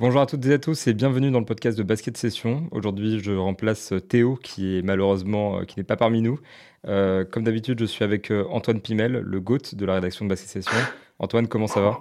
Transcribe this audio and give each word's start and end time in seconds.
Bonjour 0.00 0.22
à 0.22 0.24
toutes 0.24 0.46
et 0.46 0.54
à 0.54 0.58
tous 0.58 0.86
et 0.86 0.94
bienvenue 0.94 1.30
dans 1.30 1.40
le 1.40 1.44
podcast 1.44 1.76
de 1.76 1.82
Basket 1.82 2.16
Session. 2.16 2.68
Aujourd'hui, 2.70 3.20
je 3.20 3.32
remplace 3.32 3.92
Théo 4.08 4.36
qui 4.42 4.78
est 4.78 4.82
malheureusement 4.82 5.58
euh, 5.58 5.64
qui 5.64 5.78
n'est 5.78 5.84
pas 5.84 5.98
parmi 5.98 6.22
nous. 6.22 6.40
Euh, 6.86 7.26
comme 7.26 7.44
d'habitude, 7.44 7.78
je 7.78 7.84
suis 7.84 8.02
avec 8.02 8.30
euh, 8.30 8.46
Antoine 8.48 8.80
Pimel, 8.80 9.12
le 9.12 9.40
GOAT 9.40 9.74
de 9.74 9.84
la 9.84 9.96
rédaction 9.96 10.24
de 10.24 10.30
Basket 10.30 10.48
Session. 10.48 10.78
Antoine, 11.18 11.48
comment 11.48 11.66
ça 11.66 11.82
va? 11.82 12.00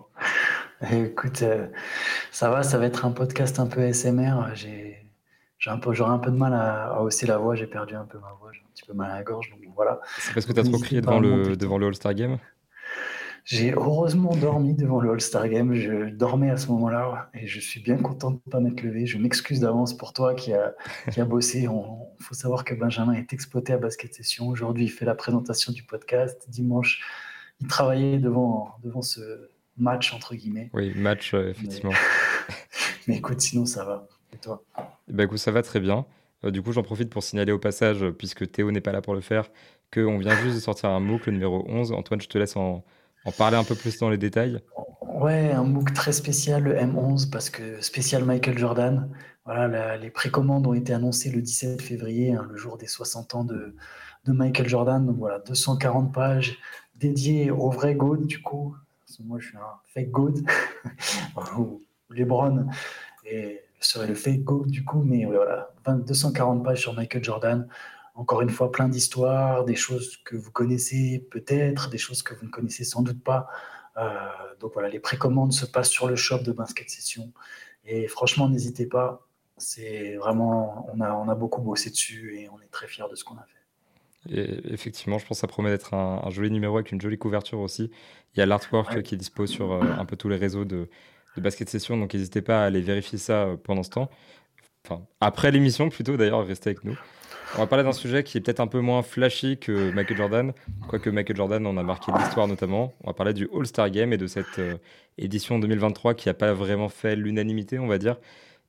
Écoute, 0.93 1.41
euh, 1.41 1.67
ça 2.31 2.49
va, 2.49 2.63
ça 2.63 2.77
va 2.77 2.85
être 2.85 3.03
un 3.03 3.11
podcast 3.11 3.59
un 3.59 3.67
peu 3.67 3.91
SMR. 3.91 4.55
J'ai, 4.55 4.95
un 5.65 5.77
peu, 5.77 5.91
j'aurai 5.91 6.11
un 6.11 6.19
peu 6.19 6.31
de 6.31 6.37
mal 6.37 6.53
à, 6.53 6.93
à 6.93 7.01
hausser 7.01 7.27
la 7.27 7.37
voix. 7.37 7.55
J'ai 7.55 7.67
perdu 7.67 7.95
un 7.95 8.05
peu 8.05 8.17
ma 8.19 8.31
voix, 8.39 8.51
j'ai 8.53 8.61
un 8.61 8.71
petit 8.73 8.85
peu 8.87 8.93
mal 8.93 9.11
à 9.11 9.15
la 9.15 9.23
gorge. 9.23 9.49
Donc 9.49 9.59
voilà. 9.75 9.99
C'est 10.19 10.33
parce 10.33 10.45
que 10.45 10.53
tu 10.53 10.59
as 10.61 10.63
trop 10.63 10.79
crié 10.79 11.01
le 11.01 11.57
devant 11.57 11.77
le 11.77 11.87
All-Star 11.87 12.13
Game? 12.13 12.37
J'ai 13.49 13.73
heureusement 13.73 14.35
dormi 14.35 14.75
devant 14.75 14.99
le 14.99 15.09
All-Star 15.09 15.49
Game. 15.49 15.73
Je 15.73 16.11
dormais 16.11 16.51
à 16.51 16.57
ce 16.57 16.67
moment-là 16.67 17.31
et 17.33 17.47
je 17.47 17.59
suis 17.59 17.81
bien 17.81 17.97
content 17.97 18.29
de 18.29 18.35
ne 18.45 18.51
pas 18.51 18.59
m'être 18.59 18.83
levé. 18.83 19.07
Je 19.07 19.17
m'excuse 19.17 19.59
d'avance 19.59 19.97
pour 19.97 20.13
toi 20.13 20.35
qui 20.35 20.53
a, 20.53 20.75
qui 21.11 21.19
a 21.19 21.25
bossé. 21.25 21.61
Il 21.61 22.23
faut 22.23 22.35
savoir 22.35 22.63
que 22.63 22.75
Benjamin 22.75 23.13
est 23.13 23.33
exploité 23.33 23.73
à 23.73 23.79
Basket 23.79 24.13
Session. 24.13 24.47
Aujourd'hui, 24.49 24.83
il 24.83 24.89
fait 24.89 25.03
la 25.03 25.15
présentation 25.15 25.73
du 25.73 25.81
podcast. 25.81 26.45
Dimanche, 26.47 27.01
il 27.59 27.65
travaillait 27.65 28.19
devant, 28.19 28.75
devant 28.83 29.01
ce 29.01 29.49
match, 29.77 30.13
entre 30.13 30.35
guillemets. 30.35 30.69
Oui, 30.73 30.93
match, 30.95 31.33
euh, 31.33 31.49
effectivement. 31.49 31.93
Mais 33.07 33.17
écoute, 33.17 33.41
sinon, 33.41 33.65
ça 33.65 33.83
va. 33.83 34.07
Et 34.31 34.37
toi? 34.37 34.63
Eh 35.07 35.13
ben, 35.13 35.23
écoute, 35.23 35.39
ça 35.39 35.49
va 35.49 35.63
très 35.63 35.79
bien. 35.79 36.05
Euh, 36.43 36.51
du 36.51 36.61
coup, 36.61 36.71
j'en 36.71 36.83
profite 36.83 37.09
pour 37.09 37.23
signaler 37.23 37.51
au 37.51 37.57
passage, 37.57 38.03
euh, 38.03 38.11
puisque 38.11 38.51
Théo 38.51 38.69
n'est 38.69 38.79
pas 38.79 38.91
là 38.91 39.01
pour 39.01 39.15
le 39.15 39.21
faire, 39.21 39.49
qu'on 39.91 40.19
vient 40.19 40.35
juste 40.35 40.53
de 40.53 40.61
sortir 40.61 40.89
un 40.89 40.99
MOOC, 40.99 41.25
le 41.25 41.31
numéro 41.31 41.65
11. 41.67 41.93
Antoine, 41.93 42.21
je 42.21 42.27
te 42.27 42.37
laisse 42.37 42.55
en, 42.55 42.85
en 43.29 43.31
parler 43.31 43.57
un 43.57 43.63
peu 43.63 43.75
plus 43.75 43.99
dans 43.99 44.09
les 44.09 44.17
détails. 44.17 44.59
Ouais, 45.19 45.51
un 45.51 45.63
MOOC 45.63 45.93
très 45.93 46.13
spécial, 46.13 46.63
le 46.63 46.75
M11, 46.75 47.29
parce 47.29 47.49
que 47.49 47.79
spécial 47.81 48.25
Michael 48.25 48.57
Jordan. 48.57 49.09
Voilà, 49.45 49.97
les 49.97 50.09
précommandes 50.09 50.65
ont 50.65 50.73
été 50.73 50.93
annoncées 50.93 51.29
le 51.29 51.41
17 51.41 51.81
février, 51.81 52.33
hein, 52.33 52.47
le 52.49 52.57
jour 52.57 52.77
des 52.77 52.87
60 52.87 53.35
ans 53.35 53.43
de, 53.43 53.75
de 54.25 54.31
Michael 54.31 54.67
Jordan. 54.67 55.05
Donc 55.05 55.17
voilà, 55.17 55.39
240 55.39 56.13
pages 56.13 56.57
dédiées 56.95 57.51
au 57.51 57.69
vrai 57.69 57.95
GOAT, 57.95 58.25
du 58.25 58.41
coup. 58.41 58.75
Parce 59.05 59.17
que 59.17 59.23
moi, 59.23 59.39
je 59.39 59.47
suis 59.47 59.57
un 59.57 59.79
fake 59.93 60.11
GOAT. 60.11 60.33
LeBron 62.09 62.67
et 63.25 63.61
serait 63.79 64.07
le 64.07 64.15
fake 64.15 64.43
GOAT, 64.43 64.65
du 64.65 64.83
coup. 64.83 65.03
Mais 65.03 65.25
voilà, 65.25 65.69
20 65.85 66.07
240 66.07 66.63
pages 66.63 66.81
sur 66.81 66.93
Michael 66.93 67.23
Jordan. 67.23 67.67
Encore 68.19 68.41
une 68.41 68.49
fois, 68.49 68.69
plein 68.69 68.89
d'histoires, 68.89 69.63
des 69.63 69.75
choses 69.77 70.17
que 70.25 70.35
vous 70.35 70.51
connaissez 70.51 71.25
peut-être, 71.31 71.89
des 71.89 71.97
choses 71.97 72.21
que 72.21 72.33
vous 72.35 72.45
ne 72.45 72.51
connaissez 72.51 72.83
sans 72.83 73.01
doute 73.01 73.23
pas. 73.23 73.47
Euh, 73.95 74.09
donc 74.59 74.73
voilà, 74.73 74.89
les 74.89 74.99
précommandes 74.99 75.53
se 75.53 75.65
passent 75.65 75.89
sur 75.89 76.07
le 76.07 76.17
shop 76.17 76.39
de 76.39 76.51
Basket 76.51 76.89
Session. 76.89 77.31
Et 77.85 78.07
franchement, 78.09 78.49
n'hésitez 78.49 78.85
pas. 78.85 79.25
C'est 79.57 80.15
vraiment, 80.17 80.85
on 80.93 80.99
a, 80.99 81.13
on 81.13 81.29
a 81.29 81.35
beaucoup 81.35 81.61
bossé 81.61 81.89
dessus 81.91 82.37
et 82.37 82.49
on 82.49 82.59
est 82.59 82.69
très 82.71 82.87
fiers 82.87 83.05
de 83.09 83.15
ce 83.15 83.23
qu'on 83.23 83.35
a 83.35 83.45
fait. 83.45 84.35
Et 84.35 84.73
effectivement, 84.73 85.17
je 85.17 85.25
pense 85.25 85.37
que 85.37 85.41
ça 85.41 85.47
promet 85.47 85.69
d'être 85.69 85.93
un, 85.93 86.21
un 86.25 86.29
joli 86.29 86.51
numéro 86.51 86.75
avec 86.75 86.91
une 86.91 86.99
jolie 86.99 87.17
couverture 87.17 87.59
aussi. 87.61 87.89
Il 88.35 88.39
y 88.39 88.43
a 88.43 88.45
l'artwork 88.45 88.93
Ouais. 88.93 89.01
qui 89.03 89.15
est 89.15 89.17
dispo 89.17 89.47
sur 89.47 89.71
euh, 89.71 89.81
un 89.81 90.03
peu 90.05 90.17
tous 90.17 90.27
les 90.27 90.35
réseaux 90.35 90.65
de, 90.65 90.89
de 91.37 91.41
Basket 91.41 91.69
Session, 91.69 91.95
donc 91.97 92.13
n'hésitez 92.13 92.41
pas 92.41 92.63
à 92.63 92.65
aller 92.65 92.81
vérifier 92.81 93.17
ça 93.17 93.43
euh, 93.43 93.55
pendant 93.55 93.83
ce 93.83 93.91
temps. 93.91 94.09
Enfin, 94.85 95.05
après 95.21 95.51
l'émission 95.51 95.87
plutôt 95.89 96.17
d'ailleurs, 96.17 96.45
restez 96.45 96.71
avec 96.71 96.83
nous. 96.83 96.97
On 97.55 97.61
va 97.61 97.67
parler 97.67 97.83
d'un 97.83 97.91
sujet 97.93 98.23
qui 98.23 98.37
est 98.37 98.41
peut-être 98.41 98.59
un 98.59 98.67
peu 98.67 98.79
moins 98.79 99.01
flashy 99.01 99.57
que 99.57 99.91
Michael 99.91 100.17
Jordan, 100.17 100.53
quoique 100.87 101.09
Michael 101.09 101.35
Jordan 101.35 101.65
en 101.67 101.77
a 101.77 101.83
marqué 101.83 102.11
l'histoire 102.17 102.47
notamment. 102.47 102.93
On 103.03 103.07
va 103.07 103.13
parler 103.13 103.33
du 103.33 103.49
All-Star 103.53 103.89
Game 103.89 104.13
et 104.13 104.17
de 104.17 104.27
cette 104.27 104.59
euh, 104.59 104.75
édition 105.17 105.59
2023 105.59 106.13
qui 106.13 106.27
n'a 106.29 106.33
pas 106.35 106.53
vraiment 106.53 106.89
fait 106.89 107.15
l'unanimité, 107.15 107.79
on 107.79 107.87
va 107.87 107.97
dire. 107.97 108.17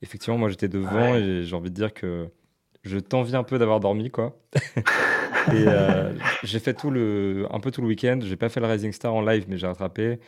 Effectivement, 0.03 0.39
moi 0.39 0.49
j'étais 0.49 0.69
devant 0.69 1.13
Ouais. 1.13 1.21
et 1.21 1.45
j'ai 1.45 1.55
envie 1.55 1.71
de 1.71 1.75
dire 1.75 1.93
que 1.93 2.29
je 2.83 2.99
t'envie 2.99 3.37
un 3.37 3.43
peu 3.45 3.59
d'avoir 3.59 3.81
dormi, 3.81 4.11
quoi. 4.11 4.39
Et 5.53 5.65
euh, 5.67 6.13
j'ai 6.43 6.59
fait 6.59 6.75
tout 6.75 6.91
le, 6.91 7.47
un 7.51 7.61
peu 7.61 7.71
tout 7.71 7.81
le 7.83 7.87
week-end. 7.87 8.19
J'ai 8.23 8.37
pas 8.37 8.49
fait 8.49 8.61
le 8.61 8.67
Rising 8.67 8.93
Star 8.93 9.15
en 9.15 9.23
live, 9.23 9.45
mais 9.49 9.57
j'ai 9.59 9.67
rattrapé. 9.67 10.19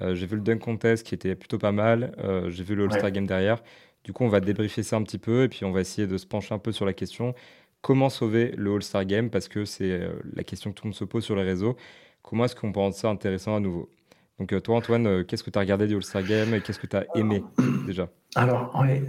Euh, 0.00 0.14
j'ai 0.14 0.26
vu 0.26 0.36
le 0.36 0.42
Dunk 0.42 0.58
Contest 0.60 1.04
qui 1.06 1.14
était 1.14 1.34
plutôt 1.34 1.58
pas 1.58 1.72
mal. 1.72 2.12
J'ai 2.48 2.62
vu 2.64 2.74
le 2.74 2.84
All-Star 2.84 3.04
Ouais. 3.04 3.12
Game 3.12 3.26
derrière. 3.26 3.62
Du 4.04 4.12
coup, 4.12 4.24
on 4.24 4.28
va 4.28 4.40
débriefer 4.40 4.82
ça 4.82 4.96
un 4.96 5.02
petit 5.02 5.18
peu 5.18 5.42
et 5.44 5.48
puis 5.48 5.64
on 5.64 5.72
va 5.72 5.80
essayer 5.80 6.06
de 6.06 6.16
se 6.16 6.26
pencher 6.26 6.54
un 6.54 6.58
peu 6.58 6.72
sur 6.72 6.86
la 6.86 6.92
question 6.92 7.34
comment 7.82 8.10
sauver 8.10 8.52
le 8.56 8.74
All-Star 8.74 9.04
Game 9.04 9.30
parce 9.30 9.48
que 9.48 9.64
c'est 9.64 9.90
euh, 9.90 10.12
la 10.34 10.44
question 10.44 10.70
que 10.70 10.76
tout 10.76 10.84
le 10.84 10.90
monde 10.90 10.94
se 10.96 11.04
pose 11.04 11.24
sur 11.24 11.36
les 11.36 11.42
réseaux. 11.44 11.76
Comment 12.22 12.44
est-ce 12.44 12.54
qu'on 12.56 12.72
peut 12.72 12.80
rendre 12.80 12.94
ça 12.94 13.08
intéressant 13.08 13.56
à 13.56 13.60
nouveau? 13.60 13.88
Donc, 14.38 14.52
euh, 14.52 14.60
toi, 14.60 14.76
Antoine, 14.76 15.06
euh, 15.06 15.24
qu'est-ce 15.24 15.42
que 15.42 15.50
tu 15.50 15.58
as 15.58 15.60
regardé 15.62 15.86
du 15.86 15.94
All-Star 15.96 16.22
Game 16.22 16.54
et 16.54 16.60
qu'est-ce 16.60 16.78
que 16.78 16.86
tu 16.86 16.96
as 16.96 17.04
aimé 17.14 17.42
déjà? 17.86 18.08
Alors, 18.34 18.74
ouais, 18.80 19.02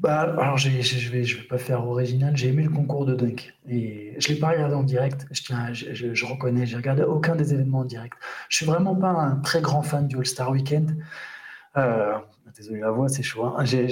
bah, 0.00 0.20
alors 0.38 0.56
je 0.56 0.68
vais, 0.68 0.82
je 0.82 1.36
vais 1.36 1.42
pas 1.44 1.58
faire 1.58 1.84
original. 1.86 2.36
J'ai 2.36 2.48
aimé 2.48 2.62
le 2.64 2.70
concours 2.70 3.04
de 3.04 3.14
dunk 3.14 3.52
et 3.68 4.14
je 4.18 4.28
l'ai 4.28 4.36
pas 4.38 4.50
regardé 4.50 4.74
en 4.74 4.84
direct. 4.84 5.26
Je 5.32 5.42
tiens, 5.42 5.72
je, 5.72 5.92
je- 5.92 6.14
je 6.14 6.24
reconnais, 6.26 6.66
j'ai 6.66 6.76
regardé 6.76 7.02
aucun 7.02 7.34
des 7.36 7.52
événements 7.52 7.80
en 7.80 7.84
direct. 7.84 8.16
Je 8.48 8.56
suis 8.56 8.66
vraiment 8.66 8.94
pas 8.94 9.10
un 9.10 9.36
très 9.36 9.60
grand 9.60 9.82
fan 9.82 10.06
du 10.06 10.16
All-Star 10.16 10.50
Weekend. 10.52 10.96
Euh, 11.76 12.14
désolé 12.56 12.80
la 12.80 12.90
voix, 12.90 13.08
c'est 13.08 13.22
chaud. 13.22 13.44
hein. 13.44 13.64
J'ai 13.64 13.86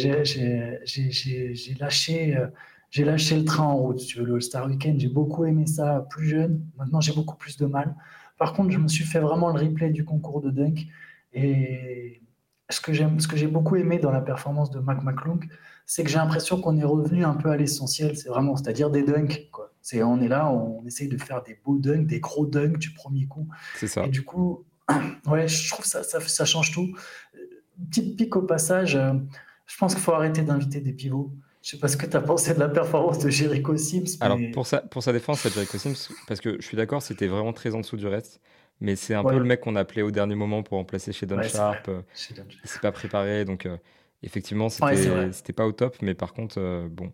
lâché, 1.79 2.37
euh, 2.37 2.47
j'ai 2.97 3.05
lâché 3.05 3.37
le 3.37 3.45
train 3.45 3.65
en 3.65 3.77
route. 3.77 4.01
Si 4.01 4.07
tu 4.07 4.19
veux, 4.19 4.25
le 4.25 4.37
All-Star 4.37 4.67
Weekend, 4.67 4.99
j'ai 4.99 5.09
beaucoup 5.09 5.45
aimé 5.45 5.67
ça 5.67 6.07
plus 6.09 6.27
jeune. 6.27 6.67
Maintenant, 6.79 7.03
j'ai 7.03 7.13
beaucoup 7.13 7.37
plus 7.37 7.59
de 7.59 7.67
mal. 7.67 7.95
Par 8.39 8.55
contre, 8.55 8.71
je 8.71 8.79
me 8.79 8.89
suis 8.89 9.05
fait 9.05 9.21
vraiment 9.21 9.51
le 9.51 9.61
replay 9.61 9.91
du 9.91 10.07
concours 10.07 10.41
de 10.41 10.51
dunk 10.51 10.87
et 11.35 12.23
ce 12.71 12.81
que 12.81 12.95
j'ai 12.95 13.47
beaucoup 13.49 13.77
aimé 13.77 13.99
dans 13.99 14.11
la 14.11 14.23
performance 14.23 14.71
de 14.71 14.79
Mac 14.79 15.05
McClung, 15.05 15.47
c'est 15.85 16.05
que 16.05 16.09
j'ai 16.11 16.17
l'impression 16.17 16.59
qu'on 16.59 16.79
est 16.79 16.85
revenu 16.85 17.23
un 17.23 17.35
peu 17.35 17.51
à 17.51 17.59
l'essentiel, 17.59 18.17
c'est 18.17 18.31
vraiment, 18.31 18.57
c'est-à-dire 18.57 18.89
des 18.89 19.03
dunks, 19.03 19.51
quoi. 19.53 19.75
On 20.03 20.21
est 20.23 20.29
là, 20.29 20.51
on 20.51 20.83
essaye 20.87 21.09
de 21.09 21.19
faire 21.19 21.43
des 21.43 21.61
beaux 21.63 21.79
dunks, 21.79 22.07
des 22.07 22.21
gros 22.21 22.47
dunks 22.47 22.79
du 22.79 22.95
premier 22.95 23.27
coup. 23.27 23.47
C'est 23.79 23.89
ça. 23.89 24.07
Et 24.07 24.09
du 24.09 24.25
coup, 24.25 24.65
ouais, 25.27 25.47
je 25.47 25.71
trouve 25.71 25.85
ça, 25.85 26.03
ça, 26.03 26.19
ça 26.21 26.47
change 26.47 26.73
tout. 26.73 26.97
Petite 27.91 28.17
pique 28.17 28.35
au 28.37 28.43
passage, 28.43 28.97
euh, 28.97 29.13
je 29.67 29.77
pense 29.77 29.95
qu'il 29.95 30.03
faut 30.03 30.13
arrêter 30.13 30.43
d'inviter 30.43 30.81
des 30.81 30.95
pivots. 30.95 31.35
Je 31.67 31.73
sais 31.73 31.79
pas 31.79 31.89
ce 31.89 31.97
que 31.97 32.07
tu 32.07 32.17
as 32.17 32.21
pensé 32.21 32.55
de 32.55 32.61
la 32.61 32.69
performance 32.69 33.19
de 33.19 33.29
Jericho 33.29 33.77
Sims, 33.77 34.19
Alors, 34.21 34.39
pour 34.53 34.69
sa, 34.69 34.83
pour 34.83 35.03
sa 35.03 35.13
défense, 35.13 35.41
c'est 35.41 35.53
Jericho 35.53 35.77
Sims, 35.77 36.15
parce 36.29 36.41
que 36.41 36.57
je 36.61 36.65
suis 36.65 36.77
d'accord, 36.77 37.03
c'était 37.03 37.27
vraiment 37.27 37.53
très 37.53 37.75
en 37.75 37.81
dessous 37.81 37.97
du 37.97 38.07
reste. 38.07 38.41
Mais 38.81 38.95
c'est 38.95 39.15
un 39.15 39.25
Ouais. 39.25 39.33
peu 39.33 39.39
le 39.41 39.45
mec 39.45 39.63
qu'on 39.63 39.75
a 39.75 39.81
appelé 39.81 40.03
au 40.03 40.13
dernier 40.13 40.37
moment 40.37 40.63
pour 40.63 40.79
remplacer 40.79 41.11
chez 41.13 41.27
Don 41.27 41.39
Ouais, 41.39 41.49
Sharp. 41.49 41.89
euh, 41.89 42.03
dommage. 42.37 42.61
Il 42.63 42.71
s'est 42.71 42.79
pas 42.79 42.93
préparé, 42.93 43.45
donc 43.45 43.67
euh, 43.67 43.77
effectivement, 44.23 44.69
c'était 44.69 45.11
Ouais, 45.11 45.53
pas 45.57 45.67
au 45.67 45.73
top. 45.73 45.97
Mais 46.03 46.15
par 46.15 46.35
contre, 46.35 46.61
euh, 46.61 46.87
bon, 46.89 47.13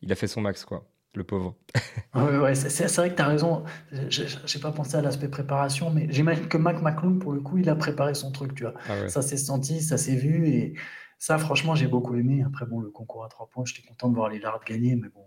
il 0.00 0.10
a 0.10 0.16
fait 0.16 0.26
son 0.26 0.40
max, 0.40 0.64
quoi, 0.64 0.84
le 1.14 1.22
pauvre. 1.22 1.54
Ouais, 2.14 2.54
c'est 2.56 2.96
vrai 2.96 3.10
que 3.10 3.14
tu 3.14 3.22
as 3.22 3.26
raison. 3.28 3.62
Je 3.92 4.22
n'ai 4.24 4.60
pas 4.60 4.72
pensé 4.72 4.96
à 4.96 5.00
l'aspect 5.02 5.28
préparation, 5.28 5.90
mais 5.90 6.08
j'imagine 6.10 6.48
que 6.48 6.58
Mac 6.58 6.82
McClung, 6.82 7.18
pour 7.20 7.32
le 7.32 7.40
coup, 7.40 7.58
il 7.58 7.68
a 7.70 7.76
préparé 7.76 8.14
son 8.14 8.32
truc, 8.32 8.54
tu 8.54 8.64
vois. 8.64 8.74
Ah. 8.88 9.08
Ça 9.08 9.22
s'est 9.22 9.36
senti, 9.38 9.80
ça 9.80 9.96
s'est 9.96 10.16
vu, 10.16 10.48
et 10.48 10.74
ça, 11.22 11.38
franchement, 11.38 11.76
j'ai 11.76 11.86
beaucoup 11.86 12.16
aimé. 12.16 12.42
Après, 12.44 12.66
bon, 12.66 12.80
le 12.80 12.90
concours 12.90 13.24
à 13.24 13.28
trois 13.28 13.46
points, 13.48 13.64
j'étais 13.64 13.86
content 13.86 14.08
de 14.08 14.16
voir 14.16 14.28
les 14.28 14.40
Lards 14.40 14.64
gagner, 14.64 14.96
mais 14.96 15.08
bon, 15.08 15.24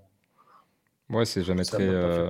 Ouais, 1.10 1.26
c'est 1.26 1.44
jamais 1.44 1.64
ça 1.64 1.78
très. 1.78 1.88
euh. 1.88 2.30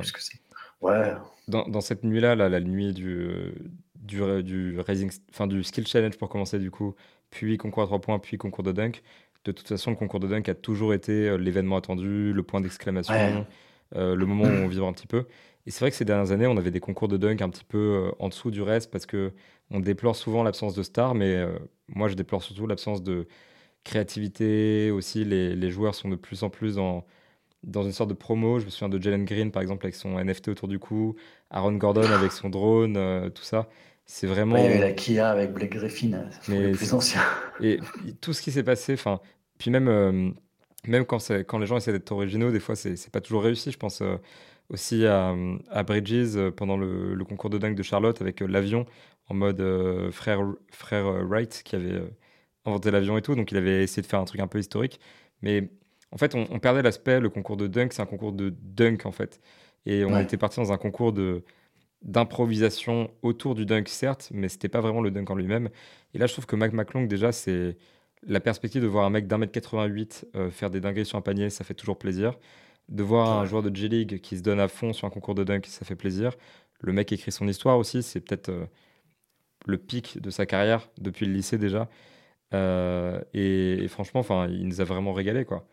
Ouais, 0.81 1.13
Dans, 1.47 1.67
dans 1.67 1.81
cette 1.81 2.03
nuit-là, 2.03 2.35
là, 2.35 2.49
la 2.49 2.59
nuit 2.59 2.93
du, 2.93 3.53
du, 3.95 4.43
du, 4.43 4.79
Rising, 4.79 5.11
enfin, 5.31 5.47
du 5.47 5.63
Skill 5.63 5.87
Challenge 5.87 6.17
pour 6.17 6.29
commencer, 6.29 6.59
du 6.59 6.69
coup, 6.69 6.95
puis 7.31 7.57
concours 7.57 7.83
à 7.83 7.85
3 7.87 8.01
points, 8.01 8.19
puis 8.19 8.37
concours 8.37 8.63
de 8.63 8.71
dunk. 8.71 9.01
De 9.45 9.51
toute 9.51 9.67
façon, 9.67 9.91
le 9.91 9.95
concours 9.95 10.19
de 10.19 10.27
dunk 10.27 10.49
a 10.49 10.55
toujours 10.55 10.93
été 10.93 11.29
euh, 11.29 11.37
l'événement 11.37 11.77
attendu, 11.77 12.33
le 12.33 12.43
point 12.43 12.61
d'exclamation, 12.61 13.13
Ouais. 13.13 13.47
euh, 13.95 14.15
le 14.15 14.25
moment 14.25 14.45
où 14.45 14.47
on 14.57 14.67
vibre 14.67 14.87
un 14.87 14.93
petit 14.93 15.07
peu. 15.07 15.25
Et 15.65 15.71
c'est 15.71 15.79
vrai 15.79 15.91
que 15.91 15.97
ces 15.97 16.05
dernières 16.05 16.31
années, 16.31 16.47
on 16.47 16.57
avait 16.57 16.71
des 16.71 16.79
concours 16.79 17.07
de 17.07 17.17
dunk 17.17 17.41
un 17.43 17.49
petit 17.49 17.63
peu 17.63 18.11
en 18.19 18.29
dessous 18.29 18.51
du 18.51 18.61
reste 18.61 18.91
parce 18.91 19.05
que 19.05 19.33
on 19.71 19.79
déplore 19.79 20.15
souvent 20.15 20.43
l'absence 20.43 20.75
de 20.75 20.83
stars, 20.83 21.15
mais 21.15 21.35
euh, 21.35 21.57
moi, 21.87 22.07
je 22.07 22.15
déplore 22.15 22.43
surtout 22.43 22.67
l'absence 22.67 23.01
de 23.03 23.27
créativité. 23.85 24.91
Aussi, 24.91 25.23
les, 25.23 25.55
les 25.55 25.71
joueurs 25.71 25.95
sont 25.95 26.09
de 26.09 26.17
plus 26.17 26.43
en 26.43 26.49
plus 26.49 26.75
dans, 26.75 27.05
dans 27.63 27.83
une 27.83 27.93
sorte 27.93 28.09
de 28.09 28.13
promo. 28.15 28.59
Je 28.59 28.65
me 28.65 28.69
souviens 28.69 28.89
de 28.89 29.01
Jalen 29.01 29.23
Green, 29.23 29.51
par 29.51 29.61
exemple, 29.61 29.85
avec 29.85 29.95
son 29.95 30.19
NFT 30.21 30.49
autour 30.49 30.67
du 30.67 30.79
cou, 30.79 31.15
Aaron 31.49 31.73
Gordon 31.73 32.01
avec 32.11 32.33
son 32.33 32.49
drone, 32.49 32.97
euh, 32.97 33.29
tout 33.29 33.43
ça. 33.43 33.69
C'est 34.05 34.27
vraiment. 34.27 34.55
Ouais, 34.55 34.65
il 34.65 34.71
y 34.71 34.73
avait 34.73 34.79
la 34.79 34.91
Kia 34.91 35.29
avec 35.29 35.53
Blake 35.53 35.71
Griffin, 35.71 36.11
Mais 36.47 36.73
c'est- 36.73 36.77
plus 36.77 36.93
anciens. 36.93 37.21
Et 37.61 37.79
tout 38.21 38.33
ce 38.33 38.41
qui 38.41 38.51
s'est 38.51 38.63
passé, 38.63 38.93
enfin, 38.93 39.19
puis 39.57 39.71
même, 39.71 39.87
euh, 39.87 40.29
même 40.85 41.05
quand, 41.05 41.31
quand 41.47 41.57
les 41.57 41.65
gens 41.65 41.77
essaient 41.77 41.91
d'être 41.93 42.11
originaux, 42.11 42.51
des 42.51 42.59
fois, 42.59 42.75
c'est 42.75 42.97
c'est 42.97 43.11
pas 43.11 43.21
toujours 43.21 43.43
réussi. 43.43 43.71
Je 43.71 43.77
pense 43.77 44.01
euh, 44.01 44.17
aussi 44.69 45.05
à, 45.07 45.33
à 45.71 45.83
Bridges 45.83 46.51
pendant 46.55 46.77
le, 46.77 47.17
concours 47.23 47.49
de 47.49 47.57
dunk 47.57 47.73
de 47.75 47.83
Charlotte 47.83 48.21
avec 48.21 48.41
l'avion 48.41 48.85
en 49.27 49.33
mode 49.33 49.63
frère, 50.11 50.41
frère 50.71 51.05
Wright 51.25 51.61
qui 51.65 51.75
avait 51.75 51.99
inventé 52.65 52.91
l'avion 52.91 53.17
et 53.17 53.21
tout. 53.21 53.35
Donc 53.35 53.51
il 53.51 53.57
avait 53.57 53.83
essayé 53.83 54.01
de 54.01 54.07
faire 54.07 54.19
un 54.19 54.25
truc 54.25 54.41
un 54.41 54.47
peu 54.47 54.59
historique. 54.59 54.99
Mais 55.41 55.69
en 56.11 56.17
fait, 56.17 56.35
on, 56.35 56.59
perdait 56.59 56.81
l'aspect, 56.81 57.19
le 57.19 57.29
concours 57.29 57.57
de 57.57 57.67
dunk, 57.67 57.89
c'est 57.91 58.01
un 58.01 58.05
concours 58.05 58.31
de 58.31 58.53
dunk 58.61 59.05
en 59.05 59.11
fait. 59.11 59.41
Et 59.85 60.05
on 60.05 60.19
était 60.19 60.37
parti 60.37 60.59
dans 60.59 60.71
un 60.71 60.77
concours 60.77 61.13
de 61.13 61.43
d'improvisation 62.01 63.09
autour 63.23 63.55
du 63.55 63.65
dunk, 63.65 63.89
certes, 63.89 64.29
mais 64.31 64.47
c'était 64.47 64.69
pas 64.69 64.79
vraiment 64.79 65.01
le 65.01 65.09
dunk 65.09 65.25
en 65.31 65.35
lui-même. 65.35 65.69
Et 66.13 66.19
là, 66.19 66.27
je 66.27 66.33
trouve 66.33 66.45
que 66.45 66.55
Mac 66.55 66.71
McClung, 66.71 67.07
déjà, 67.07 67.31
c'est 67.31 67.77
la 68.27 68.39
perspective 68.39 68.81
de 68.81 68.87
voir 68.87 69.05
un 69.05 69.09
mec 69.09 69.27
d'un 69.27 69.39
mètre 69.39 69.51
88 69.51 70.27
euh, 70.35 70.51
faire 70.51 70.69
des 70.69 70.79
dingueries 70.79 71.05
sur 71.05 71.17
un 71.17 71.21
panier, 71.21 71.49
ça 71.49 71.63
fait 71.63 71.73
toujours 71.73 71.97
plaisir. 71.97 72.37
De 72.89 73.01
voir 73.01 73.39
un 73.39 73.45
joueur 73.45 73.63
de 73.63 73.75
G-League 73.75 74.21
qui 74.21 74.37
se 74.37 74.43
donne 74.43 74.59
à 74.59 74.67
fond 74.67 74.93
sur 74.93 75.07
un 75.07 75.09
concours 75.09 75.35
de 75.35 75.43
dunk, 75.43 75.65
ça 75.67 75.85
fait 75.85 75.95
plaisir. 75.95 76.35
Le 76.81 76.93
mec 76.93 77.11
écrit 77.11 77.31
son 77.31 77.47
histoire 77.47 77.77
aussi, 77.77 78.03
c'est 78.03 78.19
peut-être 78.19 78.49
euh, 78.49 78.65
le 79.65 79.77
pic 79.77 80.21
de 80.21 80.29
sa 80.29 80.45
carrière 80.45 80.89
depuis 80.99 81.25
le 81.25 81.33
lycée 81.33 81.57
déjà. 81.57 81.89
Euh, 82.55 83.21
et, 83.33 83.87
franchement, 83.87 84.21
enfin, 84.21 84.47
il 84.47 84.67
nous 84.67 84.81
a 84.81 84.83
vraiment 84.83 85.13
régalé, 85.13 85.45
quoi. 85.45 85.67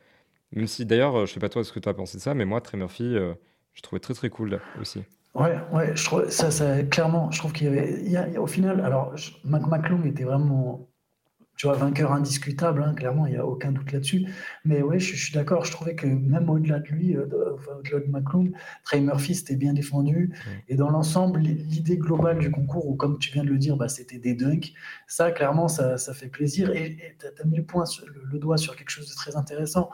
Même 0.52 0.66
si 0.66 0.84
d'ailleurs, 0.84 1.26
je 1.26 1.32
sais 1.32 1.40
pas 1.40 1.48
toi 1.48 1.64
ce 1.64 1.72
que 1.72 1.80
tu 1.80 1.88
as 1.88 1.94
pensé 1.94 2.18
de 2.18 2.22
ça, 2.22 2.34
mais 2.34 2.44
moi, 2.44 2.60
Trey 2.60 2.76
Murphy, 2.76 3.16
je 3.72 3.82
trouvais 3.82 4.00
très 4.00 4.14
très 4.14 4.28
cool 4.28 4.60
aussi. 4.80 5.02
Ouais, 5.34 5.56
ouais, 5.72 5.96
je 5.96 6.04
trouve 6.04 6.28
ça, 6.28 6.50
ça 6.50 6.82
clairement, 6.82 7.30
je 7.30 7.38
trouve 7.38 7.52
qu'il 7.54 7.66
y 7.66 8.16
avait, 8.16 8.36
au 8.36 8.46
final, 8.46 8.82
alors 8.82 9.14
Mac 9.44 9.62
était 10.04 10.24
vraiment, 10.24 10.90
tu 11.56 11.66
vois, 11.66 11.76
vainqueur 11.76 12.12
indiscutable, 12.12 12.82
hein, 12.82 12.94
clairement, 12.94 13.26
il 13.26 13.32
n'y 13.32 13.38
a 13.38 13.46
aucun 13.46 13.72
doute 13.72 13.92
là-dessus. 13.92 14.26
Mais 14.64 14.82
ouais, 14.82 14.98
je, 14.98 15.16
suis 15.16 15.32
d'accord, 15.32 15.64
je 15.64 15.70
trouvais 15.70 15.94
que 15.94 16.06
même 16.06 16.50
au-delà 16.50 16.80
de 16.80 16.88
lui, 16.88 17.16
euh, 17.16 17.26
au-delà 17.78 18.00
de 18.00 18.10
McClung, 18.10 18.52
Trey 18.84 19.00
Murphy 19.00 19.34
c'était 19.34 19.56
bien 19.56 19.72
défendu. 19.72 20.32
Et 20.68 20.74
dans 20.74 20.90
l'ensemble, 20.90 21.40
l'idée 21.40 21.98
globale 21.98 22.38
du 22.38 22.50
concours, 22.50 22.88
où 22.88 22.96
comme 22.96 23.18
tu 23.18 23.30
viens 23.32 23.44
de 23.44 23.50
le 23.50 23.58
dire, 23.58 23.76
bah, 23.76 23.88
c'était 23.88 24.18
des 24.18 24.34
dunks, 24.34 24.72
ça, 25.06 25.30
clairement, 25.30 25.68
ça, 25.68 25.98
ça 25.98 26.14
fait 26.14 26.28
plaisir. 26.28 26.70
Et 26.74 27.16
tu 27.18 27.26
as, 27.26 27.44
mis 27.44 27.56
le, 27.56 27.64
point 27.64 27.84
le 28.32 28.38
doigt 28.38 28.56
sur 28.56 28.76
quelque 28.76 28.90
chose 28.90 29.08
de 29.08 29.14
très 29.14 29.36
intéressant 29.36 29.90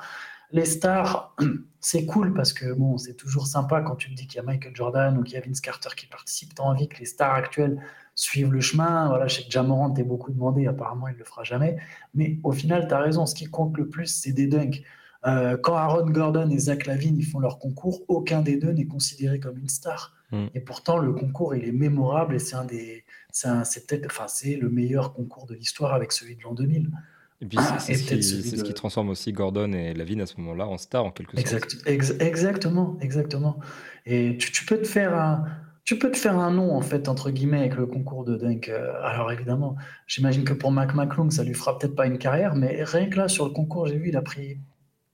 les 0.52 0.64
stars, 0.64 1.34
c'est 1.80 2.06
cool 2.06 2.34
parce 2.34 2.52
que 2.52 2.72
bon, 2.72 2.98
c'est 2.98 3.14
toujours 3.14 3.46
sympa 3.46 3.82
quand 3.82 3.96
tu 3.96 4.10
me 4.10 4.16
dis 4.16 4.26
qu'il 4.26 4.36
y 4.36 4.40
a 4.40 4.42
Michael 4.42 4.74
Jordan 4.74 5.18
ou 5.18 5.22
qu'il 5.22 5.34
y 5.34 5.36
a 5.36 5.40
Vince 5.40 5.60
Carter 5.60 5.90
qui 5.96 6.06
participe. 6.06 6.54
Tu 6.54 6.62
as 6.62 6.64
envie 6.64 6.88
que 6.88 6.98
les 6.98 7.06
stars 7.06 7.34
actuelles 7.34 7.80
suivent 8.14 8.52
le 8.52 8.60
chemin. 8.60 9.08
Voilà, 9.08 9.26
je 9.26 9.36
sais 9.36 9.44
que 9.44 9.50
Jamorant 9.50 9.94
est 9.94 10.02
beaucoup 10.02 10.32
demandé, 10.32 10.66
apparemment 10.66 11.08
il 11.08 11.14
ne 11.14 11.18
le 11.18 11.24
fera 11.24 11.44
jamais. 11.44 11.76
Mais 12.14 12.38
au 12.42 12.52
final, 12.52 12.88
tu 12.88 12.94
as 12.94 12.98
raison, 12.98 13.26
ce 13.26 13.34
qui 13.34 13.46
compte 13.46 13.76
le 13.76 13.88
plus, 13.88 14.06
c'est 14.06 14.32
des 14.32 14.46
dunks. 14.46 14.82
Euh, 15.26 15.56
quand 15.56 15.74
Aaron 15.74 16.08
Gordon 16.10 16.48
et 16.48 16.58
Zach 16.58 16.86
Lavine 16.86 17.16
ils 17.16 17.26
font 17.26 17.40
leur 17.40 17.58
concours, 17.58 18.04
aucun 18.06 18.40
des 18.40 18.56
deux 18.56 18.70
n'est 18.72 18.86
considéré 18.86 19.40
comme 19.40 19.58
une 19.58 19.68
star. 19.68 20.14
Mm. 20.30 20.46
Et 20.54 20.60
pourtant, 20.60 20.98
le 20.98 21.12
concours, 21.12 21.54
il 21.54 21.66
est 21.66 21.72
mémorable 21.72 22.34
et 22.34 22.38
c'est 22.38 22.56
un 22.56 22.64
des, 22.64 23.04
c'est 23.32 23.86
peut-être, 23.86 24.06
enfin, 24.06 24.28
c'est 24.28 24.56
le 24.56 24.68
meilleur 24.68 25.12
concours 25.12 25.46
de 25.46 25.54
l'histoire 25.54 25.92
avec 25.92 26.12
celui 26.12 26.36
de 26.36 26.42
l'an 26.42 26.54
2000. 26.54 26.90
Et 27.40 27.46
puis 27.46 27.58
c'est 27.78 27.94
ce, 27.94 28.64
qui 28.64 28.74
transforme 28.74 29.10
aussi 29.10 29.32
Gordon 29.32 29.72
et 29.72 29.94
Lavine 29.94 30.20
à 30.20 30.26
ce 30.26 30.34
moment-là 30.38 30.66
en 30.66 30.76
star 30.76 31.04
en 31.04 31.12
quelque 31.12 31.40
sorte. 31.40 31.76
exactement, 31.86 32.98
exactement. 33.00 33.58
Et 34.06 34.36
tu, 34.38 34.64
peux 34.64 34.78
te 34.78 34.88
faire 34.88 35.14
un, 35.14 35.44
tu 35.84 35.98
peux 35.98 36.10
te 36.10 36.16
faire 36.16 36.36
un 36.36 36.50
nom 36.50 36.74
en 36.74 36.80
fait 36.80 37.08
entre 37.08 37.30
guillemets 37.30 37.60
avec 37.60 37.76
le 37.76 37.86
concours 37.86 38.24
de 38.24 38.36
dunk. 38.36 38.68
Euh, 38.68 38.92
alors 39.04 39.30
évidemment, 39.30 39.76
j'imagine 40.08 40.42
que 40.42 40.52
pour 40.52 40.72
Mac 40.72 40.94
McClung, 40.94 41.30
ça 41.30 41.44
lui 41.44 41.54
fera 41.54 41.78
peut-être 41.78 41.94
pas 41.94 42.06
une 42.06 42.18
carrière, 42.18 42.56
mais 42.56 42.82
rien 42.82 43.08
que 43.08 43.16
là 43.16 43.28
sur 43.28 43.44
le 43.44 43.52
concours, 43.52 43.86
j'ai 43.86 43.98
vu, 43.98 44.08
il 44.08 44.16
a 44.16 44.22
pris 44.22 44.58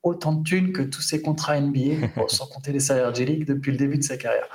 autant 0.02 0.32
de 0.32 0.42
thunes 0.44 0.72
que 0.72 0.82
tous 0.82 1.02
ses 1.02 1.20
contrats 1.20 1.60
NBA, 1.60 2.08
sans 2.28 2.46
compter 2.46 2.72
les 2.72 2.80
salaires 2.80 3.14
G-League 3.14 3.46
depuis 3.46 3.70
le 3.70 3.76
début 3.76 3.98
de 3.98 4.02
sa 4.02 4.16
carrière. 4.16 4.46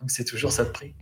Donc 0.00 0.12
c'est 0.12 0.24
toujours 0.24 0.52
ça 0.52 0.64
de 0.64 0.70
prix. 0.70 0.94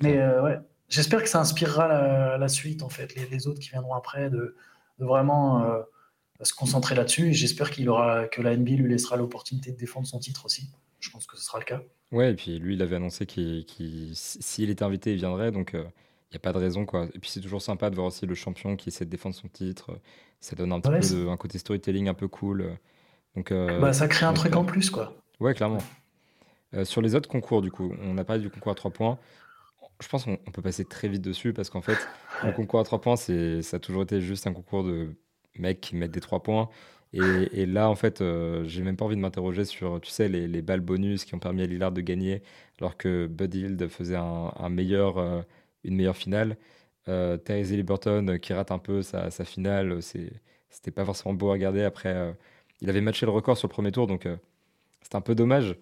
mais 0.00 0.18
euh, 0.18 0.42
ouais, 0.42 0.58
j'espère 0.88 1.22
que 1.22 1.28
ça 1.28 1.40
inspirera 1.40 2.38
la, 2.38 2.48
suite 2.48 2.82
en 2.82 2.88
fait, 2.88 3.14
les, 3.14 3.26
les, 3.26 3.46
autres 3.46 3.60
qui 3.60 3.68
viendront 3.68 3.94
après 3.94 4.30
de 4.30 4.56
de 4.98 5.04
vraiment 5.04 5.62
euh, 5.62 5.80
se 6.42 6.52
concentrer 6.52 6.94
là-dessus. 6.94 7.28
Et 7.28 7.32
j'espère 7.32 7.70
qu'il 7.70 7.88
aura, 7.88 8.26
que 8.26 8.42
la 8.42 8.56
NBA 8.56 8.72
lui 8.72 8.90
laissera 8.90 9.16
l'opportunité 9.16 9.72
de 9.72 9.76
défendre 9.76 10.06
son 10.06 10.18
titre 10.18 10.46
aussi. 10.46 10.70
Je 11.00 11.10
pense 11.10 11.26
que 11.26 11.36
ce 11.36 11.44
sera 11.44 11.58
le 11.58 11.64
cas. 11.64 11.80
Ouais, 12.10 12.32
et 12.32 12.34
puis 12.34 12.58
lui, 12.58 12.74
il 12.74 12.82
avait 12.82 12.96
annoncé 12.96 13.26
qu'il, 13.26 13.64
s'il 14.14 14.70
était 14.70 14.82
invité, 14.82 15.12
il 15.12 15.18
viendrait. 15.18 15.52
Donc, 15.52 15.70
il 15.74 15.80
euh, 15.80 15.84
n'y 16.32 16.36
a 16.36 16.40
pas 16.40 16.52
de 16.52 16.58
raison. 16.58 16.86
Quoi. 16.86 17.06
Et 17.14 17.18
puis, 17.18 17.30
c'est 17.30 17.40
toujours 17.40 17.62
sympa 17.62 17.90
de 17.90 17.94
voir 17.94 18.06
aussi 18.08 18.26
le 18.26 18.34
champion 18.34 18.76
qui 18.76 18.88
essaie 18.88 19.04
de 19.04 19.10
défendre 19.10 19.34
son 19.34 19.48
titre. 19.48 19.98
Ça 20.40 20.56
donne 20.56 20.72
un 20.72 20.80
petit 20.80 21.14
peu 21.14 21.28
un 21.30 21.36
côté 21.36 21.58
storytelling 21.58 22.08
un 22.08 22.14
peu 22.14 22.28
cool. 22.28 22.78
Donc, 23.36 23.52
euh, 23.52 23.78
bah, 23.80 23.92
ça 23.92 24.08
crée 24.08 24.26
un 24.26 24.32
truc 24.32 24.56
en 24.56 24.64
plus, 24.64 24.90
quoi. 24.90 25.14
Ouais, 25.40 25.54
clairement. 25.54 25.78
sur 26.84 27.02
les 27.02 27.14
autres 27.14 27.28
concours, 27.28 27.62
du 27.62 27.70
coup, 27.70 27.92
on 28.02 28.18
a 28.18 28.24
parlé 28.24 28.42
du 28.42 28.50
concours 28.50 28.72
à 28.72 28.74
3 28.74 28.90
points 28.90 29.18
je 30.00 30.08
pense 30.08 30.24
qu'on 30.24 30.36
peut 30.36 30.62
passer 30.62 30.84
très 30.84 31.08
vite 31.08 31.22
dessus 31.22 31.52
parce 31.52 31.70
qu'en 31.70 31.82
fait, 31.82 31.98
le 32.44 32.52
concours 32.52 32.80
à 32.80 32.84
3 32.84 33.00
points, 33.00 33.16
ça 33.16 33.76
a 33.76 33.80
toujours 33.80 34.02
été 34.02 34.20
juste 34.20 34.46
un 34.46 34.52
concours 34.52 34.84
de 34.84 35.14
mecs 35.58 35.80
qui 35.80 35.96
mettent 35.96 36.12
des 36.12 36.20
3 36.20 36.42
points. 36.42 36.68
Et, 37.14 37.64
là, 37.64 37.88
en 37.88 37.94
fait, 37.94 38.20
euh, 38.20 38.64
j'ai 38.64 38.82
même 38.82 38.96
pas 38.96 39.06
envie 39.06 39.16
de 39.16 39.20
m'interroger 39.20 39.64
sur, 39.64 39.98
tu 40.00 40.10
sais, 40.10 40.28
les, 40.28 40.62
balles 40.62 40.80
bonus 40.80 41.24
qui 41.24 41.34
ont 41.34 41.38
permis 41.38 41.62
à 41.62 41.66
Lillard 41.66 41.90
de 41.92 42.02
gagner, 42.02 42.42
alors 42.80 42.96
que 42.98 43.26
Bud 43.26 43.54
Hield 43.54 43.88
faisait 43.88 44.16
un, 44.16 44.68
meilleur, 44.68 45.16
euh, 45.18 45.40
une 45.84 45.96
meilleure 45.96 46.16
finale. 46.16 46.58
Euh, 47.08 47.38
Therese 47.38 47.70
Liberton 47.70 48.38
qui 48.38 48.52
rate 48.52 48.70
un 48.72 48.78
peu 48.78 49.00
sa, 49.02 49.30
sa 49.30 49.44
finale, 49.44 50.00
c'était 50.02 50.90
pas 50.90 51.04
forcément 51.06 51.34
beau 51.34 51.48
à 51.48 51.52
regarder. 51.52 51.82
Après, 51.82 52.10
euh, 52.14 52.32
il 52.82 52.90
avait 52.90 53.00
matché 53.00 53.24
le 53.26 53.32
record 53.32 53.56
sur 53.56 53.68
le 53.68 53.72
premier 53.72 53.92
tour, 53.92 54.06
donc 54.06 54.28
c'était 55.02 55.16
un 55.16 55.22
peu 55.22 55.34
dommage. 55.34 55.76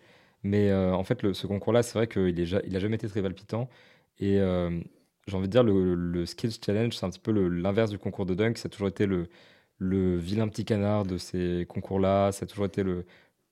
Mais 0.45 0.73
en 0.73 1.03
fait, 1.05 1.33
ce 1.33 1.47
concours-là, 1.47 1.83
c'est 1.83 1.95
vrai 1.95 2.07
qu'il 2.07 2.35
n'a 2.35 2.79
jamais 2.79 2.97
été 2.97 3.09
très 3.09 3.23
palpitant. 3.23 3.69
Et 4.19 4.41
euh, 4.41 4.71
j'ai 5.27 5.37
envie 5.37 5.49
de 5.49 5.53
dire, 5.53 5.63
le, 5.65 5.95
le 5.95 6.27
Skills 6.27 6.59
Challenge, 6.65 6.93
c'est 6.93 7.05
un 7.05 7.11
petit 7.11 7.21
peu 7.21 7.33
l'inverse 7.33 7.91
du 7.91 7.99
concours 7.99 8.27
de 8.27 8.35
dunk. 8.35 8.59
Ça 8.59 8.67
a 8.67 8.71
toujours 8.71 8.89
été 8.89 9.07
le, 9.07 9.29
le 9.79 10.17
vilain 10.17 10.49
petit 10.49 10.65
canard 10.65 11.05
de 11.05 11.19
ces 11.19 11.67
concours-là. 11.69 12.33
Ça 12.33 12.45
a 12.45 12.47
toujours 12.47 12.67
été 12.67 12.83
le. 12.83 13.05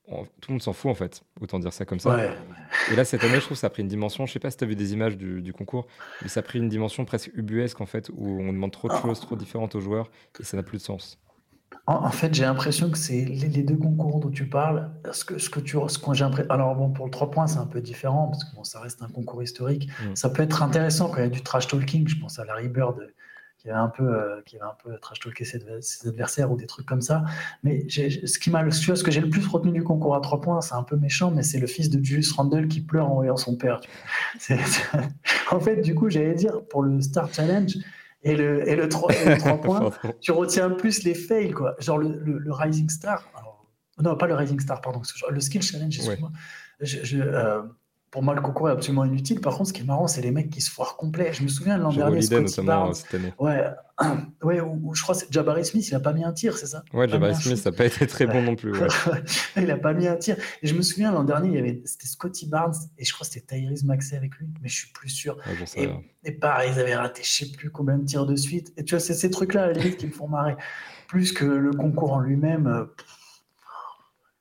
Tout 0.06 0.48
le 0.48 0.52
monde 0.52 0.62
s'en 0.62 0.74
fout 0.74 0.90
en 0.90 0.94
fait, 0.94 1.22
autant 1.40 1.58
dire 1.58 1.72
ça 1.72 1.86
comme 1.86 1.98
ça. 1.98 2.30
Et 2.92 2.96
là, 2.96 3.06
cette 3.06 3.24
année, 3.24 3.36
je 3.36 3.40
trouve 3.40 3.56
que 3.56 3.60
ça 3.60 3.68
a 3.68 3.70
pris 3.70 3.80
une 3.80 3.88
dimension. 3.88 4.26
Je 4.26 4.34
sais 4.34 4.38
pas 4.38 4.50
si 4.50 4.58
tu 4.58 4.64
as 4.64 4.66
vu 4.66 4.76
des 4.76 4.92
images 4.92 5.16
du, 5.16 5.40
du, 5.40 5.54
concours, 5.54 5.86
mais 6.20 6.28
ça 6.28 6.40
a 6.40 6.42
pris 6.42 6.58
une 6.58 6.68
dimension 6.68 7.06
presque 7.06 7.30
ubuesque 7.34 7.80
en 7.80 7.86
fait, 7.86 8.10
où 8.14 8.28
on 8.28 8.52
demande 8.52 8.70
trop 8.70 8.88
de 8.88 8.94
choses, 8.96 9.20
trop 9.20 9.34
différentes 9.34 9.74
aux 9.74 9.80
joueurs, 9.80 10.10
et 10.38 10.44
ça 10.44 10.58
n'a 10.58 10.62
plus 10.62 10.76
de 10.76 10.82
sens. 10.82 11.18
En, 11.86 12.10
fait, 12.10 12.32
j'ai 12.32 12.44
l'impression 12.44 12.90
que 12.90 12.96
c'est 12.96 13.26
les, 13.26 13.62
deux 13.62 13.76
concours 13.76 14.18
dont 14.18 14.30
tu 14.30 14.48
parles. 14.48 14.90
Ce 15.12 15.22
que, 15.24 15.38
ce 15.38 15.50
que 15.50 15.60
tu, 15.60 15.76
ce 15.88 16.52
alors 16.52 16.74
bon, 16.76 16.90
pour 16.90 17.04
le 17.04 17.10
3 17.10 17.30
points, 17.30 17.46
c'est 17.46 17.58
un 17.58 17.66
peu 17.66 17.82
différent 17.82 18.28
parce 18.28 18.44
que 18.44 18.56
bon, 18.56 18.64
ça 18.64 18.80
reste 18.80 19.02
un 19.02 19.08
concours 19.08 19.42
historique. 19.42 19.90
Mm. 20.00 20.16
Ça 20.16 20.30
peut 20.30 20.42
être 20.42 20.62
intéressant 20.62 21.10
quand 21.10 21.18
il 21.18 21.24
y 21.24 21.26
a 21.26 21.28
du 21.28 21.42
trash 21.42 21.68
talking. 21.68 22.08
Je 22.08 22.18
pense 22.18 22.38
à 22.38 22.46
Larry 22.46 22.68
Bird 22.68 23.12
qui 23.64 23.70
avait 23.70 23.78
un 23.78 23.88
peu, 23.88 24.04
euh, 24.04 24.42
qui 24.44 24.56
avait 24.56 24.64
un 24.64 24.76
peu 24.82 24.98
trash 24.98 25.20
talké 25.20 25.44
ses, 25.44 25.62
adversaires 26.06 26.52
ou 26.52 26.56
des 26.56 26.66
trucs 26.66 26.86
comme 26.86 27.00
ça. 27.00 27.24
Mais 27.62 27.86
ce 27.88 28.38
qui 28.38 28.50
m'a, 28.50 28.70
ce 28.70 29.02
que 29.02 29.10
j'ai 29.10 29.20
le 29.20 29.30
plus 29.30 29.46
retenu 29.46 29.72
du 29.72 29.82
concours 29.82 30.14
à 30.14 30.20
3 30.20 30.40
points, 30.40 30.60
c'est 30.60 30.74
un 30.74 30.82
peu 30.82 30.96
méchant, 30.96 31.30
mais 31.30 31.42
c'est 31.42 31.58
le 31.58 31.66
fils 31.66 31.88
de 31.88 32.02
Julius 32.02 32.32
Randle 32.32 32.68
qui 32.68 32.82
pleure 32.82 33.10
en 33.10 33.14
voyant 33.14 33.36
son 33.36 33.56
père. 33.56 33.80
en 35.50 35.60
fait, 35.60 35.80
du 35.82 35.94
coup, 35.94 36.10
j'allais 36.10 36.34
dire 36.34 36.62
pour 36.68 36.82
le 36.82 37.00
Star 37.00 37.32
Challenge 37.32 37.76
et 38.24 38.36
le, 38.36 38.66
et 38.68 38.74
le 38.74 38.88
3, 38.88 39.12
points, 39.62 39.90
tu 40.20 40.32
retiens 40.32 40.70
plus 40.70 41.04
les 41.04 41.14
fails, 41.14 41.52
quoi. 41.52 41.76
Genre 41.78 41.98
le, 41.98 42.18
le, 42.18 42.52
Rising 42.52 42.88
Star. 42.88 43.22
non, 44.02 44.16
pas 44.16 44.26
le 44.26 44.34
Rising 44.34 44.58
Star, 44.58 44.80
pardon. 44.80 45.02
Le 45.30 45.40
Skill 45.40 45.62
Challenge, 45.62 45.94
excuse-moi. 45.94 46.30
Je, 46.80 47.18
euh, 47.18 47.62
pour 48.14 48.22
moi, 48.22 48.36
le 48.36 48.40
concours 48.40 48.68
est 48.68 48.72
absolument 48.72 49.04
inutile. 49.04 49.40
Par 49.40 49.56
contre, 49.56 49.70
ce 49.70 49.72
qui 49.72 49.80
est 49.80 49.84
marrant, 49.84 50.06
c'est 50.06 50.20
les 50.20 50.30
mecs 50.30 50.48
qui 50.48 50.60
se 50.60 50.70
foirent 50.70 50.96
complet. 50.96 51.32
Je 51.32 51.42
me 51.42 51.48
souviens 51.48 51.78
l'an 51.78 51.92
dernier, 51.92 52.22
Scotty 52.22 52.60
Barnes. 52.60 52.94
Cette 52.94 53.12
année. 53.12 53.32
Ouais, 53.40 53.64
ouais 54.44 54.60
où, 54.60 54.94
je 54.94 55.02
crois 55.02 55.16
que 55.16 55.24
Jabari 55.30 55.64
Smith, 55.64 55.88
il 55.88 55.94
n'a 55.94 55.98
pas 55.98 56.12
mis 56.12 56.22
un 56.22 56.32
tir, 56.32 56.56
c'est 56.56 56.68
ça? 56.68 56.84
Ouais, 56.92 57.08
Jabari 57.08 57.34
Smith, 57.34 57.56
ça 57.56 57.72
n'a 57.72 57.76
pas 57.76 57.86
été 57.86 58.06
très 58.06 58.28
bon 58.28 58.40
non 58.40 58.54
plus. 58.54 58.72
il 59.56 59.64
n'a 59.64 59.76
pas 59.76 59.94
mis 59.94 60.06
un 60.06 60.14
tir. 60.14 60.36
Et 60.62 60.68
je 60.68 60.76
me 60.76 60.82
souviens 60.82 61.10
l'an 61.10 61.24
dernier, 61.24 61.48
il 61.48 61.54
y 61.56 61.58
avait 61.58 61.82
c'était 61.86 62.06
Scotty 62.06 62.46
Barnes 62.46 62.76
et 62.98 63.04
je 63.04 63.12
crois 63.12 63.26
que 63.26 63.32
c'était 63.32 63.56
Tyrese 63.56 63.82
Maxey 63.82 64.16
avec 64.16 64.36
lui, 64.36 64.46
mais 64.62 64.68
je 64.68 64.76
suis 64.76 64.92
plus 64.92 65.08
sûr. 65.08 65.36
et, 66.22 66.30
pareil, 66.30 66.70
ils 66.72 66.78
avaient 66.78 66.94
raté 66.94 67.22
je 67.24 67.32
sais 67.32 67.50
plus 67.50 67.70
combien 67.70 67.98
de 67.98 68.04
tirs 68.04 68.26
de 68.26 68.36
suite. 68.36 68.72
Et 68.76 68.84
tu 68.84 68.94
vois, 68.94 69.00
c'est 69.00 69.14
ces 69.14 69.28
trucs-là 69.28 69.64
à 69.64 69.66
la 69.66 69.72
limite 69.72 69.96
qui 69.96 70.06
me 70.06 70.12
font 70.12 70.28
marrer. 70.28 70.54
Plus 71.08 71.32
que 71.32 71.44
le 71.44 71.72
concours 71.72 72.12
en 72.12 72.20
lui-même. 72.20 72.68
Euh, 72.68 72.84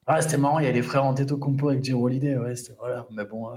ah, 0.08 0.22
c'était 0.22 0.38
marrant, 0.38 0.60
il 0.60 0.66
y 0.66 0.68
a 0.68 0.72
les 0.72 0.82
frères 0.82 1.06
Antetokounmpo 1.06 1.70
avec 1.70 1.84
Jay 1.84 1.94
Holiday, 1.94 2.38
ouais, 2.38 2.56
c'était 2.56 2.74
voilà, 2.80 3.06
mais 3.12 3.26
bon. 3.26 3.50
Euh, 3.50 3.56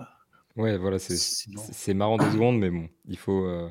Ouais, 0.57 0.79
voilà, 0.79 0.99
c'est 0.99 1.93
marrant 1.95 2.17
deux 2.17 2.31
secondes, 2.31 2.59
mais 2.59 2.71
bon, 2.71 2.89
il 3.07 3.19
faut, 3.19 3.45
euh, 3.45 3.71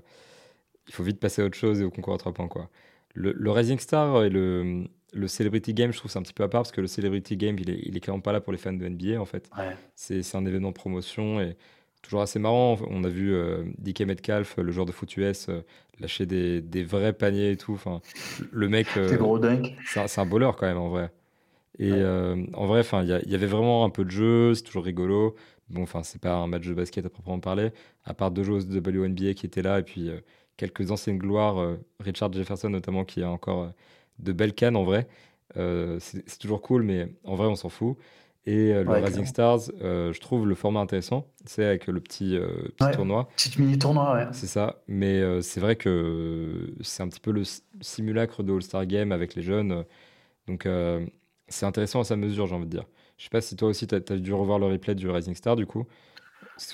il 0.87 0.93
faut 0.93 1.01
vite 1.01 1.19
passer 1.19 1.41
à 1.41 1.45
autre 1.45 1.57
chose 1.57 1.81
et 1.81 1.83
au 1.83 1.89
concours 1.89 2.13
à 2.13 2.17
trois 2.19 2.31
points. 2.31 2.47
Quoi. 2.47 2.69
Le, 3.15 3.33
le 3.33 3.51
Rising 3.51 3.79
Star 3.79 4.23
et 4.23 4.29
le, 4.29 4.83
le 5.11 5.27
Celebrity 5.27 5.73
Game, 5.73 5.91
je 5.91 5.97
trouve 5.97 6.11
c'est 6.11 6.19
un 6.19 6.21
petit 6.21 6.33
peu 6.33 6.43
à 6.43 6.47
part 6.47 6.61
parce 6.61 6.71
que 6.71 6.81
le 6.81 6.87
Celebrity 6.87 7.37
Game, 7.37 7.57
il 7.57 7.71
est, 7.71 7.79
il 7.83 7.97
est 7.97 7.99
clairement 7.99 8.21
pas 8.21 8.33
là 8.33 8.39
pour 8.39 8.51
les 8.51 8.59
fans 8.59 8.73
de 8.73 8.87
NBA 8.87 9.19
en 9.19 9.25
fait. 9.25 9.49
C'est 9.95 10.35
un 10.35 10.45
événement 10.45 10.69
de 10.69 10.75
promotion 10.75 11.41
et 11.41 11.57
toujours 12.03 12.21
assez 12.21 12.37
marrant. 12.37 12.77
On 12.87 13.03
a 13.03 13.09
vu 13.09 13.33
euh, 13.33 13.63
DK 13.79 14.01
Metcalf, 14.01 14.57
le 14.57 14.71
joueur 14.71 14.85
de 14.85 14.91
foot 14.91 15.17
US, 15.17 15.49
euh, 15.49 15.61
lâcher 15.99 16.27
des, 16.27 16.61
des, 16.61 16.83
vrais 16.83 17.13
paniers 17.13 17.51
et 17.51 17.57
tout. 17.57 17.73
Enfin, 17.73 18.01
le 18.51 18.69
mec. 18.69 18.87
c'est 18.93 19.17
gros 19.17 19.39
dingue. 19.39 19.73
C'est 19.87 20.19
un 20.19 20.25
bowler 20.25 20.51
quand 20.55 20.67
même 20.67 20.77
en 20.77 20.89
vrai. 20.89 21.09
Et 21.79 21.91
en 22.53 22.65
vrai, 22.65 22.83
il 23.03 23.23
y, 23.27 23.31
y, 23.31 23.35
avait 23.35 23.47
vraiment 23.47 23.83
un 23.83 23.89
peu 23.89 24.05
de 24.05 24.11
jeu, 24.11 24.53
c'est 24.53 24.63
toujours 24.63 24.85
rigolo. 24.85 25.35
Bon, 25.69 25.83
enfin, 25.83 26.03
c'est 26.03 26.21
pas 26.21 26.35
un 26.35 26.47
match 26.47 26.65
de 26.65 26.73
basket 26.73 27.05
à 27.05 27.09
proprement 27.09 27.39
parler, 27.39 27.71
à 28.05 28.13
part 28.13 28.31
deux 28.31 28.43
joueurs 28.43 28.63
de 28.63 28.79
WNBA 28.79 29.33
qui 29.33 29.45
étaient 29.45 29.61
là 29.61 29.79
et 29.79 29.83
puis 29.83 30.09
quelques 30.57 30.91
anciennes 30.91 31.17
gloires, 31.17 31.75
Richard 31.99 32.31
Jefferson 32.31 32.69
notamment, 32.69 33.03
qui 33.03 33.23
a 33.23 33.29
encore 33.29 33.71
de 34.19 34.31
belles 34.31 34.53
cannes 34.53 34.77
en 34.77 34.83
vrai. 34.83 35.07
c'est 35.55 36.39
toujours 36.39 36.61
cool, 36.61 36.83
mais 36.83 37.09
en 37.23 37.35
vrai, 37.35 37.47
on 37.47 37.55
s'en 37.55 37.69
fout. 37.69 37.97
Et 38.47 38.73
le 38.73 38.91
Rising 38.91 39.25
Stars, 39.25 39.71
je 39.81 40.19
trouve 40.19 40.47
le 40.47 40.55
format 40.55 40.79
intéressant. 40.79 41.27
C'est 41.45 41.65
avec 41.65 41.87
le 41.87 41.99
petit, 41.99 42.37
petit 42.77 42.91
tournoi. 42.95 43.27
Petit 43.35 43.59
mini 43.59 43.77
tournoi, 43.77 44.13
ouais. 44.13 44.27
C'est 44.31 44.47
ça. 44.47 44.81
Mais 44.87 45.41
c'est 45.41 45.59
vrai 45.59 45.75
que 45.75 46.73
c'est 46.81 47.03
un 47.03 47.09
petit 47.09 47.19
peu 47.19 47.31
le 47.31 47.41
simulacre 47.81 48.43
de 48.43 48.53
All-Star 48.53 48.85
Game 48.85 49.11
avec 49.11 49.35
les 49.35 49.41
jeunes. 49.41 49.83
Donc 50.47 50.67
c'est 51.47 51.65
intéressant 51.65 51.99
à 51.99 52.03
sa 52.03 52.15
mesure, 52.15 52.47
j'ai 52.47 52.55
envie 52.55 52.65
de 52.65 52.71
dire. 52.71 52.85
Je 53.17 53.23
sais 53.23 53.29
pas 53.29 53.41
si 53.41 53.55
toi 53.55 53.69
aussi, 53.69 53.87
tu 53.87 53.95
as, 53.95 53.99
dû 54.17 54.33
revoir 54.33 54.59
le 54.59 54.67
replay 54.67 54.95
du 54.95 55.09
Rising 55.09 55.35
Star, 55.35 55.55
du 55.55 55.65
coup. 55.65 55.85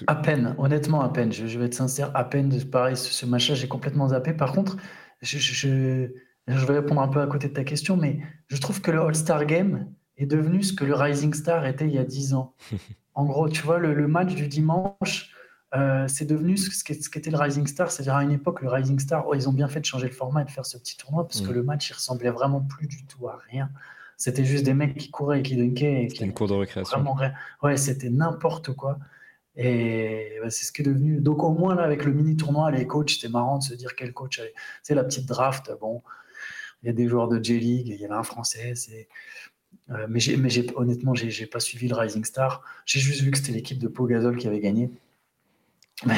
À 0.07 0.15
peine, 0.15 0.55
honnêtement, 0.57 1.01
à 1.01 1.09
peine. 1.09 1.31
Je, 1.31 1.57
vais 1.57 1.65
être 1.65 1.73
sincère, 1.73 2.11
à 2.15 2.23
peine. 2.23 2.51
Pareil, 2.65 2.95
ce, 2.95 3.13
ce 3.13 3.25
match-là, 3.25 3.55
j'ai 3.55 3.67
complètement 3.67 4.09
zappé. 4.09 4.33
Par 4.33 4.53
contre, 4.53 4.77
je, 5.21 5.37
je, 5.37 6.07
je, 6.47 6.65
vais 6.65 6.73
répondre 6.73 7.01
un 7.01 7.07
peu 7.07 7.21
à 7.21 7.27
côté 7.27 7.47
de 7.47 7.53
ta 7.53 7.63
question, 7.63 7.97
mais 7.97 8.19
je 8.47 8.57
trouve 8.57 8.81
que 8.81 8.91
le 8.91 9.01
All-Star 9.01 9.45
Game 9.45 9.87
est 10.17 10.25
devenu 10.25 10.63
ce 10.63 10.73
que 10.73 10.85
le 10.85 10.93
Rising 10.93 11.33
Star 11.33 11.65
était 11.65 11.87
il 11.87 11.93
y 11.93 11.99
a 11.99 12.03
10 12.03 12.33
ans. 12.33 12.55
en 13.15 13.25
gros, 13.25 13.49
tu 13.49 13.61
vois, 13.63 13.79
le, 13.79 14.07
match 14.07 14.33
du 14.33 14.47
dimanche, 14.47 15.35
euh, 15.75 16.07
c'est 16.07 16.25
devenu 16.25 16.57
ce 16.57 16.83
qu'était 17.09 17.31
le 17.31 17.37
Rising 17.37 17.67
Star. 17.67 17.91
C'est-à-dire 17.91 18.15
à 18.15 18.23
une 18.23 18.31
époque, 18.31 18.61
le 18.61 18.69
Rising 18.69 18.99
Star, 18.99 19.27
oh, 19.27 19.35
ils 19.35 19.49
ont 19.49 19.53
bien 19.53 19.67
fait 19.67 19.79
de 19.79 19.85
changer 19.85 20.07
le 20.07 20.13
format 20.13 20.41
et 20.41 20.45
de 20.45 20.51
faire 20.51 20.65
ce 20.65 20.77
petit 20.77 20.97
tournoi 20.97 21.27
parce 21.27 21.41
que 21.41 21.49
mm. 21.49 21.55
le 21.55 21.63
match, 21.63 21.89
il 21.89 21.93
ressemblait 21.93 22.29
vraiment 22.31 22.61
plus 22.61 22.87
du 22.87 23.05
tout 23.05 23.27
à 23.27 23.39
rien. 23.49 23.69
C'était 24.21 24.45
juste 24.45 24.65
des 24.65 24.75
mecs 24.75 24.95
qui 24.95 25.09
couraient 25.09 25.39
et 25.39 25.41
qui 25.41 25.55
dunkaient. 25.55 26.05
C'était 26.11 26.25
une 26.25 26.33
cour 26.33 26.47
de 26.47 26.53
récréation. 26.53 27.03
Ouais, 27.63 27.75
c'était 27.75 28.11
n'importe 28.11 28.71
quoi. 28.71 28.99
Et 29.55 30.37
c'est 30.49 30.65
ce 30.65 30.71
qui 30.71 30.83
est 30.83 30.85
devenu. 30.85 31.19
Donc, 31.21 31.41
au 31.43 31.49
moins, 31.49 31.73
là, 31.73 31.81
avec 31.81 32.05
le 32.05 32.13
mini 32.13 32.37
tournoi, 32.37 32.69
les 32.69 32.85
coachs, 32.85 33.09
c'était 33.09 33.29
marrant 33.29 33.57
de 33.57 33.63
se 33.63 33.73
dire 33.73 33.95
quel 33.95 34.13
coach. 34.13 34.39
C'est 34.83 34.93
la 34.93 35.03
petite 35.03 35.25
draft. 35.25 35.71
Bon, 35.81 36.03
il 36.83 36.85
y 36.85 36.89
a 36.91 36.93
des 36.93 37.07
joueurs 37.07 37.29
de 37.29 37.43
J-League, 37.43 37.87
il 37.87 37.99
y 37.99 38.05
avait 38.05 38.13
un 38.13 38.21
français. 38.21 38.75
C'est. 38.75 39.07
Euh, 39.89 40.05
mais, 40.07 40.19
mais 40.37 40.49
honnêtement, 40.75 41.15
j'ai, 41.15 41.31
j'ai 41.31 41.47
pas 41.47 41.59
suivi 41.59 41.87
le 41.87 41.95
Rising 41.95 42.23
Star. 42.23 42.63
J'ai 42.85 42.99
juste 42.99 43.21
vu 43.21 43.31
que 43.31 43.39
c'était 43.39 43.53
l'équipe 43.53 43.79
de 43.79 43.87
Pau 43.87 44.05
Gasol 44.05 44.37
qui 44.37 44.45
avait 44.47 44.59
gagné. 44.59 44.91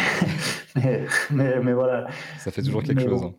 Mais, 0.75 1.05
mais, 1.29 1.59
mais, 1.59 1.73
voilà. 1.73 2.07
Ça 2.39 2.49
fait 2.49 2.63
toujours 2.63 2.81
quelque 2.81 3.03
chose. 3.03 3.21
Hein. 3.21 3.35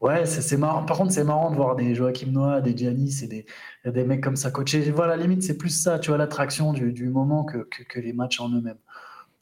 Ouais, 0.00 0.24
c'est 0.24 0.56
marrant. 0.56 0.84
Par 0.86 0.96
contre, 0.96 1.12
c'est 1.12 1.24
marrant 1.24 1.50
de 1.50 1.56
voir 1.56 1.76
des 1.76 1.94
Joachim 1.94 2.30
Noah, 2.30 2.62
des 2.62 2.74
Giannis 2.74 3.20
et 3.22 3.26
des, 3.26 3.44
des 3.84 4.04
mecs 4.04 4.22
comme 4.22 4.36
ça 4.36 4.50
coachés. 4.50 4.90
Voilà, 4.90 5.14
limite, 5.16 5.42
c'est 5.42 5.58
plus 5.58 5.68
ça, 5.68 5.98
tu 5.98 6.08
vois, 6.08 6.16
l'attraction 6.16 6.72
du, 6.72 6.92
du, 6.92 7.10
moment 7.10 7.44
que, 7.44 7.58
que, 7.58 8.00
les 8.00 8.14
matchs 8.14 8.40
en 8.40 8.48
eux-mêmes. 8.48 8.78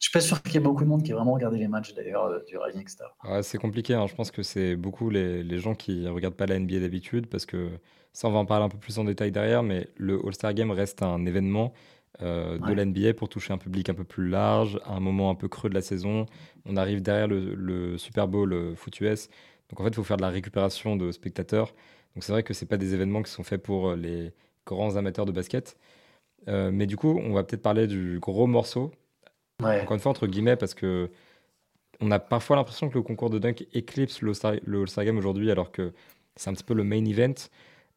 Je 0.01 0.07
suis 0.09 0.13
pas 0.13 0.21
sûr 0.21 0.43
qu'il 0.43 0.55
y 0.55 0.57
ait 0.57 0.61
beaucoup 0.61 0.83
de 0.83 0.89
monde 0.89 1.05
qui 1.05 1.13
ait 1.13 1.15
vraiment 1.15 1.35
regardé 1.35 1.59
les 1.59 1.69
matchs 1.69 1.95
d'ailleurs 1.95 2.25
euh, 2.25 2.41
du 2.49 2.57
Rising 2.57 2.89
Star. 2.89 3.17
Ouais, 3.25 3.43
c'est 3.45 3.59
compliqué. 3.59 3.95
Hein. 3.95 4.07
Je 4.09 4.15
pense 4.17 4.33
que 4.33 4.43
c'est 4.43 4.75
beaucoup 4.75 5.11
les, 5.11 5.45
les, 5.45 5.59
gens 5.59 5.75
qui 5.75 6.09
regardent 6.09 6.35
pas 6.35 6.47
la 6.47 6.59
NBA 6.59 6.81
d'habitude 6.81 7.29
parce 7.29 7.47
que 7.47 7.71
ça, 8.13 8.27
on 8.27 8.33
va 8.33 8.39
en 8.41 8.47
parler 8.47 8.65
un 8.65 8.69
peu 8.69 8.79
plus 8.79 8.99
en 8.99 9.05
détail 9.05 9.31
derrière, 9.31 9.63
mais 9.63 9.89
le 9.97 10.21
All-Star 10.25 10.55
Game 10.55 10.73
reste 10.73 11.03
un 11.03 11.25
événement 11.25 11.73
euh, 12.21 12.59
de 12.59 12.73
la 12.73 12.85
NBA 12.85 13.15
pour 13.15 13.29
toucher 13.29 13.53
un 13.53 13.59
public 13.59 13.89
un 13.91 13.95
peu 13.95 14.03
plus 14.03 14.29
large, 14.29 14.81
à 14.85 14.95
un 14.95 15.01
moment 15.01 15.31
un 15.31 15.37
peu 15.37 15.47
creux 15.47 15.69
de 15.69 15.75
la 15.75 15.83
saison. 15.83 16.27
On 16.65 16.77
arrive 16.77 17.01
derrière 17.01 17.29
le, 17.29 17.55
le 17.55 17.97
Super 17.97 18.27
Bowl 18.27 18.53
euh, 18.53 18.75
foot 18.75 19.01
US 19.01 19.29
donc 19.71 19.81
en 19.81 19.85
fait, 19.85 19.91
il 19.91 19.95
faut 19.95 20.05
faire 20.05 20.17
de 20.17 20.23
la 20.23 20.31
récupération 20.31 20.97
de 20.97 21.13
spectateurs. 21.13 21.75
Donc 22.15 22.25
c'est 22.25 22.33
vrai 22.33 22.43
que 22.43 22.55
ce 22.55 22.65
pas 22.65 22.77
des 22.77 22.95
événements 22.95 23.23
qui 23.23 23.31
sont 23.31 23.45
faits 23.45 23.63
pour 23.63 23.91
euh, 23.91 23.97
les 23.97 24.33
grands 24.67 24.97
amateurs 24.97 25.27
de 25.27 25.33
basket. 25.33 25.77
Euh, 26.49 26.71
mais 26.73 26.87
du 26.87 26.97
coup, 26.97 27.21
on 27.23 27.33
va 27.33 27.45
peut-être 27.45 27.63
parler 27.63 27.87
du 27.87 28.19
gros 28.21 28.47
morceau. 28.47 28.93
Encore 29.61 29.95
une 29.95 30.01
fois, 30.01 30.11
entre 30.11 30.27
guillemets, 30.27 30.57
parce 30.57 30.75
que 30.75 31.11
on 32.01 32.13
a 32.13 32.21
parfois 32.21 32.55
l'impression 32.57 32.89
que 32.89 32.95
le 32.95 33.03
concours 33.03 33.29
de 33.29 33.41
dunk 33.41 33.67
éclipse 33.73 34.23
le 34.23 34.31
All-Star 34.31 35.05
Game 35.05 35.19
aujourd'hui, 35.19 35.51
alors 35.51 35.73
que 35.73 35.93
c'est 36.37 36.49
un 36.49 36.55
petit 36.55 36.63
peu 36.63 36.75
le 36.75 36.85
main 36.85 37.05
event. 37.05 37.35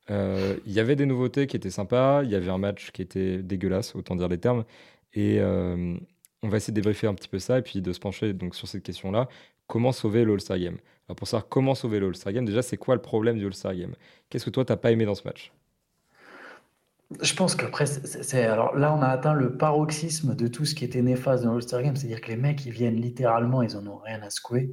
Euh, 0.09 0.57
il 0.65 0.73
y 0.73 0.79
avait 0.79 0.95
des 0.95 1.05
nouveautés 1.05 1.45
qui 1.45 1.55
étaient 1.55 1.69
sympas, 1.69 2.23
il 2.23 2.31
y 2.31 2.35
avait 2.35 2.49
un 2.49 2.57
match 2.57 2.91
qui 2.91 3.03
était 3.03 3.43
dégueulasse, 3.43 3.95
autant 3.95 4.15
dire 4.15 4.27
les 4.27 4.39
termes. 4.39 4.65
Et 5.13 5.39
on 5.41 6.49
va 6.49 6.57
essayer 6.57 6.73
de 6.73 6.75
débriefer 6.75 7.05
un 7.07 7.13
petit 7.13 7.27
peu 7.27 7.37
ça 7.37 7.59
et 7.59 7.61
puis 7.61 7.81
de 7.81 7.93
se 7.93 7.99
pencher 7.99 8.33
donc, 8.33 8.55
sur 8.55 8.67
cette 8.67 8.83
question-là. 8.83 9.29
Comment 9.67 9.91
sauver 9.91 10.23
le 10.25 10.33
All-Star 10.33 10.57
Game? 10.57 10.77
Pour 11.15 11.27
savoir 11.27 11.47
comment 11.49 11.75
sauver 11.75 11.99
le 11.99 12.07
All-Star 12.07 12.33
Game, 12.33 12.45
déjà, 12.45 12.61
c'est 12.61 12.77
quoi 12.77 12.95
le 12.95 13.01
problème 13.01 13.37
du 13.37 13.45
All-Star 13.45 13.75
Game? 13.75 13.93
Qu'est-ce 14.29 14.45
que 14.45 14.49
toi, 14.49 14.65
tu 14.65 14.71
n'as 14.71 14.77
pas 14.77 14.91
aimé 14.91 15.05
dans 15.05 15.15
ce 15.15 15.23
match? 15.23 15.51
Je 17.21 17.33
pense 17.33 17.55
qu'après, 17.55 17.85
c'est, 17.85 18.45
alors 18.45 18.75
là, 18.75 18.93
on 18.93 19.01
a 19.01 19.07
atteint 19.07 19.33
le 19.33 19.57
paroxysme 19.57 20.35
de 20.35 20.47
tout 20.47 20.63
ce 20.65 20.75
qui 20.75 20.85
était 20.85 21.01
néfaste 21.01 21.43
dans 21.43 21.51
l'All-Star 21.51 21.81
Game. 21.83 21.95
C'est-à-dire 21.95 22.21
que 22.21 22.29
les 22.29 22.37
mecs, 22.37 22.65
ils 22.65 22.71
viennent 22.71 22.95
littéralement, 22.95 23.61
ils 23.61 23.75
n'en 23.75 23.85
ont 23.87 23.97
rien 23.97 24.21
à 24.21 24.29
secouer. 24.29 24.71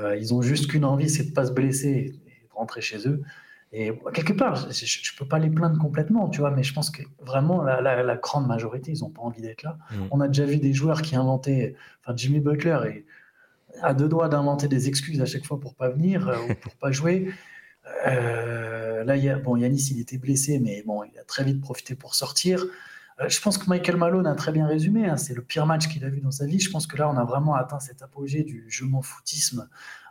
Euh, 0.00 0.16
ils 0.16 0.32
ont 0.34 0.42
juste 0.42 0.70
qu'une 0.70 0.84
envie, 0.84 1.08
c'est 1.08 1.24
de 1.24 1.30
ne 1.30 1.34
pas 1.34 1.46
se 1.46 1.52
blesser 1.52 2.14
et 2.26 2.48
de 2.48 2.54
rentrer 2.54 2.80
chez 2.80 3.08
eux. 3.08 3.22
Et 3.72 3.90
quelque 4.12 4.32
part, 4.32 4.54
je 4.54 4.84
ne 4.84 5.18
peux 5.18 5.26
pas 5.26 5.40
les 5.40 5.50
plaindre 5.50 5.80
complètement, 5.80 6.28
tu 6.28 6.38
vois, 6.38 6.52
mais 6.52 6.62
je 6.62 6.72
pense 6.72 6.90
que 6.90 7.02
vraiment, 7.20 7.60
la, 7.60 8.16
grande 8.16 8.46
majorité, 8.46 8.92
ils 8.92 9.00
n'ont 9.00 9.10
pas 9.10 9.22
envie 9.22 9.42
d'être 9.42 9.64
là. 9.64 9.78
Mmh. 9.90 9.94
On 10.12 10.20
a 10.20 10.28
déjà 10.28 10.44
vu 10.44 10.58
des 10.58 10.72
joueurs 10.72 11.02
qui 11.02 11.16
inventaient, 11.16 11.74
enfin, 12.00 12.14
Jimmy 12.16 12.38
Butler 12.38 12.78
et 12.88 13.04
à 13.82 13.94
deux 13.94 14.08
doigts 14.08 14.28
d'inventer 14.28 14.68
des 14.68 14.88
excuses 14.88 15.20
à 15.20 15.26
chaque 15.26 15.44
fois 15.44 15.60
pour 15.60 15.74
pas 15.74 15.88
venir 15.88 16.28
euh, 16.28 16.36
ou 16.48 16.54
pour 16.54 16.74
pas 16.76 16.90
jouer. 16.90 17.32
Euh, 18.06 19.04
là, 19.04 19.38
bon, 19.38 19.56
Yanis, 19.56 19.88
il 19.90 20.00
était 20.00 20.18
blessé, 20.18 20.58
mais 20.58 20.82
bon, 20.86 21.04
il 21.04 21.18
a 21.18 21.24
très 21.24 21.44
vite 21.44 21.60
profité 21.60 21.94
pour 21.94 22.14
sortir. 22.14 22.64
Euh, 23.20 23.28
je 23.28 23.40
pense 23.40 23.58
que 23.58 23.68
Michael 23.68 23.96
Malone 23.96 24.26
a 24.26 24.34
très 24.34 24.52
bien 24.52 24.66
résumé. 24.66 25.06
Hein, 25.06 25.16
c'est 25.16 25.34
le 25.34 25.42
pire 25.42 25.66
match 25.66 25.88
qu'il 25.88 26.04
a 26.04 26.08
vu 26.08 26.20
dans 26.20 26.30
sa 26.30 26.46
vie. 26.46 26.60
Je 26.60 26.70
pense 26.70 26.86
que 26.86 26.96
là, 26.96 27.08
on 27.08 27.16
a 27.16 27.24
vraiment 27.24 27.54
atteint 27.54 27.80
cet 27.80 28.02
apogée 28.02 28.42
du 28.42 28.64
je 28.68 28.84
m'en 28.84 29.02
foutisme 29.02 29.68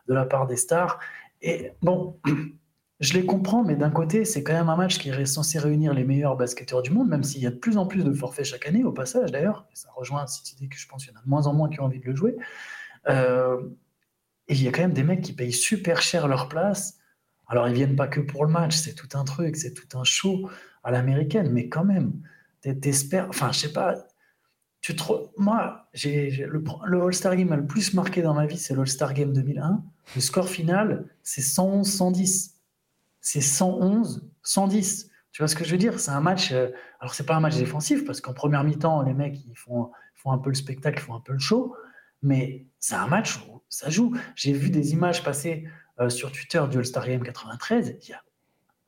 de 0.08 0.14
la 0.14 0.26
part 0.26 0.48
des 0.48 0.58
stars. 0.58 1.00
Et 1.42 1.72
bon, 1.82 2.20
je 3.00 3.14
les 3.14 3.26
comprends, 3.26 3.64
mais 3.64 3.76
d'un 3.76 3.90
côté, 3.90 4.24
c'est 4.26 4.44
quand 4.44 4.54
même 4.54 4.70
un 4.70 4.78
match 4.78 5.00
qui 5.00 5.10
est 5.10 5.26
censé 5.26 5.60
réunir 5.60 5.94
les 5.94 6.04
meilleurs 6.04 6.38
basketteurs 6.38 6.82
du 6.82 6.92
monde, 6.92 7.10
même 7.10 7.24
s'il 7.24 7.42
y 7.42 7.48
a 7.48 7.52
de 7.52 7.56
plus 7.56 7.78
en 7.78 7.86
plus 7.86 8.04
de 8.04 8.14
forfaits 8.14 8.46
chaque 8.46 8.68
année, 8.68 8.84
au 8.84 8.92
passage 8.92 9.32
d'ailleurs. 9.32 9.68
Ça 9.74 9.90
rejoint 9.96 10.26
cette 10.28 10.52
idée 10.54 10.68
que 10.68 10.78
je 10.78 10.88
pense 10.88 11.04
qu'il 11.04 11.14
y 11.14 11.18
en 11.18 11.20
a 11.20 11.24
de 11.24 11.30
moins 11.30 11.48
en 11.48 11.54
moins 11.54 11.70
qui 11.70 11.80
ont 11.82 11.86
envie 11.86 12.00
de 12.00 12.06
le 12.06 12.16
jouer. 12.16 12.38
Euh, 13.10 13.62
et 14.48 14.54
il 14.56 14.64
y 14.64 14.68
a 14.68 14.72
quand 14.72 14.82
même 14.82 14.94
des 14.94 15.04
mecs 15.04 15.22
qui 15.22 15.34
payent 15.34 15.54
super 15.54 16.02
cher 16.02 16.28
leur 16.28 16.50
place. 16.50 16.98
Alors, 17.48 17.68
ils 17.68 17.74
viennent 17.74 17.96
pas 17.96 18.08
que 18.08 18.20
pour 18.20 18.46
le 18.46 18.52
match, 18.52 18.76
c'est 18.76 18.94
tout 18.94 19.18
un 19.18 19.24
truc, 19.24 19.56
c'est 19.56 19.74
tout 19.74 19.98
un 19.98 20.04
show 20.04 20.50
à 20.84 20.92
l'américaine, 20.92 21.52
mais 21.52 21.70
quand 21.70 21.84
même, 21.84 22.14
t'espères. 22.62 23.28
Enfin, 23.30 23.52
je 23.52 23.60
sais 23.60 23.74
pas. 23.74 23.96
Tu 24.82 24.94
Moi, 25.38 25.88
j'ai, 25.94 26.30
le, 26.46 26.62
le 26.86 27.02
All-Star 27.02 27.36
Game 27.38 27.54
le 27.54 27.66
plus 27.66 27.94
marqué 27.94 28.22
dans 28.22 28.34
ma 28.34 28.46
vie, 28.46 28.58
c'est 28.58 28.76
l'All-Star 28.76 29.14
Game 29.14 29.32
2001. 29.32 29.82
Le 30.16 30.22
score 30.22 30.50
final, 30.50 31.06
c'est 31.22 31.42
111-110. 31.42 32.52
C'est 33.22 33.40
111-110. 33.40 35.08
Tu 35.32 35.42
vois 35.42 35.48
ce 35.48 35.56
que 35.56 35.64
je 35.64 35.72
veux 35.72 35.78
dire? 35.78 36.00
C'est 36.00 36.12
un 36.12 36.20
match. 36.20 36.52
Euh, 36.52 36.70
alors, 37.00 37.14
c'est 37.14 37.26
pas 37.26 37.36
un 37.36 37.40
match 37.40 37.56
défensif, 37.56 38.04
parce 38.06 38.20
qu'en 38.20 38.34
première 38.34 38.64
mi-temps, 38.66 39.04
les 39.04 39.14
mecs, 39.14 39.40
ils 39.46 39.56
font, 39.56 39.92
font 40.16 40.32
un 40.32 40.38
peu 40.38 40.50
le 40.50 40.56
spectacle, 40.56 41.00
ils 41.00 41.06
font 41.06 41.16
un 41.16 41.22
peu 41.22 41.34
le 41.34 41.40
show 41.40 41.76
mais 42.24 42.66
c'est 42.80 42.96
un 42.96 43.08
match 43.08 43.38
où 43.38 43.62
ça 43.70 43.90
joue. 43.90 44.16
J'ai 44.36 44.54
vu 44.54 44.70
des 44.70 44.94
images 44.94 45.24
passer 45.24 45.68
euh, 46.00 46.10
sur 46.10 46.32
Twitter 46.32 46.64
du 46.72 46.78
All-Star 46.78 47.06
Game 47.06 47.22
93. 47.22 47.98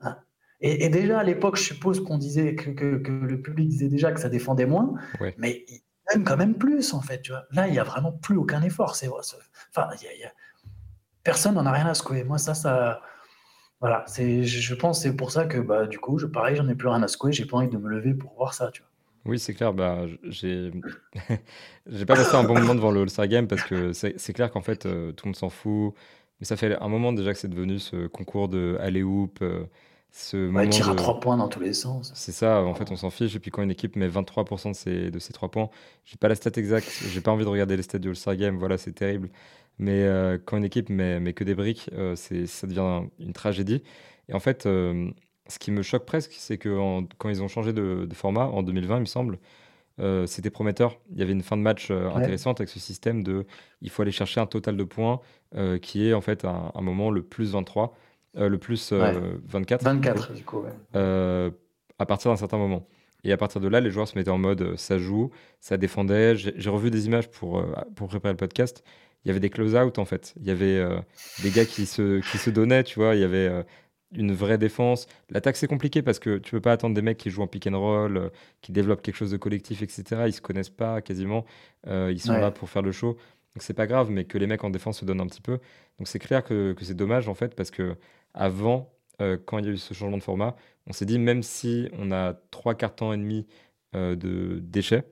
Hein. 0.02 0.18
et, 0.62 0.90
déjà 0.90 1.20
à 1.20 1.24
l'époque, 1.24 1.58
je 1.58 1.64
suppose 1.64 2.04
qu'on 2.04 2.18
disait 2.18 2.56
que, 2.56 2.70
le 2.70 3.42
public 3.42 3.70
disait 3.70 3.90
déjà 3.90 4.12
que 4.12 4.20
ça 4.20 4.30
défendait 4.30 4.66
moins, 4.66 4.96
mais 5.38 5.66
il 5.68 5.82
aime 6.14 6.24
quand 6.24 6.38
même 6.38 6.56
plus 6.56 6.94
en 6.94 7.02
fait. 7.02 7.22
Tu 7.22 7.32
vois. 7.32 7.46
Là, 7.52 7.68
il 7.68 7.74
n'y 7.74 7.80
a 7.80 7.84
vraiment 7.84 8.12
plus 8.12 8.38
aucun 8.38 8.62
effort. 8.64 8.96
C'est, 8.96 9.08
enfin, 9.08 9.90
personne 11.24 11.56
n'en 11.56 11.66
a 11.66 11.72
rien 11.72 11.88
à 11.88 11.94
secouer. 11.94 12.24
Moi, 12.24 12.38
ça, 12.38 12.54
ça. 12.54 13.02
Voilà, 13.82 14.04
c'est, 14.08 14.44
je 14.44 14.74
pense 14.74 15.02
c'est 15.02 15.16
pour 15.16 15.32
ça 15.32 15.46
que 15.46 15.60
bah, 15.60 15.86
du 15.86 16.00
coup, 16.00 16.18
je, 16.18 16.26
pareil, 16.26 16.56
j'en 16.56 16.68
ai 16.70 16.76
plus 16.76 16.88
rien 16.88 17.04
à 17.04 17.08
secouer. 17.08 17.34
J'ai 17.34 17.46
pas 17.46 17.58
envie 17.58 17.68
de 17.68 17.78
me 17.78 17.90
lever 17.90 18.14
pour 18.14 18.34
voir 18.36 18.54
ça. 18.54 18.72
Tu 18.72 18.82
vois. 18.82 18.90
Oui, 19.26 19.40
c'est 19.40 19.54
clair. 19.54 19.74
Bah, 19.74 20.06
j'ai 20.24 20.72
j'ai 21.88 22.06
pas 22.06 22.16
passé 22.16 22.36
un 22.36 22.44
bon 22.44 22.54
moment 22.54 22.76
devant 22.76 22.92
le 22.92 23.02
All-Star 23.02 23.28
Game 23.28 23.48
parce 23.48 23.64
que 23.64 23.92
c'est 23.94 24.34
clair 24.34 24.52
qu'en 24.52 24.62
fait, 24.62 24.86
euh, 24.86 25.12
tout 25.12 25.26
le 25.26 25.30
monde 25.30 25.36
s'en 25.36 25.50
fout. 25.50 25.94
Mais 26.40 26.46
ça 26.46 26.58
fait 26.58 26.78
un 26.80 26.88
moment 26.90 27.14
déjà 27.14 27.34
que 27.34 27.40
c'est 27.40 27.48
devenu 27.48 27.80
ce 27.80 28.08
concours 28.08 28.50
de 28.50 28.78
aller-hoop, 28.82 29.40
euh, 29.42 29.66
ce 30.12 30.38
moment 30.50 30.68
tire 30.70 30.90
à 30.90 30.96
trois 30.96 31.20
points 31.20 31.38
dans 31.38 31.48
tous 31.48 31.62
les 31.62 31.74
sens. 31.74 32.12
C'est 32.14 32.34
ça, 32.34 32.62
en 32.62 32.76
fait, 32.76 32.92
on 32.92 32.96
s'en 32.98 33.10
fiche. 33.10 33.36
Et 33.36 33.40
puis 33.40 33.52
quand 33.52 33.64
une 33.64 33.72
équipe 33.72 33.96
met 33.96 34.08
23% 34.08 34.72
de 34.72 34.76
ses, 34.76 35.12
de 35.12 35.20
ses 35.20 35.34
3 35.34 35.50
points, 35.50 35.70
j'ai 36.04 36.18
pas 36.18 36.28
la 36.28 36.36
stat 36.36 36.52
exacte, 36.58 36.88
j'ai 37.08 37.22
pas 37.22 37.32
envie 37.32 37.46
de 37.46 37.50
regarder 37.50 37.78
les 37.78 37.84
stats 37.84 38.00
du 38.00 38.10
All-Star 38.10 38.36
Game, 38.36 38.58
voilà, 38.58 38.78
c'est 38.78 38.94
terrible. 38.94 39.30
Mais 39.80 40.04
euh, 40.04 40.38
quand 40.44 40.58
une 40.58 40.66
équipe 40.66 40.90
met, 40.90 41.20
met 41.20 41.34
que 41.34 41.44
des 41.44 41.56
briques, 41.56 41.90
c'est 42.16 42.48
ça 42.48 42.68
devient 42.68 43.08
une 43.20 43.34
tragédie. 43.34 43.82
Et 44.30 44.34
en 44.34 44.40
fait, 44.40 44.68
ce 45.48 45.60
qui 45.60 45.72
me 45.72 45.82
choque 45.82 46.06
presque, 46.06 46.34
c'est 46.34 46.58
que 46.58 47.02
quand 47.18 47.30
ils 47.30 47.44
ont 47.44 47.48
changé 47.48 47.74
de, 47.74 48.08
format 48.14 48.46
en 48.46 48.64
2020, 48.64 48.98
il 48.98 49.00
me 49.02 49.06
semble, 49.06 49.38
euh, 50.00 50.26
c'était 50.26 50.50
prometteur. 50.50 51.00
Il 51.12 51.20
y 51.20 51.22
avait 51.22 51.34
une 51.34 51.44
fin 51.44 51.56
de 51.56 51.62
match 51.62 51.90
euh, 51.92 52.10
intéressante 52.12 52.60
avec 52.60 52.70
ce 52.70 52.80
système 52.80 53.24
de 53.24 53.46
il 53.82 53.90
faut 53.90 54.02
aller 54.02 54.12
chercher 54.12 54.40
un 54.40 54.48
total 54.48 54.76
de 54.76 54.84
points 54.84 55.22
euh, 55.56 55.78
qui 55.78 56.08
est 56.08 56.14
en 56.14 56.22
fait 56.22 56.46
un, 56.46 56.72
un 56.74 56.82
moment 56.82 57.12
le 57.12 57.22
plus 57.22 57.52
23, 57.52 57.96
le 58.36 58.58
plus 58.58 58.92
24. 58.92 59.84
24 59.84 60.34
du 60.34 60.44
coup, 60.44 60.64
à 60.94 62.06
partir 62.06 62.32
d'un 62.32 62.38
certain 62.38 62.58
moment. 62.58 62.88
Et 63.24 63.32
à 63.32 63.38
partir 63.38 63.60
de 63.60 63.68
là, 63.68 63.80
les 63.80 63.90
joueurs 63.90 64.08
se 64.08 64.16
mettaient 64.18 64.30
en 64.30 64.38
mode 64.38 64.76
ça 64.76 64.98
joue, 64.98 65.32
ça 65.60 65.78
défendait. 65.78 66.36
J'ai 66.36 66.70
revu 66.70 66.92
des 66.92 67.06
images 67.06 67.30
pour, 67.30 67.64
pour 67.96 68.08
préparer 68.08 68.34
le 68.34 68.38
podcast. 68.38 68.84
Il 69.24 69.30
y 69.30 69.32
avait 69.32 69.40
des 69.40 69.50
close-out 69.50 69.98
en 69.98 70.06
fait. 70.06 70.36
Il 70.40 70.46
y 70.46 70.52
avait 70.52 70.86
des 71.42 71.50
gars 71.50 71.66
qui 71.66 71.86
se, 71.86 72.20
qui 72.30 72.38
se 72.38 72.50
donnaient, 72.50 72.84
tu 72.84 73.00
vois. 73.00 73.16
Il 73.16 73.22
y 73.22 73.24
avait 73.24 73.66
une 74.16 74.34
vraie 74.34 74.58
défense. 74.58 75.08
L'attaque, 75.30 75.58
c'est 75.58 75.68
compliqué 75.68 76.02
parce 76.02 76.20
que 76.20 76.38
tu 76.38 76.52
peux 76.52 76.62
pas 76.62 76.72
attendre 76.72 76.96
des 76.96 77.02
mecs 77.02 77.18
qui 77.18 77.30
jouent 77.30 77.44
en 77.44 77.48
pick 77.48 77.68
and 77.68 77.80
roll, 77.80 78.18
euh, 78.18 78.30
qui 78.62 78.72
développent 78.72 79.02
quelque 79.02 79.16
chose 79.16 79.32
de 79.32 79.38
collectif, 79.38 79.82
etc. 79.82 80.24
Ils 80.28 80.34
se 80.34 80.42
connaissent 80.42 80.70
pas 80.70 81.02
quasiment. 81.02 81.46
Euh, 81.88 82.12
ils 82.12 82.20
sont 82.20 82.34
là 82.34 82.52
pour 82.52 82.70
faire 82.70 82.82
le 82.82 82.92
show. 82.92 83.14
Donc 83.54 83.62
c'est 83.62 83.74
pas 83.74 83.88
grave, 83.88 84.10
mais 84.10 84.26
que 84.26 84.38
les 84.38 84.48
mecs 84.48 84.64
en 84.64 84.70
défense 84.70 85.00
se 85.00 85.06
donnent 85.06 85.22
un 85.22 85.28
petit 85.28 85.42
peu. 85.42 85.60
Donc 85.98 86.08
c'est 86.08 86.20
clair 86.20 86.44
que, 86.44 86.74
que 86.74 86.84
c'est 86.84 86.96
dommage 86.96 87.30
en 87.30 87.36
fait 87.36 87.56
parce 87.56 87.72
que 87.72 87.96
avant, 88.34 88.92
euh, 89.22 89.38
quand 89.46 89.60
il 89.60 89.66
y 89.66 89.70
a 89.70 89.72
eu 89.72 89.78
ce 89.78 89.94
changement 89.94 90.18
de 90.18 90.24
format, 90.24 90.56
on 90.88 90.94
s'est 90.94 91.06
dit 91.06 91.20
même 91.20 91.42
si 91.42 91.88
on 91.98 92.12
a 92.12 92.34
trois 92.52 92.76
quarts 92.76 92.96
temps 92.96 93.14
et 93.14 93.18
demi 93.18 93.46
de 93.94 94.60
déchets, 94.62 95.06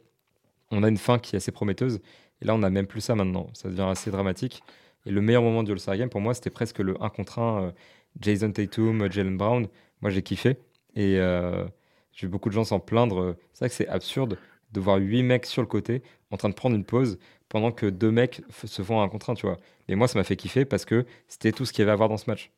on 0.70 0.84
a 0.84 0.90
une 0.90 0.98
fin 0.98 1.18
qui 1.18 1.36
est 1.36 1.38
assez 1.38 1.54
prometteuse. 1.54 2.02
Et 2.42 2.46
là, 2.46 2.54
on 2.54 2.64
a 2.64 2.70
même 2.70 2.86
plus 2.86 3.00
ça 3.00 3.16
maintenant. 3.16 3.48
Ça 3.54 3.70
devient 3.70 3.88
assez 3.90 4.12
dramatique. 4.12 4.62
Et 5.06 5.12
le 5.12 5.22
meilleur 5.22 5.42
moment 5.42 5.64
du 5.64 5.72
All-Star 5.72 5.96
Game, 5.96 6.10
pour 6.10 6.20
moi, 6.20 6.34
c'était 6.34 6.50
presque 6.50 6.80
le 6.80 7.02
1 7.02 7.10
contre 7.10 7.40
1 7.40 7.74
Jason 8.20 8.51
Tatum, 8.51 9.12
Jalen 9.12 9.38
Brown. 9.38 9.67
Moi, 10.01 10.12
j'ai 10.12 10.22
kiffé. 10.22 10.58
Et 10.96 11.17
euh, 11.20 11.65
j'ai 12.12 12.27
vu 12.27 12.32
beaucoup 12.32 12.50
de 12.50 12.53
gens 12.53 12.63
s'en 12.63 12.79
plaindre. 12.79 13.36
C'est 13.53 13.60
vrai 13.60 13.70
que 13.70 13.75
c'est 13.75 13.88
absurde 13.88 14.38
de 14.72 14.79
voir 14.79 14.98
huit 14.98 15.24
mecs 15.24 15.46
sur 15.46 15.62
le 15.62 15.67
côté 15.67 16.01
en 16.32 16.38
train 16.38 16.50
de 16.50 16.55
prendre 16.55 16.75
une 16.75 16.84
pause 16.84 17.20
pendant 17.48 17.72
que 17.72 17.86
deux 17.86 18.12
mecs 18.12 18.41
se 18.65 18.82
font 18.82 19.01
un 19.01 19.08
contre 19.08 19.29
un, 19.29 19.36
tu 19.36 19.46
vois. 19.46 19.58
Et 19.88 19.96
moi, 19.96 20.08
ça 20.08 20.17
m'a 20.17 20.24
fait 20.24 20.36
kiffer 20.36 20.65
parce 20.65 20.86
que 20.86 21.05
c'était 21.27 21.51
tout 21.51 21.65
ce 21.65 21.72
qu'il 21.72 21.82
y 21.82 21.84
avait 21.84 21.91
à 21.91 21.96
voir 21.96 22.10
dans 22.10 22.17
ce 22.17 22.29
match. 22.29 22.51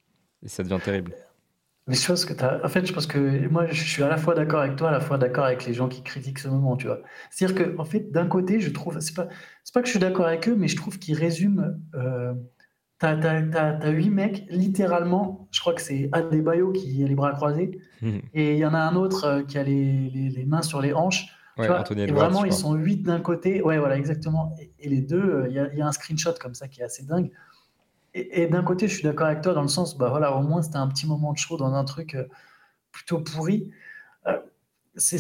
Et 0.44 0.48
ça 0.48 0.64
devient 0.64 0.80
terrible. 0.82 1.14
Mais 1.88 1.96
je 1.96 2.08
pense 2.08 2.26
que 2.26 2.34
as... 2.42 2.66
En 2.66 2.70
fait, 2.70 2.86
je 2.86 2.94
pense 2.94 3.06
que 3.06 3.48
moi, 3.50 3.68
je 3.68 3.84
suis 3.84 4.02
à 4.02 4.08
la 4.08 4.18
fois 4.18 4.34
d'accord 4.34 4.62
avec 4.62 4.76
toi, 4.76 4.90
à 4.90 4.92
la 4.92 5.02
fois 5.02 5.18
d'accord 5.18 5.44
avec 5.44 5.66
les 5.66 5.74
gens 5.74 5.88
qui 5.88 6.02
critiquent 6.02 6.40
ce 6.40 6.48
moment, 6.48 6.78
tu 6.78 6.88
vois. 6.88 7.02
C'est-à-dire 7.30 7.56
que, 7.56 7.78
en 7.78 7.86
fait, 7.86 8.12
d'un 8.12 8.28
côté, 8.28 8.60
je 8.60 8.72
trouve, 8.72 9.00
c'est 9.02 9.16
pas, 9.16 9.28
pas 9.74 9.82
que 9.82 9.88
je 9.88 9.92
suis 9.92 10.00
d'accord 10.00 10.26
avec 10.26 10.48
eux, 10.48 10.56
mais 10.56 10.68
je 10.68 10.78
trouve 10.78 10.98
qu'ils 10.98 11.18
résument 11.18 11.76
euh, 11.94 12.34
T'as 12.98 13.18
as, 13.18 13.90
huit 13.90 14.10
mecs, 14.10 14.46
littéralement, 14.50 15.50
je 15.52 15.60
crois 15.60 15.74
que 15.74 15.82
c'est 15.82 16.08
Adebayo 16.14 16.72
qui 16.72 17.04
a 17.04 17.08
les 17.08 17.16
bras 17.16 17.34
croisés, 17.34 17.78
mhm. 18.02 18.22
et 18.34 18.54
il 18.54 18.58
y 18.58 18.66
en 18.66 18.74
a 18.74 18.80
un 18.80 18.96
autre 18.96 19.26
euh, 19.26 19.44
qui 19.44 19.58
a 19.58 19.64
les, 19.64 20.10
les, 20.10 20.46
mains 20.46 20.62
sur 20.62 20.82
les 20.82 20.94
hanches. 20.94 21.28
Ouais, 21.58 21.68
et 21.98 22.12
vraiment, 22.12 22.46
ils 22.46 22.54
sont 22.54 22.74
huit 22.74 23.04
d'un 23.04 23.20
côté. 23.20 23.62
Ouais, 23.62 23.78
voilà, 23.78 23.98
exactement. 23.98 24.56
Et, 24.80 24.90
les 24.90 25.02
deux, 25.02 25.22
euh, 25.22 25.48
il 25.50 25.54
y, 25.54 25.78
y, 25.78 25.82
a 25.82 25.88
un 25.88 25.92
screenshot 25.92 26.34
comme 26.40 26.54
ça 26.54 26.68
qui 26.70 26.82
est 26.82 26.84
assez 26.84 27.04
dingue. 27.04 27.32
Et, 28.14 28.48
d'un 28.48 28.64
côté, 28.64 28.88
je 28.88 28.94
suis 28.94 29.04
d'accord 29.04 29.28
avec 29.28 29.42
toi 29.42 29.54
dans 29.54 29.62
le 29.62 29.68
sens, 29.68 29.98
bah 29.98 30.08
voilà, 30.10 30.34
au 30.38 30.42
moins 30.42 30.62
c'était 30.62 30.78
un 30.78 30.88
petit 30.88 31.06
moment 31.06 31.34
de 31.34 31.38
show 31.38 31.58
dans 31.58 31.74
un 31.74 31.84
truc 31.84 32.16
euh, 32.16 32.24
plutôt 32.94 33.20
pourri. 33.20 33.72
c'est 34.96 35.18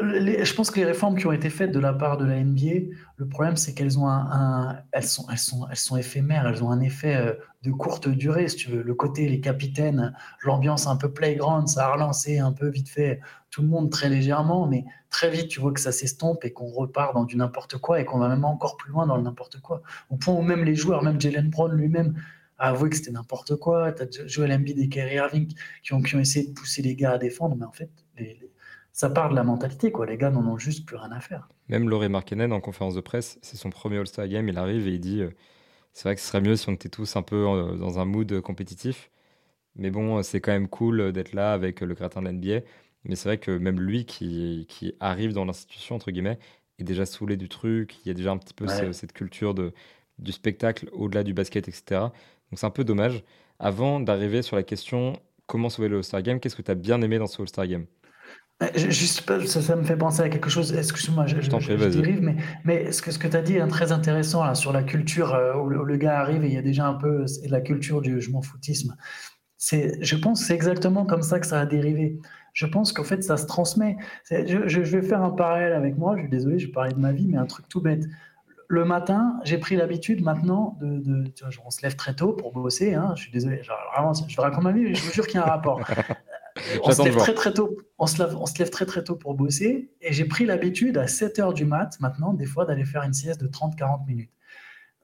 je 0.00 0.54
pense 0.54 0.70
que 0.70 0.78
les 0.78 0.86
réformes 0.86 1.18
qui 1.18 1.26
ont 1.26 1.32
été 1.32 1.50
faites 1.50 1.72
de 1.72 1.80
la 1.80 1.92
part 1.92 2.18
de 2.18 2.24
la 2.24 2.42
NBA, 2.42 2.92
le 3.16 3.28
problème 3.28 3.56
c'est 3.56 3.74
qu'elles 3.74 3.98
ont 3.98 4.08
un, 4.08 4.80
sont, 5.02 5.96
éphémères, 5.96 6.46
elles 6.46 6.62
ont 6.62 6.70
un 6.70 6.80
effet 6.80 7.16
euh, 7.16 7.32
de 7.62 7.72
courte 7.72 8.08
durée, 8.08 8.48
si 8.48 8.56
tu 8.56 8.70
veux. 8.70 8.82
Le 8.82 8.94
côté 8.94 9.28
les 9.28 9.40
capitaines, 9.40 10.14
l'ambiance 10.44 10.86
un 10.86 10.96
peu 10.96 11.12
playground, 11.12 11.66
ça 11.66 11.86
a 11.86 11.92
relancé 11.92 12.38
un 12.38 12.52
peu 12.52 12.68
vite 12.68 12.88
fait 12.88 13.20
tout 13.50 13.62
le 13.62 13.68
monde 13.68 13.90
très 13.90 14.08
légèrement, 14.08 14.68
mais 14.68 14.84
très 15.10 15.30
vite 15.30 15.48
tu 15.48 15.60
vois 15.60 15.72
que 15.72 15.80
ça 15.80 15.90
s'estompe 15.90 16.44
et 16.44 16.52
qu'on 16.52 16.68
repart 16.68 17.14
dans 17.14 17.24
du 17.24 17.36
n'importe 17.36 17.78
quoi 17.78 18.00
et 18.00 18.04
qu'on 18.04 18.18
va 18.18 18.28
même 18.28 18.44
encore 18.44 18.76
plus 18.76 18.92
loin 18.92 19.06
dans 19.06 19.16
le 19.16 19.22
n'importe 19.22 19.60
quoi. 19.60 19.82
Au 20.10 20.16
point 20.16 20.34
où 20.34 20.42
même 20.42 20.64
les 20.64 20.76
joueurs, 20.76 21.02
même 21.02 21.20
Jalen 21.20 21.50
Brown 21.50 21.72
lui-même 21.72 22.14
a 22.58 22.68
avoué 22.70 22.90
que 22.90 22.96
c'était 22.96 23.10
n'importe 23.10 23.56
quoi. 23.56 23.92
Tu 23.92 24.02
as 24.02 24.26
Joel 24.26 24.52
Embiid 24.52 24.78
et 24.78 24.88
Kyrie 24.88 25.16
Irving 25.16 25.52
qui 25.82 25.92
ont, 25.92 26.02
qui 26.02 26.14
ont 26.14 26.20
essayé 26.20 26.46
de 26.48 26.52
pousser 26.52 26.82
les 26.82 26.94
gars 26.94 27.12
à 27.12 27.18
défendre, 27.18 27.56
mais 27.56 27.64
en 27.64 27.72
fait 27.72 27.90
les 28.16 28.38
ça 28.98 29.08
part 29.10 29.30
de 29.30 29.36
la 29.36 29.44
mentalité, 29.44 29.92
quoi. 29.92 30.06
Les 30.06 30.16
gars 30.16 30.30
n'en 30.30 30.44
ont 30.44 30.58
juste 30.58 30.84
plus 30.84 30.96
rien 30.96 31.12
à 31.12 31.20
faire. 31.20 31.48
Même 31.68 31.88
Laurie 31.88 32.08
Markkinen, 32.08 32.52
en 32.52 32.60
conférence 32.60 32.96
de 32.96 33.00
presse, 33.00 33.38
c'est 33.42 33.56
son 33.56 33.70
premier 33.70 33.98
All-Star 33.98 34.26
Game, 34.26 34.48
il 34.48 34.58
arrive 34.58 34.88
et 34.88 34.90
il 34.90 34.98
dit 34.98 35.20
euh, 35.20 35.30
C'est 35.92 36.08
vrai 36.08 36.16
que 36.16 36.20
ce 36.20 36.26
serait 36.26 36.40
mieux 36.40 36.56
si 36.56 36.68
on 36.68 36.72
était 36.72 36.88
tous 36.88 37.14
un 37.14 37.22
peu 37.22 37.46
euh, 37.46 37.76
dans 37.76 38.00
un 38.00 38.04
mood 38.04 38.40
compétitif. 38.40 39.12
Mais 39.76 39.90
bon, 39.90 40.20
c'est 40.24 40.40
quand 40.40 40.50
même 40.50 40.66
cool 40.66 41.12
d'être 41.12 41.32
là 41.32 41.52
avec 41.52 41.80
le 41.80 41.94
gratin 41.94 42.22
de 42.22 42.28
l'NBA. 42.28 42.66
Mais 43.04 43.14
c'est 43.14 43.28
vrai 43.28 43.38
que 43.38 43.52
même 43.52 43.80
lui 43.80 44.04
qui, 44.04 44.66
qui 44.68 44.92
arrive 44.98 45.32
dans 45.32 45.44
l'institution, 45.44 45.94
entre 45.94 46.10
guillemets, 46.10 46.40
est 46.80 46.84
déjà 46.84 47.06
saoulé 47.06 47.36
du 47.36 47.48
truc. 47.48 48.04
Il 48.04 48.08
y 48.08 48.10
a 48.10 48.14
déjà 48.14 48.32
un 48.32 48.38
petit 48.38 48.54
peu 48.54 48.66
cette 48.66 49.12
culture 49.12 49.54
de, 49.54 49.74
du 50.18 50.32
spectacle 50.32 50.88
au-delà 50.92 51.22
du 51.22 51.34
basket, 51.34 51.68
etc. 51.68 52.00
Donc 52.00 52.58
c'est 52.58 52.66
un 52.66 52.70
peu 52.70 52.82
dommage. 52.82 53.22
Avant 53.60 54.00
d'arriver 54.00 54.42
sur 54.42 54.56
la 54.56 54.64
question 54.64 55.12
comment 55.46 55.70
sauver 55.70 55.88
le 55.88 55.98
All-Star 55.98 56.22
Game, 56.22 56.40
qu'est-ce 56.40 56.56
que 56.56 56.62
tu 56.62 56.70
as 56.72 56.74
bien 56.74 57.00
aimé 57.00 57.18
dans 57.18 57.28
ce 57.28 57.40
All-Star 57.40 57.68
Game? 57.68 57.86
Juste, 58.74 59.24
ça, 59.46 59.62
ça, 59.62 59.76
me 59.76 59.84
fait 59.84 59.96
penser 59.96 60.20
à 60.20 60.28
quelque 60.28 60.50
chose. 60.50 60.74
Excuse-moi, 60.74 61.26
je, 61.26 61.40
je, 61.40 61.48
dérive, 61.90 62.20
mais, 62.20 62.36
mais 62.64 62.90
ce 62.90 63.02
que, 63.02 63.12
ce 63.12 63.18
que 63.18 63.28
tu 63.28 63.36
as 63.36 63.42
dit 63.42 63.54
est 63.54 63.66
très 63.68 63.92
intéressant 63.92 64.44
là, 64.44 64.56
sur 64.56 64.72
la 64.72 64.82
culture 64.82 65.32
euh, 65.32 65.54
où, 65.54 65.68
le, 65.68 65.96
gars 65.96 66.18
arrive 66.18 66.42
et 66.44 66.48
il 66.48 66.54
y 66.54 66.58
a 66.58 66.62
déjà 66.62 66.86
un 66.86 66.94
peu 66.94 67.24
la 67.48 67.60
culture 67.60 68.00
du 68.00 68.20
je 68.20 68.32
m'en 68.32 68.42
foutisme. 68.42 68.96
Je 69.60 70.16
pense 70.16 70.40
que 70.40 70.46
c'est 70.46 70.54
exactement 70.54 71.06
comme 71.06 71.22
ça 71.22 71.38
que 71.38 71.46
ça 71.46 71.60
a 71.60 71.66
dérivé. 71.66 72.18
Je 72.52 72.66
pense 72.66 72.92
qu'en 72.92 73.04
fait, 73.04 73.22
ça 73.22 73.36
se 73.36 73.46
transmet. 73.46 73.96
Je, 74.28 74.66
je, 74.66 74.80
vais 74.80 75.02
faire 75.02 75.22
un 75.22 75.30
parallèle 75.30 75.72
avec 75.72 75.96
moi. 75.96 76.16
Je 76.16 76.22
suis 76.22 76.30
désolé, 76.30 76.58
je 76.58 76.66
vais 76.66 76.72
parler 76.72 76.92
de 76.92 76.98
ma 76.98 77.12
vie, 77.12 77.28
mais 77.28 77.38
un 77.38 77.46
truc 77.46 77.68
tout 77.68 77.80
bête. 77.80 78.04
Le 78.66 78.84
matin, 78.84 79.38
j'ai 79.44 79.58
pris 79.58 79.76
l'habitude 79.76 80.20
maintenant 80.20 80.76
de. 80.80 80.98
de 80.98 81.28
tu 81.28 81.44
vois, 81.44 81.52
on 81.64 81.70
se 81.70 81.80
lève 81.82 81.94
très 81.94 82.14
tôt 82.14 82.32
pour 82.32 82.52
bosser. 82.52 82.94
Hein, 82.94 83.12
je 83.14 83.22
suis 83.22 83.30
désolé. 83.30 83.62
Genre, 83.62 83.78
vraiment, 83.94 84.12
je 84.12 84.40
raconte 84.40 84.64
ma 84.64 84.72
vie, 84.72 84.82
mais 84.82 84.94
je 84.94 85.04
vous 85.04 85.12
jure 85.12 85.28
qu'il 85.28 85.38
y 85.38 85.42
a 85.42 85.46
un 85.46 85.50
rapport. 85.50 85.80
on 86.82 86.92
se 86.92 87.02
lève 87.02 87.16
très 87.16 87.34
très 87.34 87.52
tôt. 87.52 87.76
On 87.98 88.06
se, 88.06 88.22
lève, 88.22 88.36
on 88.36 88.46
se 88.46 88.58
lève 88.58 88.70
très 88.70 88.86
très 88.86 89.04
tôt 89.04 89.16
pour 89.16 89.34
bosser. 89.34 89.90
Et 90.00 90.12
j'ai 90.12 90.24
pris 90.24 90.46
l'habitude 90.46 90.98
à 90.98 91.06
7 91.06 91.38
heures 91.38 91.54
du 91.54 91.64
mat, 91.64 91.98
maintenant, 92.00 92.32
des 92.32 92.46
fois, 92.46 92.64
d'aller 92.64 92.84
faire 92.84 93.02
une 93.02 93.12
sieste 93.12 93.40
de 93.40 93.48
30-40 93.48 94.06
minutes. 94.06 94.30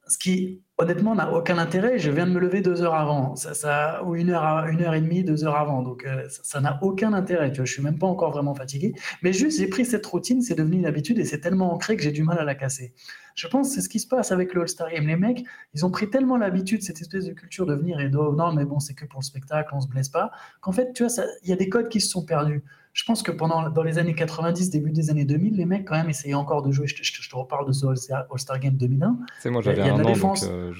Ce 0.06 0.18
qui, 0.18 0.62
honnêtement, 0.76 1.14
n'a 1.14 1.32
aucun 1.32 1.56
intérêt. 1.56 1.98
Je 1.98 2.10
viens 2.10 2.26
de 2.26 2.32
me 2.32 2.40
lever 2.40 2.60
deux 2.60 2.82
heures 2.82 2.94
avant, 2.94 3.36
ça, 3.36 4.02
ou 4.04 4.16
une 4.16 4.30
heure, 4.30 4.66
une 4.66 4.82
heure 4.82 4.94
et 4.94 5.00
demie, 5.00 5.24
deux 5.24 5.44
heures 5.44 5.56
avant. 5.56 5.82
Donc, 5.82 6.04
euh, 6.04 6.26
ça 6.28 6.60
n'a 6.60 6.78
aucun 6.82 7.12
intérêt. 7.12 7.50
Tu 7.50 7.56
vois, 7.56 7.64
je 7.64 7.72
suis 7.72 7.82
même 7.82 7.98
pas 7.98 8.06
encore 8.06 8.32
vraiment 8.32 8.54
fatigué. 8.54 8.94
Mais 9.22 9.32
juste, 9.32 9.58
j'ai 9.58 9.66
pris 9.66 9.84
cette 9.84 10.04
routine, 10.04 10.42
c'est 10.42 10.54
devenu 10.54 10.76
une 10.76 10.86
habitude 10.86 11.18
et 11.18 11.24
c'est 11.24 11.40
tellement 11.40 11.72
ancré 11.72 11.96
que 11.96 12.02
j'ai 12.02 12.12
du 12.12 12.22
mal 12.22 12.38
à 12.38 12.44
la 12.44 12.54
casser. 12.54 12.92
Je 13.34 13.48
pense 13.48 13.68
que 13.68 13.74
c'est 13.74 13.80
ce 13.80 13.88
qui 13.88 13.98
se 13.98 14.06
passe 14.06 14.30
avec 14.30 14.54
le 14.54 14.62
All-Star 14.62 14.90
Game. 14.90 15.06
Les 15.06 15.16
mecs, 15.16 15.44
ils 15.74 15.84
ont 15.84 15.90
pris 15.90 16.08
tellement 16.08 16.36
l'habitude, 16.36 16.82
cette 16.82 17.00
espèce 17.00 17.24
de 17.24 17.32
culture 17.32 17.66
de 17.66 17.74
venir 17.74 17.98
et 18.00 18.08
de 18.08 18.16
non, 18.16 18.52
mais 18.52 18.64
bon, 18.64 18.80
c'est 18.80 18.94
que 18.94 19.06
pour 19.06 19.20
le 19.20 19.24
spectacle, 19.24 19.70
on 19.74 19.80
se 19.80 19.88
blesse 19.88 20.08
pas, 20.08 20.30
qu'en 20.60 20.72
fait, 20.72 20.92
tu 20.92 21.04
vois, 21.04 21.24
il 21.42 21.48
y 21.48 21.52
a 21.52 21.56
des 21.56 21.68
codes 21.68 21.88
qui 21.88 22.00
se 22.00 22.08
sont 22.08 22.24
perdus. 22.24 22.62
Je 22.94 23.04
pense 23.04 23.22
que 23.22 23.30
pendant, 23.30 23.68
dans 23.68 23.82
les 23.82 23.98
années 23.98 24.14
90, 24.14 24.70
début 24.70 24.92
des 24.92 25.10
années 25.10 25.24
2000, 25.24 25.56
les 25.56 25.66
mecs, 25.66 25.84
quand 25.84 25.96
même, 25.96 26.08
essayaient 26.08 26.32
encore 26.32 26.62
de 26.62 26.70
jouer. 26.70 26.86
Je 26.86 27.28
te, 27.28 27.36
reparle 27.36 27.66
de 27.66 27.72
ce 27.72 27.84
All-Star 27.86 28.58
Game 28.60 28.76
2001. 28.76 29.18
C'est 29.40 29.50
moi, 29.50 29.60
j'avais 29.60 29.82
un 29.82 30.00
an, 30.00 30.02
défense. 30.02 30.44
euh, 30.48 30.72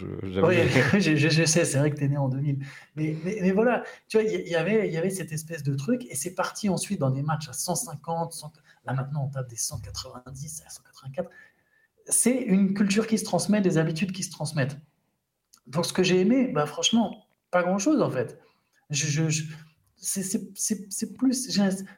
oui, 0.43 0.57
je, 1.01 1.45
sais, 1.45 1.65
c'est 1.65 1.79
vrai 1.79 1.91
que 1.91 1.97
tu 1.97 2.05
es 2.05 2.09
né 2.09 2.17
en 2.17 2.29
2000. 2.29 2.65
Mais, 2.97 3.17
mais, 3.25 3.51
voilà, 3.51 3.83
tu 4.09 4.17
vois, 4.17 4.25
il 4.27 4.49
y, 4.49 4.55
avait, 4.55 4.89
y 4.89 4.97
avait 4.97 5.11
cette 5.11 5.33
espèce 5.33 5.63
de 5.65 5.75
truc, 5.75 6.07
et 6.09 6.15
c'est 6.15 6.35
parti 6.35 6.69
ensuite 6.69 7.01
dans 7.01 7.11
des 7.11 7.23
matchs 7.23 7.49
à 7.49 7.53
150, 7.53 8.33
là 8.87 8.93
maintenant 8.95 9.25
on 9.27 9.29
tape 9.29 9.49
des 9.49 9.57
190, 9.57 10.63
184 10.69 11.29
c'est 12.07 12.37
une 12.37 12.75
culture 12.75 13.07
qui 13.07 13.19
se 13.19 13.25
transmet, 13.25 13.61
des 13.61 13.79
habitudes 13.79 14.13
qui 14.13 14.23
se 14.23 14.31
transmettent. 14.31 14.79
Donc, 15.67 15.87
ce 15.87 15.93
que 15.93 16.03
j'ai 16.03 16.21
aimé, 16.21 16.49
bah, 16.49 16.67
franchement, 16.67 17.27
pas 17.51 17.63
grand-chose 17.63 18.03
en 18.03 18.11
fait. 18.11 18.39
Je, 18.91 19.07
je, 19.31 19.45
c'est 19.97 21.15
plus, 21.15 21.49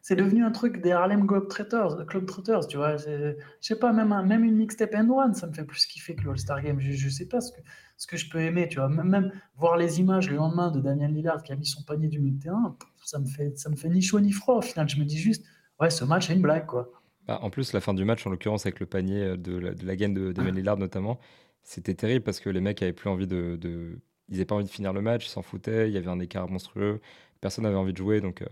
c'est 0.03 0.17
devenu 0.17 0.45
un 0.45 0.51
truc 0.51 0.81
des 0.81 0.93
Harlem 0.93 1.27
Globetrotters, 1.27 2.05
Globetrotters 2.07 2.67
tu 2.69 2.77
vois. 2.77 2.97
Je 2.97 3.35
sais 3.61 3.79
pas, 3.79 3.93
même, 3.93 4.15
même 4.27 4.45
une 4.45 4.57
mixtape 4.57 4.95
and 4.95 5.09
one, 5.11 5.35
ça 5.35 5.47
me 5.47 5.53
fait 5.53 5.65
plus 5.65 5.87
kiffer 5.87 6.15
que 6.15 6.23
le 6.23 6.31
All-Star 6.31 6.63
Game. 6.63 6.81
Je, 6.81 6.93
je 6.93 7.09
sais 7.09 7.27
pas 7.27 7.41
ce 7.41 7.53
que, 7.53 7.61
ce 7.97 8.07
que 8.07 8.17
je 8.17 8.29
peux 8.31 8.41
aimer, 8.41 8.69
tu 8.69 8.79
vois. 8.79 8.89
Même, 8.89 9.33
voir 9.57 9.77
les 9.77 10.01
images 10.01 10.31
le 10.31 10.37
lendemain 10.37 10.71
de 10.71 10.81
Daniel 10.81 11.13
Lillard 11.13 11.43
qui 11.43 11.53
a 11.53 11.57
mis 11.57 11.67
son 11.67 11.83
panier 11.83 12.09
du 12.09 12.21
milieu 12.21 12.39
terrain, 12.39 12.77
ça 13.05 13.19
me 13.19 13.27
fait, 13.27 13.57
ça 13.59 13.71
me 13.71 13.77
fait 13.77 13.89
ni 13.89 14.03
chaud 14.03 14.21
ni 14.21 14.33
froid 14.33 14.57
au 14.57 14.63
final. 14.63 14.89
Je 14.89 14.99
me 14.99 15.05
dis 15.05 15.19
juste, 15.19 15.45
ouais, 15.81 15.91
ce 15.91 16.05
match 16.05 16.31
est 16.31 16.35
une 16.35 16.43
blague, 16.43 16.67
quoi. 16.67 16.93
Bah, 17.27 17.39
en 17.43 17.51
plus, 17.51 17.73
la 17.73 17.81
fin 17.81 17.95
du 17.95 18.05
match, 18.05 18.27
en 18.27 18.31
l'occurrence 18.31 18.67
avec 18.67 18.79
le 18.81 18.87
panier 18.87 19.23
euh, 19.23 19.37
de 19.37 19.57
la, 19.57 19.75
de 19.75 19.85
la 19.85 19.97
gaine 19.97 20.15
de, 20.15 20.33
ah. 20.37 20.51
Lillard 20.51 20.77
notamment, 20.77 21.19
c'était 21.63 21.95
terrible 21.95 22.25
parce 22.25 22.41
que 22.41 22.51
les 22.51 22.61
mecs 22.61 22.83
avaient 22.83 22.93
plus 22.93 23.11
envie 23.11 23.27
de, 23.27 23.99
ils 24.29 24.35
n'avaient 24.35 24.45
pas 24.45 24.55
envie 24.55 24.65
de 24.65 24.71
finir 24.71 24.93
le 24.93 25.01
match, 25.01 25.27
ils 25.27 25.31
s'en 25.31 25.43
foutaient, 25.43 25.89
il 25.89 25.95
y 25.95 25.97
avait 25.97 26.09
un 26.09 26.21
écart 26.21 26.49
monstrueux, 26.49 27.01
personne 27.41 27.65
n'avait 27.65 27.77
envie 27.77 27.93
de 27.93 27.99
jouer, 27.99 28.21
donc 28.21 28.43
euh, 28.43 28.47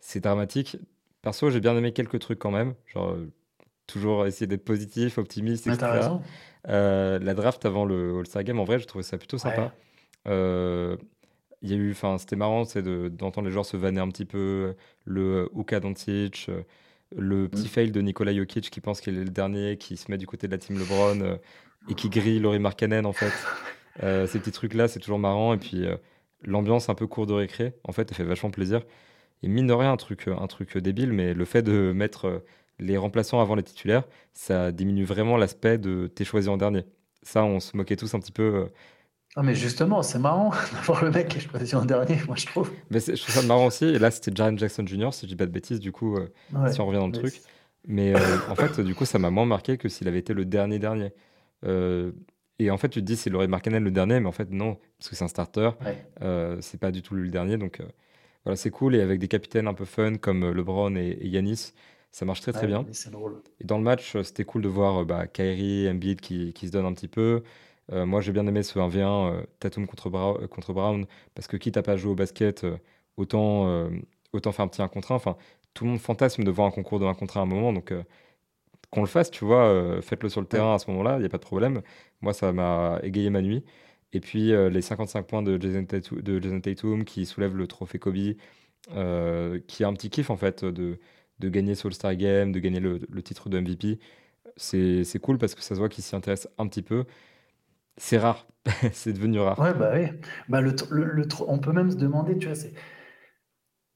c'est 0.00 0.20
dramatique. 0.20 0.76
Perso, 1.22 1.50
j'ai 1.50 1.60
bien 1.60 1.76
aimé 1.76 1.92
quelques 1.92 2.18
trucs 2.18 2.38
quand 2.38 2.50
même, 2.50 2.74
genre 2.86 3.10
euh, 3.10 3.30
toujours 3.86 4.26
essayer 4.26 4.46
d'être 4.46 4.64
positif, 4.64 5.18
optimiste, 5.18 5.66
etc. 5.66 6.10
la 6.66 7.34
draft 7.34 7.64
avant 7.64 7.84
le 7.84 8.18
All-Star 8.18 8.44
Game, 8.44 8.58
en 8.58 8.64
vrai, 8.64 8.78
je 8.78 8.86
trouvais 8.86 9.04
ça 9.04 9.18
plutôt 9.18 9.38
sympa. 9.38 9.72
il 10.26 11.70
y 11.70 11.72
a 11.72 11.76
eu, 11.76 11.92
enfin, 11.92 12.18
c'était 12.18 12.36
marrant, 12.36 12.64
c'est 12.64 12.82
d'entendre 12.82 13.46
les 13.46 13.52
joueurs 13.52 13.66
se 13.66 13.76
vanner 13.76 14.00
un 14.00 14.08
petit 14.08 14.26
peu, 14.26 14.74
le 15.04 15.48
Uka 15.54 15.80
Doncic, 15.80 16.50
le 17.16 17.48
petit 17.48 17.68
fail 17.68 17.90
de 17.90 18.00
Nikola 18.00 18.34
Jokic 18.34 18.70
qui 18.70 18.80
pense 18.80 19.00
qu'il 19.00 19.16
est 19.16 19.24
le 19.24 19.30
dernier, 19.30 19.76
qui 19.76 19.96
se 19.96 20.10
met 20.10 20.18
du 20.18 20.26
côté 20.26 20.46
de 20.46 20.52
la 20.52 20.58
team 20.58 20.78
LeBron 20.78 21.20
euh, 21.20 21.36
et 21.88 21.94
qui 21.94 22.08
grille 22.08 22.40
Laurie 22.40 22.58
Markkanen 22.58 23.06
en 23.06 23.12
fait. 23.12 23.32
Euh, 24.02 24.26
ces 24.26 24.38
petits 24.38 24.52
trucs-là, 24.52 24.88
c'est 24.88 25.00
toujours 25.00 25.18
marrant. 25.18 25.54
Et 25.54 25.58
puis 25.58 25.86
euh, 25.86 25.96
l'ambiance 26.42 26.88
un 26.88 26.94
peu 26.94 27.06
court 27.06 27.26
de 27.26 27.32
récré, 27.32 27.74
en 27.84 27.92
fait, 27.92 28.08
elle 28.10 28.16
fait 28.16 28.24
vachement 28.24 28.50
plaisir. 28.50 28.82
Et 29.42 29.48
mine 29.48 29.66
de 29.66 29.72
rien, 29.72 29.92
un 29.92 29.96
truc, 29.96 30.28
un 30.28 30.46
truc 30.46 30.76
débile, 30.78 31.12
mais 31.12 31.34
le 31.34 31.44
fait 31.44 31.62
de 31.62 31.92
mettre 31.92 32.42
les 32.78 32.96
remplaçants 32.96 33.40
avant 33.40 33.54
les 33.54 33.62
titulaires, 33.62 34.04
ça 34.32 34.72
diminue 34.72 35.04
vraiment 35.04 35.36
l'aspect 35.36 35.78
de 35.78 36.06
t'es 36.06 36.24
choisi 36.24 36.48
en 36.48 36.56
dernier. 36.56 36.84
Ça, 37.22 37.44
on 37.44 37.60
se 37.60 37.76
moquait 37.76 37.96
tous 37.96 38.14
un 38.14 38.20
petit 38.20 38.32
peu. 38.32 38.42
Euh. 38.42 38.66
Ah, 39.36 39.42
mais 39.42 39.54
justement, 39.54 40.02
c'est 40.02 40.18
marrant 40.18 40.50
d'avoir 40.72 41.04
le 41.04 41.10
mec 41.10 41.28
qui 41.28 41.38
est 41.38 41.40
choisi 41.40 41.74
en 41.74 41.84
dernier, 41.84 42.18
moi 42.26 42.36
je 42.36 42.46
trouve. 42.46 42.70
Mais 42.90 43.00
je 43.00 43.20
trouve 43.20 43.34
ça 43.34 43.42
marrant 43.42 43.66
aussi. 43.66 43.84
Et 43.84 43.98
là, 43.98 44.10
c'était 44.10 44.32
Jaren 44.34 44.58
Jackson 44.58 44.86
Jr., 44.86 45.12
si 45.12 45.26
je 45.26 45.30
dis 45.30 45.36
pas 45.36 45.46
de 45.46 45.50
bêtises, 45.52 45.80
du 45.80 45.92
coup, 45.92 46.16
euh, 46.16 46.28
si 46.70 46.80
on 46.80 46.86
revient 46.86 46.98
dans 46.98 47.06
le 47.06 47.12
truc. 47.12 47.40
Mais 47.86 48.14
euh, 48.14 48.38
en 48.48 48.54
fait, 48.54 48.80
du 48.80 48.94
coup, 48.94 49.04
ça 49.04 49.18
m'a 49.18 49.30
moins 49.30 49.46
marqué 49.46 49.76
que 49.76 49.88
s'il 49.88 50.08
avait 50.08 50.18
été 50.18 50.34
le 50.34 50.44
dernier 50.44 50.78
dernier. 50.78 51.12
Et 52.58 52.70
en 52.70 52.78
fait, 52.78 52.88
tu 52.88 53.00
te 53.00 53.04
dis, 53.04 53.16
s'il 53.16 53.34
aurait 53.34 53.48
marqué 53.48 53.70
le 53.70 53.90
dernier, 53.90 54.20
mais 54.20 54.26
en 54.26 54.32
fait, 54.32 54.50
non, 54.50 54.78
parce 54.98 55.10
que 55.10 55.16
c'est 55.16 55.24
un 55.24 55.28
starter. 55.28 55.70
c'est 56.60 56.80
pas 56.80 56.90
du 56.90 57.02
tout 57.02 57.14
le 57.14 57.28
dernier. 57.28 57.56
Donc 57.56 57.82
voilà, 58.44 58.56
c'est 58.56 58.70
cool. 58.70 58.94
Et 58.94 59.00
avec 59.00 59.18
des 59.18 59.28
capitaines 59.28 59.66
un 59.66 59.74
peu 59.74 59.84
fun 59.84 60.16
comme 60.16 60.50
LeBron 60.52 60.96
et, 60.96 61.18
et 61.20 61.28
Yanis, 61.28 61.72
ça 62.14 62.24
marche 62.24 62.42
très 62.42 62.52
très 62.52 62.68
bien. 62.68 62.86
Et 63.60 63.64
dans 63.64 63.76
le 63.76 63.82
match, 63.82 64.14
euh, 64.14 64.22
c'était 64.22 64.44
cool 64.44 64.62
de 64.62 64.68
voir 64.68 64.98
euh, 64.98 65.04
bah, 65.04 65.26
Kyrie, 65.26 65.90
Embiid 65.90 66.20
qui, 66.20 66.52
qui, 66.52 66.68
se 66.68 66.72
donnent 66.72 66.86
un 66.86 66.92
petit 66.92 67.08
peu. 67.08 67.42
Euh, 67.92 68.06
moi, 68.06 68.20
j'ai 68.20 68.30
bien 68.30 68.46
aimé 68.46 68.62
ce 68.62 68.78
1v1 68.78 69.44
Tatum 69.58 69.88
contre, 69.88 70.46
contre, 70.46 70.72
Brown 70.72 71.06
parce 71.34 71.48
que 71.48 71.56
quitte 71.56 71.76
à 71.76 71.82
pas 71.82 71.96
jouer 71.96 72.12
au 72.12 72.14
basket, 72.14 72.64
autant, 73.16 73.88
autant 74.32 74.52
faire 74.52 74.64
un 74.64 74.68
petit 74.68 74.80
1 74.80 74.86
contre 74.86 75.10
1. 75.10 75.16
Enfin, 75.16 75.36
tout 75.74 75.84
le 75.84 75.90
monde 75.90 75.98
fantasme 75.98 76.44
de 76.44 76.50
voir 76.52 76.68
un 76.68 76.70
concours 76.70 77.00
de 77.00 77.04
1 77.04 77.14
contre 77.14 77.36
1 77.36 77.40
à 77.40 77.42
un 77.42 77.46
moment. 77.46 77.72
Donc, 77.72 77.92
qu'on 78.94 79.00
le 79.02 79.06
fasse, 79.06 79.30
tu 79.30 79.44
vois, 79.44 80.00
faites-le 80.02 80.28
sur 80.28 80.40
le 80.40 80.46
terrain 80.46 80.74
à 80.74 80.78
ce 80.78 80.90
moment-là, 80.90 81.16
il 81.16 81.20
n'y 81.20 81.26
a 81.26 81.28
pas 81.28 81.38
de 81.38 81.42
problème. 81.42 81.82
Moi, 82.22 82.32
ça 82.32 82.52
m'a 82.52 82.98
égayé 83.02 83.30
ma 83.30 83.42
nuit. 83.42 83.64
Et 84.12 84.20
puis, 84.20 84.52
les 84.52 84.82
55 84.82 85.22
points 85.26 85.42
de 85.42 85.60
Jason, 85.60 85.84
Tatum, 85.84 86.20
de 86.20 86.40
Jason 86.40 86.60
Tatum 86.60 87.04
qui 87.04 87.26
soulève 87.26 87.56
le 87.56 87.66
trophée 87.66 87.98
Kobe, 87.98 88.14
qui 88.14 88.94
a 88.94 89.88
un 89.88 89.92
petit 89.94 90.10
kiff 90.10 90.30
en 90.30 90.36
fait 90.36 90.64
de 90.64 90.98
de 91.40 91.48
gagner 91.48 91.74
sur 91.74 91.88
le 91.88 91.94
Star 91.94 92.14
Game, 92.16 92.52
de 92.52 92.58
gagner 92.58 92.80
le, 92.80 92.98
titre 93.22 93.48
de 93.48 93.60
MVP. 93.60 93.98
C'est 94.56 95.18
cool 95.20 95.38
parce 95.38 95.54
que 95.54 95.62
ça 95.62 95.74
se 95.74 95.80
voit 95.80 95.88
qu'il 95.88 96.04
s'y 96.04 96.14
intéresse 96.14 96.48
un 96.58 96.66
petit 96.68 96.82
peu. 96.82 97.04
C'est 97.96 98.18
rare, 98.18 98.46
c'est 98.92 99.12
devenu 99.12 99.40
rare. 99.40 99.58
Ouais, 99.58 99.74
bah 99.74 99.92
oui. 99.94 100.06
Bah 100.48 100.60
le, 100.60 100.74
le, 100.90 101.28
on 101.46 101.58
peut 101.58 101.72
même 101.72 101.90
se 101.90 101.96
demander, 101.96 102.36
tu 102.38 102.46
vois, 102.46 102.56
c'est 102.56 102.72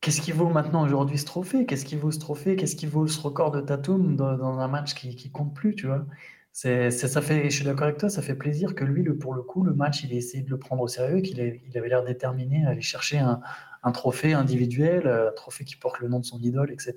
qu'est-ce 0.01 0.21
qui 0.21 0.33
vaut 0.33 0.49
maintenant 0.49 0.85
aujourd'hui 0.85 1.19
ce 1.19 1.25
trophée? 1.25 1.67
Qu'est-ce 1.67 1.85
qui 1.85 1.97
vaut 1.97 2.11
ce 2.11 2.19
trophée? 2.19 2.57
Qu'est-ce 2.57 2.77
qui 2.77 2.87
vaut 2.87 3.07
ce 3.07 3.21
record 3.21 3.51
de 3.51 3.61
Tatum 3.61 4.17
dans, 4.17 4.59
un 4.59 4.69
match 4.69 4.95
qui, 4.95 5.17
qui 5.17 5.31
compte 5.31 5.55
plus, 5.55 5.75
tu 5.75 5.87
vois? 5.87 6.05
C'est, 6.53 6.91
ça 6.91 7.23
fait, 7.23 7.51
je 7.51 7.57
suis 7.57 7.65
d'accord 7.65 7.85
avec 7.85 7.99
toi, 7.99 8.09
ça 8.09 8.21
fait 8.21 8.35
plaisir 8.35 8.75
que 8.75 8.85
lui, 8.85 9.05
le, 9.05 9.17
pour 9.17 9.33
le 9.33 9.43
coup, 9.43 9.63
le 9.63 9.75
match, 9.75 10.03
il 10.03 10.13
a 10.13 10.17
essayé 10.17 10.43
de 10.43 10.51
le 10.51 10.59
prendre 10.59 10.83
au 10.83 10.89
sérieux, 10.89 11.21
qu'il 11.21 11.39
il 11.39 11.79
avait 11.79 11.89
l'air 11.89 12.03
déterminé 12.03 12.67
à 12.67 12.71
aller 12.71 12.81
chercher 12.81 13.19
un, 13.19 13.41
un 13.83 13.93
trophée 13.93 14.33
individuel, 14.33 15.07
un 15.07 15.33
trophée 15.33 15.65
qui 15.65 15.77
porte 15.77 16.01
le 16.01 16.09
nom 16.09 16.21
de 16.21 16.25
son 16.25 16.39
idole, 16.41 16.73
etc. 16.73 16.95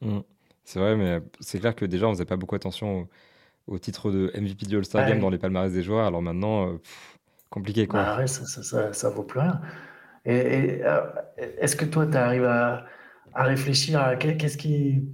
Mmh. 0.00 0.20
C'est 0.64 0.80
vrai, 0.80 0.96
mais 0.96 1.20
c'est 1.40 1.60
clair 1.60 1.74
que 1.74 1.84
déjà, 1.84 2.06
on 2.06 2.12
faisait 2.12 2.24
pas 2.24 2.36
beaucoup 2.36 2.54
attention 2.54 3.08
au, 3.66 3.78
titre 3.78 4.10
de 4.10 4.30
MVP 4.38 4.66
du 4.66 4.76
All-Star 4.76 5.06
Game 5.06 5.20
dans 5.20 5.30
les 5.30 5.38
palmarès 5.38 5.72
des 5.72 5.82
joueurs. 5.82 6.06
Alors 6.06 6.22
maintenant, 6.22 6.68
euh, 6.68 6.78
compliqué 7.50 7.86
quoi. 7.86 8.02
Bah 8.02 8.26
ça, 8.26 8.92
ça, 8.92 9.10
vaut 9.10 9.22
plus 9.22 9.40
rien. 9.40 9.60
Et, 10.24 10.80
euh, 10.82 11.00
est-ce 11.36 11.76
que 11.76 11.84
toi, 11.84 12.06
tu 12.06 12.16
arrives 12.16 12.44
à, 12.44 12.86
réfléchir 13.34 14.00
à 14.00 14.16
qu'est-ce 14.16 14.58
qui. 14.58 15.04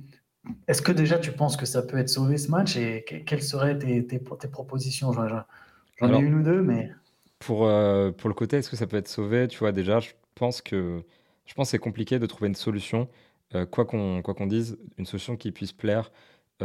Est-ce 0.69 0.83
que 0.83 0.93
déjà 0.93 1.19
tu 1.19 1.33
penses 1.33 1.57
que 1.57 1.67
ça 1.67 1.83
peut 1.83 1.99
être 1.99 2.09
sauvé 2.09 2.37
ce 2.37 2.51
match? 2.51 2.77
Et 2.77 3.05
quelles 3.27 3.43
seraient 3.43 3.79
tes, 3.79 4.07
tes, 4.07 4.19
propositions? 4.19 5.13
J'en 5.13 6.15
ai 6.15 6.23
une 6.23 6.35
ou 6.35 6.43
deux, 6.43 6.63
mais. 6.63 6.91
Pour, 7.39 7.67
euh, 7.67 8.11
pour 8.11 8.29
le 8.29 8.35
côté, 8.35 8.59
est-ce 8.59 8.71
que 8.71 8.77
ça 8.77 8.87
peut 8.87 8.97
être 8.97 9.09
sauvé? 9.09 9.49
Tu 9.49 9.59
vois, 9.59 9.73
déjà, 9.73 10.01
je 10.01 10.11
pense 10.35 10.63
que 10.63 11.03
je 11.45 11.55
pense 11.55 11.71
c'est 11.71 11.79
compliqué 11.79 12.19
de 12.19 12.27
trouver 12.27 12.49
une 12.49 12.55
solution, 12.55 13.09
euh, 13.55 13.67
quoi 13.67 13.85
qu'on 13.85 14.23
quoi 14.23 14.35
qu'on 14.35 14.47
dise, 14.47 14.79
une 14.99 15.07
solution 15.07 15.37
qui 15.37 15.53
puisse 15.53 15.73
plaire 15.73 16.11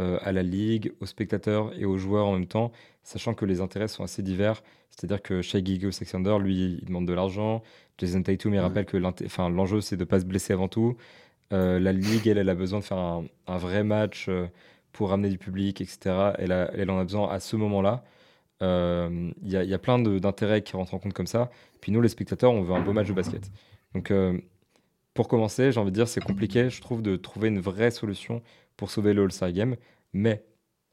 euh, 0.00 0.18
à 0.22 0.32
la 0.32 0.42
ligue, 0.42 0.92
aux 1.00 1.06
spectateurs 1.06 1.72
et 1.78 1.84
aux 1.84 1.98
joueurs 1.98 2.26
en 2.26 2.32
même 2.32 2.46
temps, 2.46 2.72
sachant 3.02 3.34
que 3.34 3.44
les 3.44 3.60
intérêts 3.60 3.88
sont 3.88 4.02
assez 4.02 4.22
divers. 4.22 4.62
C'est-à-dire 4.90 5.22
que 5.22 5.42
Shai 5.42 5.64
Gilgeous-Alexander, 5.64 6.38
lui, 6.40 6.78
il 6.80 6.84
demande 6.84 7.06
de 7.06 7.12
l'argent. 7.12 7.62
Jason 7.98 8.22
Tatum, 8.22 8.54
il 8.54 8.60
rappelle 8.60 8.86
que 8.86 8.96
l'enjeu, 8.96 9.80
c'est 9.80 9.96
de 9.96 10.02
ne 10.02 10.06
pas 10.06 10.20
se 10.20 10.24
blesser 10.24 10.52
avant 10.52 10.68
tout. 10.68 10.96
Euh, 11.52 11.78
la 11.78 11.92
ligue, 11.92 12.26
elle, 12.26 12.38
elle 12.38 12.48
a 12.48 12.54
besoin 12.54 12.80
de 12.80 12.84
faire 12.84 12.98
un, 12.98 13.24
un 13.46 13.56
vrai 13.58 13.84
match 13.84 14.28
pour 14.92 15.10
ramener 15.10 15.28
du 15.28 15.38
public, 15.38 15.80
etc. 15.80 16.32
Elle, 16.38 16.52
elle 16.74 16.90
en 16.90 16.98
a 16.98 17.04
besoin 17.04 17.30
à 17.30 17.40
ce 17.40 17.56
moment-là. 17.56 18.04
Il 18.62 19.32
y, 19.44 19.52
y, 19.52 19.74
a 19.74 19.78
plein 19.78 19.98
d'intérêts 19.98 20.62
qui 20.62 20.76
rentrent 20.76 20.94
en 20.94 20.98
compte 20.98 21.14
comme 21.14 21.26
ça. 21.26 21.50
Puis 21.80 21.92
nous, 21.92 22.00
les 22.00 22.08
spectateurs, 22.08 22.52
on 22.52 22.62
veut 22.62 22.74
un 22.74 22.82
beau 22.82 22.92
match 22.92 23.08
de 23.08 23.12
basket. 23.12 23.50
Donc, 23.94 24.10
euh, 24.10 24.38
pour 25.14 25.28
commencer, 25.28 25.72
j'ai 25.72 25.80
envie 25.80 25.90
de 25.90 25.96
dire, 25.96 26.08
c'est 26.08 26.22
compliqué, 26.22 26.70
je 26.70 26.80
trouve, 26.80 27.02
de 27.02 27.16
trouver 27.16 27.48
une 27.48 27.60
vraie 27.60 27.90
solution 27.90 28.42
pour 28.80 28.90
sauver 28.90 29.12
le 29.12 29.24
All-Star 29.24 29.52
Game. 29.52 29.76
Mais 30.14 30.42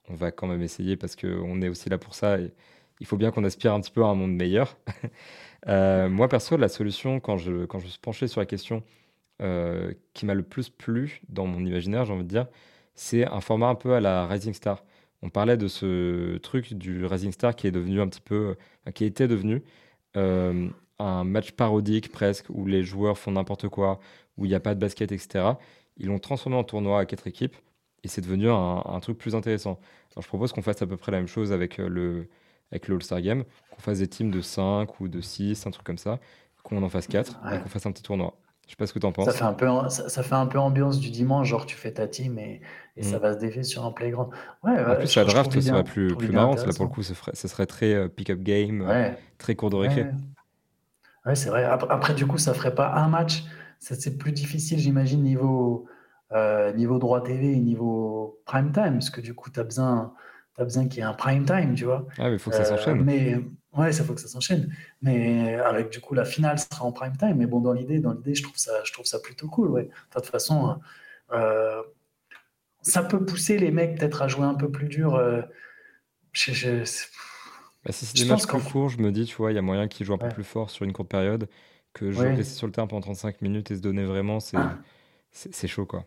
on 0.10 0.14
va 0.14 0.32
quand 0.32 0.46
même 0.46 0.62
essayer 0.62 0.98
parce 0.98 1.16
qu'on 1.16 1.62
est 1.62 1.70
aussi 1.70 1.90
là 1.90 1.98
pour 1.98 2.16
ça. 2.16 2.38
Et 2.38 2.52
il 3.00 3.06
faut 3.08 3.16
bien 3.16 3.32
qu'on 3.32 3.46
aspire 3.46 3.74
un 3.74 3.80
petit 3.80 3.92
peu 3.92 4.04
à 4.04 4.08
un 4.08 4.16
monde 4.16 4.36
meilleur. 4.36 4.78
Euh, 5.68 6.08
moi, 6.08 6.30
perso, 6.30 6.56
la 6.56 6.70
solution, 6.70 7.20
quand 7.20 7.38
je, 7.38 7.66
quand 7.66 7.80
je 7.80 7.86
me 7.86 7.90
suis 7.90 8.00
penché 8.00 8.28
sur 8.28 8.40
la 8.40 8.46
question 8.46 8.84
euh, 9.42 9.92
qui 10.14 10.26
m'a 10.26 10.36
le 10.36 10.44
plus 10.44 10.70
plu 10.70 11.20
dans 11.30 11.46
mon 11.48 11.66
imaginaire, 11.66 12.06
j'ai 12.06 12.14
envie 12.14 12.24
de 12.24 12.30
dire, 12.30 12.48
c'est 12.94 13.26
un 13.26 13.42
format 13.42 13.68
un 13.68 13.76
peu 13.76 13.94
à 13.96 14.00
la 14.00 14.28
Rising 14.28 14.54
Star. 14.54 14.86
On 15.24 15.30
parlait 15.30 15.58
de 15.58 15.68
ce 15.68 16.38
truc 16.38 16.76
du 16.76 17.06
Rising 17.06 17.32
Star 17.34 17.56
qui 17.56 17.68
est 17.68 17.72
devenu 17.72 18.00
un 18.00 18.08
petit 18.08 18.22
peu, 18.22 18.56
qui 18.94 19.04
était 19.04 19.28
devenu 19.28 19.64
un 20.14 21.24
match 21.26 21.52
parodique 21.52 22.12
presque, 22.12 22.46
où 22.50 22.66
les 22.68 22.84
joueurs 22.84 23.18
font 23.18 23.32
n'importe 23.32 23.68
quoi, 23.68 24.00
où 24.38 24.46
il 24.46 24.50
n'y 24.50 24.56
a 24.56 24.62
pas 24.62 24.76
de 24.76 24.80
basket, 24.80 25.12
etc. 25.12 25.54
Ils 25.98 26.06
l'ont 26.08 26.20
transformé 26.20 26.56
en 26.56 26.64
tournoi 26.64 27.00
à 27.00 27.06
quatre 27.06 27.28
équipes 27.28 27.58
et 28.08 28.10
c'est 28.10 28.22
devenu 28.22 28.50
un, 28.50 29.00
truc 29.02 29.18
plus 29.18 29.36
intéressant. 29.36 29.80
Alors 30.14 30.24
je 30.24 30.28
propose 30.30 30.54
qu'on 30.54 30.62
fasse 30.62 30.82
à 30.82 30.88
peu 30.88 30.96
près 30.96 31.12
la 31.12 31.18
même 31.18 31.28
chose 31.28 31.52
avec 31.52 31.78
euh, 31.78 31.90
le, 31.90 32.30
avec 32.72 32.88
le 32.88 32.96
All-Star 32.96 33.20
Game, 33.20 33.44
qu'on 33.70 33.82
fasse 33.82 34.00
des 34.00 34.08
teams 34.08 34.32
de 34.32 34.40
5 34.40 35.02
ou 35.02 35.10
de 35.10 35.20
6, 35.20 35.68
un 35.68 35.72
truc 35.72 35.86
comme 35.86 35.98
ça, 35.98 36.20
qu'on 36.64 36.82
en 36.82 36.90
fasse 36.90 37.08
4 37.08 37.40
et 37.54 37.60
qu'on 37.60 37.68
fasse 37.68 37.86
un 37.86 37.92
petit 37.92 38.04
tournoi. 38.04 38.34
Je 38.66 38.72
sais 38.72 38.76
pas 38.78 38.88
ce 38.88 38.94
que 38.94 39.00
tu 39.00 39.06
en 39.06 39.12
penses. 39.12 39.26
Ça 39.26 39.34
fait, 39.34 39.44
un 39.44 39.54
peu, 39.54 39.68
ça, 39.90 40.24
fait 40.24 40.36
un 40.36 40.46
peu 40.46 40.58
ambiance 40.58 41.00
du 41.00 41.10
dimanche, 41.10 41.48
genre 41.48 41.66
tu 41.66 41.76
fais 41.76 41.92
ta 41.92 42.08
team 42.08 42.40
et, 42.40 42.62
et 42.96 43.04
ça 43.04 43.18
mm. 43.18 43.22
va 43.22 43.34
se 43.34 43.40
défier 43.40 43.64
sur 43.64 43.86
un 43.86 43.92
playground. 43.92 44.32
Ouais, 44.64 44.80
en 44.86 44.96
plus, 44.96 45.14
la 45.16 45.26
draft 45.26 45.52
ce 45.52 45.60
serait 45.60 45.84
plus, 45.84 46.16
plus 46.16 46.30
marrant. 46.30 46.56
Là, 46.56 46.74
pour 46.76 46.86
le 46.86 46.92
coup, 46.92 47.04
ce 47.04 47.14
serait, 47.14 47.32
ce 47.34 47.48
serait 47.50 47.66
très 47.66 47.94
euh, 47.94 48.08
pick-up 48.08 48.40
game, 48.40 48.90
très 49.38 49.56
court 49.56 49.70
de 49.70 49.76
récré. 49.76 50.06
Ouais, 51.26 51.36
c'est 51.36 51.50
vrai. 51.50 51.66
Après, 51.66 52.14
du 52.14 52.26
coup, 52.26 52.38
ça 52.38 52.54
ferait 52.54 52.74
pas 52.74 52.94
un 52.94 53.10
match. 53.10 53.44
C'est 53.80 54.18
plus 54.18 54.32
difficile, 54.32 54.80
j'imagine, 54.80 55.24
niveau, 55.24 55.88
euh, 56.34 56.74
niveau 56.74 57.00
droit 57.00 57.22
TV 57.22 57.54
et 57.54 57.60
niveau 57.60 58.42
prime 58.46 58.72
time, 58.72 58.94
parce 58.94 59.10
que 59.10 59.22
du 59.22 59.34
coup, 59.34 59.50
tu 59.50 59.60
as 59.60 59.64
besoin, 59.64 60.14
as 60.58 60.64
besoin 60.64 60.88
qu'il 60.88 61.00
y 61.00 61.02
ait 61.02 61.06
un 61.06 61.14
prime 61.14 61.46
time, 61.46 61.74
tu 61.76 61.86
vois. 61.86 62.06
Ah, 62.18 62.30
mais 62.30 62.34
il 62.34 62.40
faut 62.40 62.50
que 62.50 62.58
ça 62.58 62.64
euh, 62.64 62.78
s'enchaîne. 62.78 63.04
mais 63.04 63.40
ouais, 63.74 63.92
ça 63.92 64.04
faut 64.04 64.14
que 64.14 64.22
ça 64.22 64.28
s'enchaîne. 64.28 64.74
Mais 65.02 65.56
avec 65.56 65.90
du 65.90 66.00
coup, 66.02 66.14
la 66.14 66.26
finale 66.26 66.60
sera 66.60 66.86
en 66.86 66.92
prime 66.92 67.16
time. 67.18 67.36
Mais 67.38 67.46
bon, 67.46 67.62
dans 67.62 67.74
l'idée, 67.74 68.00
dans 68.00 68.14
l'idée, 68.14 68.36
je 68.36 68.44
trouve 68.44 68.58
ça, 68.58 68.72
je 68.84 68.92
trouve 68.92 69.06
ça 69.06 69.20
plutôt 69.20 69.48
cool. 69.48 69.70
Ouais. 69.70 69.84
de 69.84 69.90
toute 70.14 70.26
façon, 70.26 70.80
euh, 71.32 71.82
ça 72.82 73.04
peut 73.04 73.24
pousser 73.26 73.58
les 73.58 73.72
mecs 73.72 73.98
peut-être 73.98 74.22
à 74.22 74.28
jouer 74.28 74.46
un 74.46 74.56
peu 74.56 74.70
plus 74.70 74.88
dur. 74.88 75.22
je, 76.34 76.52
je, 76.52 76.84
bah, 77.88 77.94
si 77.94 78.06
c'est 78.06 78.18
des 78.18 78.26
matchs 78.26 78.48
plus 78.48 78.62
courts, 78.62 78.90
je 78.90 78.98
me 78.98 79.14
dis, 79.14 79.26
tu 79.26 79.36
vois, 79.38 79.54
il 79.54 79.56
y 79.56 79.58
a 79.58 79.62
moyen 79.62 79.88
qu'ils 79.88 80.06
jouent 80.06 80.14
un 80.14 80.18
peu 80.18 80.28
plus 80.28 80.44
fort 80.44 80.70
sur 80.70 80.84
une 80.84 80.92
courte 80.92 81.10
période 81.10 81.48
que 81.94 82.06
rester 82.06 82.44
sur 82.44 82.68
le 82.68 82.74
terrain 82.74 82.86
pendant 82.86 83.02
35 83.02 83.42
minutes 83.42 83.72
et 83.72 83.78
se 83.78 83.82
donner 83.82 84.04
vraiment, 84.04 84.42
c'est 84.42 84.58
c'est 85.32 85.68
chaud, 85.68 85.86
quoi. 85.86 86.06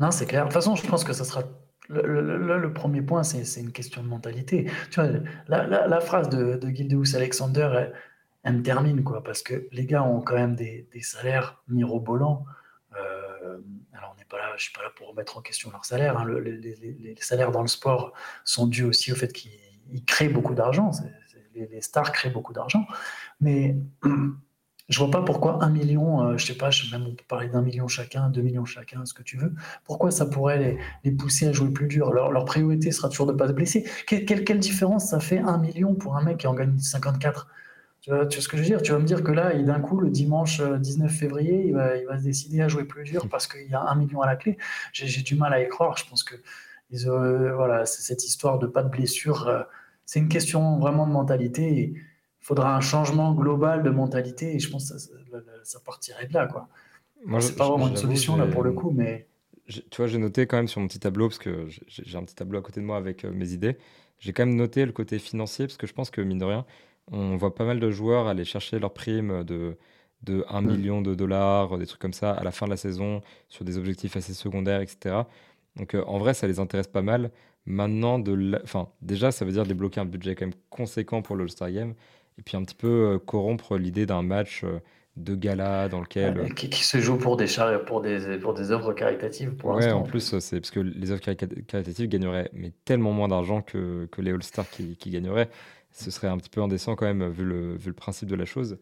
Non, 0.00 0.10
c'est 0.10 0.26
clair. 0.26 0.42
De 0.42 0.48
toute 0.48 0.54
façon, 0.54 0.74
je 0.74 0.86
pense 0.86 1.04
que 1.04 1.12
ça 1.12 1.24
sera. 1.24 1.42
Le, 1.88 2.20
le, 2.58 2.72
premier 2.72 3.02
point, 3.02 3.24
c'est 3.24 3.60
une 3.60 3.72
question 3.72 4.02
de 4.02 4.08
mentalité. 4.08 4.70
Tu 4.92 5.00
vois, 5.00 5.10
la, 5.48 6.00
phrase 6.00 6.28
de, 6.28 6.54
de 6.54 6.68
Gildeus 6.68 7.16
Alexander, 7.16 7.88
elle, 8.44 8.54
me 8.54 8.62
termine, 8.62 9.02
quoi, 9.02 9.24
parce 9.24 9.42
que 9.42 9.66
les 9.72 9.86
gars 9.86 10.04
ont 10.04 10.20
quand 10.20 10.36
même 10.36 10.54
des, 10.54 10.86
salaires 11.00 11.62
mirobolants. 11.66 12.44
Euh, 12.96 13.58
alors, 13.92 14.14
on 14.14 14.18
n'est 14.18 14.24
pas 14.24 14.38
là, 14.38 14.52
je 14.56 14.64
suis 14.64 14.72
pas 14.72 14.82
là 14.82 14.90
pour 14.94 15.08
remettre 15.08 15.36
en 15.36 15.42
question 15.42 15.70
leur 15.72 15.84
salaire. 15.84 16.16
Hein. 16.16 16.26
les, 16.28 16.52
les, 16.52 16.76
les, 16.76 17.16
salaires 17.18 17.50
dans 17.50 17.62
le 17.62 17.68
sport 17.68 18.12
sont 18.44 18.68
dus 18.68 18.84
aussi 18.84 19.10
au 19.10 19.16
fait 19.16 19.32
qu'ils 19.32 19.50
ils 19.92 20.04
créent 20.04 20.28
beaucoup 20.28 20.54
d'argent. 20.54 20.90
Les, 21.54 21.80
stars 21.80 22.12
créent 22.12 22.30
beaucoup 22.30 22.52
d'argent. 22.52 22.86
Mais 23.40 23.76
je 24.90 24.98
vois 24.98 25.10
pas 25.10 25.22
pourquoi 25.22 25.62
un 25.64 25.70
million, 25.70 26.22
euh, 26.22 26.36
je 26.36 26.44
sais 26.44 26.56
pas, 26.56 26.70
je 26.70 26.90
même 26.90 27.06
on 27.06 27.14
peut 27.14 27.24
parler 27.28 27.48
d'un 27.48 27.62
million 27.62 27.86
chacun, 27.86 28.28
deux 28.28 28.42
millions 28.42 28.64
chacun, 28.64 29.06
ce 29.06 29.14
que 29.14 29.22
tu 29.22 29.36
veux. 29.36 29.54
Pourquoi 29.84 30.10
ça 30.10 30.26
pourrait 30.26 30.78
les, 31.04 31.12
pousser 31.12 31.46
à 31.46 31.52
jouer 31.52 31.70
plus 31.70 31.86
dur? 31.86 32.12
Leur, 32.12 32.44
priorité 32.44 32.90
sera 32.90 33.08
toujours 33.08 33.26
de 33.26 33.32
pas 33.32 33.46
se 33.46 33.52
blesser. 33.52 33.88
Quelle, 34.06 34.58
différence 34.58 35.10
ça 35.10 35.20
fait 35.20 35.38
un 35.38 35.58
million 35.58 35.94
pour 35.94 36.16
un 36.16 36.22
mec 36.22 36.38
qui 36.38 36.46
en 36.48 36.54
gagne 36.54 36.76
54 36.78 37.48
tu 38.02 38.10
vois, 38.10 38.30
ce 38.30 38.48
que 38.48 38.56
je 38.56 38.62
veux 38.62 38.68
dire? 38.68 38.82
Tu 38.82 38.92
vas 38.92 38.98
me 38.98 39.04
dire 39.04 39.22
que 39.22 39.30
là, 39.30 39.54
d'un 39.54 39.78
coup, 39.78 40.00
le 40.00 40.08
dimanche 40.08 40.62
19 40.62 41.06
euh, 41.06 41.14
février, 41.14 41.66
il 41.66 41.74
va, 41.74 42.18
se 42.18 42.24
décider 42.24 42.62
à 42.62 42.68
jouer 42.68 42.84
plus 42.84 43.04
dur 43.04 43.28
parce 43.28 43.46
qu'il 43.46 43.68
y 43.68 43.74
a 43.74 43.82
un 43.82 43.94
million 43.94 44.22
à 44.22 44.26
la 44.26 44.36
clé. 44.36 44.56
J'ai 44.92 45.22
du 45.22 45.34
mal 45.34 45.52
à 45.52 45.62
y 45.62 45.68
croire. 45.68 45.96
Je 45.98 46.08
pense 46.08 46.24
que 46.24 46.34
ils, 46.90 47.06
voilà, 47.06 47.84
cette 47.86 48.24
histoire 48.24 48.58
de 48.58 48.66
pas 48.66 48.82
de 48.82 48.88
blessure. 48.88 49.46
Euh, 49.48 49.62
c'est 50.06 50.18
une 50.18 50.28
question 50.28 50.78
vraiment 50.78 51.06
de 51.06 51.12
mentalité. 51.12 51.94
Faudra 52.40 52.74
un 52.74 52.80
changement 52.80 53.32
global 53.32 53.82
de 53.82 53.90
mentalité 53.90 54.54
et 54.54 54.58
je 54.58 54.70
pense 54.70 54.90
que 54.90 54.98
ça, 55.62 55.78
partirait 55.84 56.26
de 56.26 56.34
là. 56.34 56.46
Quoi. 56.46 56.68
Moi, 57.24 57.40
c'est 57.40 57.56
pas 57.56 57.68
vraiment 57.68 57.88
une 57.88 57.96
solution 57.96 58.36
là 58.36 58.46
pour 58.46 58.62
le 58.62 58.72
coup, 58.72 58.90
mais 58.90 59.28
tu 59.70 59.96
vois, 59.96 60.06
j'ai 60.06 60.18
noté 60.18 60.46
quand 60.46 60.56
même 60.56 60.68
sur 60.68 60.80
mon 60.80 60.88
petit 60.88 60.98
tableau, 60.98 61.28
parce 61.28 61.38
que 61.38 61.66
j'ai 61.68 62.16
un 62.18 62.24
petit 62.24 62.34
tableau 62.34 62.58
à 62.58 62.62
côté 62.62 62.80
de 62.80 62.86
moi 62.86 62.96
avec 62.96 63.24
euh, 63.24 63.30
mes 63.30 63.52
idées. 63.52 63.76
J'ai 64.18 64.32
quand 64.32 64.44
même 64.44 64.56
noté 64.56 64.84
le 64.84 64.92
côté 64.92 65.18
financier, 65.18 65.66
parce 65.66 65.76
que 65.76 65.86
je 65.86 65.92
pense 65.92 66.10
que, 66.10 66.20
mine 66.20 66.38
de 66.38 66.44
rien, 66.44 66.66
on 67.10 67.36
voit 67.36 67.54
pas 67.54 67.64
mal 67.64 67.80
de 67.80 67.90
joueurs 67.90 68.26
aller 68.26 68.44
chercher 68.44 68.78
leur 68.78 68.92
prime 68.92 69.44
de, 69.44 69.76
de 70.22 70.44
1 70.48 70.60
mm. 70.60 70.66
million 70.66 71.02
de 71.02 71.14
dollars, 71.14 71.78
des 71.78 71.86
trucs 71.86 72.00
comme 72.00 72.12
ça, 72.12 72.32
à 72.32 72.42
la 72.42 72.50
fin 72.50 72.66
de 72.66 72.70
la 72.70 72.76
saison, 72.76 73.20
sur 73.48 73.64
des 73.64 73.78
objectifs 73.78 74.16
assez 74.16 74.34
secondaires, 74.34 74.80
etc. 74.80 75.22
Donc, 75.76 75.94
euh, 75.94 76.04
en 76.06 76.18
vrai, 76.18 76.34
ça 76.34 76.46
les 76.46 76.58
intéresse 76.58 76.88
pas 76.88 77.02
mal. 77.02 77.30
Maintenant, 77.66 78.18
de 78.18 78.58
enfin, 78.64 78.88
déjà, 79.02 79.30
ça 79.30 79.44
veut 79.44 79.52
dire 79.52 79.64
débloquer 79.64 80.00
un 80.00 80.06
budget 80.06 80.34
quand 80.34 80.46
même 80.46 80.54
conséquent 80.70 81.22
pour 81.22 81.36
le 81.36 81.44
All-Star 81.44 81.70
Game, 81.70 81.94
et 82.40 82.42
puis 82.42 82.56
un 82.56 82.64
petit 82.64 82.74
peu 82.74 83.20
corrompre 83.24 83.76
l'idée 83.76 84.06
d'un 84.06 84.22
match 84.22 84.64
de 85.16 85.34
gala 85.34 85.88
dans 85.88 86.00
lequel. 86.00 86.54
qui, 86.54 86.84
se 86.84 86.98
joue 86.98 87.18
pour 87.18 87.36
des, 87.36 87.46
pour 87.86 88.00
des, 88.00 88.38
pour 88.38 88.54
des 88.54 88.70
œuvres 88.70 88.92
caritatives 88.92 89.54
pour 89.54 89.70
Ouais, 89.70 89.90
en 89.90 90.02
plus, 90.02 90.38
c'est 90.38 90.60
parce 90.60 90.70
que 90.70 90.80
les 90.80 91.10
œuvres 91.10 91.20
caritatives 91.20 92.08
gagneraient 92.08 92.50
mais 92.52 92.72
tellement 92.84 93.12
moins 93.12 93.28
d'argent 93.28 93.62
que, 93.62 94.06
que 94.10 94.22
les 94.22 94.32
All-Stars 94.32 94.68
qui, 94.70 94.96
qui, 94.96 95.10
gagneraient. 95.10 95.50
Ce 95.92 96.10
serait 96.10 96.28
un 96.28 96.38
petit 96.38 96.50
peu 96.50 96.62
indécent 96.62 96.96
quand 96.96 97.06
même, 97.06 97.28
vu 97.28 97.44
le, 97.44 97.76
vu 97.76 97.88
le 97.88 97.94
principe 97.94 98.28
de 98.28 98.36
la 98.36 98.44
chose. 98.44 98.78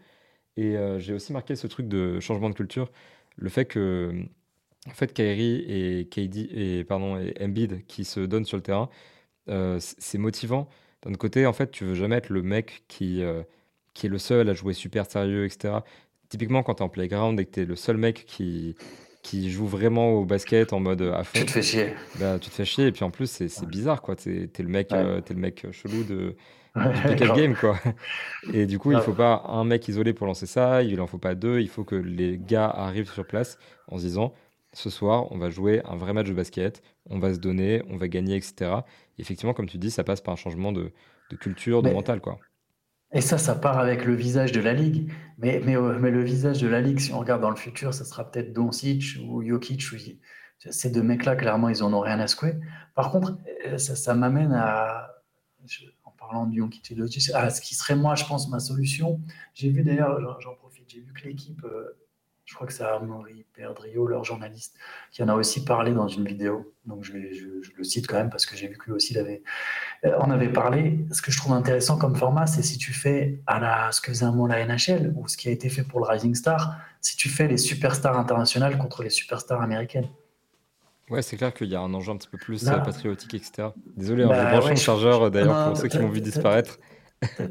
Et 0.57 0.77
euh, 0.77 0.99
j'ai 0.99 1.15
aussi 1.15 1.33
marqué 1.33 1.57
ce 1.57 1.67
truc 1.67 1.89
de 1.89 2.21
changement 2.21 2.51
de 2.51 2.55
culture. 2.55 2.91
Le 3.37 3.49
fait 3.49 3.65
que, 3.65 4.13
en 4.87 4.95
fait, 4.95 5.13
Kyrie 5.15 5.65
et 5.67 6.09
KD 6.09 6.49
et, 6.53 6.85
pardon, 6.85 7.17
et 7.19 7.35
Embiid 7.41 7.87
qui 7.87 8.05
se 8.05 8.21
donnent 8.21 8.45
sur 8.45 8.57
le 8.57 8.63
terrain, 8.63 8.89
euh, 9.49 9.79
c'est 9.81 10.19
motivant. 10.19 10.69
D'un 11.09 11.15
côté, 11.15 11.47
en 11.47 11.53
fait, 11.53 11.71
tu 11.71 11.85
veux 11.85 11.95
jamais 11.95 12.17
être 12.17 12.29
le 12.29 12.43
mec 12.43 12.85
qui, 12.87 13.23
euh, 13.23 13.43
qui 13.95 14.07
est 14.07 14.11
le 14.11 14.19
seul 14.19 14.49
à 14.49 14.55
jouer 14.55 14.75
super 14.75 15.11
sérieux, 15.11 15.45
etc 15.47 15.81
typiquement, 16.29 16.63
quand 16.63 16.75
tu 16.75 16.83
es 16.83 16.85
en 16.85 16.89
playground 16.89 17.39
et 17.41 17.45
que 17.45 17.53
tu 17.53 17.61
es 17.61 17.65
le 17.65 17.77
seul 17.77 17.97
mec 17.97 18.25
qui, 18.27 18.77
qui 19.23 19.51
joue 19.51 19.67
vraiment 19.67 20.11
au 20.11 20.25
basket 20.25 20.73
en 20.73 20.81
mode 20.81 21.03
à 21.03 21.25
fond. 21.25 21.39
Tu 21.39 21.47
te 21.47 21.51
fais 21.51 21.63
chier. 21.63 21.95
Bah, 22.19 22.39
tu 22.39 22.51
te 22.51 22.55
fais 22.55 22.65
chier. 22.65 22.87
Et 22.87 22.93
puis 22.93 23.05
en 23.05 23.11
plus, 23.11 23.31
c'est 23.31 23.67
bizarre, 23.67 24.03
quoi. 24.03 24.17
Tu 24.17 24.51
es, 24.55 24.63
le 24.63 24.69
mec, 24.69 24.93
euh, 24.93 25.21
es 25.21 25.33
le 25.33 25.41
mec 25.41 25.67
chelou 25.73 26.05
de, 26.05 26.37
du 27.17 27.33
game, 27.33 27.55
quoi. 27.55 27.79
Et 28.53 28.67
du 28.67 28.79
coup, 28.79 28.93
il 28.93 29.01
faut 29.01 29.13
pas 29.13 29.45
un 29.49 29.65
mec 29.65 29.89
isolé 29.89 30.13
pour 30.13 30.27
lancer 30.27 30.47
ça. 30.47 30.83
Il 30.83 31.01
en 31.01 31.07
faut 31.07 31.19
pas 31.19 31.35
deux. 31.35 31.61
Il 31.61 31.69
faut 31.69 31.85
que 31.85 31.97
les 31.97 32.39
gars 32.39 32.69
arrivent 32.69 33.11
sur 33.11 33.27
place 33.27 33.59
en 33.89 33.99
se 33.99 34.03
disant 34.03 34.35
ce 34.75 34.91
soir, 34.91 35.33
on 35.33 35.39
va 35.39 35.49
jouer 35.49 35.81
un 35.89 35.97
vrai 35.97 36.13
match 36.13 36.29
de 36.29 36.35
basket. 36.35 36.83
On 37.11 37.19
va 37.19 37.35
se 37.35 37.39
donner, 37.39 37.83
on 37.89 37.97
va 37.97 38.09
gagner, 38.09 38.37
etc. 38.37 38.71
effectivement, 39.19 39.55
comme 39.55 39.69
tu 39.69 39.79
dis, 39.79 39.91
ça 39.91 40.05
passe 40.05 40.21
par 40.21 40.35
un 40.35 40.37
changement 40.37 40.73
de, 40.73 40.93
de 41.31 41.37
culture, 41.37 41.83
de 41.83 41.91
mental, 41.91 42.21
quoi. 42.21 42.39
Et 43.13 43.23
ça, 43.23 43.39
ça 43.39 43.55
part 43.55 43.79
avec 43.79 44.05
le 44.05 44.15
visage 44.15 44.53
de 44.53 44.61
la 44.61 44.75
Ligue. 44.75 45.11
Mais, 45.39 45.63
mais, 45.65 45.77
euh, 45.77 45.99
mais 45.99 46.11
le 46.11 46.23
visage 46.23 46.61
de 46.61 46.69
la 46.69 46.81
Ligue, 46.81 46.99
si 46.99 47.13
on 47.13 47.19
regarde 47.19 47.41
dans 47.41 47.51
le 47.51 47.57
futur, 47.57 47.95
ça 47.95 48.05
sera 48.05 48.31
peut-être 48.31 48.53
Doncic 48.53 49.19
ou 49.27 49.43
Jokic. 49.43 49.83
ces 50.59 50.91
deux 50.91 51.03
mecs-là, 51.03 51.37
clairement, 51.37 51.71
ils 51.71 51.81
n'en 51.81 51.93
ont 51.95 52.01
rien 52.01 52.21
à 52.21 52.27
secouer. 52.27 52.55
Par 52.95 53.11
contre, 53.11 53.39
euh, 53.67 53.79
ça, 53.79 53.97
ça 53.97 54.15
m'amène 54.15 54.53
à, 54.53 55.11
en 56.05 56.11
parlant 56.11 56.47
de 56.47 56.55
Jokic 56.55 56.91
et 56.91 56.95
Doncic, 56.95 57.31
à 57.35 57.49
ce 57.49 57.63
qui 57.63 57.75
serait 57.75 57.97
moi, 57.97 58.15
je 58.15 58.25
pense, 58.27 58.49
ma 58.51 58.61
solution. 58.61 59.21
J'ai 59.55 59.71
vu 59.71 59.83
d'ailleurs, 59.83 60.41
j'en 60.41 60.55
profite, 60.55 60.85
j'ai 60.91 61.01
vu 61.01 61.13
que 61.15 61.27
l'équipe 61.27 61.65
euh, 61.65 61.97
je 62.49 62.55
crois 62.55 62.67
que 62.67 62.73
c'est 62.73 62.83
Amaury 62.83 63.45
Perdrio, 63.53 64.07
leur 64.07 64.25
journaliste, 64.25 64.75
qui 65.13 65.23
en 65.23 65.29
a 65.29 65.35
aussi 65.35 65.67
parlé 65.67 65.93
dans 65.93 66.09
une 66.09 66.27
vidéo. 66.27 66.73
Donc 66.87 67.05
je, 67.05 67.13
le 67.13 67.85
cite 67.85 68.07
quand 68.07 68.17
même 68.17 68.31
parce 68.31 68.47
que 68.47 68.57
j'ai 68.57 68.69
vu 68.69 68.79
que 68.79 68.87
lui 68.87 68.93
aussi 68.93 69.19
avait, 69.19 69.43
euh, 70.07 70.17
en 70.19 70.31
avait 70.31 70.51
parlé. 70.51 71.05
Ce 71.13 71.21
que 71.21 71.31
je 71.31 71.37
trouve 71.37 71.53
intéressant 71.53 71.99
comme 71.99 72.17
format, 72.17 72.47
c'est 72.47 72.63
si 72.63 72.79
tu 72.79 72.95
fais 72.95 73.43
à 73.47 73.61
la, 73.61 73.93
ce 73.93 74.01
que 74.01 74.09
faisait 74.09 74.25
un 74.25 74.31
moment 74.31 74.47
la 74.47 74.65
NHL 74.65 75.13
ou 75.15 75.29
ce 75.29 75.37
qui 75.37 75.49
a 75.49 75.51
été 75.51 75.69
fait 75.69 75.83
pour 75.83 76.01
le 76.01 76.07
Rising 76.07 76.35
Star, 76.35 76.79
si 77.03 77.19
tu 77.19 77.29
fais 77.29 77.49
les 77.49 77.59
superstars 77.59 78.19
internationales 78.19 78.79
contre 78.79 79.03
les 79.03 79.11
superstars 79.11 79.61
américaines. 79.61 80.09
Ouais, 81.11 81.21
c'est 81.21 81.37
clair 81.37 81.53
qu'il 81.53 81.69
y 81.69 81.77
a 81.77 81.81
un 81.81 81.93
enjeu 81.93 82.13
un 82.13 82.17
petit 82.17 82.29
peu 82.29 82.39
plus 82.39 82.67
euh, 82.67 82.79
patriotique, 82.79 83.35
etc. 83.35 83.69
Désolé, 83.95 84.25
hein, 84.25 84.29
bah, 84.29 84.59
j'ai 84.63 84.71
le 84.71 84.77
chargeur 84.77 85.25
euh, 85.25 85.31
d'ailleurs 85.31 85.69
pour 85.69 85.77
ceux 85.77 85.89
qui 85.89 85.99
m'ont 85.99 86.09
vu 86.09 86.23
disparaître. 86.23 86.79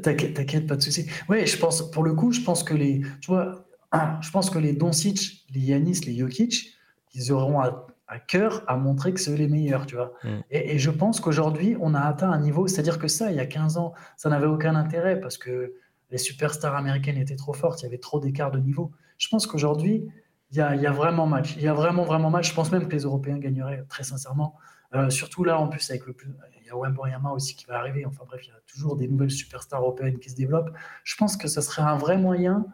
T'inquiète, 0.02 0.66
pas 0.66 0.74
de 0.74 0.82
souci. 0.82 1.08
Oui, 1.28 1.46
je 1.46 1.56
pense, 1.56 1.88
pour 1.92 2.02
le 2.02 2.14
coup, 2.14 2.32
je 2.32 2.40
pense 2.40 2.64
que 2.64 2.74
les, 2.74 3.02
tu 3.20 3.28
vois, 3.30 3.67
je 3.92 4.30
pense 4.30 4.50
que 4.50 4.58
les 4.58 4.72
Doncic, 4.72 5.46
les 5.50 5.60
Yanis, 5.60 6.00
les 6.06 6.16
Jokic, 6.16 6.74
ils 7.14 7.32
auront 7.32 7.60
à, 7.60 8.18
cœur 8.26 8.62
à 8.66 8.76
montrer 8.76 9.12
que 9.12 9.20
c'est 9.20 9.36
les 9.36 9.48
meilleurs, 9.48 9.86
tu 9.86 9.96
vois. 9.96 10.14
Mm. 10.24 10.28
Et, 10.50 10.78
je 10.78 10.90
pense 10.90 11.20
qu'aujourd'hui, 11.20 11.76
on 11.80 11.94
a 11.94 12.00
atteint 12.00 12.30
un 12.30 12.40
niveau, 12.40 12.66
c'est-à-dire 12.66 12.98
que 12.98 13.08
ça, 13.08 13.30
il 13.30 13.36
y 13.36 13.40
a 13.40 13.46
15 13.46 13.76
ans, 13.78 13.92
ça 14.16 14.28
n'avait 14.28 14.46
aucun 14.46 14.74
intérêt 14.74 15.20
parce 15.20 15.38
que 15.38 15.74
les 16.10 16.18
superstars 16.18 16.74
américaines 16.74 17.18
étaient 17.18 17.36
trop 17.36 17.52
fortes, 17.52 17.82
il 17.82 17.84
y 17.84 17.88
avait 17.88 17.98
trop 17.98 18.18
d'écart 18.18 18.50
de 18.50 18.58
niveau. 18.58 18.92
Je 19.18 19.28
pense 19.28 19.46
qu'aujourd'hui, 19.46 20.08
il 20.50 20.56
y, 20.56 20.60
a, 20.62 20.92
vraiment 20.92 21.26
match. 21.26 21.56
Il 21.56 21.62
y 21.62 21.68
a 21.68 21.74
vraiment, 21.74 22.04
vraiment 22.04 22.30
match. 22.30 22.48
Je 22.48 22.54
pense 22.54 22.72
même 22.72 22.88
que 22.88 22.92
les 22.94 23.02
Européens 23.02 23.36
gagneraient, 23.36 23.84
très 23.88 24.04
sincèrement. 24.04 24.56
Euh, 24.94 25.10
surtout 25.10 25.44
là, 25.44 25.60
en 25.60 25.68
plus, 25.68 25.90
avec 25.90 26.06
le 26.06 26.14
plus. 26.14 26.30
Il 26.62 26.66
y 26.66 26.70
a 26.70 26.76
Wembanyama 26.76 27.32
aussi 27.32 27.54
qui 27.54 27.66
va 27.66 27.78
arriver. 27.78 28.06
Enfin 28.06 28.24
bref, 28.26 28.40
il 28.44 28.48
y 28.48 28.52
a 28.52 28.60
toujours 28.66 28.96
des 28.96 29.08
nouvelles 29.08 29.30
superstars 29.30 29.82
européennes 29.82 30.18
qui 30.18 30.30
se 30.30 30.36
développent. 30.36 30.70
Je 31.04 31.16
pense 31.16 31.36
que 31.36 31.48
ce 31.48 31.60
serait 31.60 31.82
un 31.82 31.98
vrai 31.98 32.16
moyen 32.16 32.64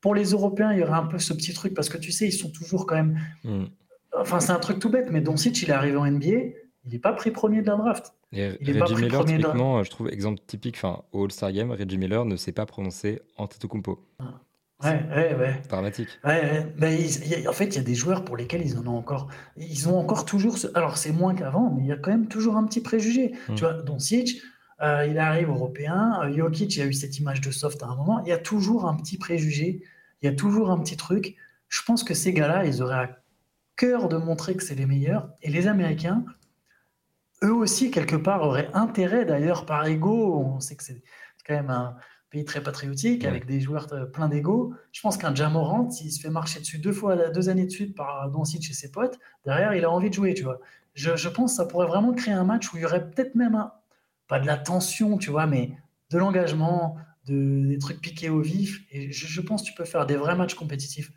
pour 0.00 0.14
les 0.14 0.30
Européens, 0.30 0.72
il 0.72 0.78
y 0.78 0.82
aurait 0.82 0.92
un 0.92 1.06
peu 1.06 1.18
ce 1.18 1.32
petit 1.32 1.52
truc, 1.52 1.74
parce 1.74 1.88
que 1.88 1.98
tu 1.98 2.12
sais, 2.12 2.26
ils 2.26 2.32
sont 2.32 2.50
toujours 2.50 2.86
quand 2.86 2.96
même. 2.96 3.18
Hmm. 3.44 3.64
Enfin, 4.16 4.40
c'est 4.40 4.52
un 4.52 4.58
truc 4.58 4.78
tout 4.78 4.90
bête, 4.90 5.08
mais 5.10 5.20
Doncic, 5.20 5.62
il 5.62 5.70
est 5.70 5.72
arrivé 5.72 5.96
en 5.96 6.06
NBA, 6.06 6.26
il 6.84 6.92
n'est 6.92 6.98
pas 6.98 7.12
pris 7.12 7.30
premier 7.30 7.62
de 7.62 7.66
la 7.66 7.76
draft. 7.76 8.14
Et 8.32 8.48
Reggie 8.48 8.94
Miller, 8.94 9.24
typiquement, 9.24 9.82
je 9.82 9.90
trouve, 9.90 10.08
exemple 10.08 10.40
typique, 10.46 10.76
enfin, 10.76 11.02
au 11.12 11.24
All-Star 11.24 11.52
Game, 11.52 11.70
Reggie 11.70 11.98
Miller 11.98 12.24
ne 12.24 12.36
sait 12.36 12.52
pas 12.52 12.66
prononcer 12.66 13.20
Antetokounmpo. 13.36 14.04
Ah. 14.18 14.40
Ouais, 14.84 15.02
ouais, 15.10 15.34
ouais. 15.34 15.62
Dramatique. 15.68 16.08
Ouais, 16.24 16.64
en 17.48 17.52
fait, 17.52 17.66
il 17.66 17.74
y 17.74 17.78
a 17.78 17.82
des 17.82 17.96
joueurs 17.96 18.24
pour 18.24 18.36
lesquels 18.36 18.64
ils 18.64 18.78
en 18.78 18.86
ont 18.86 18.96
encore. 18.96 19.26
Ils 19.56 19.88
ont 19.88 19.98
encore 19.98 20.24
toujours. 20.24 20.56
Alors, 20.74 20.98
c'est 20.98 21.10
moins 21.10 21.34
qu'avant, 21.34 21.74
mais 21.74 21.82
il 21.82 21.88
y 21.88 21.92
a 21.92 21.96
quand 21.96 22.10
même 22.10 22.28
toujours 22.28 22.56
un 22.56 22.64
petit 22.64 22.80
préjugé. 22.80 23.32
Hmm. 23.48 23.54
Tu 23.56 23.64
vois, 23.64 23.72
Doncic, 23.72 24.40
euh, 24.80 25.06
il 25.06 25.18
arrive 25.18 25.48
européen. 25.48 26.20
Euh, 26.22 26.36
Jokic, 26.36 26.76
il 26.76 26.82
a 26.82 26.86
eu 26.86 26.92
cette 26.92 27.18
image 27.18 27.40
de 27.40 27.50
soft 27.50 27.82
à 27.82 27.86
un 27.86 27.96
moment. 27.96 28.22
Il 28.24 28.28
y 28.28 28.32
a 28.32 28.38
toujours 28.38 28.86
un 28.86 28.94
petit 28.94 29.18
préjugé, 29.18 29.82
il 30.22 30.26
y 30.26 30.28
a 30.28 30.34
toujours 30.34 30.70
un 30.70 30.78
petit 30.78 30.96
truc. 30.96 31.36
Je 31.68 31.82
pense 31.82 32.04
que 32.04 32.14
ces 32.14 32.32
gars-là, 32.32 32.64
ils 32.64 32.82
auraient 32.82 32.94
à 32.94 33.18
cœur 33.76 34.08
de 34.08 34.16
montrer 34.16 34.54
que 34.56 34.62
c'est 34.62 34.74
les 34.74 34.86
meilleurs. 34.86 35.30
Et 35.42 35.50
les 35.50 35.66
Américains, 35.66 36.24
eux 37.42 37.54
aussi, 37.54 37.90
quelque 37.90 38.16
part, 38.16 38.42
auraient 38.42 38.70
intérêt, 38.72 39.24
d'ailleurs, 39.24 39.66
par 39.66 39.86
ego. 39.86 40.42
On 40.44 40.60
sait 40.60 40.76
que 40.76 40.84
c'est 40.84 41.02
quand 41.46 41.54
même 41.54 41.70
un 41.70 41.96
pays 42.30 42.44
très 42.44 42.62
patriotique, 42.62 43.24
avec 43.24 43.46
des 43.46 43.60
joueurs 43.60 43.88
pleins 44.12 44.28
d'ego. 44.28 44.74
Je 44.92 45.00
pense 45.00 45.16
qu'un 45.16 45.34
Jamorant, 45.34 45.90
s'il 45.90 46.12
se 46.12 46.20
fait 46.20 46.30
marcher 46.30 46.60
dessus 46.60 46.78
deux 46.78 46.92
fois, 46.92 47.30
deux 47.30 47.48
années 47.48 47.64
de 47.64 47.70
suite 47.70 47.96
par 47.96 48.30
Doncic 48.30 48.68
et 48.70 48.74
ses 48.74 48.90
potes, 48.90 49.18
derrière, 49.46 49.74
il 49.74 49.84
a 49.84 49.90
envie 49.90 50.10
de 50.10 50.14
jouer, 50.14 50.34
tu 50.34 50.44
vois. 50.44 50.60
Je, 50.94 51.16
je 51.16 51.28
pense 51.28 51.52
que 51.52 51.56
ça 51.56 51.64
pourrait 51.64 51.86
vraiment 51.86 52.12
créer 52.12 52.34
un 52.34 52.44
match 52.44 52.72
où 52.72 52.76
il 52.76 52.82
y 52.82 52.84
aurait 52.84 53.08
peut-être 53.08 53.34
même 53.34 53.54
un, 53.54 53.72
pas 54.28 54.38
de 54.38 54.46
la 54.46 54.56
tension, 54.56 55.18
tu 55.18 55.30
vois, 55.30 55.46
mais 55.46 55.72
de 56.10 56.18
l'engagement, 56.18 56.96
de, 57.26 57.66
des 57.66 57.78
trucs 57.78 58.00
piqués 58.00 58.30
au 58.30 58.40
vif. 58.40 58.82
Et 58.92 59.10
je, 59.10 59.40
pense 59.40 59.62
que 59.62 59.68
tu 59.68 59.74
peux 59.74 59.84
faire 59.84 60.06
des 60.06 60.16
vrais 60.16 60.36
matchs 60.36 60.54
compétitifs. 60.54 61.10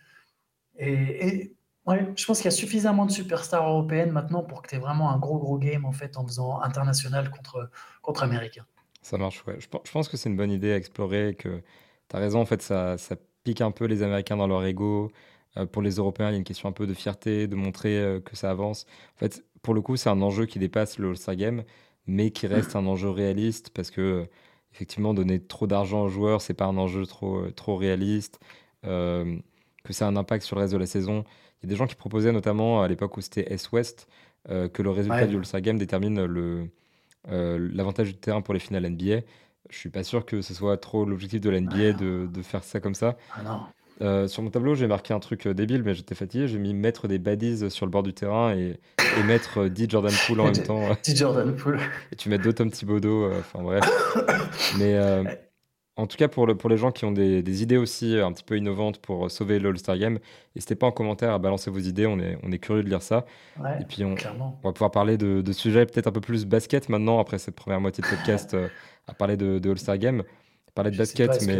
Et, 0.79 1.53
ouais, 1.85 2.11
je 2.15 2.25
pense 2.25 2.37
qu'il 2.37 2.45
y 2.45 2.47
a 2.47 2.51
suffisamment 2.51 3.05
de 3.05 3.11
superstars 3.11 3.67
européennes 3.67 4.11
maintenant 4.11 4.43
pour 4.43 4.61
que 4.61 4.69
tu 4.69 4.75
aies 4.75 4.79
vraiment 4.79 5.11
un 5.11 5.19
gros, 5.19 5.37
gros 5.37 5.59
game 5.59 5.85
en 5.85 5.91
fait 5.91 6.17
en 6.17 6.25
faisant 6.25 6.59
international 6.61 7.29
contre, 7.29 7.69
contre 8.01 8.23
américain. 8.23 8.65
Ça 9.01 9.17
marche, 9.17 9.43
ouais. 9.45 9.57
Je, 9.59 9.67
pense 9.67 10.07
que 10.07 10.17
c'est 10.17 10.29
une 10.29 10.37
bonne 10.37 10.51
idée 10.51 10.71
à 10.71 10.77
explorer. 10.77 11.35
que 11.37 11.61
Tu 12.09 12.15
as 12.15 12.19
raison, 12.19 12.39
en 12.39 12.45
fait, 12.45 12.61
ça, 12.61 12.97
ça, 12.97 13.15
pique 13.43 13.61
un 13.61 13.71
peu 13.71 13.85
les 13.85 14.03
Américains 14.03 14.37
dans 14.37 14.47
leur 14.47 14.63
ego. 14.63 15.11
Euh, 15.57 15.65
pour 15.65 15.81
les 15.81 15.95
Européens, 15.95 16.29
il 16.29 16.33
y 16.33 16.35
a 16.35 16.37
une 16.37 16.43
question 16.43 16.69
un 16.69 16.71
peu 16.71 16.85
de 16.85 16.93
fierté, 16.93 17.47
de 17.47 17.55
montrer 17.55 17.97
euh, 17.97 18.19
que 18.19 18.35
ça 18.35 18.51
avance. 18.51 18.85
En 19.15 19.19
fait, 19.19 19.43
pour 19.63 19.73
le 19.73 19.81
coup, 19.81 19.97
c'est 19.97 20.09
un 20.09 20.21
enjeu 20.21 20.45
qui 20.45 20.59
dépasse 20.59 20.99
le 20.99 21.09
All-Star 21.09 21.35
Game 21.35 21.63
mais 22.07 22.31
qui 22.31 22.47
reste 22.47 22.75
un 22.75 22.85
enjeu 22.85 23.09
réaliste 23.09 23.69
parce 23.71 23.91
que 23.91 24.27
effectivement 24.73 25.13
donner 25.13 25.39
trop 25.39 25.67
d'argent 25.67 26.03
aux 26.03 26.09
joueurs 26.09 26.41
c'est 26.41 26.53
pas 26.53 26.65
un 26.65 26.77
enjeu 26.77 27.05
trop 27.05 27.37
euh, 27.37 27.51
trop 27.51 27.75
réaliste. 27.75 28.39
Euh, 28.85 29.37
que 29.83 29.93
ça 29.93 30.05
a 30.05 30.09
un 30.09 30.15
impact 30.15 30.43
sur 30.43 30.55
le 30.55 30.61
reste 30.61 30.73
de 30.73 30.77
la 30.77 30.85
saison. 30.85 31.23
Il 31.61 31.65
y 31.65 31.67
a 31.67 31.69
des 31.69 31.75
gens 31.75 31.87
qui 31.87 31.95
proposaient 31.95 32.31
notamment 32.31 32.83
à 32.83 32.87
l'époque 32.87 33.17
où 33.17 33.21
c'était 33.21 33.51
S-West 33.51 34.07
euh, 34.49 34.69
que 34.69 34.83
le 34.83 34.91
résultat 34.91 35.25
du 35.27 35.37
All-Star 35.37 35.61
Game 35.61 35.77
détermine 35.77 36.25
le 36.25 36.69
l'avantage 37.27 38.07
du 38.07 38.15
terrain 38.15 38.41
pour 38.41 38.55
les 38.55 38.59
finales 38.59 38.89
NBA 38.89 39.21
je 39.69 39.77
suis 39.77 39.89
pas 39.89 40.03
sûr 40.03 40.25
que 40.25 40.41
ce 40.41 40.53
soit 40.53 40.77
trop 40.77 41.05
l'objectif 41.05 41.39
de 41.41 41.49
la 41.49 41.61
NBA 41.61 41.93
de, 41.93 42.27
de, 42.31 42.41
faire 42.41 42.63
ça 42.63 42.79
comme 42.79 42.95
ça. 42.95 43.17
Ah 43.33 43.43
non. 43.43 43.61
Euh, 44.01 44.27
sur 44.27 44.41
mon 44.41 44.49
tableau, 44.49 44.73
j'ai 44.73 44.87
marqué 44.87 45.13
un 45.13 45.19
truc 45.19 45.45
euh, 45.45 45.53
débile, 45.53 45.83
mais 45.83 45.93
j'étais 45.93 46.15
fatigué. 46.15 46.47
J'ai 46.47 46.57
mis 46.57 46.73
mettre 46.73 47.07
des 47.07 47.19
baddies 47.19 47.69
sur 47.69 47.85
le 47.85 47.91
bord 47.91 48.03
du 48.03 48.13
terrain 48.13 48.53
et, 48.55 48.79
mettre 49.25 49.67
10 49.67 49.83
euh, 49.83 49.87
Jordan 49.89 50.13
Poole 50.25 50.39
en 50.39 50.45
même 50.51 50.63
temps. 50.63 50.81
10 51.03 51.15
Jordan 51.15 51.55
Poole. 51.55 51.79
Et 52.11 52.15
tu 52.15 52.29
mets 52.29 52.37
deux 52.37 52.53
Tom 52.53 52.71
Thibodeau. 52.71 53.31
Enfin 53.31 53.61
bref. 53.61 53.83
mais 54.79 54.97
en 55.97 56.07
tout 56.07 56.17
cas, 56.17 56.27
pour, 56.27 56.47
le, 56.47 56.55
pour 56.55 56.69
les 56.69 56.77
gens 56.77 56.91
qui 56.91 57.05
ont 57.05 57.11
des, 57.11 57.61
idées 57.61 57.77
aussi 57.77 58.17
un 58.17 58.31
petit 58.31 58.43
peu 58.43 58.57
innovantes 58.57 58.99
pour 58.99 59.29
sauver 59.29 59.59
l'All-Star 59.59 59.97
Game, 59.97 60.17
n'hésitez 60.55 60.75
pas 60.75 60.87
en 60.87 60.91
commentaire 60.91 61.33
à 61.33 61.37
balancer 61.37 61.69
vos 61.69 61.79
idées. 61.79 62.07
On 62.07 62.19
est, 62.19 62.39
on 62.41 62.51
est 62.51 62.59
curieux 62.59 62.83
de 62.83 62.89
lire 62.89 63.03
ça. 63.03 63.25
et 63.79 63.85
puis 63.85 64.03
on, 64.03 64.15
on, 64.39 64.67
va 64.67 64.73
pouvoir 64.73 64.91
parler 64.91 65.17
de, 65.17 65.41
de 65.41 65.51
sujets 65.51 65.85
peut-être 65.85 66.07
un 66.07 66.11
peu 66.11 66.21
plus 66.21 66.45
basket 66.45 66.89
maintenant, 66.89 67.19
après 67.19 67.37
cette 67.37 67.55
première 67.55 67.81
moitié 67.81 68.03
de 68.03 68.07
podcast, 68.07 68.55
à 69.07 69.13
parler 69.13 69.37
de, 69.37 69.59
de 69.59 69.69
All-Star 69.69 69.97
Game. 69.99 70.23
Parler 70.73 70.89
de 70.89 70.97
basket, 70.97 71.45
mais. 71.45 71.59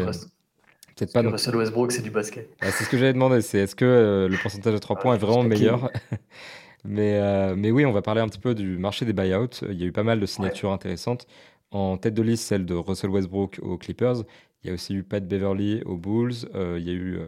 Peut-être 1.02 1.14
pas. 1.14 1.30
Russell 1.32 1.56
Westbrook, 1.56 1.92
c'est 1.92 2.02
du 2.02 2.12
basket. 2.12 2.56
c'est 2.62 2.84
ce 2.84 2.90
que 2.90 2.98
j'avais 2.98 3.14
demandé. 3.14 3.42
C'est 3.42 3.60
est-ce 3.60 3.76
que 3.76 3.86
euh, 3.86 4.28
le 4.28 4.38
pourcentage 4.38 4.74
de 4.74 4.78
3 4.78 4.98
points 4.98 5.16
est 5.16 5.18
vraiment 5.18 5.44
meilleur 5.44 5.90
Mais, 6.84 7.20
euh, 7.20 7.56
mais 7.56 7.70
oui, 7.70 7.86
on 7.86 7.92
va 7.92 8.02
parler 8.02 8.22
un 8.22 8.28
petit 8.28 8.40
peu 8.40 8.56
du 8.56 8.78
marché 8.78 9.06
des 9.06 9.14
buyouts. 9.14 9.66
Il 9.70 9.80
y 9.80 9.84
a 9.84 9.86
eu 9.86 9.92
pas 9.92 10.04
mal 10.04 10.20
de 10.20 10.26
signatures 10.26 10.72
intéressantes. 10.72 11.28
En 11.70 11.98
tête 11.98 12.16
de 12.16 12.22
liste, 12.24 12.44
celle 12.44 12.66
de 12.66 12.74
Russell 12.74 13.12
Westbrook 13.12 13.60
aux 13.62 13.78
Clippers. 13.78 14.24
Il 14.64 14.68
y 14.68 14.70
a 14.72 14.74
aussi 14.74 14.96
eu 14.96 15.04
Pat 15.04 15.26
Beverly 15.28 15.84
aux 15.86 15.96
Bulls. 15.96 16.34
Euh, 16.56 16.78
il 16.80 16.88
y 16.88 16.90
a 16.90 16.94
eu 16.94 17.20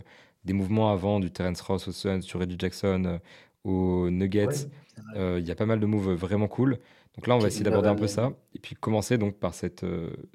des 0.44 0.54
mouvements 0.54 0.92
avant 0.92 1.20
du 1.20 1.32
Terence 1.32 1.62
Ross 1.62 1.88
aux 1.88 1.92
Suns, 1.92 2.22
sur 2.22 2.40
Reggie 2.40 2.56
Jackson 2.58 3.20
aux 3.64 4.10
Nuggets. 4.10 4.68
il 5.16 5.48
y 5.48 5.52
a 5.52 5.56
pas 5.56 5.66
mal 5.66 5.80
de 5.80 5.86
moves 5.86 6.14
vraiment 6.14 6.48
cool. 6.48 6.78
Donc 7.16 7.28
là, 7.28 7.36
on 7.36 7.40
va 7.40 7.48
essayer 7.48 7.64
d'aborder 7.64 7.90
un 7.90 7.96
peu 7.96 8.08
ça. 8.08 8.34
Et 8.56 8.60
puis 8.60 8.76
commencer 8.76 9.20
donc 9.20 9.36
par 9.36 9.54
cette 9.54 9.86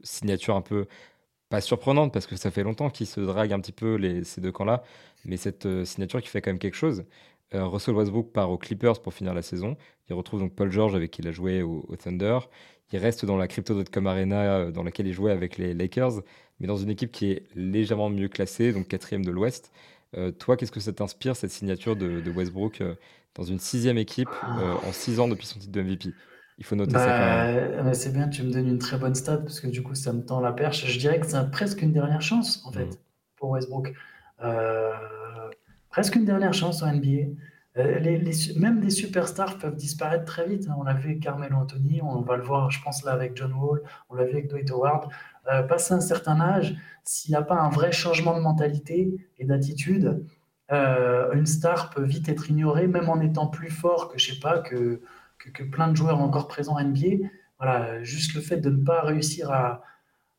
signature 0.02 0.54
un 0.54 0.62
peu 0.62 0.86
pas 1.48 1.60
surprenante 1.60 2.12
parce 2.12 2.26
que 2.26 2.36
ça 2.36 2.50
fait 2.50 2.62
longtemps 2.62 2.90
qu'ils 2.90 3.06
se 3.06 3.20
draguent 3.20 3.52
un 3.52 3.60
petit 3.60 3.72
peu 3.72 3.98
ces 4.24 4.40
deux 4.40 4.52
camps-là, 4.52 4.82
mais 5.24 5.36
cette 5.36 5.84
signature 5.84 6.20
qui 6.20 6.28
fait 6.28 6.40
quand 6.40 6.50
même 6.50 6.58
quelque 6.58 6.76
chose. 6.76 7.04
Euh, 7.54 7.66
Russell 7.66 7.94
Westbrook 7.94 8.32
part 8.32 8.50
aux 8.50 8.58
Clippers 8.58 9.00
pour 9.00 9.14
finir 9.14 9.32
la 9.32 9.42
saison. 9.42 9.76
Il 10.08 10.14
retrouve 10.14 10.40
donc 10.40 10.54
Paul 10.54 10.70
George 10.70 10.94
avec 10.94 11.10
qui 11.10 11.22
il 11.22 11.28
a 11.28 11.32
joué 11.32 11.62
au, 11.62 11.84
Thunder. 11.96 12.38
Il 12.92 12.98
reste 12.98 13.24
dans 13.24 13.36
la 13.36 13.48
Crypto.com 13.48 14.06
Arena 14.06 14.58
euh, 14.58 14.70
dans 14.70 14.82
laquelle 14.82 15.06
il 15.06 15.14
jouait 15.14 15.32
avec 15.32 15.56
les 15.56 15.74
Lakers, 15.74 16.22
mais 16.60 16.66
dans 16.66 16.76
une 16.76 16.90
équipe 16.90 17.10
qui 17.10 17.30
est 17.32 17.44
légèrement 17.54 18.10
mieux 18.10 18.28
classée, 18.28 18.72
donc 18.72 18.88
quatrième 18.88 19.24
de 19.24 19.30
l'Ouest. 19.30 19.72
Euh, 20.16 20.30
toi, 20.30 20.56
qu'est-ce 20.56 20.72
que 20.72 20.80
ça 20.80 20.92
t'inspire, 20.92 21.36
cette 21.36 21.50
signature 21.50 21.96
de, 21.96 22.30
Westbrook 22.30 22.82
dans 23.34 23.44
une 23.44 23.58
sixième 23.58 23.98
équipe 23.98 24.30
en 24.42 24.92
six 24.92 25.20
ans 25.20 25.28
depuis 25.28 25.46
son 25.46 25.58
titre 25.60 25.72
de 25.72 25.82
MVP 25.82 26.12
il 26.58 26.64
faut 26.64 26.76
noter 26.76 26.92
ça 26.92 27.06
quand 27.06 27.84
même. 27.84 27.94
C'est 27.94 28.12
bien, 28.12 28.28
tu 28.28 28.42
me 28.42 28.52
donnes 28.52 28.68
une 28.68 28.78
très 28.78 28.98
bonne 28.98 29.14
stat 29.14 29.38
parce 29.38 29.60
que 29.60 29.68
du 29.68 29.82
coup, 29.82 29.94
ça 29.94 30.12
me 30.12 30.22
tend 30.24 30.40
la 30.40 30.52
perche. 30.52 30.86
Je 30.86 30.98
dirais 30.98 31.20
que 31.20 31.26
c'est 31.26 31.50
presque 31.50 31.82
une 31.82 31.92
dernière 31.92 32.22
chance, 32.22 32.62
en 32.66 32.72
fait, 32.72 32.86
mm. 32.86 32.96
pour 33.36 33.50
Westbrook. 33.50 33.94
Euh, 34.42 34.92
presque 35.90 36.16
une 36.16 36.24
dernière 36.24 36.52
chance 36.54 36.82
en 36.82 36.92
NBA. 36.92 37.30
Euh, 37.76 37.98
les, 38.00 38.32
même 38.56 38.80
des 38.80 38.90
superstars 38.90 39.58
peuvent 39.58 39.76
disparaître 39.76 40.24
très 40.24 40.48
vite. 40.48 40.66
Hein. 40.68 40.74
On 40.78 40.82
l'a 40.82 40.94
vu 40.94 41.10
avec 41.10 41.20
Carmelo 41.20 41.56
Anthony, 41.56 42.00
on 42.02 42.22
va 42.22 42.36
le 42.36 42.42
voir, 42.42 42.70
je 42.70 42.82
pense, 42.82 43.04
là 43.04 43.12
avec 43.12 43.36
John 43.36 43.52
Wall, 43.52 43.82
on 44.08 44.16
l'a 44.16 44.24
vu 44.24 44.32
avec 44.32 44.48
Dwight 44.48 44.70
Howard. 44.70 45.08
Euh, 45.52 45.62
passé 45.62 45.94
un 45.94 46.00
certain 46.00 46.40
âge, 46.40 46.76
s'il 47.04 47.30
n'y 47.30 47.36
a 47.36 47.42
pas 47.42 47.54
un 47.54 47.68
vrai 47.68 47.92
changement 47.92 48.36
de 48.36 48.42
mentalité 48.42 49.14
et 49.38 49.44
d'attitude, 49.44 50.24
euh, 50.72 51.32
une 51.32 51.46
star 51.46 51.90
peut 51.90 52.02
vite 52.02 52.28
être 52.28 52.50
ignorée, 52.50 52.88
même 52.88 53.08
en 53.08 53.20
étant 53.20 53.46
plus 53.46 53.70
fort 53.70 54.08
que, 54.08 54.18
je 54.18 54.32
sais 54.32 54.40
pas, 54.40 54.58
que, 54.58 55.00
que, 55.52 55.62
plein 55.62 55.88
de 55.88 55.96
joueurs 55.96 56.20
encore 56.20 56.48
présents 56.48 56.76
en 56.76 56.84
NBA. 56.84 57.26
Voilà, 57.58 58.02
juste 58.04 58.34
le 58.34 58.40
fait 58.40 58.58
de 58.58 58.70
ne 58.70 58.84
pas 58.84 59.02
réussir 59.02 59.50
à, 59.50 59.82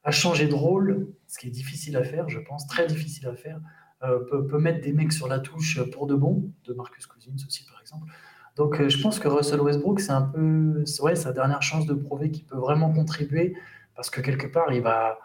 à 0.04 0.12
changer 0.12 0.48
de 0.48 0.56
rôle, 0.56 1.08
ce 1.28 1.38
qui 1.38 1.48
est 1.48 1.52
difficile 1.52 1.98
à 1.98 2.04
faire, 2.04 2.30
je 2.30 2.40
pense, 2.40 2.68
très 2.68 2.88
difficile 2.88 3.28
à 3.28 3.36
faire, 3.36 3.60
euh, 4.04 4.20
peut, 4.20 4.60
mettre 4.60 4.82
des 4.82 4.94
mecs 4.94 5.12
sur 5.12 5.28
la 5.28 5.40
touche 5.40 5.82
pour 5.92 6.08
de 6.08 6.16
bon, 6.16 6.52
de 6.66 6.74
Marcus 6.74 7.06
Cousins 7.06 7.36
aussi 7.46 7.66
par 7.66 7.82
exemple. 7.82 8.10
Donc 8.56 8.80
euh, 8.80 8.90
je 8.90 9.02
pense 9.02 9.20
que 9.20 9.28
Russell 9.28 9.62
Westbrook, 9.62 10.00
c'est 10.00 10.12
un 10.12 10.22
peu 10.22 10.84
ouais, 11.02 11.16
sa 11.16 11.34
dernière 11.34 11.62
chance 11.62 11.86
de 11.86 11.94
prouver 11.94 12.32
qu'il 12.32 12.46
peut 12.46 12.58
vraiment 12.58 12.92
contribuer, 12.92 13.56
parce 13.96 14.10
que 14.10 14.22
quelque 14.22 14.48
part, 14.48 14.72
il 14.72 14.82
va... 14.82 15.20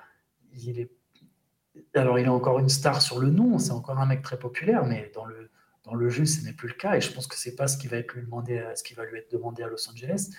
Il 0.56 0.78
est, 0.78 0.90
alors 1.94 2.18
il 2.18 2.26
est 2.26 2.28
encore 2.28 2.60
une 2.60 2.68
star 2.68 3.02
sur 3.02 3.18
le 3.18 3.30
nom, 3.30 3.58
c'est 3.58 3.72
encore 3.72 3.98
un 3.98 4.06
mec 4.06 4.22
très 4.22 4.38
populaire, 4.38 4.84
mais 4.84 5.10
dans 5.14 5.24
le, 5.24 5.50
dans 5.84 5.94
le 5.94 6.08
jeu, 6.08 6.24
ce 6.24 6.44
n'est 6.44 6.52
plus 6.52 6.68
le 6.68 6.74
cas, 6.74 6.96
et 6.96 7.00
je 7.00 7.12
pense 7.12 7.26
que 7.26 7.36
c'est 7.36 7.56
pas 7.56 7.66
ce 7.66 7.76
qui 7.76 7.88
va 7.88 7.98
être 7.98 8.14
lui 8.14 8.22
demandé, 8.22 8.62
ce 8.74 8.82
qui 8.82 8.94
va 8.94 9.04
lui 9.04 9.18
être 9.18 9.30
demandé 9.30 9.62
à 9.62 9.68
Los 9.68 9.88
Angeles. 9.88 10.30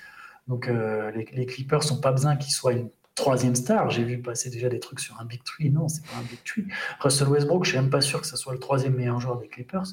Donc 0.47 0.67
euh, 0.67 1.12
les, 1.12 1.25
les, 1.34 1.45
Clippers 1.45 1.84
sont 1.84 1.99
pas 1.99 2.12
besoin 2.12 2.36
qu'il 2.36 2.51
soit 2.51 2.73
une 2.73 2.89
troisième 3.15 3.55
star. 3.55 3.89
J'ai 3.89 4.03
vu 4.03 4.21
passer 4.21 4.49
déjà 4.49 4.69
des 4.69 4.79
trucs 4.79 4.99
sur 4.99 5.19
un 5.19 5.25
Big 5.25 5.41
Tree. 5.43 5.71
Non, 5.71 5.88
c'est 5.88 6.05
pas 6.05 6.17
un 6.19 6.23
Big 6.23 6.43
Tree. 6.43 6.65
Russell 6.99 7.29
Westbrook, 7.29 7.63
je 7.63 7.69
suis 7.71 7.79
même 7.79 7.89
pas 7.89 8.01
sûr 8.01 8.21
que 8.21 8.27
ce 8.27 8.38
soit 8.38 8.53
le 8.53 8.60
troisième 8.60 8.93
meilleur 8.93 9.19
joueur 9.19 9.39
des 9.39 9.47
Clippers. 9.47 9.88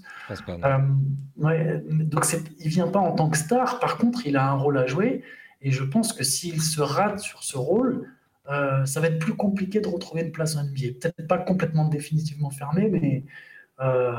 Euh, 0.49 0.79
ouais, 1.37 1.83
donc 1.89 2.27
il 2.59 2.69
vient 2.69 2.89
pas 2.89 2.99
en 2.99 3.13
tant 3.13 3.31
que 3.31 3.39
star. 3.39 3.79
Par 3.81 3.97
contre, 3.97 4.27
il 4.27 4.37
a 4.37 4.51
un 4.51 4.55
rôle 4.55 4.77
à 4.77 4.87
jouer. 4.87 5.23
Et 5.63 5.71
je 5.71 5.85
pense 5.85 6.13
que 6.13 6.25
s'il 6.25 6.61
se 6.61 6.81
rate 6.81 7.21
sur 7.21 7.45
ce 7.45 7.57
rôle, 7.57 8.09
euh, 8.51 8.85
ça 8.85 9.01
va 9.01 9.07
être 9.07 9.21
plus 9.21 9.35
compliqué 9.35 9.81
de 9.81 9.87
retrouver 9.87 10.23
une 10.23 10.33
place 10.33 10.57
en 10.57 10.65
NBA. 10.65 10.99
Peut-être 11.01 11.29
pas 11.29 11.39
complètement 11.39 11.87
définitivement 11.87 12.51
fermé, 12.51 12.89
mais 12.89 13.25
euh, 13.81 14.13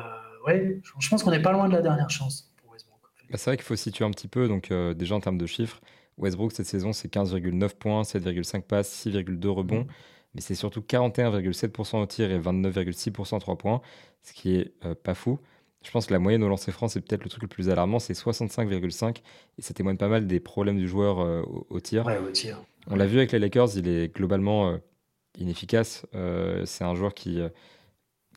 ouais, 0.45 0.81
je 0.99 1.09
pense 1.09 1.23
qu'on 1.23 1.31
n'est 1.31 1.41
pas 1.41 1.51
loin 1.51 1.67
de 1.67 1.73
la 1.73 1.81
dernière 1.81 2.09
chance 2.09 2.53
pour 2.57 2.71
Westbrook. 2.71 2.99
Bah, 3.29 3.37
c'est 3.37 3.49
vrai 3.49 3.57
qu'il 3.57 3.65
faut 3.65 3.75
situer 3.75 4.05
un 4.05 4.11
petit 4.11 4.27
peu, 4.27 4.47
donc 4.47 4.71
déjà 4.71 5.15
en 5.15 5.19
termes 5.19 5.37
de 5.37 5.45
chiffres. 5.45 5.81
Westbrook, 6.17 6.51
cette 6.51 6.67
saison, 6.67 6.93
c'est 6.93 7.11
15,9 7.11 7.75
points, 7.75 8.03
7,5 8.03 8.61
passes, 8.61 9.05
6,2 9.05 9.47
rebonds. 9.47 9.87
Mais 10.35 10.41
c'est 10.41 10.55
surtout 10.55 10.81
41,7% 10.81 12.01
au 12.01 12.05
tir 12.05 12.31
et 12.31 12.39
29,6% 12.39 13.35
à 13.35 13.39
3 13.39 13.57
points, 13.57 13.81
ce 14.23 14.33
qui 14.33 14.55
est 14.55 14.73
euh, 14.85 14.95
pas 14.95 15.13
fou. 15.13 15.39
Je 15.83 15.91
pense 15.91 16.07
que 16.07 16.13
la 16.13 16.19
moyenne 16.19 16.43
au 16.43 16.49
lancer 16.49 16.71
franc, 16.71 16.87
c'est 16.87 17.01
peut-être 17.01 17.23
le 17.23 17.29
truc 17.29 17.43
le 17.43 17.47
plus 17.47 17.69
alarmant, 17.69 17.99
c'est 17.99 18.13
65,5. 18.13 19.17
Et 19.57 19.61
ça 19.61 19.73
témoigne 19.73 19.97
pas 19.97 20.07
mal 20.07 20.27
des 20.27 20.39
problèmes 20.39 20.77
du 20.77 20.87
joueur 20.87 21.19
euh, 21.19 21.43
au, 21.69 21.79
tir. 21.79 22.05
Ouais, 22.05 22.17
au 22.17 22.31
tir. 22.31 22.63
On 22.87 22.95
l'a 22.95 23.05
vu 23.05 23.17
avec 23.17 23.31
les 23.31 23.39
Lakers, 23.39 23.77
il 23.77 23.87
est 23.87 24.15
globalement 24.15 24.69
euh, 24.69 24.77
inefficace. 25.37 26.05
c'est 26.65 26.83
un 26.83 26.95
joueur 26.95 27.13
qui, 27.13 27.41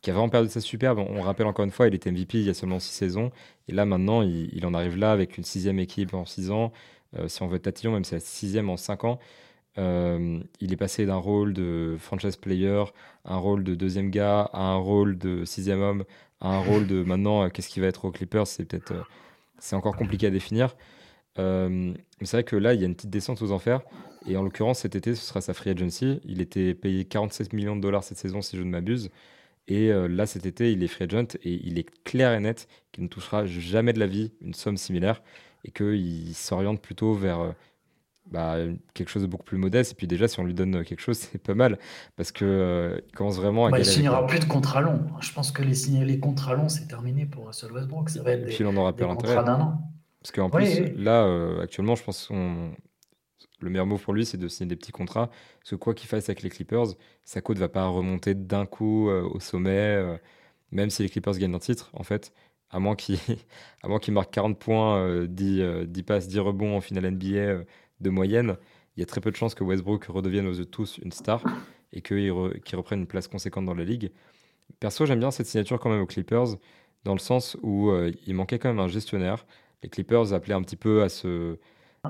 qui 0.06 0.10
a 0.10 0.12
vraiment 0.12 0.28
perdu 0.28 0.48
sa 0.48 0.60
superbe. 0.60 1.00
On 1.00 1.20
rappelle 1.20 1.48
encore 1.48 1.64
une 1.64 1.72
fois, 1.72 1.88
il 1.88 1.94
était 1.94 2.12
MVP 2.12 2.38
il 2.38 2.44
y 2.44 2.48
a 2.48 2.54
seulement 2.54 2.78
6 2.78 2.92
saisons. 2.92 3.32
Et 3.66 3.72
là, 3.72 3.84
maintenant, 3.86 4.22
il, 4.22 4.64
en 4.64 4.72
arrive 4.72 4.96
là 4.96 5.10
avec 5.10 5.36
une 5.36 5.42
sixième 5.42 5.80
équipe 5.80 6.14
en 6.14 6.24
6 6.24 6.52
ans. 6.52 6.72
Euh, 7.18 7.26
si 7.26 7.42
on 7.42 7.48
veut 7.48 7.58
tatillon, 7.58 7.90
même 7.90 8.04
si 8.04 8.10
c'est 8.10 8.16
la 8.16 8.20
sixième 8.20 8.70
en 8.70 8.76
cinq 8.76 9.02
ans, 9.02 9.18
euh, 9.78 10.38
il 10.60 10.72
est 10.72 10.76
passé 10.76 11.06
d'un 11.06 11.16
rôle 11.16 11.54
de 11.54 11.96
franchise 11.98 12.36
player, 12.36 12.84
un 13.24 13.36
rôle 13.36 13.64
de 13.64 13.74
deuxième 13.74 14.10
gars, 14.10 14.48
à 14.52 14.60
un 14.60 14.76
rôle 14.76 15.18
de 15.18 15.44
sixième 15.44 15.80
homme, 15.80 16.04
à 16.40 16.50
un 16.50 16.60
rôle 16.60 16.86
de 16.86 17.02
maintenant, 17.02 17.42
euh, 17.42 17.48
qu'est-ce 17.48 17.68
qui 17.68 17.80
va 17.80 17.88
être 17.88 18.04
aux 18.04 18.12
Clippers 18.12 18.46
C'est 18.46 18.64
peut-être, 18.64 18.94
c'est 19.58 19.74
encore 19.74 19.96
compliqué 19.96 20.28
à 20.28 20.30
définir. 20.30 20.76
mais 21.36 21.94
c'est 22.22 22.36
vrai 22.36 22.44
que 22.44 22.54
là, 22.54 22.74
il 22.74 22.80
y 22.80 22.84
a 22.84 22.86
une 22.86 22.94
petite 22.94 23.10
descente 23.10 23.42
aux 23.42 23.50
enfers. 23.50 23.80
Et 24.28 24.36
en 24.36 24.44
l'occurrence, 24.44 24.80
cet 24.80 24.94
été, 24.94 25.16
ce 25.16 25.24
sera 25.26 25.40
sa 25.40 25.52
free 25.52 25.70
agency. 25.70 26.20
Il 26.24 26.40
était 26.40 26.74
payé 26.74 27.04
47 27.04 27.52
millions 27.52 27.74
de 27.74 27.80
dollars 27.80 28.04
cette 28.04 28.18
saison, 28.18 28.40
si 28.40 28.56
je 28.56 28.62
ne 28.62 28.70
m'abuse. 28.70 29.10
Et 29.68 29.90
là, 29.90 30.26
cet 30.26 30.46
été, 30.46 30.70
il 30.70 30.84
est 30.84 30.88
free 30.88 31.04
agent 31.04 31.36
et 31.42 31.60
il 31.64 31.78
est 31.78 31.86
clair 32.04 32.32
et 32.32 32.40
net 32.40 32.68
qu'il 32.92 33.02
ne 33.02 33.08
touchera 33.08 33.46
jamais 33.46 33.92
de 33.92 33.98
la 33.98 34.06
vie 34.06 34.32
une 34.40 34.54
somme 34.54 34.76
similaire 34.76 35.22
et 35.66 35.70
qu'il 35.70 36.34
s'oriente 36.34 36.80
plutôt 36.80 37.12
vers 37.12 37.40
euh, 37.40 37.50
bah, 38.30 38.56
quelque 38.94 39.08
chose 39.08 39.22
de 39.22 39.26
beaucoup 39.26 39.44
plus 39.44 39.58
modeste. 39.58 39.92
Et 39.92 39.94
puis 39.94 40.06
déjà, 40.06 40.28
si 40.28 40.40
on 40.40 40.44
lui 40.44 40.54
donne 40.54 40.84
quelque 40.84 41.00
chose, 41.00 41.18
c'est 41.32 41.42
pas 41.42 41.54
mal 41.54 41.78
parce 42.16 42.32
que 42.32 42.44
euh, 42.44 43.00
il 43.08 43.12
commence 43.12 43.36
vraiment 43.36 43.66
à. 43.66 43.70
Bah, 43.70 43.78
il 43.78 43.84
signera 43.84 44.26
plus 44.26 44.38
de 44.38 44.44
contrats 44.44 44.80
longs. 44.80 45.00
Je 45.20 45.32
pense 45.32 45.50
que 45.50 45.62
les, 45.62 46.04
les 46.04 46.18
contrats 46.18 46.54
longs, 46.54 46.68
c'est 46.68 46.86
terminé 46.86 47.26
pour 47.26 47.48
Russell 47.48 47.72
Westbrook. 47.72 48.08
Ça 48.10 48.22
va 48.22 48.32
être 48.32 48.44
et 48.44 48.46
puis 48.46 48.58
il 48.60 48.66
en 48.66 48.76
aura 48.76 48.94
pas 48.94 49.06
l'intérêt. 49.06 49.34
Parce 49.34 50.32
qu'en 50.34 50.50
plus, 50.50 50.92
là, 50.96 51.24
euh, 51.24 51.62
actuellement, 51.62 51.94
je 51.94 52.02
pense 52.02 52.28
que 52.28 52.34
le 53.60 53.70
meilleur 53.70 53.86
mot 53.86 53.98
pour 53.98 54.12
lui, 54.12 54.26
c'est 54.26 54.38
de 54.38 54.48
signer 54.48 54.68
des 54.68 54.76
petits 54.76 54.92
contrats. 54.92 55.30
Parce 55.60 55.70
que 55.70 55.76
quoi 55.76 55.94
qu'il 55.94 56.08
fasse 56.08 56.28
avec 56.28 56.42
les 56.42 56.50
Clippers, 56.50 56.88
sa 57.24 57.40
cote 57.40 57.58
va 57.58 57.68
pas 57.68 57.86
remonter 57.86 58.34
d'un 58.34 58.66
coup 58.66 59.08
au 59.08 59.40
sommet, 59.40 60.18
même 60.72 60.90
si 60.90 61.02
les 61.02 61.08
Clippers 61.08 61.38
gagnent 61.38 61.54
un 61.54 61.58
titre, 61.58 61.90
en 61.94 62.02
fait 62.02 62.32
à 62.70 62.78
moins 62.78 62.96
qu'il 62.96 63.18
marque 64.12 64.32
40 64.32 64.58
points, 64.58 65.26
10, 65.26 65.60
euh, 65.60 65.86
10, 65.86 66.00
euh, 66.00 66.04
passes, 66.04 66.28
10 66.28 66.38
rebonds 66.40 66.76
en 66.76 66.80
finale 66.80 67.10
NBA 67.10 67.36
euh, 67.36 67.64
de 68.00 68.10
moyenne, 68.10 68.56
il 68.96 69.00
y 69.00 69.02
a 69.02 69.06
très 69.06 69.20
peu 69.20 69.30
de 69.30 69.36
chances 69.36 69.54
que 69.54 69.64
Westbrook 69.64 70.04
redevienne 70.06 70.46
aux 70.46 70.64
tous 70.64 70.98
une 70.98 71.12
star 71.12 71.42
et 71.92 72.02
qu'il 72.02 72.30
reprenne 72.30 73.00
une 73.00 73.06
place 73.06 73.28
conséquente 73.28 73.64
dans 73.64 73.74
la 73.74 73.84
ligue. 73.84 74.12
Perso, 74.80 75.06
j'aime 75.06 75.20
bien 75.20 75.30
cette 75.30 75.46
signature 75.46 75.78
quand 75.78 75.90
même 75.90 76.00
aux 76.00 76.06
Clippers, 76.06 76.56
dans 77.04 77.12
le 77.12 77.18
sens 77.18 77.56
où 77.62 77.92
il 78.26 78.34
manquait 78.34 78.58
quand 78.58 78.68
même 78.68 78.80
un 78.80 78.88
gestionnaire. 78.88 79.46
Les 79.82 79.90
Clippers 79.90 80.32
appelaient 80.32 80.54
un 80.54 80.62
petit 80.62 80.76
peu 80.76 81.02
à 81.02 81.08
ce 81.08 81.58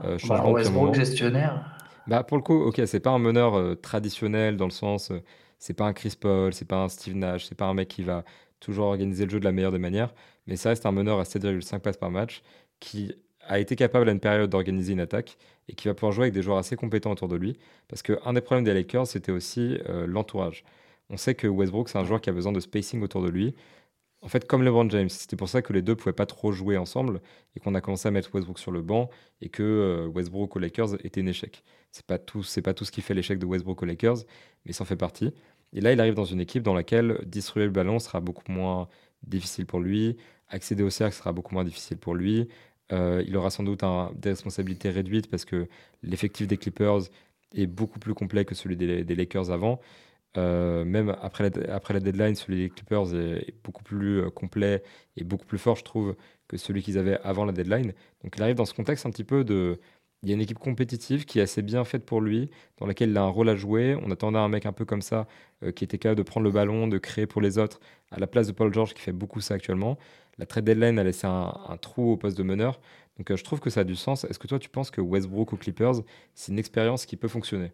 bah, 0.02 0.18
changement 0.18 0.44
bah, 0.44 0.50
Westbrook 0.50 0.94
gestionnaire 0.94 1.64
bah, 2.06 2.22
Pour 2.22 2.37
le 2.37 2.42
coup, 2.42 2.61
ok, 2.61 2.80
c'est 2.87 3.00
pas 3.00 3.11
un 3.11 3.18
meneur 3.18 3.80
traditionnel 3.80 4.56
dans 4.56 4.66
le 4.66 4.70
sens, 4.70 5.12
c'est 5.59 5.74
pas 5.74 5.87
un 5.87 5.92
Chris 5.92 6.16
Paul, 6.18 6.52
c'est 6.52 6.66
pas 6.66 6.82
un 6.82 6.88
Steve 6.88 7.16
Nash, 7.16 7.46
c'est 7.46 7.54
pas 7.54 7.66
un 7.66 7.74
mec 7.74 7.88
qui 7.88 8.02
va 8.02 8.24
toujours 8.61 8.87
organiser 8.87 9.24
le 9.24 9.30
jeu 9.30 9.40
de 9.40 9.44
la 9.44 9.52
meilleure 9.52 9.72
des 9.72 9.78
manières, 9.78 10.14
mais 10.46 10.56
ça 10.56 10.70
reste 10.70 10.87
un 10.87 10.92
meneur 10.92 11.20
à 11.20 11.24
7,5 11.24 11.80
passes 11.80 11.96
par 11.96 12.11
match 12.11 12.42
qui 12.80 13.14
a 13.49 13.59
été 13.59 13.76
capable 13.76 14.09
à 14.09 14.12
une 14.12 14.20
période 14.20 14.51
d'organiser 14.51 14.92
une 14.92 15.01
attaque 15.01 15.36
et 15.68 15.74
qui 15.74 15.88
va 15.88 15.94
pouvoir 15.94 16.12
jouer 16.12 16.24
avec 16.24 16.34
des 16.34 16.42
joueurs 16.42 16.59
assez 16.59 16.76
compétents 16.76 17.12
autour 17.12 17.28
de 17.28 17.36
lui. 17.36 17.59
Parce 17.88 18.03
qu'un 18.03 18.32
des 18.32 18.40
problèmes 18.40 18.64
des 18.64 18.74
Lakers, 18.74 19.07
c'était 19.07 19.32
aussi 19.32 19.78
euh, 19.88 20.07
l'entourage. 20.07 20.64
On 21.11 21.16
sait 21.16 21.34
que 21.34 21.47
Westbrook, 21.47 21.88
c'est 21.88 21.99
un 21.99 22.05
joueur 22.05 22.20
qui 22.20 22.30
a 22.30 22.32
besoin 22.32 22.53
de 22.53 22.61
spacing 22.61 23.03
autour 23.03 23.22
de 23.22 23.28
lui. 23.28 23.55
En 24.27 24.29
fait, 24.29 24.45
comme 24.45 24.64
LeBron 24.64 24.91
James, 24.91 25.09
c'était 25.09 25.37
pour 25.37 25.49
ça 25.49 25.62
que 25.62 25.72
les 25.72 25.83
deux 25.83 25.95
pouvaient 25.95 26.12
pas 26.12 26.27
trop 26.27 26.51
jouer 26.51 26.77
ensemble 26.77 27.20
et 27.55 27.61
qu'on 27.61 27.77
a 27.77 27.81
commencé 27.81 28.09
à 28.09 28.11
mettre 28.11 28.35
Westbrook 28.35 28.59
sur 28.59 28.72
le 28.72 28.83
banc 28.83 29.09
et 29.41 29.49
que 29.49 29.62
euh, 29.62 30.09
Westbrook 30.09 30.57
aux 30.57 30.59
Lakers 30.59 30.95
était 31.07 31.20
un 31.22 31.27
échec. 31.27 31.62
C'est 31.93 32.05
pas 32.05 32.18
tout, 32.18 32.43
c'est 32.43 32.61
pas 32.61 32.74
tout 32.74 32.85
ce 32.85 32.91
qui 32.91 33.03
fait 33.03 33.14
l'échec 33.14 33.39
de 33.39 33.47
Westbrook 33.47 33.81
aux 33.81 33.87
Lakers, 33.87 34.16
mais 34.64 34.72
ça 34.72 34.83
en 34.83 34.85
fait 34.85 34.97
partie. 34.97 35.33
Et 35.72 35.81
là, 35.81 35.93
il 35.93 36.01
arrive 36.01 36.14
dans 36.14 36.24
une 36.24 36.41
équipe 36.41 36.64
dans 36.64 36.74
laquelle 36.74 37.20
distribuer 37.24 37.66
le 37.66 37.70
ballon 37.70 38.01
sera 38.01 38.18
beaucoup 38.18 38.51
moins 38.51 38.89
difficile 39.24 39.64
pour 39.64 39.79
lui, 39.79 40.16
accéder 40.49 40.83
au 40.83 40.91
cercle 40.91 41.14
sera 41.14 41.33
beaucoup 41.33 41.55
moins 41.55 41.64
difficile 41.64 41.97
pour 41.97 42.16
lui. 42.16 42.49
Euh, 42.91 43.22
il 43.29 43.37
aura 43.37 43.51
sans 43.51 43.62
doute 43.62 43.83
des 44.16 44.31
responsabilités 44.31 44.91
réduites 44.91 45.31
parce 45.31 45.45
que 45.45 45.68
l'effectif 46.03 46.49
des 46.49 46.57
Clippers 46.57 47.03
est 47.55 47.66
beaucoup 47.66 48.01
plus 48.01 48.14
complet 48.14 48.45
que 48.45 48.57
celui 48.57 48.77
des, 48.77 49.05
Lakers 49.05 49.53
avant. 49.53 49.81
Euh, 50.37 50.84
même 50.84 51.16
après 51.22 51.45
la, 51.45 52.01
deadline, 52.01 52.34
celui 52.34 52.64
des 52.64 52.70
Clippers 52.70 53.14
est, 53.14 53.55
beaucoup 53.64 53.82
plus 53.82 54.20
euh, 54.22 54.30
complet 54.30 54.82
et 55.16 55.24
beaucoup 55.24 55.47
plus 55.47 55.59
fort, 55.59 55.76
je 55.76 55.84
trouve, 55.84 56.16
que 56.49 56.57
celui 56.57 56.82
qu'ils 56.82 56.99
avaient 56.99 57.18
avant 57.22 57.45
la 57.45 57.53
deadline. 57.53 57.93
Donc 58.22 58.34
il 58.37 58.43
arrive 58.43 58.57
dans 58.57 58.64
ce 58.64 58.74
contexte 58.74 59.07
un 59.07 59.11
petit 59.11 59.24
peu 59.24 59.45
de... 59.45 59.80
Il 60.22 60.30
y 60.30 60.32
a 60.32 60.34
une 60.34 60.41
équipe 60.41 60.59
compétitive 60.59 61.24
qui 61.24 61.39
est 61.39 61.43
assez 61.43 61.62
bien 61.62 61.84
faite 61.84 62.05
pour 62.05 62.20
lui, 62.20 62.51
dans 62.78 62.87
laquelle 62.87 63.11
il 63.11 63.16
a 63.18 63.22
un 63.22 63.28
rôle 63.28 63.49
à 63.49 63.57
jouer. 63.57 63.97
On 64.03 64.11
attendait 64.11 64.39
un 64.39 64.49
mec 64.49 64.66
un 64.66 64.72
peu 64.72 64.84
comme 64.84 65.03
ça, 65.03 65.26
euh, 65.62 65.72
qui 65.72 65.84
était 65.84 65.99
capable 65.99 66.18
de 66.18 66.22
prendre 66.22 66.45
le 66.45 66.51
ballon, 66.51 66.89
de 66.89 66.99
créer 66.99 67.26
pour 67.26 67.41
les 67.41 67.59
autres, 67.59 67.80
à 68.11 68.18
la 68.18 68.26
place 68.26 68.47
de 68.47 68.53
Paul 68.53 68.72
George, 68.72 68.95
qui 68.95 69.03
fait 69.03 69.12
beaucoup 69.12 69.41
ça 69.41 69.55
actuellement. 69.55 69.99
La 70.39 70.47
trade 70.47 70.64
deadline 70.64 70.99
a 70.99 71.05
laissé 71.05 71.26
un, 71.26 71.76
trou 71.80 72.12
au 72.12 72.16
poste 72.16 72.37
de 72.37 72.43
meneur. 72.43 72.80
Donc 73.18 73.34
je 73.34 73.45
trouve 73.45 73.61
que 73.61 73.70
ça 73.70 73.80
a 73.80 73.84
du 73.84 73.97
sens. 73.97 74.24
Est-ce 74.24 74.39
que 74.39 74.47
toi, 74.47 74.59
tu 74.59 74.68
penses 74.68 74.91
que 74.91 75.01
Westbrook 75.01 75.53
aux 75.53 75.57
Clippers, 75.57 76.03
c'est 76.34 76.53
une 76.53 76.59
expérience 76.59 77.07
qui 77.07 77.16
peut 77.16 77.28
fonctionner? 77.28 77.72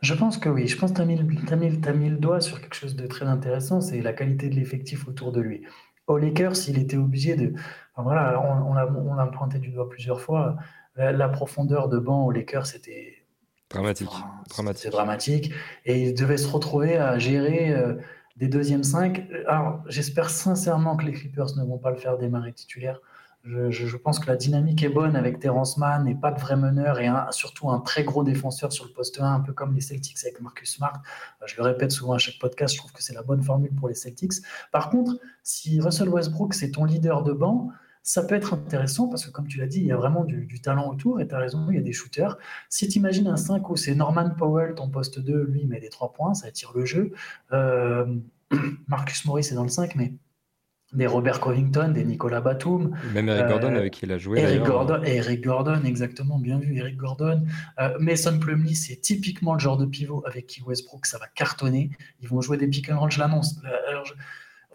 Je 0.00 0.14
pense 0.14 0.38
que 0.38 0.48
oui. 0.48 0.68
Je 0.68 0.76
pense 0.76 0.92
que 0.92 0.96
tu 0.96 1.02
as, 1.02 1.92
mis, 1.92 2.08
le 2.08 2.16
doigt 2.16 2.40
sur 2.40 2.60
quelque 2.60 2.74
chose 2.74 2.94
de 2.94 3.06
très 3.06 3.26
intéressant, 3.26 3.80
c'est 3.80 4.00
la 4.00 4.12
qualité 4.12 4.48
de 4.48 4.54
l'effectif 4.54 5.08
autour 5.08 5.32
de 5.32 5.40
lui. 5.40 5.62
Au 6.06 6.18
Lakers, 6.18 6.68
il 6.68 6.78
était 6.78 6.96
obligé 6.96 7.36
de. 7.36 7.52
voilà, 7.96 8.40
on, 8.40 8.70
on 8.70 9.14
l'a 9.14 9.26
pointé 9.26 9.58
du 9.58 9.70
doigt 9.70 9.88
plusieurs 9.88 10.20
fois. 10.20 10.56
La, 10.96 11.28
profondeur 11.28 11.88
de 11.88 11.98
banc 11.98 12.24
au 12.26 12.30
Lakers, 12.30 12.66
c'était. 12.66 13.24
Dramatique. 13.70 14.08
dramatique. 14.48 14.90
dramatique. 14.90 15.52
Et 15.84 16.08
il 16.08 16.14
devait 16.14 16.38
se 16.38 16.48
retrouver 16.48 16.96
à 16.96 17.18
gérer 17.18 17.70
euh, 17.70 17.94
des 18.36 18.48
deuxièmes 18.48 18.84
cinq. 18.84 19.26
Alors, 19.46 19.82
j'espère 19.88 20.30
sincèrement 20.30 20.96
que 20.96 21.04
les 21.04 21.12
Clippers 21.12 21.54
ne 21.56 21.64
vont 21.64 21.76
pas 21.76 21.90
le 21.90 21.96
faire 21.96 22.16
démarrer 22.16 22.52
titulaire. 22.52 23.00
Je, 23.44 23.96
pense 23.96 24.18
que 24.18 24.26
la 24.26 24.36
dynamique 24.36 24.82
est 24.82 24.88
bonne 24.88 25.16
avec 25.16 25.38
Terrence 25.38 25.78
Mann 25.78 26.06
et 26.06 26.14
pas 26.14 26.32
de 26.32 26.40
vrai 26.40 26.56
meneur 26.56 27.00
et 27.00 27.08
surtout 27.30 27.70
un 27.70 27.80
très 27.80 28.04
gros 28.04 28.22
défenseur 28.22 28.72
sur 28.72 28.84
le 28.84 28.92
poste 28.92 29.20
1, 29.20 29.34
un 29.34 29.40
peu 29.40 29.52
comme 29.52 29.74
les 29.74 29.80
Celtics 29.80 30.18
avec 30.24 30.40
Marcus 30.40 30.74
Smart. 30.74 31.00
Je 31.46 31.56
le 31.56 31.62
répète 31.62 31.90
souvent 31.90 32.12
à 32.12 32.18
chaque 32.18 32.38
podcast, 32.38 32.74
je 32.74 32.78
trouve 32.78 32.92
que 32.92 33.02
c'est 33.02 33.14
la 33.14 33.22
bonne 33.22 33.42
formule 33.42 33.74
pour 33.74 33.88
les 33.88 33.94
Celtics. 33.94 34.34
Par 34.70 34.90
contre, 34.90 35.18
si 35.42 35.80
Russell 35.80 36.10
Westbrook, 36.10 36.52
c'est 36.52 36.72
ton 36.72 36.84
leader 36.84 37.22
de 37.22 37.32
banc, 37.32 37.70
ça 38.02 38.22
peut 38.22 38.34
être 38.34 38.54
intéressant 38.54 39.08
parce 39.08 39.26
que, 39.26 39.30
comme 39.30 39.46
tu 39.46 39.58
l'as 39.58 39.66
dit, 39.66 39.80
il 39.80 39.86
y 39.86 39.92
a 39.92 39.96
vraiment 39.96 40.24
du, 40.24 40.60
talent 40.60 40.90
autour 40.90 41.20
et 41.20 41.28
tu 41.28 41.34
as 41.34 41.38
raison, 41.38 41.66
il 41.68 41.76
y 41.76 41.78
a 41.78 41.82
des 41.82 41.92
shooters. 41.92 42.38
Si 42.68 42.88
tu 42.88 42.98
imagines 42.98 43.26
un 43.26 43.36
5 43.36 43.68
où 43.68 43.76
c'est 43.76 43.94
Norman 43.94 44.30
Powell, 44.30 44.74
ton 44.74 44.88
poste 44.88 45.20
2, 45.20 45.44
lui, 45.44 45.66
met 45.66 45.78
des 45.78 45.90
3 45.90 46.12
points, 46.12 46.34
ça 46.34 46.46
attire 46.46 46.72
le 46.74 46.84
jeu. 46.86 47.12
Euh, 47.52 48.06
Marcus 48.88 49.24
Morris 49.26 49.48
est 49.50 49.54
dans 49.54 49.62
le 49.62 49.68
5, 49.68 49.94
mais 49.94 50.14
des 50.92 51.06
Robert 51.06 51.40
Covington, 51.40 51.90
des 51.92 52.04
Nicolas 52.04 52.40
Batum. 52.40 52.96
Même 53.12 53.28
Eric 53.28 53.48
Gordon 53.48 53.74
euh, 53.74 53.78
avec 53.78 53.92
qui 53.92 54.06
il 54.06 54.12
a 54.12 54.18
joué. 54.18 54.40
Eric 54.40 54.62
Gordon, 54.62 55.02
Eric 55.04 55.44
Gordon, 55.44 55.82
exactement, 55.84 56.38
bien 56.38 56.58
vu, 56.58 56.76
Eric 56.76 56.96
Gordon. 56.96 57.44
Euh, 57.78 57.96
Mason 57.98 58.38
Plumlee, 58.38 58.74
c'est 58.74 58.96
typiquement 58.96 59.52
le 59.52 59.60
genre 59.60 59.76
de 59.76 59.84
pivot 59.84 60.22
avec 60.26 60.46
qui 60.46 60.62
Westbrook, 60.62 61.04
ça 61.06 61.18
va 61.18 61.26
cartonner. 61.34 61.90
Ils 62.20 62.28
vont 62.28 62.40
jouer 62.40 62.56
des 62.56 62.68
pick 62.68 62.90
and 62.90 62.98
roll, 62.98 63.10
je 63.10 63.18
l'annonce. 63.18 63.60
Euh, 63.64 63.90
alors, 63.90 64.06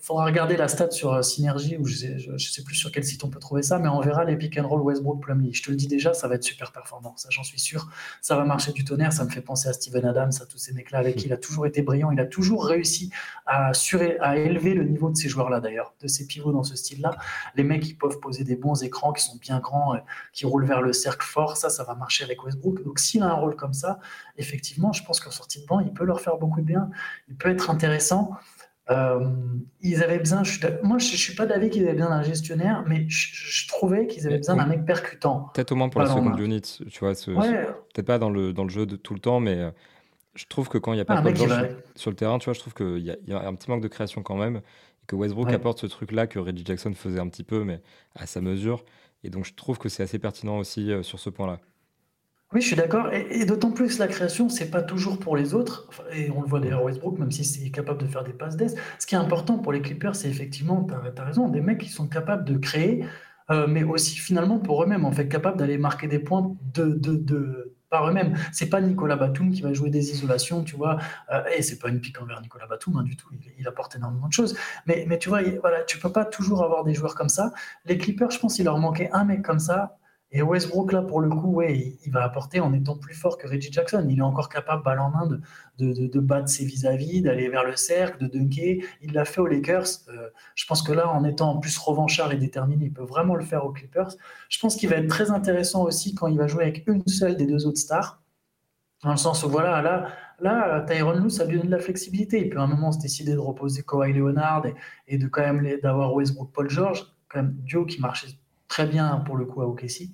faudra 0.03 0.25
regarder 0.25 0.57
la 0.57 0.67
stat 0.67 0.91
sur 0.91 1.13
euh, 1.13 1.21
Synergie, 1.21 1.77
ou 1.77 1.85
je 1.85 2.31
ne 2.33 2.37
sais, 2.37 2.63
plus 2.63 2.75
sur 2.75 2.91
quel 2.91 3.05
site 3.05 3.23
on 3.23 3.29
peut 3.29 3.39
trouver 3.39 3.61
ça, 3.61 3.79
mais 3.79 3.87
on 3.87 4.01
verra 4.01 4.25
les 4.25 4.35
pick 4.35 4.57
and 4.59 4.67
roll 4.67 4.81
Westbrook 4.81 5.21
Plumlee. 5.21 5.53
Je 5.53 5.63
te 5.63 5.71
le 5.71 5.77
dis 5.77 5.87
déjà, 5.87 6.13
ça 6.13 6.27
va 6.27 6.35
être 6.35 6.43
super 6.43 6.73
performant, 6.73 7.15
ça 7.15 7.29
j'en 7.31 7.43
suis 7.43 7.59
sûr. 7.59 7.89
Ça 8.21 8.35
va 8.35 8.43
marcher 8.43 8.73
du 8.73 8.83
tonnerre, 8.83 9.13
ça 9.13 9.23
me 9.23 9.29
fait 9.29 9.41
penser 9.41 9.69
à 9.69 9.73
Steven 9.73 10.03
Adams, 10.03 10.31
à 10.41 10.45
tous 10.45 10.57
ces 10.57 10.73
mecs-là 10.73 10.97
avec 10.97 11.15
qui 11.15 11.27
il 11.27 11.33
a 11.33 11.37
toujours 11.37 11.65
été 11.65 11.81
brillant. 11.83 12.11
Il 12.11 12.19
a 12.19 12.25
toujours 12.25 12.65
réussi 12.65 13.11
à, 13.45 13.71
à 14.19 14.37
élever 14.37 14.73
le 14.73 14.83
niveau 14.83 15.09
de 15.09 15.15
ces 15.15 15.29
joueurs-là 15.29 15.61
d'ailleurs, 15.61 15.93
de 16.01 16.07
ces 16.07 16.27
pivots 16.27 16.51
dans 16.51 16.63
ce 16.63 16.75
style-là. 16.75 17.15
Les 17.55 17.63
mecs 17.63 17.83
qui 17.83 17.93
peuvent 17.93 18.19
poser 18.19 18.43
des 18.43 18.57
bons 18.57 18.83
écrans, 18.83 19.13
qui 19.13 19.23
sont 19.23 19.37
bien 19.37 19.59
grands, 19.59 19.95
euh, 19.95 19.99
qui 20.33 20.45
roulent 20.45 20.65
vers 20.65 20.81
le 20.81 20.91
cercle 20.91 21.25
fort, 21.25 21.55
ça, 21.55 21.69
ça 21.69 21.85
va 21.85 21.95
marcher 21.95 22.25
avec 22.25 22.43
Westbrook. 22.43 22.83
Donc 22.83 22.99
s'il 22.99 23.23
a 23.23 23.27
un 23.27 23.33
rôle 23.35 23.55
comme 23.55 23.73
ça, 23.73 23.99
effectivement, 24.37 24.91
je 24.91 25.01
pense 25.05 25.21
qu'en 25.21 25.31
sortie 25.31 25.61
de 25.61 25.65
banc, 25.65 25.79
il 25.79 25.93
peut 25.93 26.03
leur 26.03 26.19
faire 26.19 26.35
beaucoup 26.35 26.59
de 26.59 26.65
bien. 26.65 26.89
Il 27.29 27.35
peut 27.35 27.49
être 27.49 27.69
intéressant. 27.69 28.31
Euh, 28.89 29.29
ils 29.81 30.03
avaient 30.03 30.19
besoin, 30.19 30.43
moi 30.83 30.97
je 30.97 31.11
ne 31.11 31.17
suis 31.17 31.35
pas 31.35 31.45
d'avis 31.45 31.69
qu'ils 31.69 31.83
avaient 31.83 31.93
besoin 31.93 32.09
d'un 32.09 32.23
gestionnaire, 32.23 32.83
mais 32.87 33.05
je, 33.07 33.67
trouvais 33.69 34.07
qu'ils 34.07 34.27
avaient 34.27 34.37
besoin 34.37 34.55
d'un 34.55 34.65
mec 34.65 34.85
percutant. 34.85 35.49
Peut-être 35.53 35.71
au 35.71 35.75
moins 35.75 35.89
pour 35.89 36.01
la 36.01 36.07
seconde 36.07 36.37
unit, 36.39 36.61
tu 36.61 36.99
vois, 36.99 37.13
peut-être 37.13 38.05
pas 38.05 38.19
dans 38.19 38.29
le, 38.29 38.51
dans 38.51 38.63
le 38.63 38.69
jeu 38.69 38.85
de 38.85 38.97
tout 38.97 39.13
le 39.13 39.21
temps, 39.21 39.39
mais 39.39 39.57
euh, 39.57 39.71
je 40.35 40.45
trouve 40.47 40.67
que 40.67 40.77
quand 40.77 40.91
il 40.91 40.97
n'y 40.97 41.01
a 41.01 41.05
pas 41.05 41.15
ah, 41.17 41.21
de 41.21 41.35
sur, 41.35 41.47
sur, 41.95 42.11
le 42.11 42.15
terrain, 42.15 42.39
tu 42.39 42.45
vois, 42.45 42.53
je 42.53 42.59
trouve 42.59 42.73
qu'il 42.73 42.97
y, 42.99 43.29
y, 43.29 43.33
a 43.33 43.47
un 43.47 43.55
petit 43.55 43.69
manque 43.69 43.83
de 43.83 43.87
création 43.87 44.21
quand 44.21 44.35
même, 44.35 44.57
et 44.57 45.05
que 45.07 45.15
Westbrook 45.15 45.49
apporte 45.51 45.79
ce 45.79 45.87
truc-là 45.87 46.27
que 46.27 46.39
Reggie 46.39 46.65
Jackson 46.65 46.93
faisait 46.93 47.19
un 47.19 47.29
petit 47.29 47.43
peu, 47.43 47.63
mais 47.63 47.81
à 48.15 48.25
sa 48.25 48.41
mesure, 48.41 48.83
et 49.23 49.29
donc 49.29 49.45
je 49.45 49.53
trouve 49.53 49.77
que 49.77 49.87
c'est 49.87 50.03
assez 50.03 50.19
pertinent 50.19 50.57
aussi 50.57 50.91
euh, 50.91 51.03
sur 51.03 51.19
ce 51.19 51.29
point-là. 51.29 51.59
Oui, 52.53 52.61
je 52.61 52.67
suis 52.67 52.75
d'accord. 52.75 53.11
Et, 53.11 53.45
d'autant 53.45 53.71
plus 53.71 53.97
la 53.97 54.07
création, 54.07 54.47
c'est 54.47 54.69
pas 54.69 54.83
toujours 54.83 55.17
pour 55.17 55.35
les 55.35 55.55
autres. 55.55 55.89
et 56.13 56.29
on 56.29 56.41
le 56.41 56.47
voit 56.47 56.59
d'ailleurs 56.59 56.83
Westbrook, 56.83 57.17
même 57.17 57.31
si 57.31 57.43
c'est 57.43 57.71
capable 57.71 57.99
de 57.99 58.05
faire 58.05 58.23
des 58.23 58.33
passes 58.33 58.55
d'aise. 58.55 58.75
Ce 58.99 59.07
qui 59.07 59.15
est 59.15 59.17
important 59.17 59.57
pour 59.57 59.73
les 59.73 59.81
Clippers, 59.81 60.15
c'est 60.15 60.29
effectivement, 60.29 60.85
tu 60.87 60.93
as, 60.93 61.25
raison, 61.25 61.49
des 61.49 61.61
mecs 61.61 61.79
qui 61.79 61.89
sont 61.89 62.07
capables 62.07 62.45
de 62.45 62.55
créer, 62.57 63.05
euh, 63.49 63.65
mais 63.67 63.83
aussi 63.83 64.17
finalement 64.17 64.59
pour 64.59 64.83
eux-mêmes, 64.83 65.03
en 65.03 65.11
fait, 65.11 65.27
capables 65.27 65.57
d'aller 65.57 65.79
marquer 65.79 66.07
des 66.07 66.19
points 66.19 66.55
de, 66.75 66.93
de, 66.93 67.15
de 67.15 67.73
par 67.89 68.07
eux-mêmes. 68.07 68.35
C'est 68.51 68.69
pas 68.69 68.81
Nicolas 68.81 69.15
Batum 69.15 69.51
qui 69.51 69.61
va 69.61 69.73
jouer 69.73 69.89
des 69.89 70.11
isolations, 70.11 70.63
tu 70.63 70.75
vois. 70.75 70.97
Euh, 71.31 71.43
et 71.55 71.63
c'est 71.63 71.79
pas 71.79 71.89
une 71.89 72.01
pique 72.01 72.21
envers 72.21 72.39
Nicolas 72.41 72.67
Batum 72.67 72.97
hein, 72.97 73.03
du 73.03 73.15
tout. 73.15 73.29
Il, 73.57 73.67
apporte 73.67 73.95
énormément 73.95 74.27
de 74.27 74.33
choses. 74.33 74.55
Mais, 74.85 75.05
mais 75.07 75.17
tu 75.17 75.29
vois, 75.29 75.41
voilà, 75.61 75.83
tu 75.83 75.97
peux 75.97 76.11
pas 76.11 76.25
toujours 76.25 76.63
avoir 76.63 76.83
des 76.83 76.93
joueurs 76.93 77.15
comme 77.15 77.29
ça. 77.29 77.51
Les 77.85 77.97
Clippers, 77.97 78.31
je 78.31 78.39
pense 78.39 78.55
qu'il 78.55 78.65
leur 78.65 78.77
manquait 78.77 79.09
un 79.11 79.25
mec 79.25 79.41
comme 79.41 79.59
ça 79.59 79.97
et 80.35 80.41
Westbrook, 80.41 80.91
là, 80.91 81.03
pour 81.03 81.21
le 81.21 81.29
coup, 81.29 81.53
ouais, 81.53 81.95
il, 82.03 82.11
va 82.11 82.23
apporter 82.23 82.59
en 82.59 82.73
étant 82.73 82.97
plus 82.97 83.13
fort 83.13 83.37
que 83.37 83.47
Reggie 83.47 83.71
Jackson. 83.71 84.03
Il 84.09 84.17
est 84.17 84.23
encore 84.23 84.49
capable, 84.49 84.81
balle 84.81 84.99
en 84.99 85.11
main, 85.11 85.27
de, 85.27 86.07
de, 86.07 86.19
battre 86.19 86.49
ses 86.49 86.65
vis-à-vis, 86.65 87.21
d'aller 87.21 87.49
vers 87.49 87.63
le 87.63 87.75
cercle, 87.75 88.17
de 88.17 88.25
dunker. 88.27 88.83
Il 89.03 89.13
l'a 89.13 89.25
fait 89.25 89.41
aux 89.41 89.45
Lakers. 89.45 89.85
Euh, 90.09 90.29
je 90.55 90.65
pense 90.65 90.81
que 90.81 90.91
là, 90.91 91.07
en 91.07 91.23
étant 91.23 91.59
plus 91.59 91.77
revanchard 91.77 92.31
et 92.31 92.37
déterminé, 92.37 92.85
il 92.85 92.91
peut 92.93 93.03
vraiment 93.03 93.35
le 93.35 93.45
faire 93.45 93.63
aux 93.63 93.71
Clippers. 93.71 94.09
Je 94.49 94.57
pense 94.59 94.75
qu'il 94.75 94.89
va 94.89 94.95
être 94.95 95.07
très 95.07 95.29
intéressant 95.29 95.83
aussi 95.83 96.15
quand 96.15 96.25
il 96.25 96.39
va 96.39 96.47
jouer 96.47 96.63
avec 96.63 96.87
une 96.87 97.05
seule 97.05 97.37
des 97.37 97.45
deux 97.45 97.67
autres 97.67 97.79
stars. 97.79 98.19
Dans 99.03 99.11
le 99.11 99.17
sens 99.17 99.43
où, 99.43 99.49
voilà, 99.49 99.83
là, 99.83 100.07
là 100.39 100.81
Tyron 100.81 101.13
Lue, 101.13 101.29
ça 101.29 101.45
lui 101.45 101.57
donne 101.57 101.67
de 101.67 101.71
la 101.71 101.79
flexibilité. 101.79 102.41
Il 102.41 102.49
peut 102.49 102.59
à 102.59 102.63
un 102.63 102.67
moment 102.67 102.91
se 102.91 102.99
décider 102.99 103.33
de 103.33 103.39
reposer 103.39 103.83
Kawhi 103.83 104.13
Leonard 104.13 104.65
et, 104.65 104.73
et 105.07 105.19
de 105.19 105.27
quand 105.27 105.41
même 105.41 105.63
d'avoir 105.83 106.11
Westbrook 106.15 106.51
Paul 106.51 106.71
George, 106.71 107.05
quand 107.29 107.43
même 107.43 107.53
duo 107.63 107.85
qui 107.85 108.01
marchait 108.01 108.29
très 108.73 108.87
bien 108.87 109.17
pour 109.17 109.35
le 109.37 109.45
coup 109.45 109.61
à 109.61 109.67
OKC. 109.67 110.09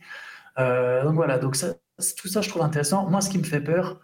Euh, 0.58 1.04
donc 1.06 1.16
voilà, 1.16 1.38
donc 1.38 1.56
ça, 1.56 1.76
tout 2.18 2.28
ça 2.28 2.42
je 2.42 2.50
trouve 2.50 2.62
intéressant. 2.62 3.10
Moi, 3.10 3.22
ce 3.22 3.30
qui 3.30 3.38
me 3.38 3.44
fait 3.44 3.62
peur, 3.62 4.02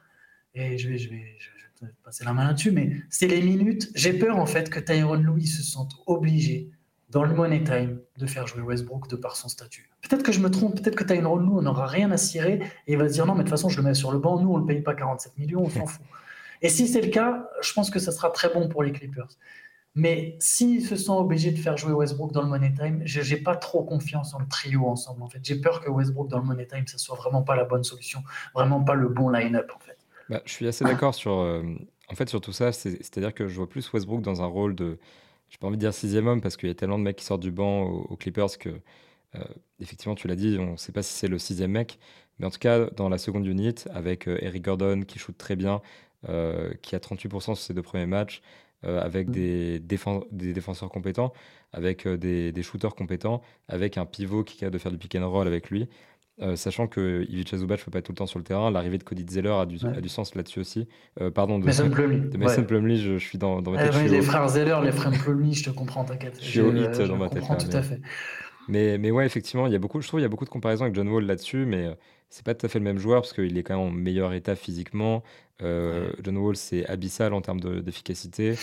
et 0.53 0.77
je 0.77 0.87
vais, 0.87 0.97
je 0.97 1.09
vais, 1.09 1.35
je 1.37 1.85
vais 1.85 1.91
passer 2.03 2.23
la 2.23 2.31
main 2.31 2.47
là-dessus, 2.47 2.71
mais 2.71 2.93
c'est 3.09 3.27
les 3.27 3.41
minutes. 3.41 3.91
J'ai 3.95 4.13
peur 4.13 4.37
en 4.37 4.45
fait 4.45 4.69
que 4.69 4.79
Tyron 4.79 5.15
Louis 5.15 5.47
se 5.47 5.61
sente 5.61 5.91
obligé 6.07 6.69
dans 7.09 7.23
le 7.23 7.35
money 7.35 7.65
time 7.65 7.99
de 8.17 8.25
faire 8.25 8.47
jouer 8.47 8.61
Westbrook 8.61 9.09
de 9.09 9.17
par 9.17 9.35
son 9.35 9.49
statut. 9.49 9.89
Peut-être 10.01 10.23
que 10.23 10.31
je 10.31 10.39
me 10.39 10.49
trompe, 10.49 10.81
peut-être 10.81 10.95
que 10.95 11.03
Tyron 11.03 11.35
Louis, 11.35 11.57
on 11.57 11.63
n'aura 11.63 11.87
rien 11.87 12.09
à 12.11 12.17
cirer 12.17 12.61
et 12.87 12.93
il 12.93 12.97
va 12.97 13.09
se 13.09 13.13
dire 13.13 13.25
non, 13.25 13.33
mais 13.33 13.39
de 13.39 13.49
toute 13.49 13.57
façon, 13.57 13.67
je 13.67 13.77
le 13.77 13.83
mets 13.83 13.93
sur 13.93 14.13
le 14.13 14.19
banc, 14.19 14.39
nous, 14.39 14.51
on 14.51 14.55
ne 14.55 14.61
le 14.61 14.67
paye 14.67 14.81
pas 14.81 14.93
47 14.93 15.37
millions, 15.37 15.63
on 15.63 15.69
s'en 15.69 15.85
fout. 15.93 16.05
Et 16.61 16.69
si 16.69 16.87
c'est 16.87 17.01
le 17.01 17.09
cas, 17.09 17.49
je 17.61 17.73
pense 17.73 17.89
que 17.89 17.99
ça 17.99 18.13
sera 18.13 18.29
très 18.29 18.47
bon 18.53 18.69
pour 18.69 18.83
les 18.83 18.93
Clippers. 18.93 19.27
Mais 19.95 20.35
s'ils 20.39 20.85
se 20.85 20.97
sont 20.97 21.15
obligés 21.17 21.51
de 21.51 21.57
faire 21.57 21.77
jouer 21.77 21.93
Westbrook 21.93 22.33
dans 22.33 22.41
le 22.41 22.49
Money 22.49 22.73
Time, 22.73 23.01
je 23.05 23.21
n'ai 23.21 23.39
pas 23.39 23.55
trop 23.55 23.81
confiance 23.81 24.33
en 24.33 24.39
le 24.39 24.47
trio 24.47 24.85
ensemble. 24.87 25.23
En 25.23 25.29
fait, 25.29 25.39
j'ai 25.41 25.55
peur 25.55 25.79
que 25.79 25.89
Westbrook 25.89 26.27
dans 26.27 26.39
le 26.39 26.43
Money 26.43 26.67
Time, 26.67 26.85
ce 26.85 26.97
soit 26.97 27.15
vraiment 27.15 27.43
pas 27.43 27.55
la 27.55 27.63
bonne 27.63 27.85
solution, 27.85 28.21
vraiment 28.53 28.83
pas 28.83 28.93
le 28.93 29.07
bon 29.07 29.29
line-up 29.29 29.71
en 29.73 29.79
fait. 29.79 29.97
Bah, 30.29 30.41
je 30.45 30.51
suis 30.51 30.67
assez 30.67 30.83
d'accord 30.83 31.15
sur, 31.15 31.39
euh, 31.39 31.63
en 32.09 32.15
fait, 32.15 32.27
sur 32.27 32.41
tout 32.41 32.51
ça. 32.51 32.73
C'est-à-dire 32.73 33.33
que 33.33 33.47
je 33.47 33.55
vois 33.55 33.69
plus 33.69 33.91
Westbrook 33.93 34.21
dans 34.21 34.41
un 34.41 34.47
rôle 34.47 34.75
de, 34.75 34.99
j'ai 35.49 35.57
pas 35.59 35.67
envie 35.67 35.77
de 35.77 35.81
dire 35.81 35.93
sixième 35.93 36.27
homme 36.27 36.41
parce 36.41 36.57
qu'il 36.57 36.67
y 36.67 36.71
a 36.71 36.75
tellement 36.75 36.99
de 36.99 37.03
mecs 37.03 37.15
qui 37.15 37.25
sortent 37.25 37.41
du 37.41 37.51
banc 37.51 37.83
aux, 37.83 38.17
Clippers 38.17 38.57
que, 38.59 38.81
euh, 39.35 39.43
effectivement, 39.79 40.15
tu 40.15 40.27
l'as 40.27 40.35
dit, 40.35 40.57
on 40.59 40.73
ne 40.73 40.77
sait 40.77 40.91
pas 40.91 41.03
si 41.03 41.13
c'est 41.13 41.29
le 41.29 41.39
sixième 41.39 41.71
mec, 41.71 41.99
mais 42.39 42.45
en 42.45 42.49
tout 42.49 42.59
cas 42.59 42.89
dans 42.97 43.07
la 43.07 43.17
seconde 43.17 43.45
unit 43.45 43.75
avec 43.93 44.27
euh, 44.27 44.37
Eric 44.41 44.63
Gordon 44.63 45.03
qui 45.03 45.19
shoot 45.19 45.37
très 45.37 45.55
bien, 45.55 45.81
qui 46.81 46.95
a 46.95 46.99
38% 46.99 47.39
sur 47.39 47.57
ses 47.57 47.75
deux 47.75 47.83
premiers 47.83 48.07
matchs. 48.07 48.41
Euh, 48.87 49.01
avec 49.01 49.29
mm. 49.29 49.31
des, 49.31 49.79
des, 49.79 50.53
défenseurs 50.53 50.89
compétents, 50.89 51.33
avec 51.73 52.05
euh, 52.05 52.17
des, 52.17 52.63
shooters 52.63 52.93
compétents, 52.93 53.41
avec 53.67 53.97
un 53.97 54.05
pivot 54.05 54.43
qui 54.43 54.55
est 54.55 54.59
capable 54.59 54.73
de 54.73 54.77
faire 54.79 54.91
du 54.91 54.97
pick 54.97 55.15
and 55.15 55.29
roll 55.29 55.47
avec 55.47 55.69
lui. 55.69 55.87
Euh, 56.41 56.57
sachant 56.57 56.87
que 56.87 57.25
Ivica 57.29 57.55
Zubac 57.55 57.79
ne 57.79 57.85
peut 57.85 57.91
pas 57.91 57.99
être 57.99 58.05
tout 58.05 58.11
le 58.11 58.17
temps 58.17 58.25
sur 58.25 58.39
le 58.39 58.43
terrain, 58.43 58.69
l'arrivée 58.69 58.97
de 58.97 59.03
Cody 59.03 59.25
Zeller 59.27 59.53
a 59.53 59.65
du, 59.65 59.77
a 59.85 60.01
du 60.01 60.09
sens 60.09 60.35
là-dessus 60.35 60.59
aussi. 60.59 60.87
pardon, 61.33 61.59
de 61.59 61.65
Mason 61.65 61.89
Plumlee. 61.89 62.29
De 62.29 62.37
Mason 62.37 62.63
Plumlee, 62.63 62.97
je, 62.97 63.17
suis 63.17 63.37
dans, 63.37 63.61
dans 63.61 63.71
ma 63.71 63.87
tête. 63.87 64.11
les 64.11 64.21
frères 64.21 64.47
Zeller, 64.49 64.77
les 64.83 64.91
frères 64.91 65.11
Plumlee, 65.11 65.53
je 65.53 65.63
te 65.63 65.69
comprends, 65.69 66.03
t'inquiète. 66.03 66.37
Je 66.41 66.45
suis 66.45 66.59
au 66.59 66.75
hit 66.75 66.99
dans 66.99 67.15
ma 67.15 67.29
tête. 67.29 67.37
Je 67.37 67.47
comprends 67.47 67.55
tout 67.55 67.75
à 67.75 67.81
fait. 67.81 68.01
Mais, 68.67 68.97
mais 68.97 69.11
ouais, 69.11 69.25
effectivement, 69.25 69.67
il 69.67 69.73
y 69.73 69.75
a 69.75 69.79
beaucoup, 69.79 70.01
je 70.01 70.07
trouve 70.07 70.19
il 70.19 70.23
y 70.23 70.25
a 70.25 70.29
beaucoup 70.29 70.45
de 70.45 70.49
comparaisons 70.49 70.85
avec 70.85 70.95
John 70.95 71.07
Wall 71.07 71.25
là-dessus, 71.25 71.65
mais 71.65 71.95
c'est 72.29 72.43
pas 72.43 72.55
tout 72.55 72.65
à 72.65 72.69
fait 72.69 72.79
le 72.79 72.85
même 72.85 72.97
joueur 72.97 73.21
parce 73.21 73.33
qu'il 73.33 73.57
est 73.57 73.63
quand 73.63 73.77
même 73.77 73.87
en 73.87 73.91
meilleur 73.91 74.33
état 74.33 74.55
physiquement. 74.55 75.23
Euh, 75.61 76.11
John 76.23 76.37
Wall, 76.37 76.55
c'est 76.55 76.85
abyssal 76.87 77.33
en 77.33 77.41
termes 77.41 77.59
d'efficacité. 77.59 78.55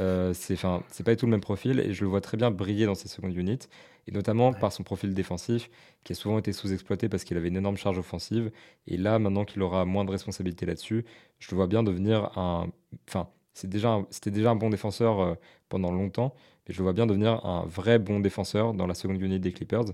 Euh, 0.00 0.34
c'est 0.34 0.56
c'est 0.90 1.04
pas 1.04 1.12
du 1.12 1.16
tout 1.16 1.26
le 1.26 1.30
même 1.30 1.40
profil 1.40 1.78
et 1.80 1.94
je 1.94 2.02
le 2.02 2.08
vois 2.10 2.20
très 2.20 2.36
bien 2.36 2.50
briller 2.50 2.86
dans 2.86 2.94
ses 2.96 3.08
secondes 3.08 3.34
units 3.36 3.60
et 4.06 4.12
notamment 4.12 4.52
par 4.52 4.72
son 4.72 4.82
profil 4.82 5.14
défensif 5.14 5.70
qui 6.02 6.12
a 6.12 6.14
souvent 6.16 6.38
été 6.38 6.52
sous-exploité 6.52 7.08
parce 7.08 7.24
qu'il 7.24 7.36
avait 7.36 7.48
une 7.48 7.56
énorme 7.56 7.76
charge 7.76 7.98
offensive. 7.98 8.50
Et 8.86 8.96
là, 8.96 9.18
maintenant 9.18 9.44
qu'il 9.44 9.62
aura 9.62 9.84
moins 9.84 10.04
de 10.04 10.10
responsabilité 10.10 10.66
là-dessus, 10.66 11.04
je 11.38 11.50
le 11.50 11.56
vois 11.56 11.66
bien 11.68 11.82
devenir 11.82 12.36
un, 12.36 12.68
enfin, 13.08 13.28
c'était 13.54 13.68
déjà, 13.68 14.02
déjà 14.26 14.50
un 14.50 14.56
bon 14.56 14.68
défenseur 14.70 15.20
euh, 15.20 15.34
pendant 15.68 15.90
longtemps, 15.92 16.34
mais 16.66 16.74
je 16.74 16.78
le 16.78 16.84
vois 16.84 16.92
bien 16.92 17.06
devenir 17.06 17.44
un 17.44 17.64
vrai 17.66 17.98
bon 17.98 18.20
défenseur 18.20 18.74
dans 18.74 18.86
la 18.86 18.94
seconde 18.94 19.20
unité 19.20 19.38
des 19.38 19.52
Clippers. 19.52 19.84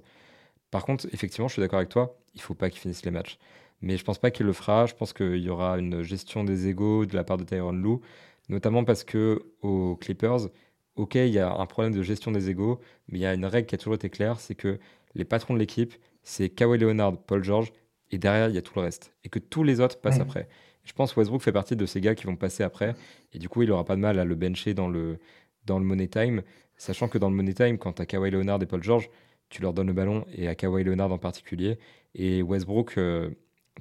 Par 0.70 0.84
contre, 0.84 1.06
effectivement, 1.12 1.48
je 1.48 1.54
suis 1.54 1.60
d'accord 1.62 1.78
avec 1.78 1.88
toi, 1.88 2.16
il 2.34 2.40
faut 2.40 2.54
pas 2.54 2.70
qu'il 2.70 2.80
finisse 2.80 3.04
les 3.04 3.10
matchs. 3.10 3.38
Mais 3.82 3.96
je 3.96 4.04
pense 4.04 4.18
pas 4.18 4.30
qu'il 4.30 4.46
le 4.46 4.52
fera. 4.52 4.86
Je 4.86 4.94
pense 4.94 5.12
qu'il 5.12 5.38
y 5.38 5.48
aura 5.48 5.78
une 5.78 6.02
gestion 6.02 6.44
des 6.44 6.68
égaux 6.68 7.06
de 7.06 7.14
la 7.16 7.24
part 7.24 7.38
de 7.38 7.44
Tyron 7.44 7.72
Lou, 7.72 8.00
notamment 8.48 8.84
parce 8.84 9.04
que 9.04 9.42
aux 9.62 9.96
Clippers, 9.96 10.48
ok, 10.96 11.14
il 11.14 11.28
y 11.28 11.38
a 11.38 11.52
un 11.52 11.66
problème 11.66 11.94
de 11.94 12.02
gestion 12.02 12.30
des 12.30 12.50
égaux, 12.50 12.80
mais 13.08 13.18
il 13.18 13.22
y 13.22 13.26
a 13.26 13.34
une 13.34 13.46
règle 13.46 13.66
qui 13.66 13.74
a 13.74 13.78
toujours 13.78 13.94
été 13.94 14.10
claire, 14.10 14.38
c'est 14.38 14.54
que 14.54 14.78
les 15.14 15.24
patrons 15.24 15.54
de 15.54 15.58
l'équipe, 15.58 15.94
c'est 16.22 16.50
Kawhi 16.50 16.78
Leonard, 16.78 17.16
Paul 17.22 17.42
George, 17.42 17.72
et 18.10 18.18
derrière, 18.18 18.48
il 18.48 18.54
y 18.54 18.58
a 18.58 18.62
tout 18.62 18.72
le 18.76 18.82
reste. 18.82 19.12
Et 19.24 19.28
que 19.28 19.38
tous 19.38 19.62
les 19.62 19.80
autres 19.80 20.00
passent 20.00 20.20
après. 20.20 20.48
Je 20.84 20.92
pense 20.92 21.12
que 21.12 21.20
Westbrook 21.20 21.42
fait 21.42 21.52
partie 21.52 21.76
de 21.76 21.86
ces 21.86 22.00
gars 22.00 22.14
qui 22.14 22.26
vont 22.26 22.36
passer 22.36 22.64
après. 22.64 22.94
Et 23.32 23.38
du 23.38 23.48
coup, 23.48 23.62
il 23.62 23.68
n'aura 23.68 23.84
pas 23.84 23.94
de 23.94 24.00
mal 24.00 24.18
à 24.18 24.24
le 24.24 24.34
bencher 24.34 24.74
dans 24.74 24.88
le, 24.88 25.18
dans 25.66 25.78
le 25.78 25.84
Money 25.84 26.08
Time. 26.08 26.42
Sachant 26.76 27.08
que 27.08 27.18
dans 27.18 27.30
le 27.30 27.36
Money 27.36 27.54
Time, 27.54 27.78
quand 27.78 27.94
tu 27.94 28.02
as 28.02 28.06
Kawhi 28.06 28.30
Leonard 28.30 28.62
et 28.62 28.66
Paul 28.66 28.82
George, 28.82 29.10
tu 29.48 29.62
leur 29.62 29.72
donnes 29.72 29.88
le 29.88 29.92
ballon, 29.92 30.24
et 30.32 30.48
à 30.48 30.54
Kawhi 30.54 30.84
Leonard 30.84 31.12
en 31.12 31.18
particulier. 31.18 31.78
Et 32.14 32.42
Westbrook, 32.42 32.96
euh, 32.98 33.30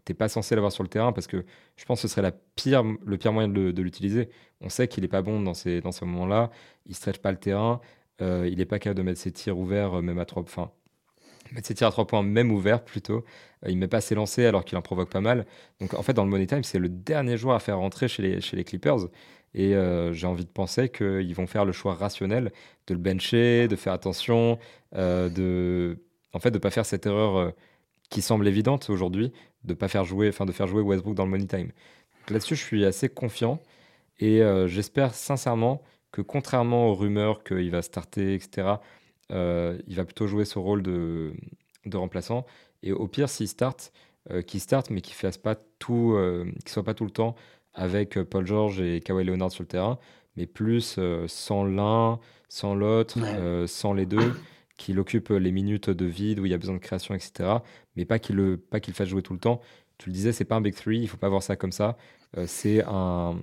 t'es 0.05 0.13
pas 0.13 0.29
censé 0.29 0.55
l'avoir 0.55 0.71
sur 0.71 0.83
le 0.83 0.89
terrain 0.89 1.11
parce 1.11 1.27
que 1.27 1.45
je 1.75 1.85
pense 1.85 2.01
que 2.01 2.07
ce 2.07 2.13
serait 2.13 2.31
le 2.31 3.17
pire 3.17 3.33
moyen 3.33 3.47
de, 3.47 3.81
l'utiliser. 3.81 4.29
On 4.61 4.69
sait 4.69 4.87
qu'il 4.87 5.03
n'est 5.03 5.09
pas 5.09 5.21
bon 5.21 5.41
dans 5.41 5.53
ces, 5.53 5.81
dans 5.81 5.91
ces 5.91 6.05
moments-là. 6.05 6.51
Il 6.85 6.91
ne 6.91 6.95
stretch 6.95 7.19
pas 7.19 7.31
le 7.31 7.37
terrain. 7.37 7.81
Euh, 8.21 8.47
il 8.51 8.57
n'est 8.57 8.65
pas 8.65 8.79
capable 8.79 8.97
de 8.97 9.03
mettre 9.03 9.19
ses 9.19 9.31
tirs 9.31 9.57
ouverts, 9.57 9.95
euh, 9.95 10.01
même 10.01 10.19
à 10.19 10.25
trois. 10.25 10.43
Enfin, 10.43 10.71
mettre 11.53 11.67
ses 11.67 11.73
tirs 11.73 11.87
à 11.87 11.91
trois 11.91 12.05
points, 12.07 12.23
même 12.23 12.51
ouverts 12.51 12.83
plutôt. 12.83 13.23
Euh, 13.65 13.69
il 13.69 13.77
met 13.77 13.87
pas 13.87 14.01
ses 14.01 14.15
lancers 14.15 14.49
alors 14.49 14.65
qu'il 14.65 14.77
en 14.77 14.81
provoque 14.81 15.09
pas 15.09 15.21
mal. 15.21 15.45
Donc 15.79 15.93
en 15.93 16.03
fait, 16.03 16.13
dans 16.13 16.23
le 16.23 16.29
Money 16.29 16.47
Time, 16.47 16.63
c'est 16.63 16.79
le 16.79 16.89
dernier 16.89 17.37
joueur 17.37 17.55
à 17.55 17.59
faire 17.59 17.77
rentrer 17.77 18.07
chez 18.07 18.39
les 18.53 18.63
Clippers. 18.63 19.07
Et 19.53 19.75
euh, 19.75 20.13
j'ai 20.13 20.27
envie 20.27 20.45
de 20.45 20.49
penser 20.49 20.89
qu'ils 20.89 21.33
vont 21.33 21.47
faire 21.47 21.65
le 21.65 21.71
choix 21.71 21.95
rationnel 21.95 22.51
de 22.87 22.93
le 22.93 22.99
bencher, 22.99 23.67
de 23.67 23.75
faire 23.75 23.93
attention, 23.93 24.59
euh, 24.95 25.29
de 25.29 25.97
en 26.33 26.39
fait 26.39 26.51
de 26.51 26.59
pas 26.59 26.69
faire 26.69 26.85
cette 26.85 27.05
erreur 27.05 27.53
qui 28.09 28.21
semble 28.21 28.47
évidente 28.47 28.89
aujourd'hui, 28.89 29.31
de 29.63 29.73
pas 29.73 29.87
faire 29.87 30.05
jouer, 30.05 30.29
enfin 30.29 30.45
de 30.45 30.51
faire 30.51 30.67
jouer 30.67 30.81
Westbrook 30.81 31.15
dans 31.15 31.25
le 31.25 31.31
Money 31.31 31.47
Time. 31.47 31.71
Là-dessus, 32.29 32.55
je 32.55 32.63
suis 32.63 32.85
assez 32.85 33.09
confiant 33.09 33.59
et 34.19 34.41
j'espère 34.67 35.15
sincèrement 35.15 35.81
que 36.11 36.21
contrairement 36.21 36.89
aux 36.89 36.93
rumeurs 36.93 37.43
qu'il 37.43 37.71
va 37.71 37.81
starter, 37.81 38.35
etc., 38.35 38.75
il 39.31 39.95
va 39.95 40.05
plutôt 40.05 40.27
jouer 40.27 40.45
ce 40.45 40.59
rôle 40.59 40.83
de, 40.83 41.33
de 41.87 41.97
remplaçant. 41.97 42.45
Et 42.83 42.91
au 42.91 43.07
pire, 43.07 43.27
s'il 43.27 43.47
start, 43.47 43.91
euh, 44.31 44.41
qu'il 44.41 44.59
start, 44.59 44.89
mais 44.89 45.01
qu'il 45.01 45.15
fasse 45.15 45.39
euh, 45.89 46.45
soit 46.67 46.83
pas 46.83 46.93
tout 46.93 47.05
le 47.05 47.09
temps 47.09 47.35
avec 47.73 48.17
euh, 48.17 48.25
Paul 48.25 48.45
George 48.45 48.81
et 48.81 48.99
Kawhi 48.99 49.23
Leonard 49.23 49.51
sur 49.51 49.63
le 49.63 49.67
terrain, 49.67 49.99
mais 50.35 50.45
plus 50.45 50.99
sans 51.27 51.65
l'un, 51.65 52.19
sans 52.47 52.73
l'autre, 52.73 53.17
sans 53.67 53.93
les 53.93 54.05
deux, 54.05 54.33
qu'il 54.77 54.97
occupe 54.99 55.29
les 55.29 55.51
minutes 55.51 55.89
de 55.89 56.05
vide 56.05 56.39
où 56.39 56.45
il 56.45 56.51
y 56.51 56.53
a 56.53 56.57
besoin 56.57 56.75
de 56.75 56.79
création, 56.79 57.13
etc. 57.13 57.57
Mais 57.97 58.05
pas 58.05 58.19
qu'il 58.19 58.37
le, 58.37 58.55
pas 58.57 58.79
qu'il 58.79 58.93
fasse 58.93 59.09
jouer 59.09 59.21
tout 59.21 59.33
le 59.33 59.39
temps. 59.39 59.59
Tu 59.97 60.09
le 60.09 60.13
disais, 60.13 60.31
c'est 60.31 60.45
pas 60.45 60.55
un 60.55 60.61
big 60.61 60.75
three, 60.75 60.99
il 60.99 61.07
faut 61.09 61.17
pas 61.17 61.27
voir 61.27 61.43
ça 61.43 61.57
comme 61.57 61.73
ça. 61.73 61.97
c'est 62.45 62.83
un, 62.85 63.37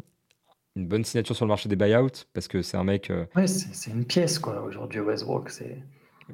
une 0.75 0.87
bonne 0.89 1.05
signature 1.05 1.37
sur 1.37 1.45
le 1.45 1.51
marché 1.51 1.69
des 1.69 1.77
buyouts 1.77 2.25
parce 2.33 2.49
que 2.49 2.63
c'est 2.63 2.79
un 2.79 2.85
mec. 2.85 3.13
Ouais, 3.35 3.47
c'est 3.47 3.91
une 3.91 4.07
pièce 4.07 4.39
quoi. 4.39 4.63
Aujourd'hui, 4.63 5.01
Westbrook, 5.01 5.51
c'est. 5.51 5.83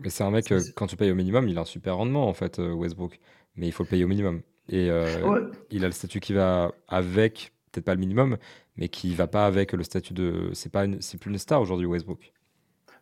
Mais 0.01 0.11
c'est 0.11 0.25
un 0.25 0.31
mec, 0.31 0.51
euh, 0.53 0.61
quand 0.75 0.87
tu 0.87 0.97
payes 0.97 1.11
au 1.11 1.15
minimum, 1.15 1.49
il 1.49 1.59
a 1.59 1.63
un 1.63 1.67
super 1.67 1.97
rendement, 1.97 2.27
en 2.29 2.33
fait, 2.33 2.59
euh, 2.59 2.73
Westbrook. 2.73 3.19
Mais 3.57 3.67
il 3.67 3.73
faut 3.73 3.83
le 3.83 3.89
payer 3.89 4.05
au 4.05 4.09
minimum. 4.09 4.43
Et 4.69 4.89
euh, 4.91 5.51
il 5.71 5.85
a 5.85 5.89
le 5.89 5.93
statut 5.93 6.21
qui 6.21 6.33
va 6.33 6.73
avec, 6.89 7.53
peut-être 7.73 7.85
pas 7.85 7.95
le 7.95 8.01
minimum, 8.01 8.37
mais 8.77 8.89
qui 8.89 9.15
va 9.15 9.27
pas 9.27 9.47
avec 9.47 9.73
le 9.73 9.83
statut 9.83 10.15
de. 10.15 10.51
C'est 10.53 10.71
pas, 10.71 10.85
c'est 11.01 11.19
plus 11.19 11.31
une 11.31 11.39
star 11.39 11.61
aujourd'hui, 11.61 11.87
Westbrook. 11.87 12.33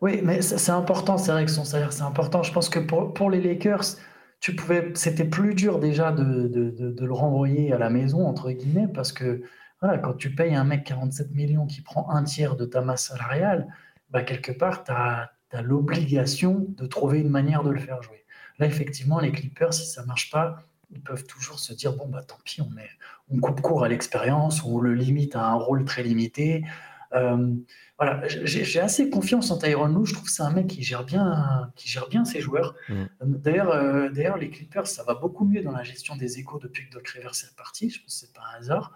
Oui, 0.00 0.20
mais 0.24 0.40
c'est 0.40 0.72
important. 0.72 1.18
C'est 1.18 1.32
vrai 1.32 1.44
que 1.44 1.50
son 1.50 1.64
salaire, 1.64 1.92
c'est 1.92 2.02
important. 2.02 2.42
Je 2.42 2.52
pense 2.52 2.70
que 2.70 2.78
pour, 2.78 3.12
pour 3.12 3.30
les 3.30 3.40
Lakers, 3.40 3.96
tu 4.40 4.56
pouvais, 4.56 4.90
c'était 4.94 5.26
plus 5.26 5.54
dur 5.54 5.78
déjà 5.78 6.10
de, 6.12 6.48
de, 6.48 6.70
de, 6.70 7.04
le 7.04 7.12
renvoyer 7.12 7.72
à 7.72 7.78
la 7.78 7.90
maison 7.90 8.26
entre 8.26 8.50
guillemets, 8.50 8.88
parce 8.88 9.12
que 9.12 9.42
voilà, 9.82 9.98
quand 9.98 10.14
tu 10.14 10.34
payes 10.34 10.54
un 10.54 10.64
mec 10.64 10.84
47 10.84 11.34
millions 11.34 11.66
qui 11.66 11.82
prend 11.82 12.08
un 12.10 12.24
tiers 12.24 12.56
de 12.56 12.64
ta 12.64 12.80
masse 12.80 13.08
salariale, 13.08 13.68
bah 14.10 14.22
quelque 14.22 14.52
part, 14.52 14.84
tu 14.84 14.92
as 14.92 15.62
l'obligation 15.62 16.66
de 16.68 16.86
trouver 16.86 17.20
une 17.20 17.28
manière 17.28 17.62
de 17.62 17.70
le 17.70 17.78
faire 17.78 18.02
jouer. 18.02 18.24
Là, 18.58 18.66
effectivement, 18.66 19.20
les 19.20 19.32
Clippers, 19.32 19.74
si 19.74 19.86
ça 19.86 20.04
marche 20.04 20.30
pas, 20.30 20.64
ils 20.93 21.03
peuvent 21.03 21.24
toujours 21.24 21.59
se 21.59 21.72
dire 21.72 21.95
bon, 21.95 22.09
bah 22.09 22.22
tant 22.22 22.38
pis, 22.45 22.61
on, 22.62 22.70
met, 22.70 22.88
on 23.30 23.38
coupe 23.38 23.61
court 23.61 23.84
à 23.84 23.88
l'expérience, 23.88 24.64
on 24.64 24.80
le 24.80 24.95
limite 24.95 25.36
à 25.36 25.45
un 25.45 25.55
rôle 25.55 25.84
très 25.84 26.03
limité. 26.03 26.64
Euh, 27.12 27.55
voilà, 27.99 28.22
j'ai 28.26 28.80
assez 28.80 29.11
confiance 29.11 29.51
en 29.51 29.59
Tyron 29.59 29.88
Lue. 29.88 30.07
Je 30.07 30.14
trouve 30.14 30.26
que 30.26 30.32
c'est 30.32 30.43
un 30.43 30.53
mec 30.53 30.68
qui 30.68 30.82
gère 30.82 31.05
bien, 31.05 31.70
qui 31.76 31.88
gère 31.88 32.09
bien 32.09 32.24
ses 32.24 32.41
joueurs. 32.41 32.74
Mm. 32.88 33.05
D'ailleurs, 33.20 33.70
euh, 33.70 34.09
d'ailleurs, 34.09 34.38
les 34.38 34.49
Clippers, 34.49 34.86
ça 34.86 35.03
va 35.03 35.14
beaucoup 35.14 35.45
mieux 35.45 35.62
dans 35.62 35.72
la 35.72 35.82
gestion 35.82 36.16
des 36.16 36.38
échos 36.38 36.59
depuis 36.59 36.88
que 36.88 36.95
Doc 36.95 37.07
Rivers 37.09 37.32
est 37.32 37.57
parti. 37.57 37.91
Je 37.91 38.01
pense 38.01 38.14
que 38.14 38.26
c'est 38.26 38.32
pas 38.32 38.43
un 38.55 38.61
hasard 38.61 38.93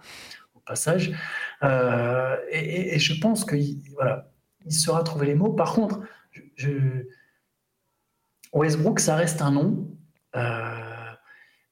au 0.54 0.60
passage. 0.60 1.12
Euh, 1.62 2.36
et, 2.50 2.94
et, 2.94 2.98
je 2.98 3.20
pense 3.20 3.44
que 3.44 3.56
voilà, 3.92 4.30
il 4.64 4.72
saura 4.72 5.02
trouver 5.02 5.26
les 5.26 5.34
mots. 5.34 5.52
Par 5.52 5.74
contre, 5.74 6.00
je... 6.56 7.06
Westbrook, 8.52 9.00
ça 9.00 9.16
reste 9.16 9.42
un 9.42 9.50
nom. 9.50 9.88
Euh, 10.36 10.93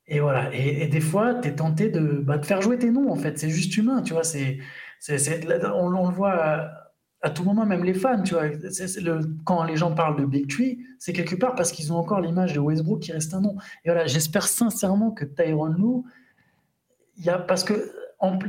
et 0.07 0.21
voilà. 0.21 0.55
Et, 0.55 0.89
des 0.89 1.01
fois, 1.01 1.35
tu 1.35 1.49
es 1.49 1.55
tenté 1.55 1.89
de, 1.89 2.01
bah, 2.01 2.39
de, 2.39 2.45
faire 2.45 2.61
jouer 2.61 2.79
tes 2.79 2.91
noms, 2.91 3.11
en 3.11 3.17
fait. 3.17 3.39
C'est 3.39 3.51
juste 3.51 3.77
humain, 3.77 4.03
tu 4.03 4.13
vois. 4.13 4.25
C'est, 4.25 4.59
on, 5.09 5.89
le 5.89 6.15
voit 6.15 6.71
à, 7.23 7.31
tout 7.31 7.45
moment, 7.45 7.65
même 7.65 7.85
les 7.85 7.95
fans, 7.95 8.23
tu 8.23 8.35
vois. 8.35 8.49
Quand 9.45 9.65
les 9.65 9.77
gens 9.77 9.95
parlent 9.95 10.19
de 10.19 10.25
Big 10.25 10.49
Tree, 10.49 10.85
c'est 10.99 11.13
quelque 11.13 11.37
part 11.37 11.55
parce 11.55 11.73
qu'ils 11.73 11.93
ont 11.93 11.97
encore 11.97 12.21
l'image 12.21 12.53
de 12.53 12.61
Westbrook 12.61 13.01
qui 13.01 13.13
reste 13.13 13.33
un 13.35 13.41
nom. 13.41 13.57
Et 13.85 13.91
voilà, 13.91 14.07
j'espère 14.07 14.47
sincèrement 14.49 15.13
que 15.13 15.25
Tyron 15.25 16.05
il 17.19 17.25
y 17.27 17.29
a, 17.29 17.39
parce 17.39 17.63
que 17.63 17.93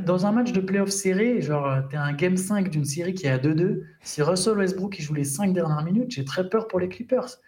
dans 0.04 0.26
un 0.26 0.32
match 0.32 0.52
de 0.52 0.60
playoff 0.60 0.90
serré, 0.90 1.40
genre, 1.40 1.80
tu 1.90 1.96
un 1.96 2.12
game 2.12 2.36
5 2.36 2.70
d'une 2.70 2.84
série 2.84 3.14
qui 3.14 3.26
est 3.26 3.30
à 3.30 3.38
2-2. 3.38 3.82
Si 4.02 4.22
Russell 4.22 4.56
Westbrook 4.56 4.98
il 4.98 5.02
joue 5.02 5.14
les 5.14 5.24
5 5.24 5.52
dernières 5.52 5.84
minutes, 5.84 6.12
j'ai 6.12 6.24
très 6.24 6.48
peur 6.48 6.68
pour 6.68 6.78
les 6.78 6.88
Clippers. 6.88 7.38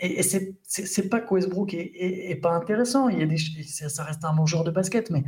Et, 0.00 0.20
et 0.20 0.22
c'est 0.22 1.08
pas 1.08 1.20
que 1.20 1.34
Westbrook 1.34 1.74
est, 1.74 2.40
pas 2.40 2.52
intéressant. 2.52 3.08
Il 3.08 3.18
y 3.18 3.22
a 3.22 3.26
des, 3.26 3.36
ça 3.36 4.04
reste 4.04 4.24
un 4.24 4.32
bon 4.32 4.46
joueur 4.46 4.64
de 4.64 4.70
basket, 4.70 5.10
mais 5.10 5.24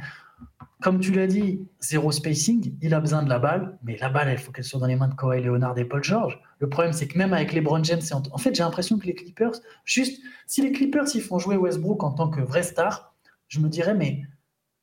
comme 0.80 1.00
tu 1.00 1.12
l'as 1.12 1.26
dit, 1.26 1.68
zéro 1.80 2.10
spacing, 2.10 2.76
il 2.80 2.94
a 2.94 3.00
besoin 3.00 3.22
de 3.22 3.28
la 3.28 3.38
balle, 3.38 3.78
mais 3.82 3.96
la 3.98 4.08
balle, 4.08 4.30
il 4.32 4.38
faut 4.38 4.50
qu'elle 4.50 4.64
soit 4.64 4.80
dans 4.80 4.86
les 4.86 4.96
mains 4.96 5.08
de 5.08 5.14
Kawhi 5.14 5.42
Leonard 5.42 5.76
et 5.78 5.84
Paul 5.84 6.02
George. 6.02 6.40
Le 6.58 6.68
problème, 6.68 6.92
c'est 6.92 7.06
que 7.06 7.18
même 7.18 7.34
avec 7.34 7.52
les 7.52 7.60
Brown 7.60 7.84
James, 7.84 8.00
en, 8.12 8.38
fait, 8.38 8.54
j'ai 8.54 8.62
l'impression 8.62 8.98
que 8.98 9.06
les 9.06 9.14
Clippers, 9.14 9.52
juste, 9.84 10.22
si 10.46 10.62
les 10.62 10.72
Clippers, 10.72 11.04
ils 11.14 11.20
font 11.20 11.38
jouer 11.38 11.56
Westbrook 11.56 12.02
en 12.02 12.12
tant 12.12 12.30
que 12.30 12.40
vrai 12.40 12.62
star, 12.62 13.14
je 13.48 13.60
me 13.60 13.68
dirais, 13.68 13.94
mais 13.94 14.22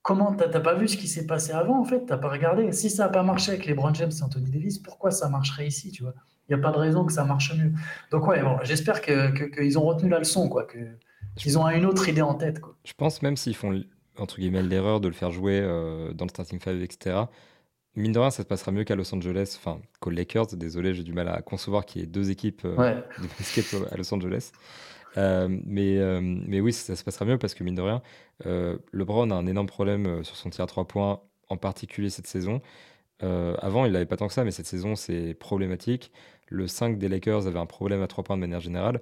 comment 0.03 0.33
t'as 0.33 0.59
pas 0.59 0.75
vu 0.75 0.87
ce 0.87 0.97
qui 0.97 1.07
s'est 1.07 1.25
passé 1.25 1.51
avant 1.51 1.79
en 1.79 1.83
fait? 1.83 2.05
T'as 2.05 2.17
pas 2.17 2.29
regardé. 2.29 2.71
Si 2.73 2.89
ça 2.89 3.05
n'a 3.05 3.09
pas 3.09 3.23
marché 3.23 3.51
avec 3.51 3.65
les 3.65 3.73
Brown 3.73 3.95
James 3.95 4.11
et 4.11 4.23
Anthony 4.23 4.51
Davis, 4.51 4.77
pourquoi 4.77 5.11
ça 5.11 5.29
marcherait 5.29 5.67
ici 5.67 5.91
Tu 5.91 6.03
vois? 6.03 6.13
Il 6.49 6.55
n'y 6.55 6.61
a 6.61 6.63
pas 6.63 6.71
de 6.71 6.77
raison 6.77 7.05
que 7.05 7.11
ça 7.11 7.25
marche 7.25 7.53
mieux. 7.57 7.71
Donc 8.11 8.25
ouais, 8.27 8.41
bon, 8.41 8.57
j'espère 8.63 9.01
qu'ils 9.01 9.33
que, 9.33 9.77
ont 9.77 9.85
retenu 9.85 10.09
la 10.09 10.19
leçon, 10.19 10.47
quoi, 10.47 10.65
qu'ils 11.35 11.59
ont 11.59 11.67
une 11.69 11.85
autre 11.85 12.07
idée 12.07 12.21
en 12.21 12.35
tête. 12.35 12.61
Quoi. 12.61 12.75
Je 12.85 12.93
pense 12.93 13.21
même 13.21 13.35
s'ils 13.35 13.55
font 13.55 13.83
entre 14.17 14.39
guillemets 14.39 14.63
l'erreur 14.63 14.99
de 14.99 15.07
le 15.07 15.13
faire 15.13 15.31
jouer 15.31 15.59
euh, 15.61 16.13
dans 16.13 16.25
le 16.25 16.29
starting 16.29 16.59
five, 16.59 16.81
etc. 16.81 17.23
Mine 17.95 18.11
de 18.11 18.19
rien, 18.19 18.29
ça 18.29 18.43
se 18.43 18.47
passera 18.47 18.71
mieux 18.71 18.83
qu'à 18.83 18.95
Los 18.95 19.13
Angeles, 19.13 19.57
enfin 19.57 19.81
qu'aux 19.99 20.09
Lakers. 20.09 20.47
Désolé, 20.53 20.93
j'ai 20.93 21.03
du 21.03 21.13
mal 21.13 21.27
à 21.29 21.41
concevoir 21.41 21.85
qu'il 21.85 22.01
y 22.01 22.03
ait 22.03 22.07
deux 22.07 22.29
équipes 22.29 22.61
euh, 22.65 23.01
de 23.17 23.27
basket 23.37 23.75
à 23.91 23.97
Los 23.97 24.13
Angeles. 24.13 24.51
Euh, 25.17 25.47
mais, 25.65 25.97
mais 26.21 26.61
oui, 26.61 26.73
ça 26.73 26.95
se 26.95 27.03
passera 27.03 27.25
mieux 27.25 27.39
parce 27.39 27.55
que 27.55 27.63
mine 27.63 27.75
de 27.75 27.81
rien, 27.81 28.01
LeBron 28.93 29.31
a 29.31 29.35
un 29.35 29.47
énorme 29.47 29.67
problème 29.67 30.23
sur 30.23 30.35
son 30.35 30.49
tir 30.49 30.63
à 30.63 30.67
3 30.67 30.85
points, 30.85 31.21
en 31.49 31.57
particulier 31.57 32.11
cette 32.11 32.27
saison. 32.27 32.61
avant, 33.21 33.85
il 33.85 33.93
n'avait 33.93 34.05
pas 34.05 34.17
tant 34.17 34.27
que 34.27 34.33
ça, 34.33 34.43
mais 34.43 34.51
cette 34.51 34.67
saison, 34.67 34.95
c'est 34.95 35.33
problématique. 35.33 36.11
Le 36.47 36.67
5 36.67 36.97
des 36.97 37.09
Lakers 37.09 37.47
avait 37.47 37.59
un 37.59 37.65
problème 37.65 38.01
à 38.01 38.07
3 38.07 38.23
points 38.23 38.37
de 38.37 38.41
manière 38.41 38.59
générale. 38.59 39.01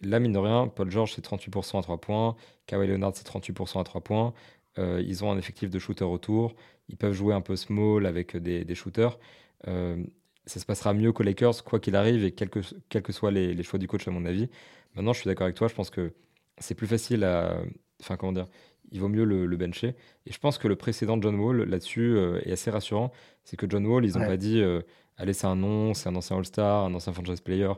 Là, 0.00 0.20
mine 0.20 0.32
de 0.32 0.38
rien, 0.38 0.68
Paul 0.68 0.90
George, 0.90 1.12
c'est 1.14 1.24
38% 1.24 1.78
à 1.78 1.82
3 1.82 1.98
points. 2.00 2.36
Kawhi 2.66 2.86
Leonard, 2.88 3.12
c'est 3.14 3.26
38% 3.26 3.80
à 3.80 3.84
3 3.84 4.00
points. 4.02 4.34
ils 4.76 5.24
ont 5.24 5.30
un 5.30 5.38
effectif 5.38 5.70
de 5.70 5.78
shooters 5.78 6.10
autour. 6.10 6.54
Ils 6.88 6.96
peuvent 6.96 7.12
jouer 7.12 7.34
un 7.34 7.40
peu 7.40 7.56
small 7.56 8.06
avec 8.06 8.36
des, 8.36 8.64
des 8.64 8.74
shooters. 8.74 9.18
ça 9.64 10.60
se 10.60 10.66
passera 10.66 10.94
mieux 10.94 11.12
qu'aux 11.12 11.22
Lakers, 11.22 11.64
quoi 11.64 11.80
qu'il 11.80 11.96
arrive, 11.96 12.24
et 12.24 12.32
quels 12.32 12.50
que, 12.50 12.60
quel 12.88 13.02
que 13.02 13.12
soient 13.12 13.30
les, 13.30 13.54
les, 13.54 13.62
choix 13.62 13.78
du 13.78 13.88
coach, 13.88 14.06
à 14.08 14.10
mon 14.10 14.24
avis. 14.26 14.48
Maintenant, 14.94 15.12
je 15.12 15.20
suis 15.20 15.28
d'accord 15.28 15.44
avec 15.44 15.56
toi. 15.56 15.68
Je 15.68 15.74
pense 15.74 15.90
que 15.90 16.12
c'est 16.58 16.74
plus 16.74 16.86
facile 16.86 17.24
à. 17.24 17.58
Enfin, 18.00 18.16
comment 18.16 18.32
dire 18.32 18.46
Il 18.90 19.00
vaut 19.00 19.08
mieux 19.08 19.24
le, 19.24 19.56
bencher. 19.56 19.94
Et 20.26 20.32
je 20.32 20.38
pense 20.38 20.58
que 20.58 20.68
le 20.68 20.76
précédent 20.76 21.20
John 21.20 21.36
Wall 21.36 21.62
là-dessus 21.62 22.16
euh, 22.16 22.40
est 22.44 22.52
assez 22.52 22.70
rassurant. 22.70 23.12
C'est 23.44 23.56
que 23.56 23.66
John 23.68 23.86
Wall, 23.86 24.04
ils 24.04 24.16
n'ont 24.16 24.26
pas 24.26 24.36
dit 24.36 24.60
euh, 24.60 24.82
Allez, 25.16 25.32
c'est 25.32 25.46
un 25.46 25.56
nom, 25.56 25.94
c'est 25.94 26.08
un 26.08 26.16
ancien 26.16 26.36
All-Star, 26.38 26.84
un 26.86 26.94
ancien 26.94 27.12
franchise 27.12 27.40
player. 27.40 27.70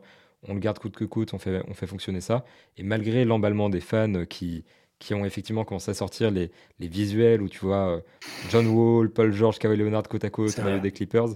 On 0.48 0.54
le 0.54 0.60
garde 0.60 0.78
coûte 0.78 0.96
que 0.96 1.04
coûte, 1.04 1.34
on 1.34 1.38
fait, 1.38 1.62
on 1.68 1.74
fait 1.74 1.86
fonctionner 1.86 2.20
ça. 2.20 2.44
Et 2.76 2.82
malgré 2.82 3.24
l'emballement 3.24 3.68
des 3.68 3.80
fans 3.80 4.24
qui, 4.28 4.64
qui 4.98 5.12
ont 5.14 5.24
effectivement 5.24 5.64
commencé 5.64 5.90
à 5.90 5.94
sortir 5.94 6.30
les, 6.30 6.50
les 6.78 6.88
visuels 6.88 7.42
où 7.42 7.48
tu 7.48 7.58
vois 7.60 7.96
euh, 7.96 8.00
John 8.50 8.66
Wall, 8.68 9.10
Paul 9.10 9.32
George, 9.32 9.58
Kawhi 9.58 9.76
Leonard 9.76 10.04
côte 10.04 10.24
à 10.24 10.30
côte, 10.30 10.56
maillot 10.58 10.78
des 10.80 10.92
Clippers, 10.92 11.28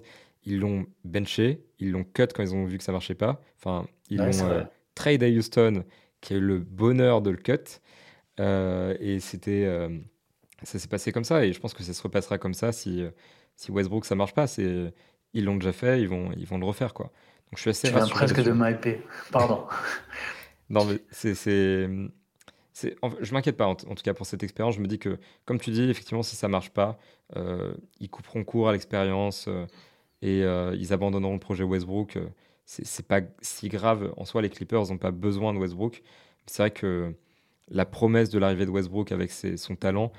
ils 0.45 0.59
l'ont 0.59 0.87
benché, 1.05 1.65
ils 1.79 1.91
l'ont 1.91 2.05
cut 2.05 2.29
quand 2.35 2.43
ils 2.43 2.55
ont 2.55 2.65
vu 2.65 2.79
que 2.79 2.85
ça 2.85 2.93
marchait 2.93 3.15
pas. 3.15 3.43
Enfin, 3.59 3.87
ils 4.09 4.21
Ouais, 4.21 4.33
l'ont 4.33 4.51
euh, 4.51 4.63
trade 4.95 5.23
à 5.23 5.29
Houston, 5.29 5.85
qui 6.21 6.35
a 6.35 6.37
eu 6.37 6.41
le 6.41 6.59
bonheur 6.61 7.21
de 7.21 7.31
le 7.31 7.37
cut. 7.37 7.81
Euh, 8.39 8.97
et 9.01 9.21
c'était, 9.21 9.65
euh, 9.67 9.89
ça 10.63 10.79
s'est 10.79 10.89
passé 10.89 11.13
comme 11.13 11.25
ça. 11.25 11.45
Et 11.45 11.53
je 11.53 11.61
pense 11.61 11.75
que 11.75 11.83
ça 11.83 11.93
se 11.93 12.03
repassera 12.03 12.39
comme 12.39 12.55
ça 12.55 12.73
si, 12.73 13.03
si 13.57 13.71
Westbrook 13.71 14.05
ça 14.07 14.15
marche 14.15 14.35
pas. 14.35 14.47
C'est, 14.47 14.93
ils 15.35 15.45
l'ont 15.45 15.57
déjà 15.57 15.73
fait, 15.73 16.01
ils 16.01 16.09
vont, 16.09 16.31
ils 16.37 16.47
vont 16.47 16.59
le 16.59 16.67
refaire 16.67 16.95
quoi. 16.95 17.07
Donc 17.07 17.57
je 17.57 17.61
suis 17.61 17.71
assez 17.71 17.89
Tu 17.89 17.95
viens 17.95 18.07
presque 18.07 18.43
de 18.43 18.53
m'hyper. 18.53 18.99
Pardon. 19.33 19.67
Non, 20.71 20.85
mais 20.85 21.01
c'est, 21.11 21.35
c'est, 21.35 21.91
c'est- 22.73 22.95
en 23.03 23.11
fait, 23.11 23.17
je 23.25 23.33
m'inquiète 23.35 23.57
pas 23.57 23.67
en, 23.67 23.75
tout 23.75 23.87
cas 24.05 24.15
pour 24.15 24.25
cette 24.25 24.45
expérience. 24.45 24.77
Je 24.77 24.81
me 24.81 24.87
dis 24.87 25.01
que, 25.01 25.19
comme 25.45 25.59
tu 25.59 25.73
dis, 25.73 25.83
effectivement, 25.91 26.23
si 26.23 26.37
ça 26.37 26.47
marche 26.47 26.71
pas, 26.71 26.97
euh, 27.37 27.75
ils 27.99 28.09
couperont 28.09 28.45
court 28.45 28.69
à 28.69 28.73
l'expérience 28.73 29.47
euh, 29.49 29.67
et 30.23 30.45
euh, 30.45 30.73
ils 30.79 30.93
abandonneront 30.93 31.33
le 31.35 31.41
projet 31.41 31.65
Westbrook. 31.65 32.19
c'est 32.67 33.07
pas 33.09 33.21
si 33.43 33.69
grave 33.69 34.15
en 34.17 34.25
soi. 34.25 34.43
Les 34.43 34.49
Clippers 34.49 34.87
n'ont 34.91 34.97
pas 34.99 35.11
besoin 35.11 35.53
de 35.53 35.59
Westbrook. 35.59 36.05
C'est 36.47 36.63
vrai 36.63 36.71
que 36.71 37.13
la 37.69 37.85
promesse 37.85 38.31
de 38.31 38.39
l'arrivée 38.39 38.65
de 38.67 38.71
Westbrook 38.71 39.11
avec 39.11 39.33
ses- 39.33 39.57
son 39.57 39.75
talent 39.75 40.13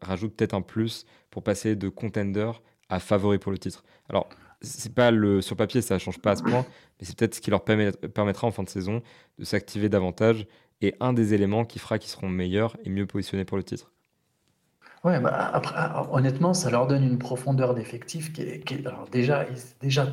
rajoute 0.00 0.34
peut-être 0.34 0.54
un 0.54 0.62
plus 0.62 1.06
pour 1.30 1.44
passer 1.44 1.76
de 1.76 1.88
contender 1.88 2.50
à 2.94 2.98
favori 3.00 3.38
pour 3.38 3.52
le 3.52 3.58
titre. 3.58 3.84
Alors, 4.08 4.28
c'est 4.60 4.94
pas 4.94 5.10
le 5.10 5.42
sur 5.42 5.56
papier, 5.56 5.82
ça 5.82 5.98
change 5.98 6.18
pas 6.20 6.32
à 6.32 6.36
ce 6.36 6.42
point, 6.42 6.64
mais 7.00 7.06
c'est 7.06 7.16
peut-être 7.16 7.34
ce 7.34 7.40
qui 7.40 7.50
leur 7.50 7.64
permet- 7.64 7.92
permettra 7.92 8.46
en 8.46 8.50
fin 8.50 8.62
de 8.62 8.68
saison 8.68 9.02
de 9.38 9.44
s'activer 9.44 9.88
davantage 9.88 10.46
et 10.80 10.94
un 11.00 11.12
des 11.12 11.34
éléments 11.34 11.64
qui 11.64 11.78
fera 11.78 11.98
qu'ils 11.98 12.10
seront 12.10 12.28
meilleurs 12.28 12.76
et 12.84 12.90
mieux 12.90 13.06
positionnés 13.06 13.44
pour 13.44 13.56
le 13.56 13.62
titre. 13.62 13.90
Ouais, 15.02 15.20
bah, 15.20 15.50
après, 15.52 15.74
honnêtement, 16.12 16.54
ça 16.54 16.70
leur 16.70 16.86
donne 16.86 17.04
une 17.04 17.18
profondeur 17.18 17.74
d'effectif 17.74 18.32
qui 18.32 18.40
est, 18.40 18.60
qui 18.60 18.74
est- 18.76 18.86
alors 18.86 19.06
déjà, 19.10 19.44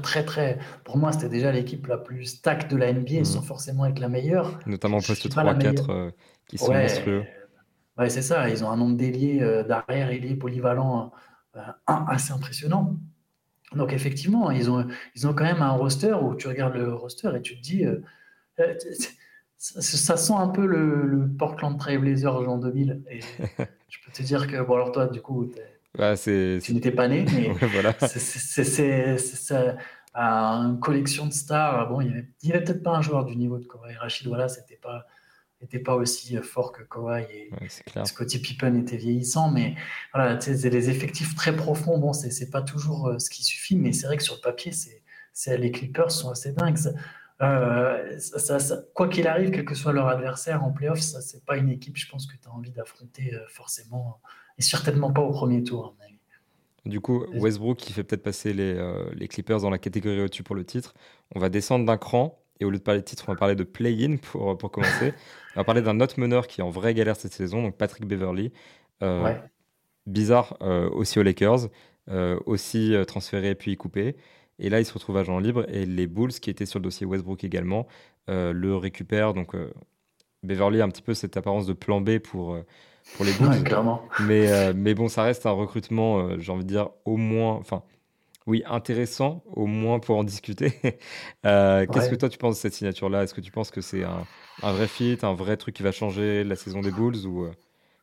très 0.04 0.26
très. 0.26 0.60
Pour 0.84 0.98
moi, 0.98 1.14
c'était 1.14 1.30
déjà 1.30 1.50
l'équipe 1.54 1.88
la 1.88 1.98
plus 1.98 2.26
stack 2.26 2.68
de 2.68 2.76
la 2.76 2.88
NBA, 2.92 3.20
Mhm. 3.20 3.26
sans 3.26 3.42
forcément 3.42 3.86
être 3.86 4.00
la 4.00 4.10
meilleure. 4.10 4.60
Notamment 4.66 5.00
Je 5.00 5.08
poste 5.08 5.22
suis 5.22 5.30
pas 5.30 5.44
la 5.46 5.52
3-4 5.54 5.88
meilleure. 5.88 6.08
euh, 6.08 6.12
qui 6.48 6.58
sont 6.58 6.74
monstrueux. 6.74 7.24
Ouais, 7.98 8.10
c'est 8.10 8.22
ça. 8.22 8.50
Ils 8.50 8.66
ont 8.66 8.70
un 8.70 8.76
nombre 8.76 8.98
d'ailiers, 8.98 9.42
euh, 9.42 9.64
d'arrière 9.64 10.10
ailiers 10.12 10.36
polyvalents 10.36 11.12
assez 11.86 12.34
impressionnant. 12.34 12.96
Donc 13.76 13.94
effectivement, 13.94 14.52
ils 14.52 14.70
ont, 14.70 14.86
ils 15.16 15.28
ont 15.28 15.34
quand 15.34 15.46
même 15.46 15.62
un 15.62 15.72
roster 15.72 16.14
où 16.14 16.36
tu 16.36 16.48
regardes 16.48 16.76
le 16.76 16.94
roster 16.94 17.30
et 17.36 17.42
tu 17.42 17.56
te 17.58 17.62
dis, 17.62 17.86
euh, 17.86 18.02
euh, 18.60 18.74
ça, 19.58 19.82
ça 19.82 20.18
sent 20.18 20.34
un 20.36 20.50
peu 20.50 20.66
le, 20.66 21.06
le 21.06 21.28
Portland 21.30 21.78
Trail 21.80 21.98
Blazers 22.00 22.50
en 22.50 22.58
2000. 22.58 23.02
Et 23.10 23.22
je 23.90 23.98
peux 24.06 24.12
te 24.14 24.24
dire 24.24 24.48
que, 24.48 24.62
bon 24.62 24.74
alors 24.76 24.92
toi, 24.92 25.08
du 25.08 25.22
coup, 25.22 25.50
Bah, 25.98 26.18
tu 26.18 26.60
n'étais 26.74 26.92
pas 26.92 27.08
né, 27.08 27.26
mais 27.34 27.50
ouais, 27.62 27.68
voilà. 27.72 27.94
c'est- 28.00 28.20
une 30.14 30.80
collection 30.82 31.28
de 31.28 31.32
stars. 31.34 31.88
Bon, 31.90 32.02
il 32.02 32.26
n'y 32.44 32.52
avait, 32.52 32.64
peut-être 32.64 32.84
pas 32.84 32.98
un 32.98 33.02
joueur 33.02 33.24
du 33.24 33.36
niveau 33.38 33.58
de 33.58 33.66
Kawhi. 33.66 33.96
Rachid, 33.96 34.28
voilà, 34.28 34.50
c'était 34.50 34.76
pas, 34.82 35.06
n'était 35.62 35.80
pas 35.80 35.96
aussi 35.96 36.36
fort 36.38 36.72
que 36.72 36.84
Kawhi 36.84 37.24
et, 37.32 37.50
Ouais. 37.62 38.06
Scottie 38.06 38.40
Pippen 38.40 38.76
était 38.76 38.98
vieillissant, 38.98 39.52
mais 39.52 39.76
voilà, 40.14 40.36
des 40.36 40.90
effectifs 40.90 41.36
très 41.36 41.56
profonds. 41.56 41.98
Bon, 41.98 42.14
c'est 42.14 42.50
pas 42.50 42.62
toujours 42.62 43.08
euh, 43.08 43.20
ce 43.20 43.30
qui 43.30 43.44
suffit, 43.44 43.76
mais 43.76 43.94
c'est 43.94 44.08
vrai 44.08 44.18
que 44.18 44.24
sur 44.24 44.36
le 44.36 44.42
papier, 44.42 44.72
c'est 44.72 45.58
les 45.58 45.72
Clippers 45.72 46.12
sont 46.12 46.30
assez 46.30 46.52
dingues. 46.52 46.78
Euh, 47.42 48.20
ça- 48.20 48.38
ça- 48.40 48.60
ça- 48.60 48.82
quoi 48.94 49.08
qu'il 49.08 49.28
arrive, 49.28 49.50
quel 49.52 49.66
que 49.66 49.74
soit 49.74 49.94
leur 49.94 50.08
adversaire 50.08 50.64
en 50.64 50.72
playoff, 50.72 51.00
ça 51.00 51.22
c'est 51.22 51.44
pas 51.44 51.58
une 51.58 51.70
équipe, 51.70 51.98
je 51.98 52.08
pense 52.08 52.28
que 52.28 52.34
tu 52.34 52.48
as 52.48 52.52
envie 52.52 52.70
d'affronter 52.72 53.34
euh, 53.34 53.40
forcément, 53.50 54.20
et 54.60 54.62
certainement 54.62 55.12
pas 55.12 55.22
au 55.22 55.32
premier 55.32 55.64
tour. 55.64 55.86
à 55.86 55.88
mon 55.98 56.06
avis. 56.06 56.18
Du 56.86 57.00
coup. 57.00 57.26
Westbrook 57.34 57.78
qui 57.78 57.94
fait 57.94 58.04
peut-être 58.04 58.22
passer 58.24 58.54
les, 58.54 58.74
euh, 58.76 59.10
les 59.14 59.28
Clippers 59.28 59.60
dans 59.62 59.70
la 59.70 59.78
catégorie 59.80 60.22
au-dessus 60.22 60.44
pour 60.44 60.56
le 60.56 60.64
titre. 60.66 60.94
On 61.34 61.40
va 61.40 61.50
descendre 61.50 61.86
d'un 61.86 61.98
cran 61.98 62.41
et 62.62 62.66
au 62.66 62.70
lieu 62.70 62.78
de 62.78 62.84
parler 62.84 63.02
de 63.02 63.06
titre, 63.06 63.26
on 63.28 63.32
va 63.34 63.38
parler 63.38 63.56
de 63.56 63.64
play-in 63.64 64.18
pour, 64.18 64.58
pour 64.58 64.72
commencer. 64.72 65.14
on 65.56 65.60
va 65.60 65.64
parler 65.64 65.82
d'un 65.82 66.00
autre 66.00 66.20
meneur 66.20 66.48
qui 66.48 66.62
est 66.62 66.64
en 66.64 66.70
vraie 66.70 66.94
galère 66.94 67.16
cette 67.16 67.34
saison, 67.34 67.62
donc 67.64 67.76
Patrick 67.78 68.06
Beverly. 68.06 68.52
Euh, 69.04 69.24
Ouais. 69.24 69.42
Bizarre 70.08 70.58
euh, 70.62 70.90
aussi 70.90 71.20
aux 71.20 71.24
Lakers, 71.24 71.70
euh, 72.10 72.40
aussi 72.48 72.96
euh, 72.96 73.06
transféré 73.06 73.54
puis 73.54 73.78
coupé. 73.78 74.16
Et 74.58 74.70
là, 74.70 74.80
il 74.80 74.86
se 74.86 74.94
retrouve 74.94 75.18
agent 75.18 75.38
libre 75.40 75.66
et 75.70 75.86
les 75.86 76.08
Bulls, 76.08 76.32
qui 76.32 76.50
étaient 76.50 76.66
sur 76.66 76.80
le 76.80 76.84
dossier 76.84 77.06
Westbrook 77.06 77.44
également, 77.44 77.88
euh, 78.30 78.52
le 78.52 78.76
récupèrent. 78.76 79.34
Donc, 79.34 79.54
euh, 79.56 79.72
Beverly 80.44 80.82
a 80.82 80.86
un 80.86 80.90
petit 80.90 81.02
peu 81.04 81.14
cette 81.14 81.38
apparence 81.38 81.68
de 81.68 81.74
plan 81.74 82.02
B 82.02 82.18
pour, 82.18 82.54
euh, 82.56 82.66
pour 83.16 83.26
les 83.26 83.34
Bulls. 83.34 83.50
Ouais. 83.50 83.64
Mais, 84.20 84.52
euh, 84.52 84.74
mais 84.76 84.94
bon, 84.96 85.08
ça 85.08 85.24
reste 85.24 85.46
un 85.46 85.52
recrutement, 85.52 86.20
euh, 86.20 86.38
j'ai 86.40 86.52
envie 86.52 86.64
de 86.64 86.70
dire, 86.70 86.90
au 87.06 87.18
moins, 87.18 87.54
enfin, 87.56 87.84
oui, 88.52 88.64
intéressant, 88.68 89.44
au 89.48 89.66
moins 89.68 90.00
pour 90.00 90.18
en 90.18 90.24
discuter. 90.24 90.74
Euh, 91.46 91.88
Qu'est-ce 91.88 92.10
Ouais. 92.10 92.10
que 92.10 92.16
toi 92.16 92.30
tu 92.30 92.38
penses 92.38 92.56
de 92.58 92.62
cette 92.62 92.74
signature-là? 92.74 93.24
Est-ce 93.24 93.34
que 93.34 93.42
tu 93.42 93.52
penses 93.52 93.72
que 93.72 93.82
c'est 93.82 94.04
un, 94.04 94.28
un 94.62 94.74
vrai 94.74 94.88
fit, 94.88 95.18
un 95.24 95.34
vrai 95.34 95.58
truc 95.58 95.76
qui 95.76 95.84
va 95.84 95.92
changer 95.92 96.44
la 96.44 96.56
saison 96.56 96.82
des 96.82 96.92
Bulls 96.92 97.26
ou, 97.26 97.46
euh, 97.46 97.52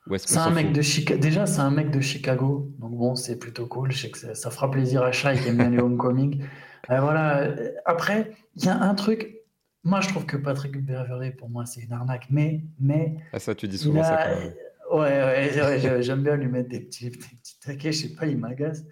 ou 0.06 0.14
est-ce 0.14 0.26
qu'on 0.26 0.34
C'est 0.34 0.40
un 0.40 0.50
mec 0.50 0.72
de 0.72 0.82
Chicago. 0.82 1.20
Déjà, 1.20 1.46
c'est 1.46 1.60
un 1.60 1.70
mec 1.70 1.90
de 1.90 2.00
Chicago. 2.00 2.70
Donc 2.78 2.92
bon, 2.92 3.14
c'est 3.14 3.38
plutôt 3.38 3.66
cool. 3.66 3.92
Je 3.92 3.98
sais 4.02 4.10
que 4.10 4.18
ça, 4.18 4.34
ça 4.34 4.50
fera 4.50 4.70
plaisir 4.70 5.02
à 5.02 5.12
Shai 5.12 5.38
qui 5.40 5.48
aime 5.48 5.56
bien 5.58 5.70
les 5.70 5.78
homecoming. 5.78 6.42
Euh, 6.90 7.00
voilà. 7.00 7.54
Après, 7.86 8.32
il 8.56 8.64
y 8.64 8.68
a 8.68 8.80
un 8.80 8.94
truc. 8.94 9.36
Moi, 9.84 10.00
je 10.00 10.08
trouve 10.08 10.26
que 10.26 10.36
Patrick 10.36 10.72
Beverley, 10.84 11.30
pour 11.30 11.48
moi, 11.48 11.64
c'est 11.66 11.80
une 11.82 11.92
arnaque. 11.92 12.26
Mais, 12.30 12.62
mais 12.80 13.16
Ah, 13.32 13.38
ça, 13.38 13.54
tu 13.54 13.68
dis 13.68 13.78
souvent 13.78 14.02
ça 14.02 14.16
quand 14.18 14.36
même. 14.36 14.52
Ouais, 14.90 15.52
ouais, 15.52 16.02
j'aime 16.02 16.22
bien 16.22 16.36
lui 16.36 16.48
mettre 16.48 16.68
des 16.70 16.80
petits, 16.80 17.10
des 17.10 17.16
petits 17.16 17.58
taquets. 17.60 17.92
Je 17.92 18.08
sais 18.08 18.14
pas, 18.14 18.26
il 18.26 18.38
m'agace. 18.38 18.84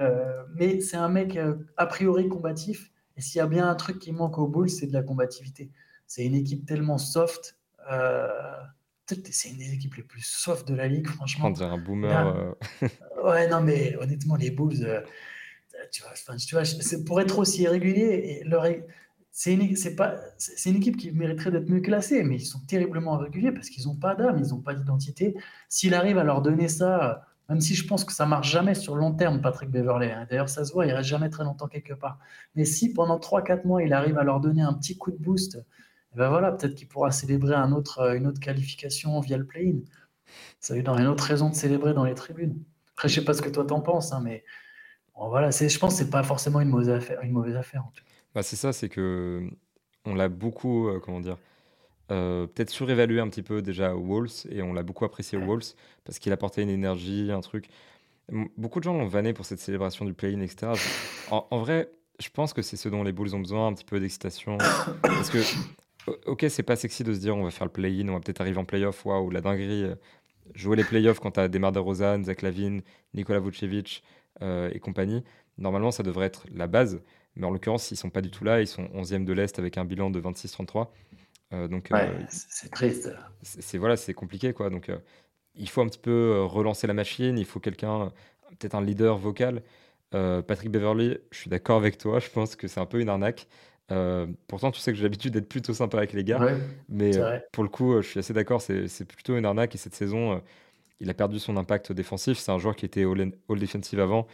Euh, 0.00 0.42
mais 0.54 0.80
c'est 0.80 0.96
un 0.96 1.08
mec 1.08 1.36
euh, 1.36 1.54
a 1.76 1.86
priori 1.86 2.28
combatif. 2.28 2.90
Et 3.16 3.20
s'il 3.20 3.38
y 3.38 3.42
a 3.42 3.46
bien 3.46 3.68
un 3.68 3.74
truc 3.74 3.98
qui 3.98 4.12
manque 4.12 4.38
aux 4.38 4.48
Bulls, 4.48 4.70
c'est 4.70 4.86
de 4.86 4.92
la 4.92 5.02
combativité. 5.02 5.70
C'est 6.06 6.24
une 6.24 6.34
équipe 6.34 6.66
tellement 6.66 6.98
soft. 6.98 7.58
euh, 7.90 8.28
c'est 9.30 9.50
une 9.50 9.58
des 9.58 9.74
équipes 9.74 9.96
les 9.96 10.02
plus 10.02 10.22
soft 10.22 10.66
de 10.66 10.74
la 10.74 10.88
ligue, 10.88 11.06
franchement. 11.06 11.48
On 11.48 11.50
dirait 11.50 11.68
un 11.68 11.78
boomer. 11.78 12.54
Ouais, 13.22 13.46
non, 13.48 13.60
mais 13.60 13.94
honnêtement, 13.96 14.36
les 14.36 14.50
Bulls, 14.50 15.04
tu 15.90 16.02
vois, 16.02 16.12
enfin, 16.12 16.36
tu 16.36 16.54
vois, 16.54 16.64
c'est 16.64 17.04
pour 17.04 17.20
être 17.20 17.38
aussi 17.38 17.62
irrégulier, 17.62 18.40
et 18.40 18.44
c'est 19.30 19.54
une, 19.54 19.96
pas, 19.96 20.16
c'est 20.38 20.70
une 20.70 20.76
équipe 20.76 20.96
qui 20.96 21.10
mériterait 21.10 21.50
d'être 21.50 21.68
mieux 21.68 21.80
classée, 21.80 22.22
mais 22.22 22.36
ils 22.36 22.44
sont 22.44 22.60
terriblement 22.60 23.18
irréguliers 23.18 23.52
parce 23.52 23.70
qu'ils 23.70 23.86
n'ont 23.86 23.96
pas 23.96 24.14
d'âme, 24.14 24.38
ils 24.38 24.50
n'ont 24.50 24.60
pas 24.60 24.74
d'identité. 24.74 25.34
S'il 25.68 25.94
arrive 25.94 26.18
à 26.18 26.24
leur 26.24 26.42
donner 26.42 26.68
ça, 26.68 27.26
même 27.52 27.60
si 27.60 27.74
je 27.74 27.86
pense 27.86 28.04
que 28.04 28.14
ça 28.14 28.24
marche 28.24 28.50
jamais 28.50 28.74
sur 28.74 28.94
le 28.94 29.02
long 29.02 29.12
terme, 29.12 29.42
Patrick 29.42 29.68
Beverley, 29.68 30.10
hein, 30.10 30.26
d'ailleurs 30.30 30.48
ça 30.48 30.64
se 30.64 30.72
voit, 30.72 30.86
il 30.86 30.92
reste 30.92 31.10
jamais 31.10 31.28
très 31.28 31.44
longtemps 31.44 31.68
quelque 31.68 31.92
part. 31.92 32.18
Mais 32.54 32.64
si 32.64 32.94
pendant 32.94 33.18
3-4 33.18 33.66
mois, 33.66 33.82
il 33.82 33.92
arrive 33.92 34.16
à 34.16 34.24
leur 34.24 34.40
donner 34.40 34.62
un 34.62 34.72
petit 34.72 34.96
coup 34.96 35.10
de 35.10 35.18
boost, 35.18 35.58
eh 36.14 36.16
ben 36.16 36.30
voilà, 36.30 36.50
peut-être 36.52 36.74
qu'il 36.74 36.88
pourra 36.88 37.10
célébrer 37.10 37.54
autre, 37.72 38.16
une 38.16 38.26
autre 38.26 38.40
qualification 38.40 39.20
via 39.20 39.36
le 39.36 39.44
play-in. 39.44 39.80
Ça 40.60 40.74
lui 40.74 40.82
donne 40.82 40.98
une 40.98 41.08
autre 41.08 41.24
raison 41.24 41.50
de 41.50 41.54
célébrer 41.54 41.92
dans 41.92 42.04
les 42.04 42.14
tribunes. 42.14 42.58
Après, 42.94 43.10
je 43.10 43.16
sais 43.16 43.24
pas 43.24 43.34
ce 43.34 43.42
que 43.42 43.50
toi 43.50 43.66
t'en 43.66 43.82
penses, 43.82 44.14
hein, 44.14 44.22
mais 44.24 44.44
voilà, 45.14 45.50
je 45.50 45.78
pense 45.78 45.92
que 45.92 45.98
c'est 46.04 46.10
pas 46.10 46.22
forcément 46.22 46.60
une 46.60 46.70
mauvaise 46.70 46.88
affaire. 46.88 47.84
Bah, 48.34 48.42
c'est 48.42 48.56
ça, 48.56 48.72
c'est 48.72 48.88
que 48.88 49.46
on 50.06 50.14
l'a 50.14 50.30
beaucoup, 50.30 50.88
euh, 50.88 51.00
comment 51.00 51.20
dire, 51.20 51.36
euh, 52.10 52.46
peut-être 52.46 52.70
surévalué 52.70 53.20
un 53.20 53.28
petit 53.28 53.42
peu 53.42 53.62
déjà 53.62 53.94
Wolves 53.94 54.46
et 54.50 54.62
on 54.62 54.72
l'a 54.72 54.82
beaucoup 54.82 55.04
apprécié 55.04 55.38
aux 55.38 55.44
Wolves 55.44 55.74
parce 56.04 56.18
qu'il 56.18 56.32
apportait 56.32 56.62
une 56.62 56.70
énergie, 56.70 57.30
un 57.32 57.40
truc. 57.40 57.68
Beaucoup 58.56 58.78
de 58.78 58.84
gens 58.84 58.94
l'ont 58.94 59.06
vanné 59.06 59.32
pour 59.32 59.44
cette 59.44 59.58
célébration 59.58 60.04
du 60.04 60.14
play-in, 60.14 60.40
etc. 60.40 60.72
En, 61.30 61.46
en 61.50 61.58
vrai, 61.58 61.90
je 62.20 62.28
pense 62.30 62.52
que 62.52 62.62
c'est 62.62 62.76
ce 62.76 62.88
dont 62.88 63.02
les 63.02 63.12
Bulls 63.12 63.34
ont 63.34 63.40
besoin, 63.40 63.66
un 63.66 63.74
petit 63.74 63.84
peu 63.84 64.00
d'excitation. 64.00 64.56
Parce 65.02 65.28
que, 65.30 65.38
ok, 66.26 66.46
c'est 66.48 66.62
pas 66.62 66.76
sexy 66.76 67.04
de 67.04 67.12
se 67.12 67.18
dire 67.18 67.36
on 67.36 67.44
va 67.44 67.50
faire 67.50 67.66
le 67.66 67.72
play-in, 67.72 68.08
on 68.08 68.14
va 68.14 68.20
peut-être 68.20 68.40
arriver 68.40 68.58
en 68.58 68.64
play-off, 68.64 69.04
waouh, 69.04 69.30
la 69.30 69.40
dinguerie. 69.40 69.84
euh, 69.84 69.94
Jouer 70.54 70.76
les 70.76 70.84
play-offs 70.84 71.20
quand 71.20 71.32
t'as 71.32 71.48
Demar 71.48 71.72
DeRozan, 71.72 72.24
Zach 72.24 72.42
Lavine, 72.42 72.82
Nikola 73.14 73.38
Vucevic 73.38 74.02
euh, 74.42 74.70
et 74.72 74.80
compagnie, 74.80 75.22
normalement 75.56 75.92
ça 75.92 76.02
devrait 76.02 76.26
être 76.26 76.46
la 76.52 76.66
base. 76.66 77.00
Mais 77.36 77.46
en 77.46 77.50
l'occurrence, 77.50 77.90
ils 77.92 77.96
sont 77.96 78.10
pas 78.10 78.20
du 78.20 78.30
tout 78.30 78.44
là. 78.44 78.60
Ils 78.60 78.66
sont 78.66 78.84
11e 78.94 79.24
de 79.24 79.32
l'Est 79.32 79.58
avec 79.58 79.78
un 79.78 79.84
bilan 79.84 80.10
de 80.10 80.20
26-33. 80.20 80.88
Euh, 81.52 81.68
donc, 81.68 81.90
euh, 81.92 81.96
Ouais, 81.96 82.26
c'est, 82.28 82.70
triste. 82.70 83.10
c'est 83.42 83.78
voilà, 83.78 83.96
c'est 83.96 84.14
compliqué 84.14 84.52
quoi. 84.52 84.70
Donc, 84.70 84.88
euh, 84.88 84.98
il 85.54 85.68
faut 85.68 85.82
un 85.82 85.86
petit 85.86 85.98
peu 85.98 86.42
relancer 86.44 86.86
la 86.86 86.94
machine. 86.94 87.38
Il 87.38 87.44
faut 87.44 87.60
quelqu'un, 87.60 88.10
peut-être 88.58 88.74
un 88.74 88.82
leader 88.82 89.18
vocal. 89.18 89.62
Patrick 90.10 90.70
Beverly, 90.70 91.18
je 91.30 91.38
suis 91.38 91.48
d'accord 91.50 91.78
avec 91.78 91.96
toi. 91.96 92.18
Je 92.20 92.28
pense 92.28 92.54
que 92.54 92.68
c'est 92.68 92.80
un 92.80 92.86
peu 92.86 93.00
une 93.00 93.08
arnaque. 93.08 93.48
Euh, 93.90 94.26
pourtant, 94.46 94.70
tu 94.70 94.80
sais 94.80 94.92
que 94.92 94.96
j'ai 94.96 95.02
l'habitude 95.02 95.32
d'être 95.34 95.48
plutôt 95.48 95.74
sympa 95.74 95.98
avec 95.98 96.12
les 96.12 96.24
gars. 96.24 96.40
Ouais, 96.40 96.56
Mais 96.88 97.16
euh, 97.16 97.38
pour 97.52 97.62
le 97.64 97.68
coup, 97.68 97.92
euh, 97.92 98.02
je 98.02 98.08
suis 98.08 98.18
assez 98.20 98.32
d'accord. 98.32 98.62
C'est 98.62 99.04
plutôt 99.04 99.36
une 99.36 99.44
arnaque. 99.44 99.74
Et 99.74 99.78
cette 99.78 99.94
saison, 99.94 100.40
il 101.00 101.10
a 101.10 101.14
perdu 101.14 101.38
son 101.38 101.56
impact 101.56 101.92
défensif. 101.92 102.38
C'est 102.38 102.52
un 102.52 102.58
joueur 102.58 102.76
qui 102.76 102.86
était 102.86 103.04
all, 103.04 103.32
all 103.48 104.00
avant, 104.00 104.26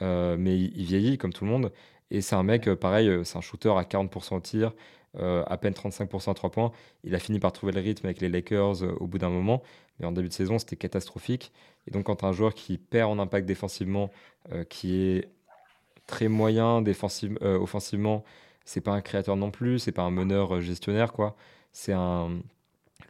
mais 0.00 0.58
il, 0.58 0.76
il 0.76 0.84
vieillit 0.84 1.18
comme 1.18 1.32
tout 1.32 1.44
le 1.44 1.50
monde. 1.50 1.72
Et 2.10 2.20
c'est 2.20 2.36
un 2.36 2.42
mec, 2.44 2.72
pareil, 2.74 3.10
c'est 3.24 3.36
un 3.36 3.40
shooter 3.40 3.70
à 3.76 3.82
40% 3.82 4.36
au 4.36 4.40
tir, 4.40 4.72
euh, 5.18 5.42
à 5.46 5.56
peine 5.56 5.72
35% 5.72 6.30
à 6.30 6.34
3 6.34 6.50
points. 6.50 6.72
Il 7.04 7.14
a 7.14 7.18
fini 7.18 7.38
par 7.38 7.52
trouver 7.52 7.72
le 7.72 7.80
rythme 7.80 8.06
avec 8.06 8.20
les 8.20 8.28
Lakers 8.28 8.82
euh, 8.82 8.94
au 9.00 9.06
bout 9.06 9.18
d'un 9.18 9.30
moment. 9.30 9.62
Mais 9.98 10.06
en 10.06 10.12
début 10.12 10.28
de 10.28 10.32
saison, 10.32 10.58
c'était 10.58 10.76
catastrophique. 10.76 11.52
Et 11.86 11.90
donc, 11.90 12.04
quand 12.04 12.24
un 12.24 12.32
joueur 12.32 12.54
qui 12.54 12.78
perd 12.78 13.10
en 13.10 13.18
impact 13.18 13.46
défensivement, 13.46 14.10
euh, 14.52 14.64
qui 14.64 14.96
est 14.96 15.30
très 16.06 16.28
moyen 16.28 16.82
défensive, 16.82 17.36
offensivement. 17.42 18.24
C'est 18.64 18.80
pas 18.80 18.92
un 18.92 19.00
créateur 19.00 19.36
non 19.36 19.50
plus, 19.50 19.78
c'est 19.80 19.92
pas 19.92 20.02
un 20.02 20.10
meneur 20.10 20.60
gestionnaire, 20.60 21.12
quoi. 21.12 21.36
C'est 21.72 21.92
un. 21.92 22.40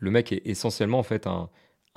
Le 0.00 0.10
mec 0.10 0.32
est 0.32 0.46
essentiellement, 0.46 0.98
en 0.98 1.02
fait, 1.02 1.26
un, 1.26 1.50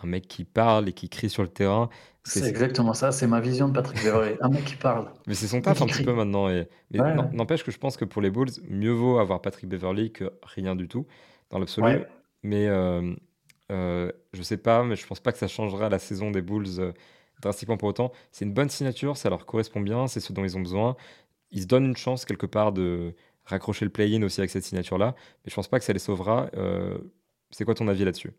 un 0.03 0.07
mec 0.07 0.27
qui 0.27 0.45
parle 0.45 0.89
et 0.89 0.93
qui 0.93 1.09
crie 1.09 1.29
sur 1.29 1.43
le 1.43 1.49
terrain. 1.49 1.89
C'est 2.23 2.47
exactement 2.47 2.93
ça, 2.93 3.11
c'est 3.11 3.27
ma 3.27 3.39
vision 3.39 3.69
de 3.69 3.73
Patrick 3.73 4.03
Beverley. 4.03 4.37
un 4.41 4.49
mec 4.49 4.65
qui 4.65 4.75
parle. 4.75 5.11
Mais 5.27 5.33
c'est 5.33 5.47
son 5.47 5.61
taf 5.61 5.81
un 5.81 5.87
petit 5.87 6.03
peu 6.03 6.13
maintenant. 6.13 6.49
Et... 6.49 6.67
Mais 6.91 6.99
n'empêche 7.33 7.63
que 7.63 7.71
je 7.71 7.77
pense 7.77 7.97
que 7.97 8.05
pour 8.05 8.21
les 8.21 8.29
Bulls, 8.29 8.51
mieux 8.67 8.91
vaut 8.91 9.19
avoir 9.19 9.41
Patrick 9.41 9.67
Beverley 9.67 10.09
que 10.09 10.31
rien 10.43 10.75
du 10.75 10.87
tout, 10.87 11.07
dans 11.49 11.59
l'absolu. 11.59 12.03
Mais 12.43 12.67
euh, 12.67 13.15
euh, 13.71 14.11
je 14.33 14.41
sais 14.41 14.57
pas, 14.57 14.83
mais 14.83 14.95
je 14.95 15.05
pense 15.05 15.19
pas 15.19 15.31
que 15.31 15.37
ça 15.37 15.47
changera 15.47 15.89
la 15.89 15.99
saison 15.99 16.31
des 16.31 16.41
Bulls 16.41 16.79
euh, 16.79 16.91
drastiquement 17.41 17.77
pour 17.77 17.89
autant. 17.89 18.11
C'est 18.31 18.45
une 18.45 18.53
bonne 18.53 18.69
signature, 18.69 19.17
ça 19.17 19.29
leur 19.29 19.45
correspond 19.45 19.81
bien, 19.81 20.07
c'est 20.07 20.19
ce 20.19 20.33
dont 20.33 20.43
ils 20.43 20.57
ont 20.57 20.61
besoin. 20.61 20.95
Ils 21.51 21.63
se 21.63 21.67
donnent 21.67 21.85
une 21.85 21.97
chance 21.97 22.25
quelque 22.25 22.45
part 22.45 22.71
de 22.71 23.15
raccrocher 23.45 23.85
le 23.85 23.91
play-in 23.91 24.21
aussi 24.23 24.41
avec 24.41 24.51
cette 24.51 24.63
signature-là, 24.63 25.15
mais 25.43 25.49
je 25.49 25.55
pense 25.55 25.67
pas 25.67 25.79
que 25.79 25.85
ça 25.85 25.93
les 25.93 25.99
sauvera. 25.99 26.49
Euh, 26.55 26.97
c'est 27.51 27.65
quoi 27.65 27.73
ton 27.75 27.87
avis 27.87 28.05
là-dessus? 28.05 28.31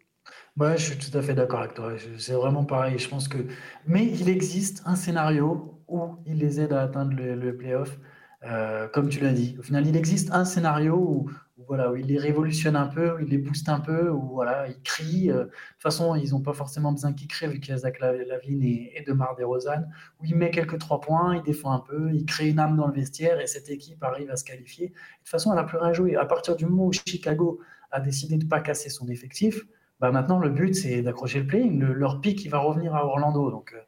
Ouais, 0.57 0.77
je 0.77 0.93
suis 0.93 0.99
tout 0.99 1.16
à 1.16 1.23
fait 1.23 1.35
d'accord 1.35 1.61
avec 1.61 1.75
toi. 1.75 1.93
C'est 2.18 2.35
vraiment 2.35 2.64
pareil. 2.64 2.99
Je 2.99 3.09
pense 3.09 3.29
que, 3.29 3.39
mais 3.87 4.07
il 4.07 4.29
existe 4.29 4.83
un 4.85 4.97
scénario 4.97 5.83
où 5.89 6.16
il 6.27 6.39
les 6.39 6.61
aide 6.61 6.73
à 6.73 6.83
atteindre 6.83 7.14
le, 7.16 7.57
playoff, 7.57 7.99
euh, 8.45 8.89
comme 8.89 9.09
tu 9.09 9.21
l'as 9.21 9.33
dit. 9.33 9.57
Au 9.59 9.62
final, 9.62 9.87
il 9.87 9.97
existe 9.97 10.31
un 10.33 10.45
scénario 10.45 10.97
où, 10.97 11.31
voilà, 11.66 11.91
où 11.91 11.97
il 11.97 12.07
les 12.07 12.18
révolutionne 12.18 12.77
un 12.77 12.89
peu, 12.89 13.14
où 13.14 13.21
il 13.21 13.29
les 13.29 13.39
booste 13.39 13.68
un 13.68 13.81
peu, 13.81 14.11
où 14.11 14.35
voilà, 14.35 14.68
il 14.68 14.83
crie. 14.83 15.31
Euh, 15.31 15.45
de 15.45 15.45
toute 15.45 15.83
façon, 15.83 16.14
ils 16.14 16.33
n'ont 16.33 16.43
pas 16.43 16.53
forcément 16.53 16.93
besoin 16.93 17.12
qu'il 17.12 17.29
crient 17.29 17.49
vu 17.49 17.61
qu'il 17.61 17.71
y 17.71 17.75
a 17.75 17.79
Zach 17.79 17.99
Lavine 18.01 18.62
et, 18.62 18.93
et 18.97 19.03
Demar 19.03 19.37
DeRozan. 19.37 19.85
Où 20.21 20.27
il 20.27 20.37
met 20.37 20.51
quelques 20.51 20.79
trois 20.79 21.01
points, 21.01 21.37
il 21.37 21.43
défend 21.43 21.73
un 21.73 21.81
peu, 21.81 22.12
il 22.12 22.27
crée 22.27 22.51
une 22.51 22.59
âme 22.59 22.77
dans 22.77 22.87
le 22.87 22.95
vestiaire 22.95 23.41
et 23.41 23.47
cette 23.47 23.71
équipe 23.71 24.03
arrive 24.03 24.31
à 24.31 24.37
se 24.37 24.45
qualifier. 24.45 24.89
De 24.89 24.93
toute 24.93 25.29
façon, 25.29 25.53
elle 25.53 25.57
n'a 25.57 25.64
plus 25.64 25.79
rien 25.79 25.93
joué. 25.93 26.16
À 26.16 26.27
partir 26.27 26.57
du 26.57 26.66
moment 26.66 26.87
où 26.87 26.93
Chicago 26.93 27.61
a 27.93 28.01
décidé 28.01 28.37
de 28.37 28.45
ne 28.45 28.49
pas 28.49 28.61
casser 28.61 28.91
son 28.91 29.09
effectif, 29.09 29.64
bah 30.01 30.11
maintenant 30.11 30.38
le 30.38 30.48
but 30.48 30.74
c'est 30.74 31.03
d'accrocher 31.03 31.40
le 31.40 31.46
play. 31.46 31.68
leur 31.68 32.20
pic 32.20 32.44
il 32.44 32.51
va 32.51 32.59
revenir 32.59 32.94
à 32.94 33.05
Orlando. 33.05 33.51
Donc, 33.51 33.72
euh, 33.74 33.80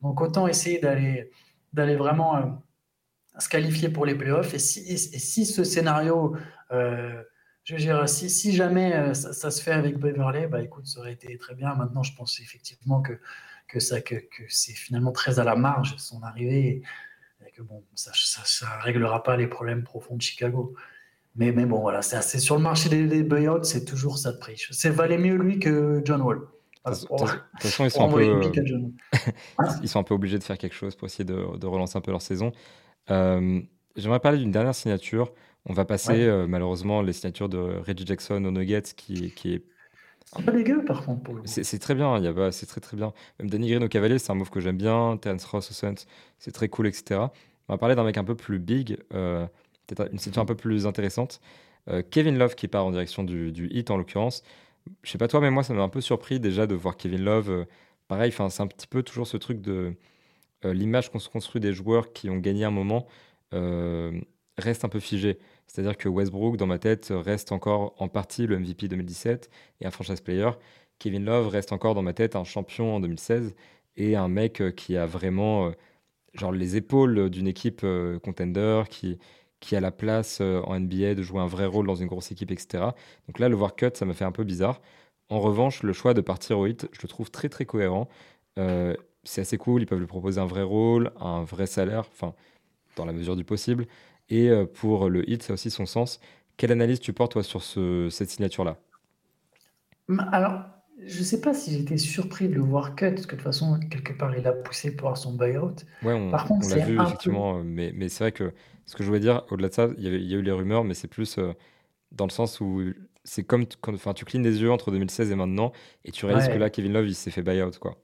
donc 0.00 0.20
autant 0.20 0.48
essayer 0.48 0.78
d'aller, 0.78 1.30
d'aller 1.72 1.96
vraiment 1.96 2.36
euh, 2.36 2.42
se 3.38 3.48
qualifier 3.48 3.90
pour 3.90 4.06
les 4.06 4.14
playoffs. 4.14 4.54
Et 4.54 4.58
si, 4.58 4.98
si 4.98 5.46
ce 5.46 5.64
scénario, 5.64 6.34
euh, 6.72 7.22
je 7.64 7.76
veux 7.76 8.06
si, 8.06 8.54
jamais 8.54 9.12
ça, 9.14 9.50
se 9.50 9.62
fait 9.62 9.72
avec 9.72 9.98
Beverley, 9.98 10.46
bah 10.46 10.62
écoute, 10.62 10.86
ça 10.86 11.00
aurait 11.00 11.12
été 11.12 11.36
très 11.36 11.54
bien. 11.54 11.74
Maintenant, 11.74 12.02
je 12.02 12.14
pense 12.16 12.40
effectivement 12.40 13.02
que, 13.02 13.20
que, 13.68 13.78
ça, 13.78 14.00
que, 14.00 14.14
que 14.14 14.44
c'est 14.48 14.72
finalement 14.72 15.12
très 15.12 15.38
à 15.38 15.44
la 15.44 15.54
marge 15.54 15.94
son 15.98 16.22
arrivée. 16.22 16.82
Et 17.46 17.50
que 17.50 17.60
bon, 17.60 17.84
ça 17.94 18.12
ne 18.12 18.82
réglera 18.82 19.22
pas 19.22 19.36
les 19.36 19.46
problèmes 19.46 19.84
profonds 19.84 20.16
de 20.16 20.22
Chicago. 20.22 20.74
Mais, 21.38 21.52
mais 21.52 21.64
bon, 21.66 21.80
voilà, 21.80 22.02
c'est 22.02 22.40
sur 22.40 22.56
le 22.56 22.62
marché 22.62 22.88
des, 22.88 23.06
des 23.06 23.22
buyouts, 23.22 23.62
c'est 23.62 23.84
toujours 23.84 24.18
ça 24.18 24.32
de 24.32 24.38
prix. 24.38 24.60
C'est 24.72 24.90
valait 24.90 25.18
mieux 25.18 25.36
lui 25.36 25.58
que 25.58 26.02
John 26.04 26.20
Wall. 26.20 26.40
De 26.84 26.94
toute 26.94 27.08
façon, 27.60 27.84
ils 27.84 27.90
sont, 27.90 28.08
un 28.08 28.12
peu, 28.12 28.22
ils 29.82 29.88
sont 29.88 30.00
un 30.00 30.02
peu 30.02 30.14
obligés 30.14 30.38
de 30.38 30.44
faire 30.44 30.58
quelque 30.58 30.74
chose 30.74 30.94
pour 30.96 31.06
essayer 31.06 31.24
de, 31.24 31.56
de 31.56 31.66
relancer 31.66 31.96
un 31.98 32.00
peu 32.00 32.10
leur 32.10 32.22
saison. 32.22 32.52
Euh, 33.10 33.60
j'aimerais 33.96 34.20
parler 34.20 34.38
d'une 34.38 34.50
dernière 34.50 34.74
signature. 34.74 35.32
On 35.66 35.74
va 35.74 35.84
passer 35.84 36.24
euh, 36.24 36.46
malheureusement 36.46 37.02
les 37.02 37.12
signatures 37.12 37.48
de 37.48 37.58
Reggie 37.58 38.06
Jackson 38.06 38.42
aux 38.44 38.50
Nuggets, 38.50 38.94
qui, 38.96 39.32
qui 39.32 39.54
est 39.54 39.64
c'est 40.36 40.44
pas 40.44 40.52
dégueu 40.52 40.84
par 40.84 41.04
contre. 41.04 41.30
C'est 41.44 41.78
très 41.78 41.94
bien, 41.94 42.20
c'est 42.52 42.66
très 42.66 42.80
très 42.80 42.96
bien. 42.96 43.14
Même 43.38 43.48
Danny 43.48 43.70
Green 43.70 43.82
au 43.82 43.88
Cavalier, 43.88 44.18
c'est 44.18 44.30
un 44.30 44.34
move 44.34 44.50
que 44.50 44.60
j'aime 44.60 44.76
bien. 44.76 45.16
Terence 45.16 45.44
Ross 45.46 45.70
au 45.70 45.74
Suns, 45.74 46.04
c'est 46.38 46.52
très 46.52 46.68
cool, 46.68 46.86
etc. 46.86 47.20
On 47.68 47.74
va 47.74 47.78
parler 47.78 47.94
d'un 47.94 48.04
mec 48.04 48.18
un 48.18 48.24
peu 48.24 48.34
plus 48.34 48.58
big. 48.58 48.98
Euh, 49.14 49.46
peut-être 49.96 50.12
une 50.12 50.18
situation 50.18 50.42
un 50.42 50.46
peu 50.46 50.54
plus 50.54 50.86
intéressante. 50.86 51.40
Euh, 51.88 52.02
Kevin 52.08 52.38
Love 52.38 52.54
qui 52.54 52.68
part 52.68 52.84
en 52.84 52.90
direction 52.90 53.24
du, 53.24 53.52
du 53.52 53.68
hit 53.68 53.90
en 53.90 53.96
l'occurrence. 53.96 54.42
Je 55.02 55.10
sais 55.10 55.18
pas 55.18 55.28
toi, 55.28 55.40
mais 55.40 55.50
moi 55.50 55.62
ça 55.62 55.74
m'a 55.74 55.82
un 55.82 55.88
peu 55.88 56.00
surpris 56.00 56.40
déjà 56.40 56.66
de 56.66 56.74
voir 56.74 56.96
Kevin 56.96 57.24
Love. 57.24 57.50
Euh, 57.50 57.64
pareil, 58.08 58.32
c'est 58.32 58.62
un 58.62 58.66
petit 58.66 58.86
peu 58.86 59.02
toujours 59.02 59.26
ce 59.26 59.36
truc 59.36 59.60
de 59.60 59.94
euh, 60.64 60.74
l'image 60.74 61.10
qu'on 61.10 61.18
se 61.18 61.28
construit 61.28 61.60
des 61.60 61.72
joueurs 61.72 62.12
qui 62.12 62.30
ont 62.30 62.38
gagné 62.38 62.64
un 62.64 62.70
moment 62.70 63.06
reste 64.58 64.84
un 64.84 64.88
peu 64.88 65.00
figée. 65.00 65.38
C'est-à-dire 65.66 65.96
que 65.96 66.08
Westbrook, 66.08 66.56
dans 66.56 66.66
ma 66.66 66.78
tête, 66.78 67.12
reste 67.12 67.52
encore 67.52 67.94
en 67.98 68.08
partie 68.08 68.46
le 68.46 68.58
MVP 68.58 68.88
2017 68.88 69.48
et 69.80 69.86
un 69.86 69.90
franchise 69.90 70.20
player. 70.20 70.50
Kevin 70.98 71.24
Love 71.24 71.48
reste 71.48 71.72
encore 71.72 71.94
dans 71.94 72.02
ma 72.02 72.12
tête 72.12 72.36
un 72.36 72.44
champion 72.44 72.96
en 72.96 73.00
2016 73.00 73.54
et 73.96 74.16
un 74.16 74.28
mec 74.28 74.62
qui 74.76 74.96
a 74.96 75.06
vraiment 75.06 75.72
genre 76.34 76.52
les 76.52 76.76
épaules 76.76 77.30
d'une 77.30 77.46
équipe 77.46 77.86
contender 78.22 78.82
qui, 78.90 79.18
qui 79.60 79.76
a 79.76 79.80
la 79.80 79.90
place 79.90 80.38
euh, 80.40 80.60
en 80.62 80.78
NBA 80.78 81.14
de 81.14 81.22
jouer 81.22 81.40
un 81.40 81.46
vrai 81.46 81.66
rôle 81.66 81.86
dans 81.86 81.94
une 81.96 82.06
grosse 82.06 82.30
équipe, 82.30 82.50
etc. 82.50 82.84
Donc 83.26 83.38
là, 83.38 83.48
le 83.48 83.56
voir 83.56 83.74
cut, 83.74 83.90
ça 83.94 84.04
me 84.04 84.12
fait 84.12 84.24
un 84.24 84.32
peu 84.32 84.44
bizarre. 84.44 84.80
En 85.28 85.40
revanche, 85.40 85.82
le 85.82 85.92
choix 85.92 86.14
de 86.14 86.20
partir 86.20 86.58
au 86.58 86.66
hit, 86.66 86.88
je 86.92 87.00
le 87.02 87.08
trouve 87.08 87.30
très 87.30 87.48
très 87.48 87.66
cohérent. 87.66 88.08
Euh, 88.58 88.94
c'est 89.24 89.40
assez 89.42 89.58
cool, 89.58 89.82
ils 89.82 89.86
peuvent 89.86 89.98
lui 89.98 90.06
proposer 90.06 90.40
un 90.40 90.46
vrai 90.46 90.62
rôle, 90.62 91.12
un 91.20 91.42
vrai 91.42 91.66
salaire, 91.66 92.04
enfin, 92.12 92.34
dans 92.96 93.04
la 93.04 93.12
mesure 93.12 93.36
du 93.36 93.44
possible. 93.44 93.86
Et 94.30 94.48
euh, 94.50 94.66
pour 94.66 95.08
le 95.08 95.28
hit, 95.28 95.46
a 95.50 95.54
aussi 95.54 95.70
son 95.70 95.86
sens. 95.86 96.20
Quelle 96.56 96.72
analyse 96.72 97.00
tu 97.00 97.12
portes, 97.12 97.32
toi, 97.32 97.42
sur 97.42 97.62
ce, 97.62 98.08
cette 98.10 98.30
signature-là? 98.30 98.78
Alors, 100.32 100.62
je 101.06 101.18
ne 101.18 101.24
sais 101.24 101.40
pas 101.40 101.54
si 101.54 101.72
j'étais 101.72 101.96
surpris 101.96 102.48
de 102.48 102.54
le 102.54 102.60
voir 102.60 102.96
cut, 102.96 103.10
parce 103.10 103.26
que 103.26 103.32
de 103.32 103.36
toute 103.36 103.42
façon, 103.42 103.78
quelque 103.90 104.12
part, 104.12 104.36
il 104.36 104.46
a 104.46 104.52
poussé 104.52 104.94
pour 104.94 105.16
son 105.16 105.34
buyout. 105.34 105.76
Ouais, 106.02 106.12
on, 106.12 106.30
Par 106.30 106.46
contre, 106.46 106.66
on 106.66 106.70
l'a 106.70 106.84
vu, 106.84 107.00
effectivement. 107.00 107.62
Mais, 107.62 107.92
mais 107.94 108.08
c'est 108.08 108.24
vrai 108.24 108.32
que 108.32 108.52
ce 108.86 108.96
que 108.96 109.02
je 109.02 109.08
voulais 109.08 109.20
dire, 109.20 109.44
au-delà 109.50 109.68
de 109.68 109.74
ça, 109.74 109.88
il 109.96 110.04
y, 110.04 110.34
a 110.34 110.38
eu 110.38 110.42
les 110.42 110.52
rumeurs, 110.52 110.84
mais 110.84 110.94
c'est 110.94 111.08
plus 111.08 111.38
euh, 111.38 111.52
dans 112.12 112.24
le 112.24 112.30
sens 112.30 112.60
où 112.60 112.82
c'est 113.22 113.44
comme 113.44 113.66
quand 113.80 113.94
enfin, 113.94 114.14
tu 114.14 114.24
clignes 114.24 114.42
des 114.42 114.62
yeux 114.62 114.72
entre 114.72 114.90
2016 114.90 115.30
et 115.30 115.36
maintenant, 115.36 115.72
et 116.04 116.10
tu 116.10 116.26
réalises 116.26 116.48
que 116.48 116.58
là, 116.58 116.70
Kevin 116.70 116.94
Love, 116.94 117.06
il 117.06 117.14
s'est 117.14 117.30
fait 117.30 117.42
buyout, 117.42 117.78
quoi. 117.80 117.96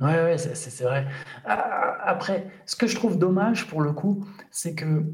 Ouais, 0.00 0.22
ouais, 0.24 0.38
c'est 0.38 0.84
vrai. 0.84 1.06
Après, 1.44 2.48
ce 2.66 2.74
que 2.74 2.86
je 2.86 2.96
trouve 2.96 3.18
dommage 3.18 3.68
pour 3.68 3.80
le 3.80 3.92
coup, 3.92 4.26
c'est 4.50 4.74
que 4.74 5.04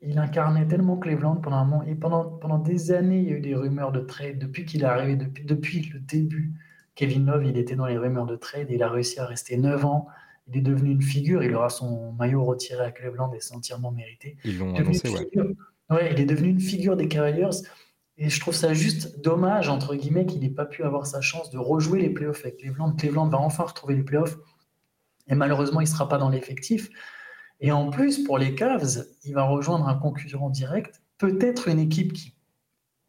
il 0.00 0.16
incarnait 0.18 0.66
tellement 0.66 0.96
Cleveland 0.96 1.36
pendant 1.36 1.56
un 1.56 1.64
moment, 1.64 1.82
et 1.82 1.96
pendant, 1.96 2.24
pendant 2.24 2.58
des 2.58 2.92
années, 2.92 3.18
il 3.18 3.28
y 3.28 3.32
a 3.32 3.36
eu 3.36 3.40
des 3.40 3.56
rumeurs 3.56 3.90
de 3.90 4.00
trade. 4.00 4.38
Depuis 4.38 4.64
qu'il 4.64 4.82
est 4.82 4.86
arrivé, 4.86 5.16
depuis, 5.16 5.44
depuis 5.44 5.90
le 5.92 5.98
début, 5.98 6.54
Kevin 6.98 7.26
Love, 7.26 7.44
il 7.46 7.56
était 7.56 7.76
dans 7.76 7.86
les 7.86 7.96
rumeurs 7.96 8.26
de 8.26 8.36
trade, 8.36 8.70
et 8.70 8.74
il 8.74 8.82
a 8.82 8.88
réussi 8.90 9.20
à 9.20 9.24
rester 9.24 9.56
9 9.56 9.84
ans 9.84 10.08
il 10.48 10.58
est 10.58 10.62
devenu 10.62 10.90
une 10.90 11.02
figure. 11.02 11.42
Il 11.42 11.54
aura 11.54 11.68
son 11.68 12.12
maillot 12.12 12.44
retiré 12.44 12.84
à 12.84 12.90
Cleveland 12.90 13.32
et 13.34 13.40
c'est 13.40 13.54
entièrement 13.54 13.90
mérité. 13.90 14.36
Ils 14.44 14.58
l'ont 14.58 14.74
annoncé, 14.74 15.08
ouais. 15.10 16.12
Il 16.12 16.20
est 16.20 16.26
devenu 16.26 16.48
une 16.48 16.60
figure 16.60 16.96
des 16.96 17.08
Cavaliers. 17.08 17.50
Et 18.16 18.30
je 18.30 18.40
trouve 18.40 18.54
ça 18.54 18.74
juste 18.74 19.20
dommage, 19.20 19.68
entre 19.68 19.94
guillemets, 19.94 20.26
qu'il 20.26 20.40
n'ait 20.40 20.50
pas 20.50 20.66
pu 20.66 20.82
avoir 20.82 21.06
sa 21.06 21.20
chance 21.20 21.50
de 21.50 21.58
rejouer 21.58 22.00
les 22.00 22.10
playoffs 22.10 22.40
avec 22.40 22.58
Cleveland. 22.58 22.92
Cleveland 22.92 23.28
va 23.28 23.38
enfin 23.38 23.64
retrouver 23.64 23.94
les 23.94 24.02
playoffs. 24.02 24.36
Et 25.28 25.34
malheureusement, 25.34 25.80
il 25.80 25.84
ne 25.84 25.90
sera 25.90 26.08
pas 26.08 26.18
dans 26.18 26.30
l'effectif. 26.30 26.88
Et 27.60 27.70
en 27.70 27.90
plus, 27.90 28.24
pour 28.24 28.38
les 28.38 28.54
Cavs, 28.54 29.04
il 29.24 29.34
va 29.34 29.44
rejoindre 29.44 29.86
un 29.86 29.94
concurrent 29.94 30.50
direct, 30.50 31.02
peut-être 31.18 31.68
une 31.68 31.78
équipe 31.78 32.12
qui 32.12 32.34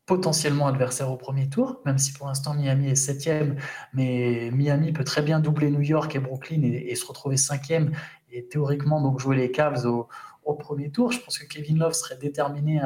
potentiellement 0.10 0.66
adversaire 0.66 1.12
au 1.12 1.18
premier 1.18 1.49
tour, 1.49 1.82
même 1.86 1.99
si 1.99 2.14
pour 2.14 2.26
l'instant 2.26 2.55
Miami 2.55 2.89
est 2.89 2.95
septième, 2.95 3.57
mais 3.93 4.49
Miami 4.51 4.91
peut 4.91 5.03
très 5.03 5.22
bien 5.22 5.39
doubler 5.39 5.70
New 5.70 5.84
York 5.84 6.16
et 6.16 6.20
Brooklyn 6.20 6.64
et, 6.64 6.95
se 6.95 7.05
retrouver 7.05 7.38
cinquième 7.38 7.91
et 8.32 8.43
théoriquement 8.43 9.03
donc 9.03 9.20
jouer 9.20 9.36
les 9.36 9.51
Cavs 9.51 9.86
au, 9.86 10.07
premier 10.55 10.89
tour. 10.89 11.12
Je 11.12 11.20
pense 11.20 11.38
que 11.38 11.45
Kevin 11.45 11.78
Love 11.78 11.93
serait 11.93 12.18
déterminé 12.18 12.82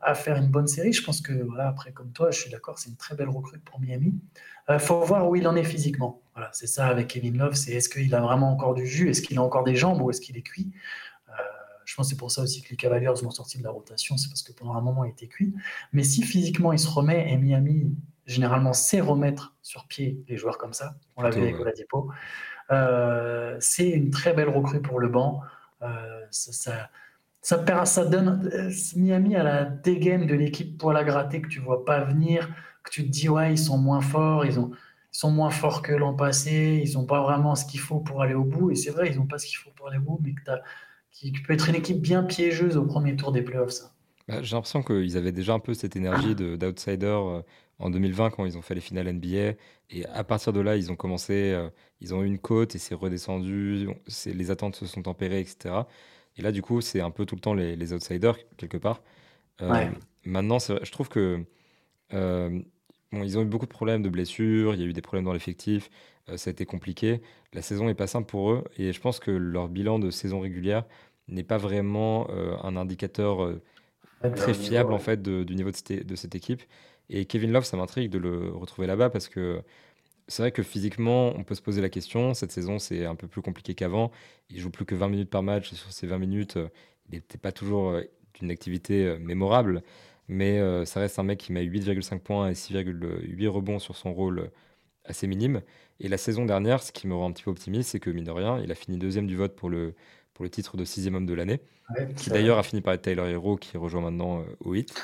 à, 0.00 0.14
faire 0.14 0.38
une 0.38 0.48
bonne 0.48 0.66
série. 0.66 0.94
Je 0.94 1.04
pense 1.04 1.20
que 1.20 1.34
voilà, 1.42 1.68
après 1.68 1.92
comme 1.92 2.10
toi, 2.12 2.30
je 2.30 2.40
suis 2.40 2.50
d'accord, 2.50 2.78
c'est 2.78 2.88
une 2.88 2.96
très 2.96 3.14
belle 3.14 3.28
recrue 3.28 3.58
pour 3.58 3.78
Miami. 3.78 4.14
Il 4.70 4.72
euh, 4.72 4.78
faut 4.78 5.00
voir 5.00 5.28
où 5.28 5.36
il 5.36 5.46
en 5.46 5.56
est 5.56 5.64
physiquement. 5.64 6.22
Voilà, 6.34 6.48
c'est 6.54 6.66
ça 6.66 6.86
avec 6.86 7.08
Kevin 7.08 7.36
Love, 7.36 7.54
c'est 7.54 7.72
est-ce 7.72 7.90
qu'il 7.90 8.14
a 8.14 8.20
vraiment 8.22 8.50
encore 8.50 8.72
du 8.72 8.86
jus, 8.86 9.10
est-ce 9.10 9.20
qu'il 9.20 9.36
a 9.36 9.42
encore 9.42 9.64
des 9.64 9.74
jambes 9.74 10.00
ou 10.00 10.08
est-ce 10.08 10.22
qu'il 10.22 10.38
est 10.38 10.42
cuit? 10.42 10.72
Je 11.96 12.00
pense 12.02 12.08
que 12.08 12.10
c'est 12.10 12.18
pour 12.18 12.30
ça 12.30 12.42
aussi 12.42 12.60
que 12.60 12.68
les 12.68 12.76
Cavaliers 12.76 13.06
l'ont 13.22 13.30
sorti 13.30 13.56
de 13.56 13.62
la 13.62 13.70
rotation, 13.70 14.18
c'est 14.18 14.28
parce 14.28 14.42
que 14.42 14.52
pendant 14.52 14.74
un 14.74 14.82
moment, 14.82 15.06
il 15.06 15.12
était 15.12 15.28
cuit. 15.28 15.54
Mais 15.94 16.02
si 16.02 16.22
physiquement 16.22 16.74
il 16.74 16.78
se 16.78 16.90
remet, 16.90 17.32
et 17.32 17.38
Miami, 17.38 17.90
généralement, 18.26 18.74
sait 18.74 19.00
remettre 19.00 19.56
sur 19.62 19.86
pied 19.86 20.22
les 20.28 20.36
joueurs 20.36 20.58
comme 20.58 20.74
ça, 20.74 20.94
on 21.16 21.22
l'a 21.22 21.30
vu 21.30 21.40
avec 21.40 21.58
Oladipo, 21.58 22.10
euh, 22.70 23.56
c'est 23.60 23.88
une 23.88 24.10
très 24.10 24.34
belle 24.34 24.50
recrue 24.50 24.82
pour 24.82 25.00
le 25.00 25.08
banc. 25.08 25.40
Euh, 25.80 26.20
ça, 26.30 26.90
ça, 27.40 27.84
ça, 27.86 28.04
donne 28.04 28.46
euh, 28.52 28.70
Miami 28.96 29.34
à 29.34 29.42
la 29.42 29.64
dégaine 29.64 30.26
de 30.26 30.34
l'équipe 30.34 30.76
pour 30.76 30.92
la 30.92 31.02
gratter 31.02 31.40
que 31.40 31.48
tu 31.48 31.60
vois 31.60 31.86
pas 31.86 32.04
venir, 32.04 32.46
que 32.84 32.90
tu 32.90 33.04
te 33.04 33.08
dis 33.08 33.30
ouais 33.30 33.52
ils 33.52 33.58
sont 33.58 33.78
moins 33.78 34.02
forts, 34.02 34.44
ils 34.44 34.60
ont 34.60 34.70
sont 35.12 35.30
moins 35.30 35.48
forts 35.48 35.80
que 35.80 35.92
l'an 35.94 36.12
passé, 36.12 36.82
ils 36.84 36.92
n'ont 36.92 37.06
pas 37.06 37.22
vraiment 37.22 37.54
ce 37.54 37.64
qu'il 37.64 37.80
faut 37.80 38.00
pour 38.00 38.20
aller 38.20 38.34
au 38.34 38.44
bout. 38.44 38.70
Et 38.70 38.74
c'est 38.74 38.90
vrai, 38.90 39.08
ils 39.10 39.16
n'ont 39.16 39.26
pas 39.26 39.38
ce 39.38 39.46
qu'il 39.46 39.56
faut 39.56 39.70
pour 39.70 39.88
aller 39.88 39.96
au 39.96 40.02
bout, 40.02 40.20
mais 40.22 40.34
que 40.34 40.44
tu 40.44 40.50
as 40.50 40.60
qui 41.16 41.32
peut 41.32 41.54
être 41.54 41.68
une 41.68 41.74
équipe 41.74 42.00
bien 42.00 42.22
piégeuse 42.22 42.76
au 42.76 42.84
premier 42.84 43.16
tour 43.16 43.32
des 43.32 43.40
playoffs. 43.40 43.80
Bah, 44.28 44.42
j'ai 44.42 44.54
l'impression 44.54 44.82
qu'ils 44.82 45.16
avaient 45.16 45.32
déjà 45.32 45.54
un 45.54 45.60
peu 45.60 45.72
cette 45.72 45.96
énergie 45.96 46.34
d'outsider 46.34 47.06
euh, 47.06 47.40
en 47.78 47.90
2020 47.90 48.30
quand 48.30 48.44
ils 48.44 48.58
ont 48.58 48.62
fait 48.62 48.74
les 48.74 48.80
finales 48.80 49.10
NBA. 49.12 49.54
Et 49.90 50.04
à 50.12 50.24
partir 50.24 50.52
de 50.52 50.60
là, 50.60 50.76
ils 50.76 50.90
ont 50.92 50.96
commencé, 50.96 51.52
euh, 51.52 51.70
ils 52.00 52.14
ont 52.14 52.22
eu 52.22 52.26
une 52.26 52.38
côte 52.38 52.74
et 52.74 52.78
c'est 52.78 52.94
redescendu, 52.94 53.88
les 54.26 54.50
attentes 54.50 54.76
se 54.76 54.86
sont 54.86 55.02
tempérées, 55.02 55.40
etc. 55.40 55.74
Et 56.36 56.42
là, 56.42 56.52
du 56.52 56.60
coup, 56.60 56.80
c'est 56.80 57.00
un 57.00 57.10
peu 57.10 57.24
tout 57.24 57.34
le 57.34 57.40
temps 57.40 57.54
les, 57.54 57.92
outsiders, 57.92 58.36
quelque 58.56 58.76
part. 58.76 59.02
Euh, 59.62 59.88
maintenant, 60.24 60.58
je 60.58 60.90
trouve 60.90 61.08
que. 61.08 61.44
Euh, 62.12 62.60
bon, 63.10 63.22
ils 63.22 63.38
ont 63.38 63.42
eu 63.42 63.46
beaucoup 63.46 63.64
de 63.64 63.70
problèmes 63.70 64.02
de 64.02 64.10
blessures, 64.10 64.74
il 64.74 64.80
y 64.80 64.84
a 64.84 64.86
eu 64.86 64.92
des 64.92 65.00
problèmes 65.00 65.24
dans 65.24 65.32
l'effectif, 65.32 65.90
ça 66.36 66.50
a 66.50 66.52
été 66.52 66.66
compliqué. 66.66 67.22
La 67.52 67.62
saison 67.62 67.86
n'est 67.86 67.94
pas 67.94 68.06
simple 68.06 68.26
pour 68.26 68.52
eux 68.52 68.64
et 68.76 68.92
je 68.92 69.00
pense 69.00 69.18
que 69.18 69.30
leur 69.30 69.68
bilan 69.68 69.98
de 69.98 70.10
saison 70.10 70.40
régulière 70.40 70.84
n'est 71.28 71.44
pas 71.44 71.58
vraiment 71.58 72.28
un 72.62 72.76
indicateur 72.76 73.52
très 74.34 74.54
fiable 74.54 74.92
en 74.92 74.98
fait 74.98 75.22
du 75.22 75.54
niveau 75.54 75.70
de 75.70 76.02
de 76.02 76.14
cette 76.16 76.34
équipe. 76.34 76.62
Et 77.08 77.24
Kevin 77.24 77.52
Love, 77.52 77.64
ça 77.64 77.76
m'intrigue 77.76 78.10
de 78.10 78.18
le 78.18 78.50
retrouver 78.50 78.86
là-bas 78.86 79.10
parce 79.10 79.28
que 79.28 79.62
c'est 80.28 80.42
vrai 80.42 80.52
que 80.52 80.62
physiquement, 80.62 81.32
on 81.36 81.44
peut 81.44 81.54
se 81.54 81.62
poser 81.62 81.80
la 81.80 81.88
question. 81.88 82.34
Cette 82.34 82.50
saison, 82.52 82.78
c'est 82.78 83.04
un 83.06 83.14
peu 83.14 83.28
plus 83.28 83.42
compliqué 83.42 83.74
qu'avant. 83.74 84.10
Il 84.50 84.58
joue 84.60 84.70
plus 84.70 84.84
que 84.84 84.94
20 84.94 85.08
minutes 85.08 85.30
par 85.30 85.42
match. 85.42 85.72
Sur 85.72 85.92
ces 85.92 86.06
20 86.06 86.18
minutes, 86.18 86.56
euh, 86.56 86.68
il 87.10 87.16
n'était 87.16 87.38
pas 87.38 87.52
toujours 87.52 87.90
euh, 87.90 88.02
d'une 88.34 88.50
activité 88.50 89.06
euh, 89.06 89.18
mémorable. 89.18 89.82
Mais 90.28 90.58
ça 90.86 90.98
reste 90.98 91.20
un 91.20 91.22
mec 91.22 91.38
qui 91.38 91.52
met 91.52 91.64
8,5 91.64 92.18
points 92.18 92.48
et 92.48 92.54
6,8 92.54 93.46
rebonds 93.46 93.78
sur 93.78 93.96
son 93.96 94.12
rôle 94.12 94.50
assez 95.04 95.28
minime. 95.28 95.62
Et 96.00 96.08
la 96.08 96.18
saison 96.18 96.44
dernière, 96.44 96.82
ce 96.82 96.90
qui 96.90 97.06
me 97.06 97.14
rend 97.14 97.28
un 97.28 97.32
petit 97.32 97.44
peu 97.44 97.50
optimiste, 97.52 97.90
c'est 97.90 98.00
que, 98.00 98.10
mine 98.10 98.24
de 98.24 98.32
rien, 98.32 98.58
il 98.60 98.72
a 98.72 98.74
fini 98.74 98.98
deuxième 98.98 99.28
du 99.28 99.36
vote 99.36 99.54
pour 99.54 99.70
le, 99.70 99.94
pour 100.36 100.44
le 100.44 100.50
titre 100.50 100.76
de 100.76 100.84
sixième 100.84 101.14
homme 101.14 101.24
de 101.24 101.32
l'année, 101.32 101.60
qui 102.14 102.28
d'ailleurs 102.28 102.58
a 102.58 102.62
fini 102.62 102.82
par 102.82 102.92
être 102.92 103.00
Tyler 103.00 103.30
Hero, 103.30 103.56
qui 103.56 103.78
rejoint 103.78 104.02
maintenant 104.02 104.44
au 104.60 104.74
hit. 104.74 104.94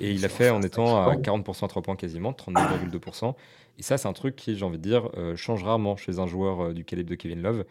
Et 0.00 0.12
il 0.12 0.20
l'a 0.20 0.28
fait 0.28 0.50
en 0.50 0.62
étant 0.62 1.02
à 1.02 1.16
40% 1.16 1.64
à 1.64 1.68
3 1.68 1.82
points 1.82 1.96
quasiment, 1.96 2.30
39,2%. 2.30 3.34
Et 3.78 3.82
ça, 3.82 3.98
c'est 3.98 4.08
un 4.08 4.12
truc 4.12 4.36
qui, 4.36 4.56
j'ai 4.56 4.64
envie 4.64 4.78
de 4.78 4.82
dire, 4.82 5.10
euh, 5.16 5.36
change 5.36 5.64
rarement 5.64 5.96
chez 5.96 6.18
un 6.18 6.26
joueur 6.26 6.60
euh, 6.60 6.72
du 6.72 6.84
calibre 6.84 7.10
de 7.10 7.14
Kevin 7.14 7.42
Love. 7.42 7.64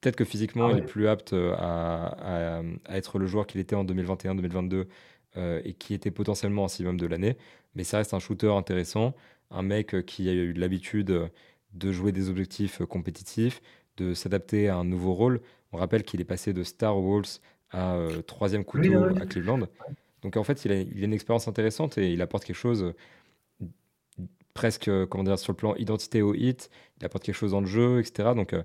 Peut-être 0.00 0.16
que 0.16 0.24
physiquement, 0.24 0.66
ah 0.66 0.72
il 0.72 0.78
est 0.78 0.86
plus 0.86 1.08
apte 1.08 1.32
euh, 1.32 1.54
à, 1.58 2.62
être 2.88 3.18
le 3.18 3.26
joueur 3.26 3.46
qu'il 3.46 3.60
était 3.60 3.74
en 3.74 3.84
2021-2022 3.84 4.86
et 5.64 5.74
qui 5.74 5.94
était 5.94 6.12
potentiellement 6.12 6.66
un 6.66 6.68
sixième 6.68 6.96
de 6.96 7.06
l'année. 7.06 7.36
Mais 7.74 7.82
ça 7.82 7.96
reste 7.96 8.14
un 8.14 8.20
shooter 8.20 8.52
intéressant, 8.52 9.14
un 9.50 9.62
mec 9.62 10.06
qui 10.06 10.28
a 10.28 10.32
eu 10.32 10.52
l'habitude 10.52 11.28
de 11.72 11.92
jouer 11.92 12.12
des 12.12 12.28
objectifs 12.28 12.84
compétitifs, 12.84 13.60
de 13.96 14.14
s'adapter 14.14 14.68
à 14.68 14.76
un 14.76 14.84
nouveau 14.84 15.12
rôle. 15.12 15.40
On 15.74 15.78
rappelle 15.78 16.04
qu'il 16.04 16.20
est 16.20 16.24
passé 16.24 16.52
de 16.52 16.62
Star 16.62 16.98
Wolves 16.98 17.40
à 17.70 17.98
troisième 18.26 18.64
couteau 18.64 19.04
à 19.20 19.26
Cleveland. 19.26 19.66
Donc 20.22 20.36
en 20.36 20.44
fait, 20.44 20.64
il 20.64 20.72
a, 20.72 20.76
il 20.76 21.02
a, 21.02 21.04
une 21.04 21.12
expérience 21.12 21.48
intéressante 21.48 21.98
et 21.98 22.12
il 22.12 22.22
apporte 22.22 22.44
quelque 22.44 22.56
chose 22.56 22.94
presque, 24.54 24.88
euh, 24.88 25.04
comment 25.04 25.24
dire, 25.24 25.38
sur 25.38 25.52
le 25.52 25.56
plan 25.56 25.74
identité 25.74 26.22
au 26.22 26.32
hit, 26.32 26.70
il 26.98 27.04
apporte 27.04 27.24
quelque 27.24 27.34
chose 27.34 27.50
dans 27.50 27.60
le 27.60 27.66
jeu, 27.66 28.00
etc. 28.00 28.30
Donc, 28.34 28.52
euh, 28.52 28.62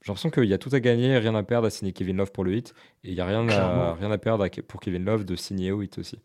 j'ai 0.00 0.08
l'impression 0.08 0.30
qu'il 0.30 0.44
y 0.44 0.54
a 0.54 0.58
tout 0.58 0.70
à 0.72 0.80
gagner, 0.80 1.18
rien 1.18 1.34
à 1.34 1.42
perdre 1.42 1.66
à 1.66 1.70
signer 1.70 1.92
Kevin 1.92 2.16
Love 2.16 2.32
pour 2.32 2.44
le 2.44 2.54
hit, 2.54 2.74
et 3.04 3.10
il 3.10 3.14
n'y 3.14 3.20
a 3.20 3.26
rien 3.26 3.48
à, 3.48 3.94
rien 3.94 4.10
à 4.10 4.18
perdre 4.18 4.48
pour 4.62 4.80
Kevin 4.80 5.04
Love 5.04 5.24
de 5.24 5.36
signer 5.36 5.70
au 5.70 5.82
hit 5.82 5.98
aussi. 5.98 6.18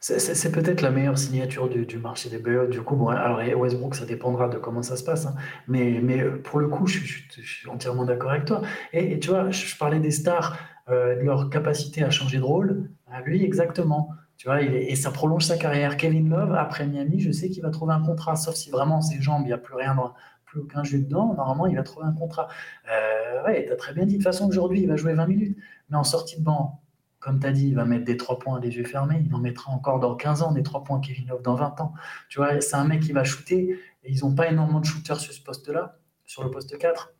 C'est 0.00 0.52
peut-être 0.52 0.80
la 0.80 0.90
meilleure 0.90 1.18
signature 1.18 1.68
du, 1.68 1.98
marché 1.98 2.30
des 2.30 2.38
BO. 2.38 2.66
Du 2.66 2.82
coup, 2.82 2.94
bon, 2.94 3.08
alors 3.08 3.40
Westbrook, 3.60 3.94
ça 3.96 4.04
dépendra 4.04 4.48
de 4.48 4.58
comment 4.58 4.82
ça 4.82 4.96
se 4.96 5.02
passe. 5.02 5.26
Hein. 5.26 5.34
Mais, 5.66 6.00
mais 6.02 6.20
euh, 6.20 6.40
pour 6.42 6.60
le 6.60 6.68
coup, 6.68 6.86
je, 6.86 6.98
suis 6.98 7.68
entièrement 7.68 8.04
d'accord 8.04 8.30
avec 8.30 8.44
toi. 8.44 8.62
Et, 8.92 9.18
tu 9.18 9.30
vois, 9.30 9.50
je, 9.50 9.76
parlais 9.76 9.98
des 9.98 10.12
stars, 10.12 10.56
de 10.88 11.22
leur 11.22 11.50
capacité 11.50 12.02
à 12.04 12.10
changer 12.10 12.38
de 12.38 12.44
rôle. 12.44 12.90
À 13.10 13.22
lui, 13.22 13.44
exactement. 13.44 14.10
Tu 14.38 14.46
vois, 14.46 14.62
et 14.62 14.94
ça 14.94 15.10
prolonge 15.10 15.44
sa 15.44 15.56
carrière. 15.56 15.96
Kevin 15.96 16.30
Love, 16.30 16.54
après 16.54 16.86
Miami, 16.86 17.18
je 17.18 17.32
sais 17.32 17.50
qu'il 17.50 17.64
va 17.64 17.70
trouver 17.70 17.92
un 17.92 18.00
contrat, 18.00 18.36
sauf 18.36 18.54
si 18.54 18.70
vraiment 18.70 19.00
ses 19.00 19.20
jambes, 19.20 19.42
il 19.42 19.48
n'y 19.48 19.52
a 19.52 19.58
plus 19.58 19.74
rien, 19.74 19.96
plus 20.44 20.60
aucun 20.60 20.84
jeu 20.84 21.00
dedans. 21.00 21.34
Normalement, 21.34 21.66
il 21.66 21.74
va 21.74 21.82
trouver 21.82 22.06
un 22.06 22.12
contrat. 22.12 22.46
Euh, 22.88 23.44
ouais, 23.44 23.66
tu 23.66 23.72
as 23.72 23.76
très 23.76 23.92
bien 23.92 24.06
dit. 24.06 24.12
De 24.12 24.18
toute 24.18 24.24
façon, 24.24 24.48
aujourd'hui, 24.48 24.80
il 24.82 24.88
va 24.88 24.94
jouer 24.94 25.12
20 25.12 25.26
minutes. 25.26 25.58
Mais 25.90 25.96
en 25.96 26.04
sortie 26.04 26.38
de 26.38 26.44
banc, 26.44 26.80
comme 27.28 27.40
tu 27.40 27.46
as 27.46 27.52
dit, 27.52 27.68
il 27.68 27.74
va 27.74 27.84
mettre 27.84 28.06
des 28.06 28.16
3 28.16 28.38
points 28.38 28.58
les 28.58 28.74
yeux 28.74 28.84
fermés. 28.84 29.22
Il 29.26 29.34
en 29.34 29.38
mettra 29.38 29.70
encore 29.70 30.00
dans 30.00 30.16
15 30.16 30.40
ans 30.40 30.52
des 30.52 30.62
3 30.62 30.82
points 30.82 30.98
Kevin 30.98 31.28
Love 31.28 31.42
dans 31.42 31.56
20 31.56 31.78
ans. 31.82 31.92
Tu 32.30 32.38
vois, 32.38 32.58
c'est 32.62 32.76
un 32.76 32.84
mec 32.84 33.00
qui 33.00 33.12
va 33.12 33.22
shooter. 33.22 33.78
Et 34.04 34.12
ils 34.12 34.24
n'ont 34.24 34.34
pas 34.34 34.48
énormément 34.48 34.80
de 34.80 34.86
shooters 34.86 35.20
sur 35.20 35.34
ce 35.34 35.42
poste-là, 35.42 35.98
sur 36.24 36.42
le 36.42 36.50
poste 36.50 36.78
4. 36.78 37.12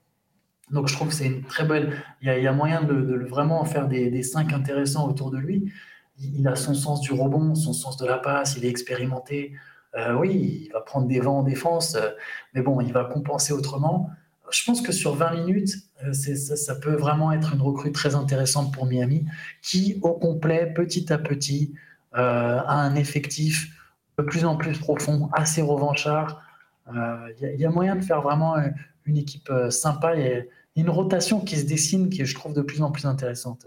Donc 0.71 0.89
je 0.89 0.95
trouve 0.95 1.09
que 1.09 1.15
c'est 1.15 1.27
une 1.27 1.43
très 1.43 1.65
belle. 1.65 2.03
Il 2.23 2.29
y 2.29 2.47
a, 2.47 2.53
moyen 2.53 2.83
de, 2.83 3.27
vraiment 3.29 3.63
faire 3.67 3.87
des, 3.87 4.23
5 4.23 4.55
intéressants 4.55 5.07
autour 5.07 5.31
de 5.31 5.37
lui 5.37 5.71
il 6.19 6.49
a 6.49 6.57
son 6.57 6.75
sens 6.75 7.01
du 7.01 7.13
rebond, 7.13 7.55
son 7.55 7.73
sens 7.73 7.97
de 7.97 8.07
la 8.07 8.19
passe, 8.19 8.57
il 8.57 8.65
est 8.65 8.69
expérimenté. 8.69 9.53
Euh, 9.95 10.15
oui, 10.15 10.65
il 10.67 10.73
va 10.73 10.81
prendre 10.81 11.07
des 11.07 11.21
vents 11.21 11.39
en 11.39 11.43
défense, 11.43 11.95
euh, 11.95 12.11
mais 12.55 12.63
bon, 12.63 12.81
il 12.81 12.93
va 12.93 13.05
compenser 13.05 13.53
autrement. 13.53 14.11
Je 14.51 14.65
pense 14.65 14.81
que 14.81 14.93
sur 14.93 15.15
20 15.15 15.45
minutes, 15.45 15.75
euh, 16.05 16.13
ça, 16.13 16.75
peut 16.77 16.95
vraiment 16.95 17.33
être 17.33 17.55
une 17.55 17.61
recrue 17.61 17.93
très 17.93 18.15
intéressante 18.15 18.73
pour 18.73 18.87
Miami, 18.87 19.27
qui, 19.63 19.99
au 20.03 20.13
complet, 20.13 20.73
petit 20.75 21.13
à 21.13 21.19
petit, 21.19 21.75
a 22.13 22.75
un 22.75 22.97
effectif 22.97 23.69
de 24.19 24.25
plus 24.25 24.45
en 24.45 24.57
plus 24.57 24.77
profond, 24.79 25.29
assez 25.33 25.63
revanchard. 25.63 26.43
Il 26.91 27.61
y, 27.61 27.65
a 27.65 27.71
moyen 27.71 27.95
de 27.95 28.01
faire 28.03 28.23
vraiment 28.23 28.57
une 29.05 29.17
équipe 29.19 29.53
sympa 29.71 30.17
et 30.17 30.49
une 30.75 30.91
rotation 30.91 31.41
qui 31.41 31.57
se 31.57 31.67
dessine, 31.67 32.09
qui 32.09 32.25
je 32.25 32.35
trouve 32.35 32.55
de 32.55 32.63
plus 32.63 32.83
en 32.83 32.91
plus 32.91 33.07
intéressante. 33.07 33.67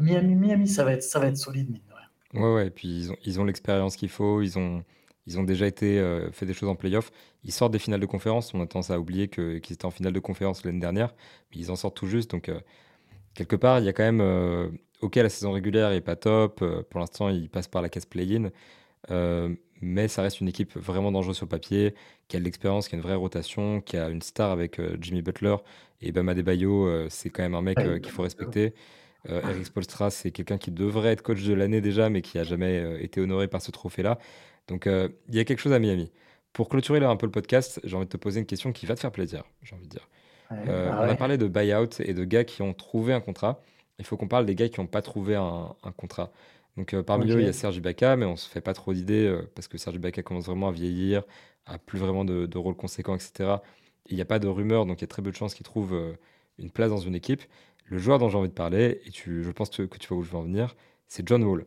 Miami, 0.00 0.34
Miami, 0.34 0.68
ça 0.68 0.84
va 0.84 0.92
être, 0.92 1.02
ça 1.02 1.18
va 1.18 1.26
être 1.26 1.36
solide, 1.36 1.70
mine 1.70 1.82
de 1.88 1.94
rien. 1.94 2.42
Ouais, 2.42 2.54
ouais, 2.54 2.66
et 2.68 2.70
puis 2.70 2.88
ils 2.88 3.12
ont, 3.12 3.16
ils 3.24 3.40
ont 3.40 3.44
l'expérience 3.44 3.96
qu'il 3.96 4.08
faut, 4.08 4.42
ils 4.42 4.58
ont, 4.58 4.82
ils 5.26 5.38
ont 5.38 5.44
déjà 5.44 5.66
été 5.66 5.98
euh, 5.98 6.30
fait 6.32 6.46
des 6.46 6.54
choses 6.54 6.68
en 6.68 6.74
playoff. 6.74 7.10
Ils 7.44 7.52
sortent 7.52 7.72
des 7.72 7.78
finales 7.78 8.00
de 8.00 8.06
conférence. 8.06 8.52
On 8.54 8.60
a 8.60 8.66
tendance 8.66 8.90
à 8.90 8.98
oublier 8.98 9.28
qu'ils 9.28 9.56
étaient 9.56 9.84
en 9.84 9.90
finale 9.90 10.12
de 10.12 10.20
conférence 10.20 10.64
l'année 10.64 10.80
dernière, 10.80 11.14
mais 11.50 11.60
ils 11.60 11.70
en 11.70 11.76
sortent 11.76 11.96
tout 11.96 12.06
juste. 12.06 12.30
Donc, 12.30 12.48
euh, 12.48 12.60
quelque 13.34 13.56
part, 13.56 13.78
il 13.78 13.86
y 13.86 13.88
a 13.88 13.92
quand 13.92 14.02
même. 14.02 14.20
Euh, 14.20 14.68
ok, 15.00 15.16
la 15.16 15.28
saison 15.28 15.52
régulière 15.52 15.90
n'est 15.90 16.00
pas 16.00 16.16
top. 16.16 16.64
pour 16.90 17.00
l'instant, 17.00 17.28
ils 17.28 17.48
passent 17.48 17.68
par 17.68 17.82
la 17.82 17.88
case 17.88 18.06
play-in. 18.06 18.50
mais 19.80 20.08
ça 20.08 20.22
reste 20.22 20.40
une 20.40 20.48
équipe 20.48 20.76
vraiment 20.76 21.12
dangereuse 21.12 21.36
sur 21.36 21.46
le 21.46 21.50
papier, 21.50 21.94
qui 22.28 22.36
a 22.36 22.40
de 22.40 22.44
l'expérience, 22.44 22.88
qui 22.88 22.94
a 22.94 22.98
une 22.98 23.02
vraie 23.02 23.14
rotation, 23.14 23.80
qui 23.80 23.96
a 23.96 24.08
une 24.08 24.22
star 24.22 24.50
avec 24.50 24.80
Jimmy 25.00 25.22
Butler. 25.22 25.56
Et 26.00 26.12
Bama 26.12 26.34
Bayo, 26.34 27.08
c'est 27.10 27.30
quand 27.30 27.42
même 27.42 27.54
un 27.54 27.62
mec 27.62 27.78
qu'il 28.02 28.12
faut 28.12 28.22
respecter. 28.22 28.74
Euh, 29.30 29.40
Eric 29.50 29.66
Spolstra, 29.66 30.10
c'est 30.10 30.30
quelqu'un 30.30 30.58
qui 30.58 30.70
devrait 30.70 31.12
être 31.12 31.22
coach 31.22 31.42
de 31.42 31.54
l'année 31.54 31.80
déjà, 31.80 32.10
mais 32.10 32.22
qui 32.22 32.38
a 32.38 32.44
jamais 32.44 32.78
euh, 32.78 33.02
été 33.02 33.20
honoré 33.20 33.48
par 33.48 33.62
ce 33.62 33.70
trophée-là. 33.70 34.18
Donc 34.68 34.86
euh, 34.86 35.08
il 35.28 35.34
y 35.34 35.40
a 35.40 35.44
quelque 35.44 35.60
chose 35.60 35.72
à 35.72 35.78
Miami. 35.78 36.10
Pour 36.52 36.68
clôturer 36.68 37.00
là 37.00 37.08
un 37.08 37.16
peu 37.16 37.26
le 37.26 37.32
podcast, 37.32 37.80
j'ai 37.84 37.96
envie 37.96 38.06
de 38.06 38.10
te 38.10 38.16
poser 38.16 38.40
une 38.40 38.46
question 38.46 38.72
qui 38.72 38.86
va 38.86 38.94
te 38.94 39.00
faire 39.00 39.12
plaisir, 39.12 39.44
j'ai 39.62 39.74
envie 39.74 39.86
de 39.86 39.90
dire. 39.90 40.08
Bah 40.50 41.00
on 41.00 41.08
a 41.08 41.16
parlé 41.16 41.36
de 41.36 41.48
buyout 41.48 42.00
et 42.00 42.14
de 42.14 42.24
gars 42.24 42.44
qui 42.44 42.62
ont 42.62 42.74
trouvé 42.74 43.12
un 43.12 43.20
contrat. 43.20 43.60
Il 43.98 44.04
faut 44.04 44.16
qu'on 44.16 44.28
parle 44.28 44.46
des 44.46 44.54
gars 44.54 44.68
qui 44.68 44.80
n'ont 44.80 44.86
pas 44.86 45.02
trouvé 45.02 45.34
un, 45.34 45.74
contrat. 45.96 46.32
Donc 46.76 46.94
parmi 47.02 47.30
eux, 47.30 47.40
il 47.40 47.46
y 47.46 47.48
a 47.48 47.52
Serge 47.52 47.76
Ibaka, 47.76 48.16
mais 48.16 48.24
on 48.24 48.36
se 48.36 48.48
fait 48.48 48.60
pas 48.60 48.74
trop 48.74 48.92
d'idées 48.92 49.36
parce 49.56 49.66
que 49.66 49.78
Serge 49.78 49.96
Ibaka 49.96 50.22
commence 50.22 50.46
vraiment 50.46 50.68
à 50.68 50.72
vieillir, 50.72 51.24
a 51.66 51.78
plus 51.78 51.98
vraiment 51.98 52.24
de, 52.24 52.46
de 52.46 52.58
rôle 52.58 52.76
conséquent, 52.76 53.16
etc. 53.16 53.56
Il 54.06 54.14
n'y 54.14 54.22
a 54.22 54.26
pas 54.26 54.38
de 54.38 54.46
rumeurs, 54.46 54.86
donc 54.86 54.98
il 54.98 55.02
y 55.02 55.04
a 55.04 55.08
très 55.08 55.22
peu 55.22 55.30
de 55.30 55.36
chances 55.36 55.54
qu'il 55.54 55.64
trouve 55.64 55.98
une 56.58 56.70
place 56.70 56.90
dans 56.90 56.98
une 56.98 57.16
équipe. 57.16 57.42
Le 57.86 57.98
joueur 57.98 58.18
dont 58.18 58.28
j'ai 58.28 58.38
envie 58.38 58.48
de 58.48 58.54
parler, 58.54 59.00
et 59.04 59.10
tu, 59.10 59.42
je 59.42 59.50
pense 59.50 59.70
que 59.70 59.82
tu 59.82 60.08
vois 60.08 60.18
où 60.18 60.22
je 60.22 60.30
veux 60.30 60.38
en 60.38 60.42
venir, 60.42 60.76
c'est 61.08 61.26
John 61.26 61.42
Wall. 61.42 61.66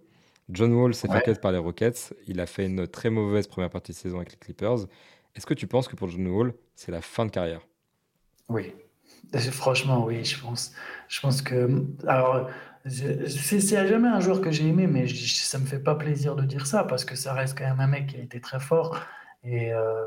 John 0.49 0.73
Wall 0.73 0.93
s'est 0.93 1.07
fait 1.07 1.41
par 1.41 1.51
les 1.51 1.57
Rockets. 1.57 2.13
Il 2.27 2.39
a 2.39 2.45
fait 2.45 2.65
une 2.65 2.87
très 2.87 3.09
mauvaise 3.09 3.47
première 3.47 3.69
partie 3.69 3.91
de 3.91 3.97
saison 3.97 4.17
avec 4.17 4.31
les 4.31 4.37
Clippers. 4.37 4.87
Est-ce 5.35 5.45
que 5.45 5.53
tu 5.53 5.67
penses 5.67 5.87
que 5.87 5.95
pour 5.95 6.07
John 6.09 6.27
Wall, 6.27 6.53
c'est 6.75 6.91
la 6.91 7.01
fin 7.01 7.25
de 7.25 7.31
carrière? 7.31 7.61
Oui. 8.49 8.73
Franchement, 9.51 10.05
oui, 10.05 10.23
je 10.23 10.39
pense. 10.39 10.73
Je 11.09 11.19
pense 11.19 11.41
que. 11.41 11.85
Alors, 12.07 12.49
c'est 12.85 13.87
jamais 13.87 14.07
un 14.07 14.19
joueur 14.19 14.41
que 14.41 14.51
j'ai 14.51 14.67
aimé, 14.67 14.87
mais 14.87 15.07
ça 15.07 15.59
me 15.59 15.65
fait 15.65 15.79
pas 15.79 15.95
plaisir 15.95 16.35
de 16.35 16.43
dire 16.43 16.65
ça 16.65 16.83
parce 16.83 17.03
que 17.03 17.15
ça 17.15 17.33
reste 17.33 17.57
quand 17.57 17.65
même 17.65 17.79
un 17.79 17.87
mec 17.87 18.07
qui 18.07 18.17
a 18.17 18.19
été 18.19 18.39
très 18.39 18.59
fort. 18.59 18.99
Et, 19.43 19.73
euh, 19.73 20.05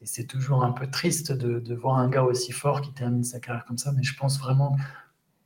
et 0.00 0.06
c'est 0.06 0.24
toujours 0.24 0.64
un 0.64 0.72
peu 0.72 0.88
triste 0.88 1.32
de, 1.32 1.58
de, 1.58 1.74
voir 1.74 1.96
un 1.96 2.08
gars 2.08 2.22
aussi 2.22 2.52
fort 2.52 2.80
qui 2.80 2.92
termine 2.92 3.24
sa 3.24 3.40
carrière 3.40 3.64
comme 3.64 3.78
ça. 3.78 3.92
Mais 3.92 4.02
je 4.02 4.16
pense 4.16 4.38
vraiment 4.38 4.76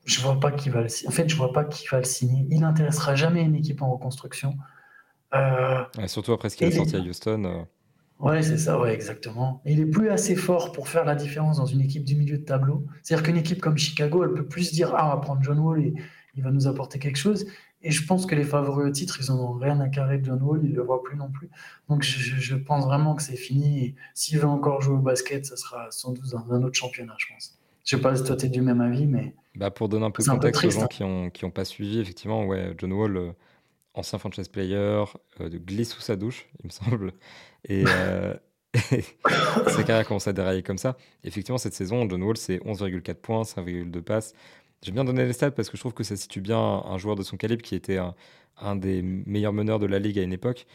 je 0.05 0.21
vois 0.21 0.39
pas 0.39 0.53
qui 0.53 0.69
va 0.69 0.83
le 0.83 0.89
En 1.07 1.11
fait, 1.11 1.29
je 1.29 1.37
vois 1.37 1.53
pas 1.53 1.65
qui 1.65 1.87
va 1.89 1.99
le 1.99 2.05
signer. 2.05 2.47
Il 2.51 2.61
n'intéressera 2.61 3.15
jamais 3.15 3.43
une 3.43 3.55
équipe 3.55 3.83
en 3.83 3.93
reconstruction. 3.93 4.57
Euh, 5.35 5.83
surtout 6.07 6.33
après 6.33 6.51
ce 6.51 6.57
qu'il 6.57 6.67
a 6.67 6.71
sorti 6.71 6.97
à 6.97 7.01
Houston. 7.01 7.45
Euh. 7.45 7.63
Ouais, 8.21 8.43
c'est 8.43 8.59
ça, 8.59 8.79
ouais, 8.79 8.95
exactement. 8.95 9.61
il 9.67 9.81
est 9.81 9.87
plus 9.87 10.09
assez 10.09 10.37
fort 10.37 10.73
pour 10.73 10.89
faire 10.89 11.05
la 11.05 11.17
différence 11.17 11.57
dans 11.57 11.67
une 11.67 11.81
équipe 11.81 12.05
du 12.05 12.15
milieu 12.15 12.39
de 12.39 12.45
tableau. 12.45 12.87
C'est-à-dire 13.03 13.27
qu'une 13.27 13.37
équipe 13.37 13.61
comme 13.61 13.77
Chicago, 13.77 14.25
elle 14.25 14.33
peut 14.33 14.47
plus 14.47 14.73
dire 14.73 14.95
ah, 14.95 15.09
on 15.09 15.17
va 15.17 15.17
prendre 15.21 15.43
John 15.43 15.59
Wall 15.59 15.81
et 15.81 15.95
il 16.37 16.43
va 16.43 16.51
nous 16.51 16.67
apporter 16.69 16.99
quelque 16.99 17.19
chose. 17.19 17.47
Et 17.83 17.91
je 17.91 18.07
pense 18.07 18.25
que 18.25 18.35
les 18.35 18.45
favoris 18.45 18.87
au 18.87 18.91
titre, 18.91 19.19
ils 19.21 19.31
n'ont 19.31 19.53
rien 19.55 19.81
à 19.81 19.89
carrer 19.89 20.19
de 20.19 20.25
John 20.25 20.41
Wall, 20.43 20.61
ils 20.63 20.71
ne 20.71 20.77
le 20.77 20.83
voient 20.83 21.03
plus 21.03 21.17
non 21.17 21.31
plus. 21.31 21.51
Donc 21.89 22.03
je, 22.03 22.19
je 22.19 22.55
pense 22.55 22.85
vraiment 22.85 23.15
que 23.15 23.23
c'est 23.23 23.37
fini. 23.37 23.95
S'il 24.15 24.39
veut 24.39 24.47
encore 24.47 24.81
jouer 24.81 24.95
au 24.95 25.03
basket, 25.03 25.45
ça 25.45 25.57
sera 25.57 25.91
sans 25.91 26.13
doute 26.13 26.31
dans 26.31 26.53
un 26.53 26.63
autre 26.63 26.77
championnat, 26.77 27.15
je 27.19 27.27
pense. 27.33 27.59
Je 27.85 27.97
ne 27.97 28.01
sais 28.01 28.03
pas 28.03 28.17
si 28.17 28.25
toi 28.25 28.37
tu 28.37 28.47
es 28.47 28.49
du 28.49 28.63
même 28.63 28.81
avis, 28.81 29.07
mais. 29.07 29.35
Bah 29.55 29.71
pour 29.71 29.89
donner 29.89 30.07
un 30.07 30.11
peu 30.11 30.23
de 30.23 30.29
contexte 30.29 30.65
aux 30.65 30.71
gens 30.71 30.83
hein. 30.83 30.87
qui 30.89 31.03
n'ont 31.03 31.31
qui 31.31 31.45
ont 31.45 31.51
pas 31.51 31.65
suivi, 31.65 32.01
effectivement, 32.01 32.45
ouais, 32.47 32.75
John 32.79 32.93
Wall, 32.93 33.17
euh, 33.17 33.33
ancien 33.93 34.19
franchise 34.19 34.49
player, 34.49 35.05
euh, 35.41 35.49
glisse 35.51 35.91
sous 35.91 36.01
sa 36.01 36.17
douche, 36.17 36.49
il 36.61 36.67
me 36.67 36.71
semble. 36.71 37.13
Et 37.69 37.85
euh, 37.87 38.35
sa 38.75 39.85
carrière 39.85 40.07
commence 40.09 40.27
à 40.27 40.33
dérailler 40.33 40.63
comme 40.63 40.79
ça. 40.79 40.97
effectivement, 41.23 41.59
cette 41.59 41.75
saison, 41.75 42.09
John 42.09 42.23
Wall, 42.23 42.37
c'est 42.37 42.57
11,4 42.57 43.15
points, 43.15 43.43
5,2 43.43 44.01
passes, 44.03 44.35
J'aime 44.83 44.97
bien 44.97 45.05
donner 45.05 45.25
les 45.25 45.33
stats 45.33 45.51
parce 45.51 45.71
que 45.71 45.79
je 45.79 45.83
trouve 45.83 45.95
que 45.95 46.05
ça 46.05 46.15
situe 46.15 46.43
bien 46.43 46.59
un 46.59 46.99
joueur 46.99 47.17
de 47.17 47.23
son 47.23 47.39
calibre 47.39 47.63
qui 47.63 47.75
était 47.75 47.99
un, 48.59 48.77
des 48.77 49.01
meilleurs 49.01 49.55
meneurs 49.55 49.79
de 49.79 49.87
la 49.87 49.99
ligue 49.99 50.19
à 50.19 50.23
une 50.23 50.35
époque. 50.35 50.67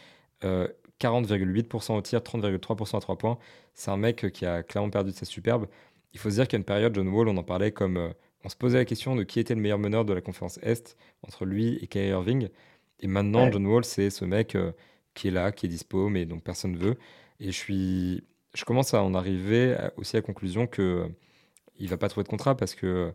40,8% 0.42 1.96
au 1.96 2.02
tir, 2.02 2.20
30,3% 2.20 2.96
à 2.96 3.00
3 3.00 3.18
points. 3.18 3.38
C'est 3.74 3.92
un 3.92 3.96
mec 3.96 4.32
qui 4.32 4.46
a 4.46 4.64
clairement 4.64 4.90
perdu 4.90 5.12
de 5.12 5.16
sa 5.16 5.26
superbe. 5.26 5.68
Il 6.12 6.20
faut 6.20 6.30
se 6.30 6.36
dire 6.36 6.48
qu'à 6.48 6.56
une 6.56 6.64
période, 6.64 6.94
John 6.94 7.08
Wall, 7.08 7.28
on 7.28 7.36
en 7.36 7.42
parlait 7.42 7.72
comme. 7.72 8.12
on 8.44 8.48
se 8.48 8.56
posait 8.56 8.78
la 8.78 8.84
question 8.84 9.16
de 9.16 9.22
qui 9.22 9.40
était 9.40 9.54
le 9.54 9.60
meilleur 9.60 9.78
meneur 9.78 10.04
de 10.04 10.12
la 10.12 10.20
conférence 10.20 10.58
Est 10.62 10.96
entre 11.22 11.44
lui 11.44 11.78
et 11.82 11.86
Kyrie 11.86 12.08
Irving. 12.08 12.48
Et 13.00 13.06
maintenant, 13.06 13.50
John 13.50 13.66
Wall, 13.66 13.84
c'est 13.84 14.10
ce 14.10 14.24
mec 14.24 14.56
qui 15.14 15.28
est 15.28 15.30
là, 15.30 15.52
qui 15.52 15.66
est 15.66 15.68
dispo, 15.68 16.08
mais 16.08 16.26
dont 16.26 16.38
personne 16.38 16.72
ne 16.72 16.78
veut. 16.78 16.96
Et 17.40 17.46
je 17.46 17.56
suis, 17.56 18.24
je 18.54 18.64
commence 18.64 18.94
à 18.94 19.02
en 19.02 19.14
arriver 19.14 19.76
aussi 19.96 20.16
à 20.16 20.18
la 20.18 20.22
conclusion 20.22 20.66
que 20.66 21.08
il 21.80 21.88
va 21.88 21.96
pas 21.96 22.08
trouver 22.08 22.24
de 22.24 22.28
contrat 22.28 22.56
parce 22.56 22.74
que 22.74 23.12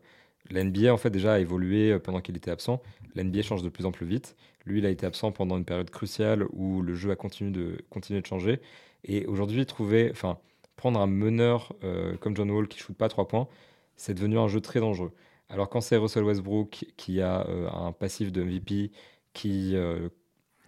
l'NBA 0.50 0.94
en 0.94 0.98
fait 0.98 1.10
déjà 1.10 1.34
a 1.34 1.40
évolué 1.40 1.98
pendant 2.00 2.20
qu'il 2.22 2.36
était 2.36 2.52
absent. 2.52 2.82
L'NBA 3.16 3.42
change 3.44 3.64
de 3.64 3.70
plus 3.70 3.86
en 3.86 3.92
plus 3.92 4.06
vite. 4.06 4.36
Lui, 4.66 4.80
il 4.80 4.86
a 4.86 4.90
été 4.90 5.06
absent 5.06 5.32
pendant 5.32 5.58
une 5.58 5.66
période 5.66 5.90
cruciale 5.90 6.46
où 6.52 6.82
le 6.82 6.96
jeu 6.96 7.12
a 7.12 7.16
continué 7.16 7.52
de 7.52 7.78
continuer 7.90 8.22
de 8.22 8.26
changer. 8.26 8.60
Et 9.04 9.26
aujourd'hui, 9.28 9.66
trouver, 9.66 10.10
enfin, 10.12 10.40
prendre 10.76 11.00
un 11.00 11.08
meneur 11.08 11.74
euh, 11.84 12.18
comme 12.18 12.36
John 12.36 12.52
Wall 12.52 12.68
qui 12.68 12.80
shoot 12.80 12.96
pas 12.96 13.10
trois 13.10 13.28
points, 13.28 13.48
c'est 13.96 14.14
devenu 14.14 14.38
un 14.38 14.48
jeu 14.48 14.62
très 14.62 14.80
dangereux. 14.80 15.12
Alors 15.50 15.70
quand 15.70 15.82
c'est 15.82 15.98
Russell 15.98 16.24
Westbrook 16.24 16.86
qui 16.98 17.22
a 17.22 17.48
euh, 17.48 17.70
un 17.70 17.92
passif 17.92 18.32
de 18.32 18.44
MVP, 18.44 18.92
qui 19.34 19.76
euh, 19.76 20.10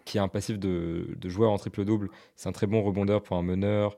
qui 0.05 0.19
a 0.19 0.23
un 0.23 0.27
passif 0.29 0.57
de, 0.57 1.15
de 1.17 1.29
joueur 1.29 1.51
en 1.51 1.57
triple-double. 1.57 2.09
C'est 2.35 2.47
un 2.47 2.53
très 2.53 2.65
bon 2.65 2.81
rebondeur 2.81 3.21
pour 3.21 3.35
un 3.35 3.43
meneur. 3.43 3.97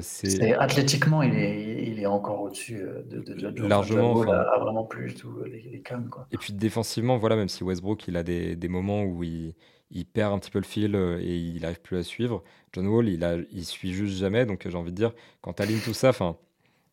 C'est 0.00 0.52
athlétiquement, 0.54 1.22
il 1.22 1.34
est, 1.34 1.86
il 1.86 2.00
est 2.00 2.06
encore 2.06 2.42
au-dessus 2.42 2.80
euh, 2.80 3.02
de, 3.04 3.20
de, 3.20 3.66
Largement. 3.66 4.24
Il 4.24 4.30
a, 4.30 4.58
vraiment 4.58 4.84
plus 4.84 5.14
tout 5.14 5.42
les, 5.44 5.62
les 5.62 5.82
Quoi. 6.10 6.26
Et 6.32 6.36
puis 6.36 6.52
défensivement, 6.52 7.16
voilà, 7.18 7.36
même 7.36 7.48
si 7.48 7.62
Westbrook, 7.64 8.08
il 8.08 8.16
a 8.16 8.22
des, 8.22 8.56
des 8.56 8.68
moments 8.68 9.02
où 9.02 9.22
il, 9.22 9.54
il, 9.90 10.06
perd 10.06 10.32
un 10.32 10.38
petit 10.38 10.50
peu 10.50 10.58
le 10.58 10.64
fil 10.64 10.94
euh, 10.94 11.20
et 11.20 11.36
il 11.36 11.62
n'arrive 11.62 11.80
plus 11.80 11.96
à 11.96 12.02
suivre. 12.02 12.42
John 12.72 12.86
Wall, 12.86 13.08
il, 13.08 13.24
a, 13.24 13.36
il 13.52 13.64
suit 13.64 13.92
juste 13.92 14.16
jamais. 14.16 14.46
Donc 14.46 14.66
j'ai 14.68 14.76
envie 14.76 14.92
de 14.92 14.96
dire, 14.96 15.12
quand 15.40 15.54
tu 15.54 15.62
alignes 15.62 15.80
tout 15.80 15.94
ça, 15.94 16.10
enfin. 16.10 16.36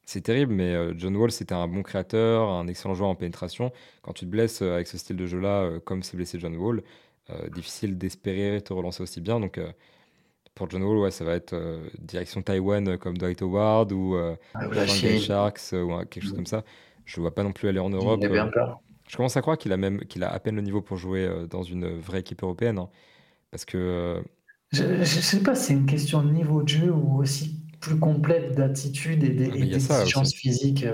C'est 0.04 0.22
terrible, 0.22 0.54
mais 0.54 0.76
John 0.98 1.16
Wall, 1.16 1.32
c'était 1.32 1.54
un 1.54 1.68
bon 1.70 1.84
créateur, 1.84 2.50
un 2.50 2.68
excellent 2.68 2.96
joueur 2.96 3.10
en 3.10 3.16
pénétration. 3.16 3.72
Quand 4.02 4.12
tu 4.12 4.26
te 4.26 4.30
blesses 4.30 4.62
avec 4.62 4.88
ce 4.88 4.98
style 4.98 5.16
de 5.16 5.26
jeu-là, 5.26 5.80
comme 5.86 6.04
s'est 6.04 6.18
blessé 6.18 6.38
John 6.38 6.58
Wall, 6.58 6.84
euh, 7.30 7.50
difficile 7.50 7.98
d'espérer 7.98 8.62
te 8.62 8.74
relancer 8.74 9.04
aussi 9.04 9.22
bien. 9.22 9.40
Donc, 9.40 9.58
euh, 9.58 9.72
pour 10.56 10.70
John 10.70 10.84
Wall, 10.84 10.98
ouais, 10.98 11.12
ça 11.12 11.24
va 11.24 11.34
être 11.34 11.54
euh, 11.54 11.88
direction 12.00 12.42
Taïwan 12.42 12.98
comme 12.98 13.18
Dwight 13.18 13.42
Howard 13.42 13.92
ou 13.92 14.16
ah, 14.56 14.88
Sharks 14.88 15.74
ou 15.74 15.98
quelque 16.06 16.24
chose 16.24 16.34
comme 16.34 16.46
ça. 16.46 16.64
Je 17.06 17.20
ne 17.20 17.22
vois 17.22 17.34
pas 17.34 17.44
non 17.44 17.54
plus 17.54 17.68
aller 17.68 17.80
en 17.80 17.90
Europe. 17.90 18.22
Je 19.12 19.18
commence 19.18 19.36
à 19.36 19.42
croire 19.42 19.58
qu'il 19.58 19.74
a 19.74 19.78
même 19.78 20.00
qu'il 20.06 20.24
a 20.24 20.32
à 20.32 20.40
peine 20.40 20.56
le 20.56 20.62
niveau 20.62 20.82
pour 20.82 20.96
jouer 20.96 21.30
dans 21.50 21.64
une 21.64 22.00
vraie 22.00 22.22
équipe 22.22 22.44
européenne. 22.44 22.78
Hein. 22.78 22.88
parce 23.52 23.66
que. 23.66 24.24
Je 24.72 24.86
ne 24.86 25.04
sais 25.04 25.44
pas 25.44 25.54
si 25.54 25.66
c'est 25.66 25.74
une 25.74 25.86
question 25.86 26.24
de 26.24 26.32
niveau 26.32 26.64
de 26.64 26.70
jeu 26.70 26.94
ou 26.94 27.18
aussi 27.18 27.62
plus 27.82 28.00
complète 28.00 28.56
d'attitude 28.56 29.22
et, 29.26 29.32
d'exigence 29.32 30.34
physique. 30.34 30.86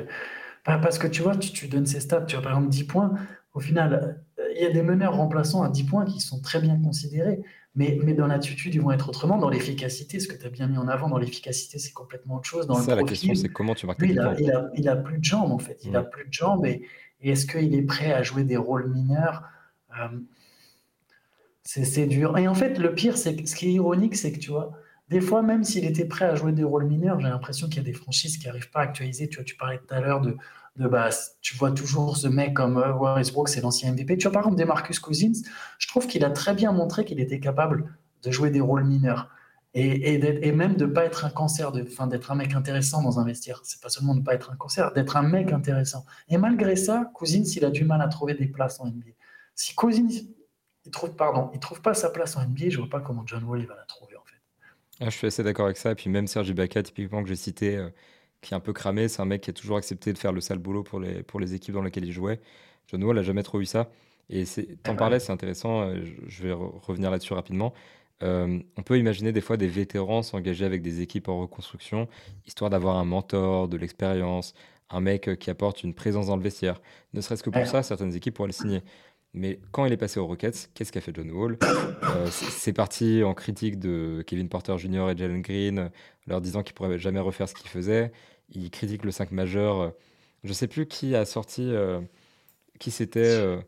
Parce 0.64 0.98
que 0.98 1.06
tu 1.06 1.22
vois, 1.22 1.36
tu, 1.36 1.52
tu 1.52 1.68
donnes 1.68 1.86
ces 1.86 2.00
stats, 2.00 2.24
tu 2.24 2.36
as 2.36 2.42
par 2.42 2.54
exemple 2.54 2.70
10 2.70 2.84
points. 2.86 3.14
Au 3.54 3.60
final, 3.60 4.24
il 4.56 4.64
y 4.64 4.66
a 4.66 4.72
des 4.72 4.82
meneurs 4.82 5.16
remplaçants 5.16 5.62
à 5.62 5.70
10 5.70 5.84
points 5.84 6.06
qui 6.06 6.20
sont 6.20 6.42
très 6.42 6.60
bien 6.60 6.82
considérés, 6.82 7.42
mais, 7.76 8.00
mais 8.04 8.14
dans 8.14 8.28
l'attitude, 8.28 8.74
ils 8.74 8.82
vont 8.82 8.92
être 8.92 9.10
autrement. 9.10 9.38
Dans 9.38 9.50
l'efficacité, 9.50 10.20
ce 10.20 10.28
que 10.28 10.36
tu 10.36 10.46
as 10.46 10.50
bien 10.50 10.68
mis 10.68 10.78
en 10.78 10.88
avant, 10.88 11.10
dans 11.10 11.20
l'efficacité, 11.20 11.78
c'est 11.78 11.94
complètement 11.94 12.38
autre 12.38 12.48
chose. 12.48 12.66
Dans 12.66 12.76
ça, 12.76 12.96
la 12.96 13.04
question, 13.04 13.36
c'est 13.36 13.50
comment 13.50 13.76
tu 13.76 13.86
marques 13.86 14.00
il, 14.04 14.20
a, 14.20 14.36
il, 14.76 14.90
a, 14.90 14.96
plus 14.96 15.20
de 15.20 15.24
jambes, 15.24 15.52
en 15.52 15.60
fait. 15.60 15.78
Il 15.86 15.96
a 15.96 16.04
plus 16.04 16.28
de 16.28 16.34
jambes 16.34 16.66
et, 16.66 16.82
est-ce 17.22 17.46
qu'il 17.46 17.74
est 17.76 17.82
prêt 17.84 18.14
à 18.14 18.24
jouer 18.24 18.44
des 18.44 18.58
rôles 18.58 18.90
mineurs? 18.90 19.44
Euh, 20.00 20.20
C'est 21.64 22.08
dur. 22.08 22.38
Et 22.38 22.48
en 22.48 22.56
fait, 22.56 22.80
le 22.80 22.94
pire, 22.96 23.18
c'est 23.18 23.46
ce 23.46 23.56
qui 23.56 23.68
est 23.68 23.74
ironique, 23.74 24.16
c'est 24.16 24.32
que 24.32 24.40
tu 24.40 24.52
vois, 24.52 24.72
des 25.10 25.20
fois, 25.22 25.42
même 25.42 25.64
s'il 25.64 25.86
était 25.86 26.06
prêt 26.06 26.26
à 26.26 26.36
jouer 26.36 26.54
des 26.54 26.64
rôles 26.64 26.86
mineurs, 26.86 27.20
j'ai 27.20 27.28
l'impression 27.28 27.68
qu'il 27.68 27.78
y 27.78 27.80
a 27.82 27.84
des 27.84 27.94
franchises 27.94 28.38
qui 28.38 28.48
n'arrivent 28.48 28.70
pas 28.72 28.80
à 28.80 28.84
actualiser. 28.84 29.28
Tu 29.28 29.44
tu 29.44 29.56
parlais 29.58 29.78
tout 29.80 29.94
à 29.94 30.00
l'heure 30.00 30.22
de, 30.22 30.38
de 30.78 30.88
base. 30.88 31.38
Tu 31.42 31.56
vois 31.58 31.72
toujours 31.72 32.16
ce 32.18 32.28
mec 32.28 32.54
comme 32.54 32.78
euh, 32.78 32.94
Westbrook, 32.94 33.50
c'est 33.50 33.62
l'ancien 33.62 33.92
MVP. 33.92 34.18
Tu 34.18 34.24
vois, 34.24 34.32
par 34.32 34.44
exemple, 34.44 34.58
des 34.58 34.66
Marcus 34.66 35.00
Cousins, 35.00 35.34
je 35.78 35.88
trouve 35.88 36.08
qu'il 36.08 36.24
a 36.24 36.30
très 36.30 36.54
bien 36.54 36.72
montré 36.72 37.04
qu'il 37.06 37.20
était 37.20 37.40
capable 37.40 37.94
de 38.24 38.32
jouer 38.32 38.50
des 38.50 38.62
rôles 38.62 38.86
mineurs. 38.86 39.30
Et, 39.74 40.16
et, 40.16 40.52
même 40.52 40.76
de 40.76 40.86
ne 40.86 40.92
pas 40.92 41.06
être 41.06 41.26
un 41.26 41.30
cancer, 41.30 41.72
d'être 41.72 42.32
un 42.32 42.36
mec 42.36 42.56
intéressant 42.56 43.04
dans 43.04 43.20
un 43.20 43.26
vestiaire. 43.26 43.62
C'est 43.64 43.82
pas 43.82 43.90
seulement 43.90 44.16
de 44.16 44.22
ne 44.22 44.26
pas 44.26 44.34
être 44.34 44.52
un 44.52 44.56
cancer, 44.56 44.92
d'être 44.94 45.18
un 45.18 45.22
mec 45.22 45.52
intéressant. 45.52 46.04
Et 46.30 46.38
malgré 46.38 46.76
ça, 46.76 47.12
Cousins, 47.14 47.44
il 47.44 47.64
a 47.64 47.70
du 47.70 47.84
mal 47.84 48.02
à 48.02 48.08
trouver 48.08 48.34
des 48.34 48.48
places 48.48 48.80
en 48.80 48.88
NBA. 48.88 49.12
Si 49.54 49.76
Cousins, 49.76 50.08
il 50.86 50.92
trouve, 50.92 51.16
pardon, 51.16 51.52
il 51.54 51.60
trouve 51.60 51.82
pas 51.82 51.94
sa 51.94 52.10
place 52.10 52.38
en 52.38 52.46
NBA, 52.46 52.70
je 52.70 52.78
vois 52.78 52.90
pas 52.90 53.02
comment 53.02 53.24
John 53.26 53.44
Wall 53.44 53.66
va 53.66 53.76
la 53.76 53.84
trouver 53.84 54.16
en 54.16 54.24
fait. 54.24 54.38
Ah, 55.00 55.10
je 55.10 55.18
suis 55.18 55.28
assez 55.28 55.44
d'accord 55.44 55.66
avec 55.66 55.78
ça. 55.78 55.92
Et 55.92 55.96
puis 55.96 56.10
même 56.10 56.28
Sergi 56.28 56.52
Ibaka, 56.52 56.82
typiquement, 56.82 57.22
que 57.22 57.30
j'ai 57.30 57.36
cité, 57.36 57.78
euh, 57.78 57.90
qui 58.42 58.54
est 58.54 58.58
un 58.58 58.62
peu 58.62 58.74
cramé. 58.74 59.08
C'est 59.08 59.22
un 59.22 59.26
mec 59.26 59.42
qui 59.42 59.50
a 59.50 59.54
toujours 59.54 59.78
accepté 59.78 60.14
de 60.14 60.18
faire 60.18 60.32
le 60.32 60.42
sale 60.42 60.60
boulot 60.60 60.84
pour 60.84 61.00
les, 61.00 61.24
pour 61.24 61.40
les 61.40 61.54
équipes 61.54 61.76
dans 61.76 61.82
lesquelles 61.84 62.06
il 62.06 62.14
jouait. 62.14 62.40
John 62.88 63.04
Wall 63.04 63.16
n'a 63.16 63.24
jamais 63.24 63.44
trop 63.44 63.60
eu 63.60 63.66
ça. 63.66 63.92
Et 64.30 64.46
t'en 64.84 64.96
parlais, 64.96 65.20
c'est 65.20 65.32
intéressant. 65.32 65.82
Euh, 65.82 66.02
je 66.28 66.44
vais 66.44 66.54
revenir 66.54 67.12
là-dessus 67.12 67.34
rapidement. 67.34 67.74
Euh, 68.24 68.60
on 68.78 68.82
peut 68.84 68.98
imaginer 68.98 69.32
des 69.32 69.42
fois 69.42 69.58
des 69.58 69.68
vétérans 69.68 70.24
s'engager 70.24 70.66
avec 70.66 70.82
des 70.82 71.02
équipes 71.02 71.28
en 71.28 71.40
reconstruction, 71.40 72.08
histoire 72.46 72.70
d'avoir 72.70 72.98
un 72.98 73.06
mentor, 73.06 73.68
de 73.68 73.78
l'expérience, 73.78 74.54
un 74.90 75.02
mec 75.02 75.38
qui 75.40 75.50
apporte 75.50 75.84
une 75.84 75.94
présence 75.94 76.28
dans 76.28 76.38
le 76.38 76.42
vestiaire. 76.42 76.82
Ne 77.14 77.22
serait-ce 77.22 77.44
que 77.44 77.50
pour 77.50 77.66
ça, 77.66 77.84
certaines 77.84 78.16
équipes 78.16 78.36
pourraient 78.36 78.48
le 78.48 78.54
signer. 78.54 78.82
Mais 79.34 79.60
quand 79.72 79.86
il 79.86 79.94
est 79.94 79.98
passé 79.98 80.20
aux 80.20 80.26
Rockets, 80.26 80.72
qu'est-ce 80.74 80.92
qu'a 80.92 81.02
fait 81.02 81.14
John 81.14 81.30
Wall? 81.30 81.58
Euh, 81.62 82.28
C'est 82.32 82.74
parti 82.74 83.24
en 83.24 83.34
critique 83.34 83.78
de 83.78 84.24
Kevin 84.26 84.50
Porter 84.50 84.78
Jr. 84.78 85.10
et 85.12 85.18
Jalen 85.18 85.42
Green, 85.42 85.92
leur 86.26 86.42
disant 86.42 86.64
qu'il 86.64 86.74
pourrait 86.74 86.98
jamais 86.98 87.20
refaire 87.20 87.48
ce 87.48 87.54
qu'il 87.54 87.70
faisait. 87.70 88.12
Il 88.50 88.72
critique 88.72 89.04
le 89.04 89.12
5 89.12 89.32
majeur. 89.32 89.94
Je 90.44 90.54
sais 90.54 90.68
plus 90.68 90.88
qui 90.88 91.16
a 91.16 91.26
sorti, 91.26 91.70
euh, 91.70 92.00
qui 92.80 92.90
c'était. 92.90 93.60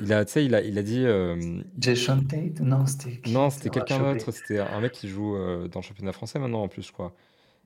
Euh, 0.00 0.04
il 0.04 0.12
a, 0.12 0.22
il 0.40 0.54
a, 0.54 0.60
il 0.62 0.78
a 0.78 0.82
dit. 0.82 1.04
Jason 1.78 2.22
Tate? 2.22 2.60
Non, 2.60 2.86
c'était. 2.86 3.20
Non, 3.28 3.50
c'était 3.50 3.70
quelqu'un 3.70 4.14
d'autre. 4.14 4.30
C'était 4.32 4.58
un 4.58 4.80
mec 4.80 4.92
qui 4.92 5.08
joue 5.08 5.36
dans 5.68 5.80
le 5.80 5.84
championnat 5.84 6.12
français 6.12 6.38
maintenant 6.38 6.62
en 6.62 6.68
plus, 6.68 6.86
je 6.86 6.92
crois. 6.92 7.14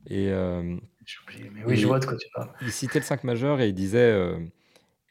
Et, 0.09 0.31
mais 0.31 1.65
oui, 1.67 1.77
je 1.77 1.87
vois 1.87 1.99
de 1.99 2.07
quoi 2.07 2.17
tu 2.17 2.29
parles. 2.35 2.51
Il 2.63 2.73
citait 2.73 2.99
le 2.99 3.05
5 3.05 3.25
majeur 3.25 3.61
et 3.61 3.69
il 3.69 3.75
disait 3.75 4.37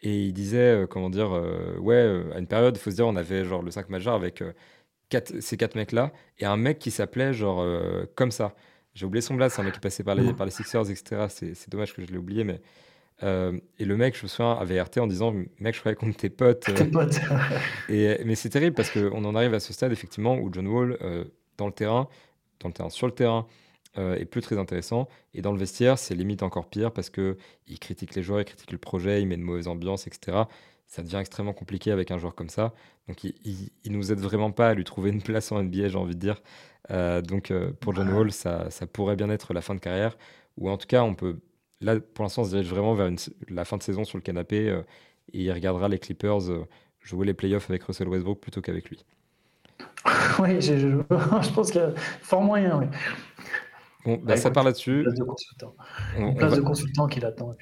et 0.03 0.25
il 0.25 0.33
disait, 0.33 0.83
euh, 0.83 0.87
comment 0.87 1.09
dire, 1.09 1.31
euh, 1.35 1.77
ouais, 1.79 1.95
euh, 1.95 2.33
à 2.33 2.39
une 2.39 2.47
période, 2.47 2.75
il 2.75 2.79
faut 2.79 2.89
se 2.91 2.95
dire, 2.95 3.07
on 3.07 3.15
avait 3.15 3.45
genre 3.45 3.61
le 3.61 3.71
5 3.71 3.89
majeur 3.89 4.15
avec 4.15 4.43
quatre, 5.09 5.39
ces 5.41 5.57
quatre 5.57 5.75
mecs-là 5.75 6.11
et 6.39 6.45
un 6.45 6.57
mec 6.57 6.79
qui 6.79 6.91
s'appelait 6.91 7.33
genre 7.33 7.65
comme 8.15 8.31
ça. 8.31 8.55
J'ai 8.93 9.05
oublié 9.05 9.21
son 9.21 9.35
blast, 9.35 9.55
c'est 9.55 9.61
un 9.61 9.65
mec 9.65 9.73
qui 9.73 9.79
passait 9.79 10.03
par 10.03 10.15
les, 10.15 10.33
par 10.33 10.45
les 10.45 10.51
Sixers, 10.51 10.89
etc. 10.89 11.27
C'est 11.29 11.69
dommage 11.69 11.93
que 11.93 12.05
je 12.05 12.11
l'ai 12.11 12.17
oublié, 12.17 12.43
mais. 12.43 12.61
Et 13.21 13.85
le 13.85 13.97
mec, 13.97 14.17
je 14.17 14.23
me 14.23 14.27
souviens, 14.27 14.53
avait 14.53 14.81
RT 14.81 14.97
en 14.99 15.07
disant 15.07 15.33
Mec, 15.59 15.75
je 15.75 15.79
croyais 15.79 15.95
qu'on 15.95 16.09
était 16.09 16.29
potes. 16.29 16.73
Tes 16.73 16.85
potes. 16.85 17.19
et, 17.89 18.21
mais 18.25 18.35
c'est 18.35 18.49
terrible 18.49 18.75
parce 18.75 18.89
qu'on 18.89 19.23
en 19.25 19.35
arrive 19.35 19.53
à 19.53 19.59
ce 19.59 19.73
stade, 19.73 19.91
effectivement, 19.91 20.37
où 20.37 20.51
John 20.51 20.67
Wall, 20.67 20.97
dans 21.57 21.67
le 21.67 21.73
terrain, 21.73 22.07
dans 22.59 22.69
le 22.69 22.73
terrain, 22.73 22.89
sur 22.89 23.07
le 23.07 23.13
terrain, 23.13 23.45
euh, 23.97 24.15
est 24.15 24.25
plus 24.25 24.41
très 24.41 24.57
intéressant. 24.57 25.09
Et 25.33 25.41
dans 25.41 25.51
le 25.51 25.57
vestiaire, 25.57 25.99
c'est 25.99 26.15
limite 26.15 26.43
encore 26.43 26.69
pire 26.69 26.93
parce 26.93 27.09
que 27.09 27.37
il 27.67 27.77
critique 27.77 28.15
les 28.15 28.23
joueurs, 28.23 28.39
il 28.39 28.45
critique 28.45 28.71
le 28.71 28.77
projet, 28.77 29.21
il 29.21 29.27
met 29.27 29.35
une 29.35 29.41
mauvaise 29.41 29.67
ambiance, 29.67 30.07
etc. 30.07 30.43
Ça 30.87 31.03
devient 31.03 31.17
extrêmement 31.17 31.51
compliqué 31.51 31.91
avec 31.91 32.09
un 32.09 32.17
joueur 32.17 32.33
comme 32.33 32.47
ça. 32.47 32.73
Donc, 33.09 33.25
il, 33.25 33.33
il, 33.83 33.91
nous 33.91 34.13
aide 34.13 34.19
vraiment 34.19 34.51
pas 34.51 34.69
à 34.69 34.73
lui 34.73 34.85
trouver 34.85 35.09
une 35.09 35.21
place 35.21 35.51
en 35.51 35.61
NBA, 35.61 35.89
j'ai 35.89 35.97
envie 35.97 36.15
de 36.15 36.19
dire. 36.21 36.41
Euh, 36.89 37.21
donc, 37.21 37.51
euh, 37.51 37.73
pour 37.81 37.93
John 37.93 38.09
Wall, 38.13 38.31
ça, 38.31 38.69
ça, 38.69 38.87
pourrait 38.87 39.17
bien 39.17 39.29
être 39.29 39.53
la 39.53 39.61
fin 39.61 39.75
de 39.75 39.79
carrière. 39.79 40.17
Ou 40.57 40.69
en 40.69 40.77
tout 40.77 40.87
cas, 40.87 41.03
on 41.03 41.13
peut. 41.13 41.39
Là, 41.81 41.99
pour 41.99 42.23
l'instant, 42.23 42.43
on 42.43 42.45
se 42.45 42.51
dirige 42.51 42.69
vraiment 42.69 42.93
vers 42.93 43.07
une, 43.07 43.17
la 43.49 43.65
fin 43.65 43.77
de 43.77 43.83
saison 43.83 44.03
sur 44.03 44.17
le 44.17 44.21
canapé 44.21 44.67
et 45.33 45.41
il 45.41 45.51
regardera 45.51 45.89
les 45.89 45.99
Clippers 45.99 46.41
jouer 47.01 47.25
les 47.25 47.33
playoffs 47.33 47.69
avec 47.69 47.83
Russell 47.83 48.07
Westbrook 48.07 48.39
plutôt 48.39 48.61
qu'avec 48.61 48.89
lui. 48.89 49.03
oui, 50.39 50.61
je, 50.61 50.77
je, 50.77 50.87
je, 51.09 51.53
pense 51.53 51.71
qu'il 51.71 51.81
y 51.81 51.83
a 51.83 51.93
fort 52.21 52.41
moyen. 52.41 52.79
Oui. 52.79 52.85
Bon, 54.05 54.19
bah, 54.23 54.37
ça 54.37 54.49
part 54.49 54.63
là-dessus. 54.63 55.03
Place 55.03 55.15
de 55.15 55.23
consultant. 55.23 55.75
Une 56.17 56.35
place 56.35 56.55
de 56.55 56.61
consultant 56.61 57.07
qui 57.07 57.19
l'attend. 57.19 57.55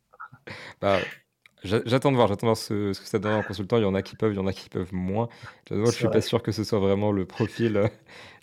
bah, 0.80 0.98
j'attends 1.64 2.12
de 2.12 2.16
voir, 2.16 2.28
j'attends 2.28 2.46
de 2.46 2.48
voir 2.48 2.56
ce, 2.56 2.92
ce, 2.92 3.00
que 3.00 3.06
ça 3.06 3.18
donne 3.18 3.34
en 3.34 3.42
consultant. 3.42 3.76
Il 3.78 3.82
y 3.82 3.86
en 3.86 3.94
a 3.94 4.02
qui 4.02 4.14
peuvent, 4.14 4.32
il 4.32 4.36
y 4.36 4.40
en 4.40 4.46
a 4.46 4.52
qui 4.52 4.68
peuvent 4.68 4.94
moins. 4.94 5.28
Moi, 5.70 5.90
je 5.90 5.96
suis 5.96 6.08
pas 6.08 6.20
sûr 6.20 6.42
que 6.42 6.52
ce 6.52 6.62
soit 6.62 6.78
vraiment 6.78 7.10
le 7.10 7.24
profil 7.24 7.76
euh, 7.76 7.88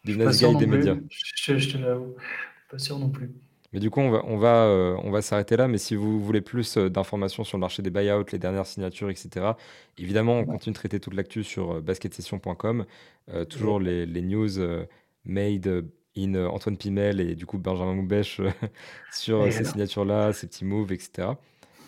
du 0.03 0.17
nice 0.17 0.43
guy 0.43 0.55
des 0.57 0.67
médias. 0.67 0.95
Je, 1.09 1.57
je 1.57 1.71
te 1.71 1.77
l'avoue, 1.77 2.15
pas 2.69 2.79
sûr 2.79 2.99
non 2.99 3.09
plus. 3.09 3.33
Mais 3.75 3.79
du 3.79 3.91
coup, 3.91 3.99
on 3.99 4.09
va, 4.09 4.23
on 4.25 4.37
va, 4.37 4.63
euh, 4.63 4.97
on 5.03 5.11
va 5.11 5.21
s'arrêter 5.21 5.55
là. 5.55 5.67
Mais 5.67 5.77
si 5.77 5.95
vous 5.95 6.19
voulez 6.19 6.41
plus 6.41 6.77
euh, 6.77 6.89
d'informations 6.89 7.43
sur 7.43 7.57
le 7.57 7.61
marché 7.61 7.83
des 7.83 7.91
buyouts, 7.91 8.25
les 8.31 8.39
dernières 8.39 8.65
signatures, 8.65 9.11
etc., 9.11 9.51
évidemment, 9.99 10.39
on 10.39 10.45
continue 10.45 10.73
de 10.73 10.79
traiter 10.79 10.99
toute 10.99 11.13
l'actu 11.13 11.43
sur 11.43 11.81
basketsession.com. 11.81 12.85
toujours 13.49 13.79
les, 13.79 14.07
les 14.07 14.21
news 14.23 14.59
made 15.25 15.85
in 16.17 16.35
euh, 16.35 16.47
Antoine 16.47 16.77
Pimel 16.77 17.19
et 17.19 17.35
du 17.35 17.45
coup 17.45 17.57
Benjamin 17.57 17.93
Moubèche 17.93 18.39
euh, 18.39 18.49
sur 19.11 19.51
ces 19.51 19.65
signatures-là, 19.65 20.33
ces 20.33 20.47
petits 20.47 20.65
moves, 20.65 20.91
etc. 20.91 21.29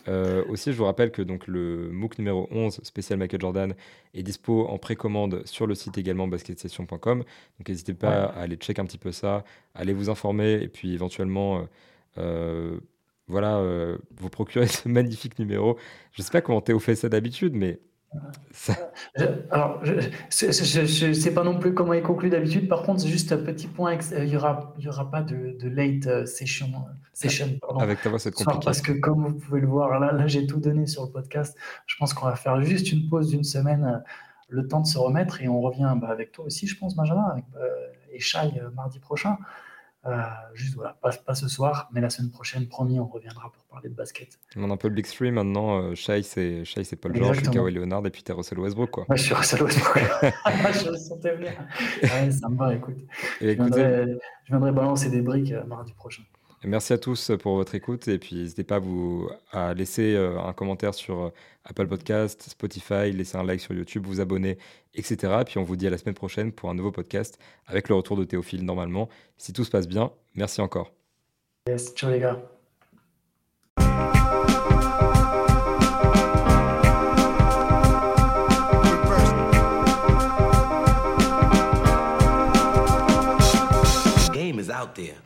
Euh, 0.07 0.43
aussi, 0.47 0.71
je 0.71 0.77
vous 0.77 0.85
rappelle 0.85 1.11
que 1.11 1.21
donc, 1.21 1.47
le 1.47 1.89
MOOC 1.91 2.17
numéro 2.19 2.47
11, 2.51 2.81
spécial 2.83 3.19
Michael 3.19 3.41
Jordan, 3.41 3.75
est 4.13 4.23
dispo 4.23 4.67
en 4.67 4.77
précommande 4.77 5.41
sur 5.45 5.67
le 5.67 5.75
site 5.75 5.97
également 5.97 6.27
basketsession.com. 6.27 7.19
Donc 7.19 7.69
n'hésitez 7.69 7.93
pas 7.93 8.25
à 8.25 8.41
aller 8.41 8.55
check 8.55 8.79
un 8.79 8.85
petit 8.85 8.97
peu 8.97 9.11
ça, 9.11 9.43
à 9.73 9.81
aller 9.81 9.93
vous 9.93 10.09
informer 10.09 10.53
et 10.61 10.67
puis 10.67 10.93
éventuellement, 10.93 11.59
euh, 11.59 11.63
euh, 12.17 12.79
voilà, 13.27 13.61
vous 14.17 14.29
procurer 14.29 14.67
ce 14.67 14.87
magnifique 14.87 15.39
numéro. 15.39 15.77
Je 16.13 16.21
ne 16.21 16.25
sais 16.25 16.31
pas 16.31 16.41
comment 16.41 16.61
Théo 16.61 16.79
fait 16.79 16.95
ça 16.95 17.09
d'habitude, 17.09 17.53
mais 17.53 17.79
alors, 19.51 19.83
je 19.83 21.07
ne 21.07 21.13
sais 21.13 21.33
pas 21.33 21.43
non 21.43 21.59
plus 21.59 21.73
comment 21.73 21.93
il 21.93 22.01
conclut 22.01 22.29
d'habitude. 22.29 22.67
Par 22.67 22.83
contre, 22.83 23.01
c'est 23.01 23.09
juste 23.09 23.31
un 23.31 23.37
petit 23.37 23.67
point. 23.67 23.97
Il 24.17 24.25
n'y 24.25 24.35
aura, 24.35 24.73
il 24.77 24.85
y 24.85 24.89
aura 24.89 25.09
pas 25.09 25.21
de, 25.21 25.57
late 25.67 26.07
euh, 26.07 26.25
session. 26.25 26.67
Euh, 26.67 26.91
session 27.13 27.59
Avec 27.79 28.01
ta 28.01 28.09
voix, 28.09 28.19
c'est 28.19 28.33
compliqué. 28.33 28.65
Parce 28.65 28.81
que, 28.81 28.93
comme 28.93 29.27
vous 29.27 29.35
pouvez 29.35 29.61
le 29.61 29.67
voir, 29.67 29.99
là, 29.99 30.11
là 30.11 30.27
j'ai 30.27 30.45
tout 30.47 30.59
donné 30.59 30.87
sur 30.87 31.03
le 31.03 31.11
podcast. 31.11 31.57
Je 31.85 31.95
pense 31.97 32.13
qu'on 32.13 32.25
va 32.25 32.35
faire 32.35 32.61
juste 32.61 32.91
une 32.91 33.07
pause 33.09 33.29
d'une 33.29 33.43
semaine, 33.43 33.85
euh, 33.85 33.97
le 34.49 34.67
temps 34.67 34.81
de 34.81 34.87
se 34.87 34.97
remettre, 34.97 35.41
et 35.41 35.47
on 35.47 35.61
revient 35.61 35.93
bah, 35.99 36.09
avec 36.09 36.31
toi 36.31 36.45
aussi, 36.45 36.67
je 36.67 36.77
pense, 36.77 36.95
Benjamin, 36.95 37.25
avec, 37.31 37.45
et 38.11 38.19
Shai 38.19 38.51
mardi 38.75 38.99
prochain. 38.99 39.37
Euh, 40.07 40.21
juste 40.53 40.75
voilà, 40.75 40.97
pas, 41.01 41.35
ce 41.35 41.47
soir, 41.47 41.89
mais 41.91 41.99
la 41.99 42.09
semaine 42.09 42.31
prochaine, 42.31 42.67
promis, 42.67 42.99
on 42.99 43.07
reviendra 43.07 43.51
pour 43.51 43.63
parler 43.65 43.89
de 43.89 43.93
basket. 43.93 44.39
On 44.55 44.69
a 44.69 44.73
un 44.73 44.77
peu 44.77 44.87
le 44.87 44.93
Big 44.93 45.05
Three 45.05 45.31
maintenant. 45.31 45.81
Euh, 45.81 45.95
Shai, 45.95 46.23
c'est 46.23 46.95
Paul 46.95 47.15
George, 47.15 47.41
Kawhi 47.41 47.73
Leonard, 47.73 48.05
et 48.05 48.09
puis 48.09 48.23
t'es 48.23 48.31
Russell 48.31 48.59
Westbrook. 48.59 48.89
Quoi. 48.91 49.05
je 49.15 49.21
suis 49.21 49.33
Russell 49.33 49.63
Westbrook. 49.63 49.97
je 50.23 50.91
le 50.91 50.97
sentais 50.97 51.35
venir. 51.35 51.51
Ouais, 52.01 52.31
ça 52.31 52.47
me 52.47 52.57
va, 52.57 52.73
écoute. 52.73 52.95
je, 53.41 53.47
viendrai, 53.47 54.05
je 54.45 54.49
viendrai 54.49 54.71
balancer 54.71 55.09
des 55.09 55.21
briques 55.21 55.51
euh, 55.51 55.65
mardi 55.65 55.93
prochain. 55.93 56.23
Merci 56.63 56.93
à 56.93 56.97
tous 56.97 57.31
pour 57.39 57.55
votre 57.55 57.75
écoute 57.75 58.07
et 58.07 58.17
puis 58.17 58.37
n'hésitez 58.37 58.63
pas 58.63 58.77
à, 58.77 58.79
vous, 58.79 59.29
à 59.51 59.75
laisser 59.75 60.17
un 60.17 60.53
commentaire 60.53 60.95
sur 60.95 61.31
Apple 61.65 61.87
Podcast, 61.87 62.49
Spotify, 62.49 63.11
laisser 63.11 63.37
un 63.37 63.43
like 63.43 63.61
sur 63.61 63.75
YouTube, 63.75 64.07
vous 64.07 64.21
abonner, 64.21 64.57
etc. 64.97 65.37
Et 65.41 65.45
puis 65.45 65.57
on 65.57 65.63
vous 65.63 65.75
dit 65.75 65.87
à 65.87 65.89
la 65.89 65.97
semaine 65.97 66.15
prochaine 66.15 66.51
pour 66.51 66.69
un 66.69 66.73
nouveau 66.73 66.91
podcast 66.91 67.39
avec 67.65 67.87
le 67.87 67.95
retour 67.95 68.17
de 68.17 68.23
Théophile 68.25 68.65
normalement. 68.65 69.07
Si 69.37 69.53
tout 69.53 69.63
se 69.63 69.71
passe 69.71 69.87
bien, 69.87 70.11
merci 70.35 70.59
encore. 70.61 70.91
Yes, 71.67 71.93
ciao 71.95 72.11
les 72.11 72.19
gars. 72.19 72.41
game 84.33 84.59
is 84.59 84.69
out 84.69 84.95
there. 84.95 85.17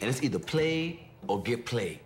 And 0.00 0.08
it's 0.08 0.22
either 0.22 0.38
play 0.38 1.10
or 1.28 1.42
get 1.42 1.66
played. 1.66 2.00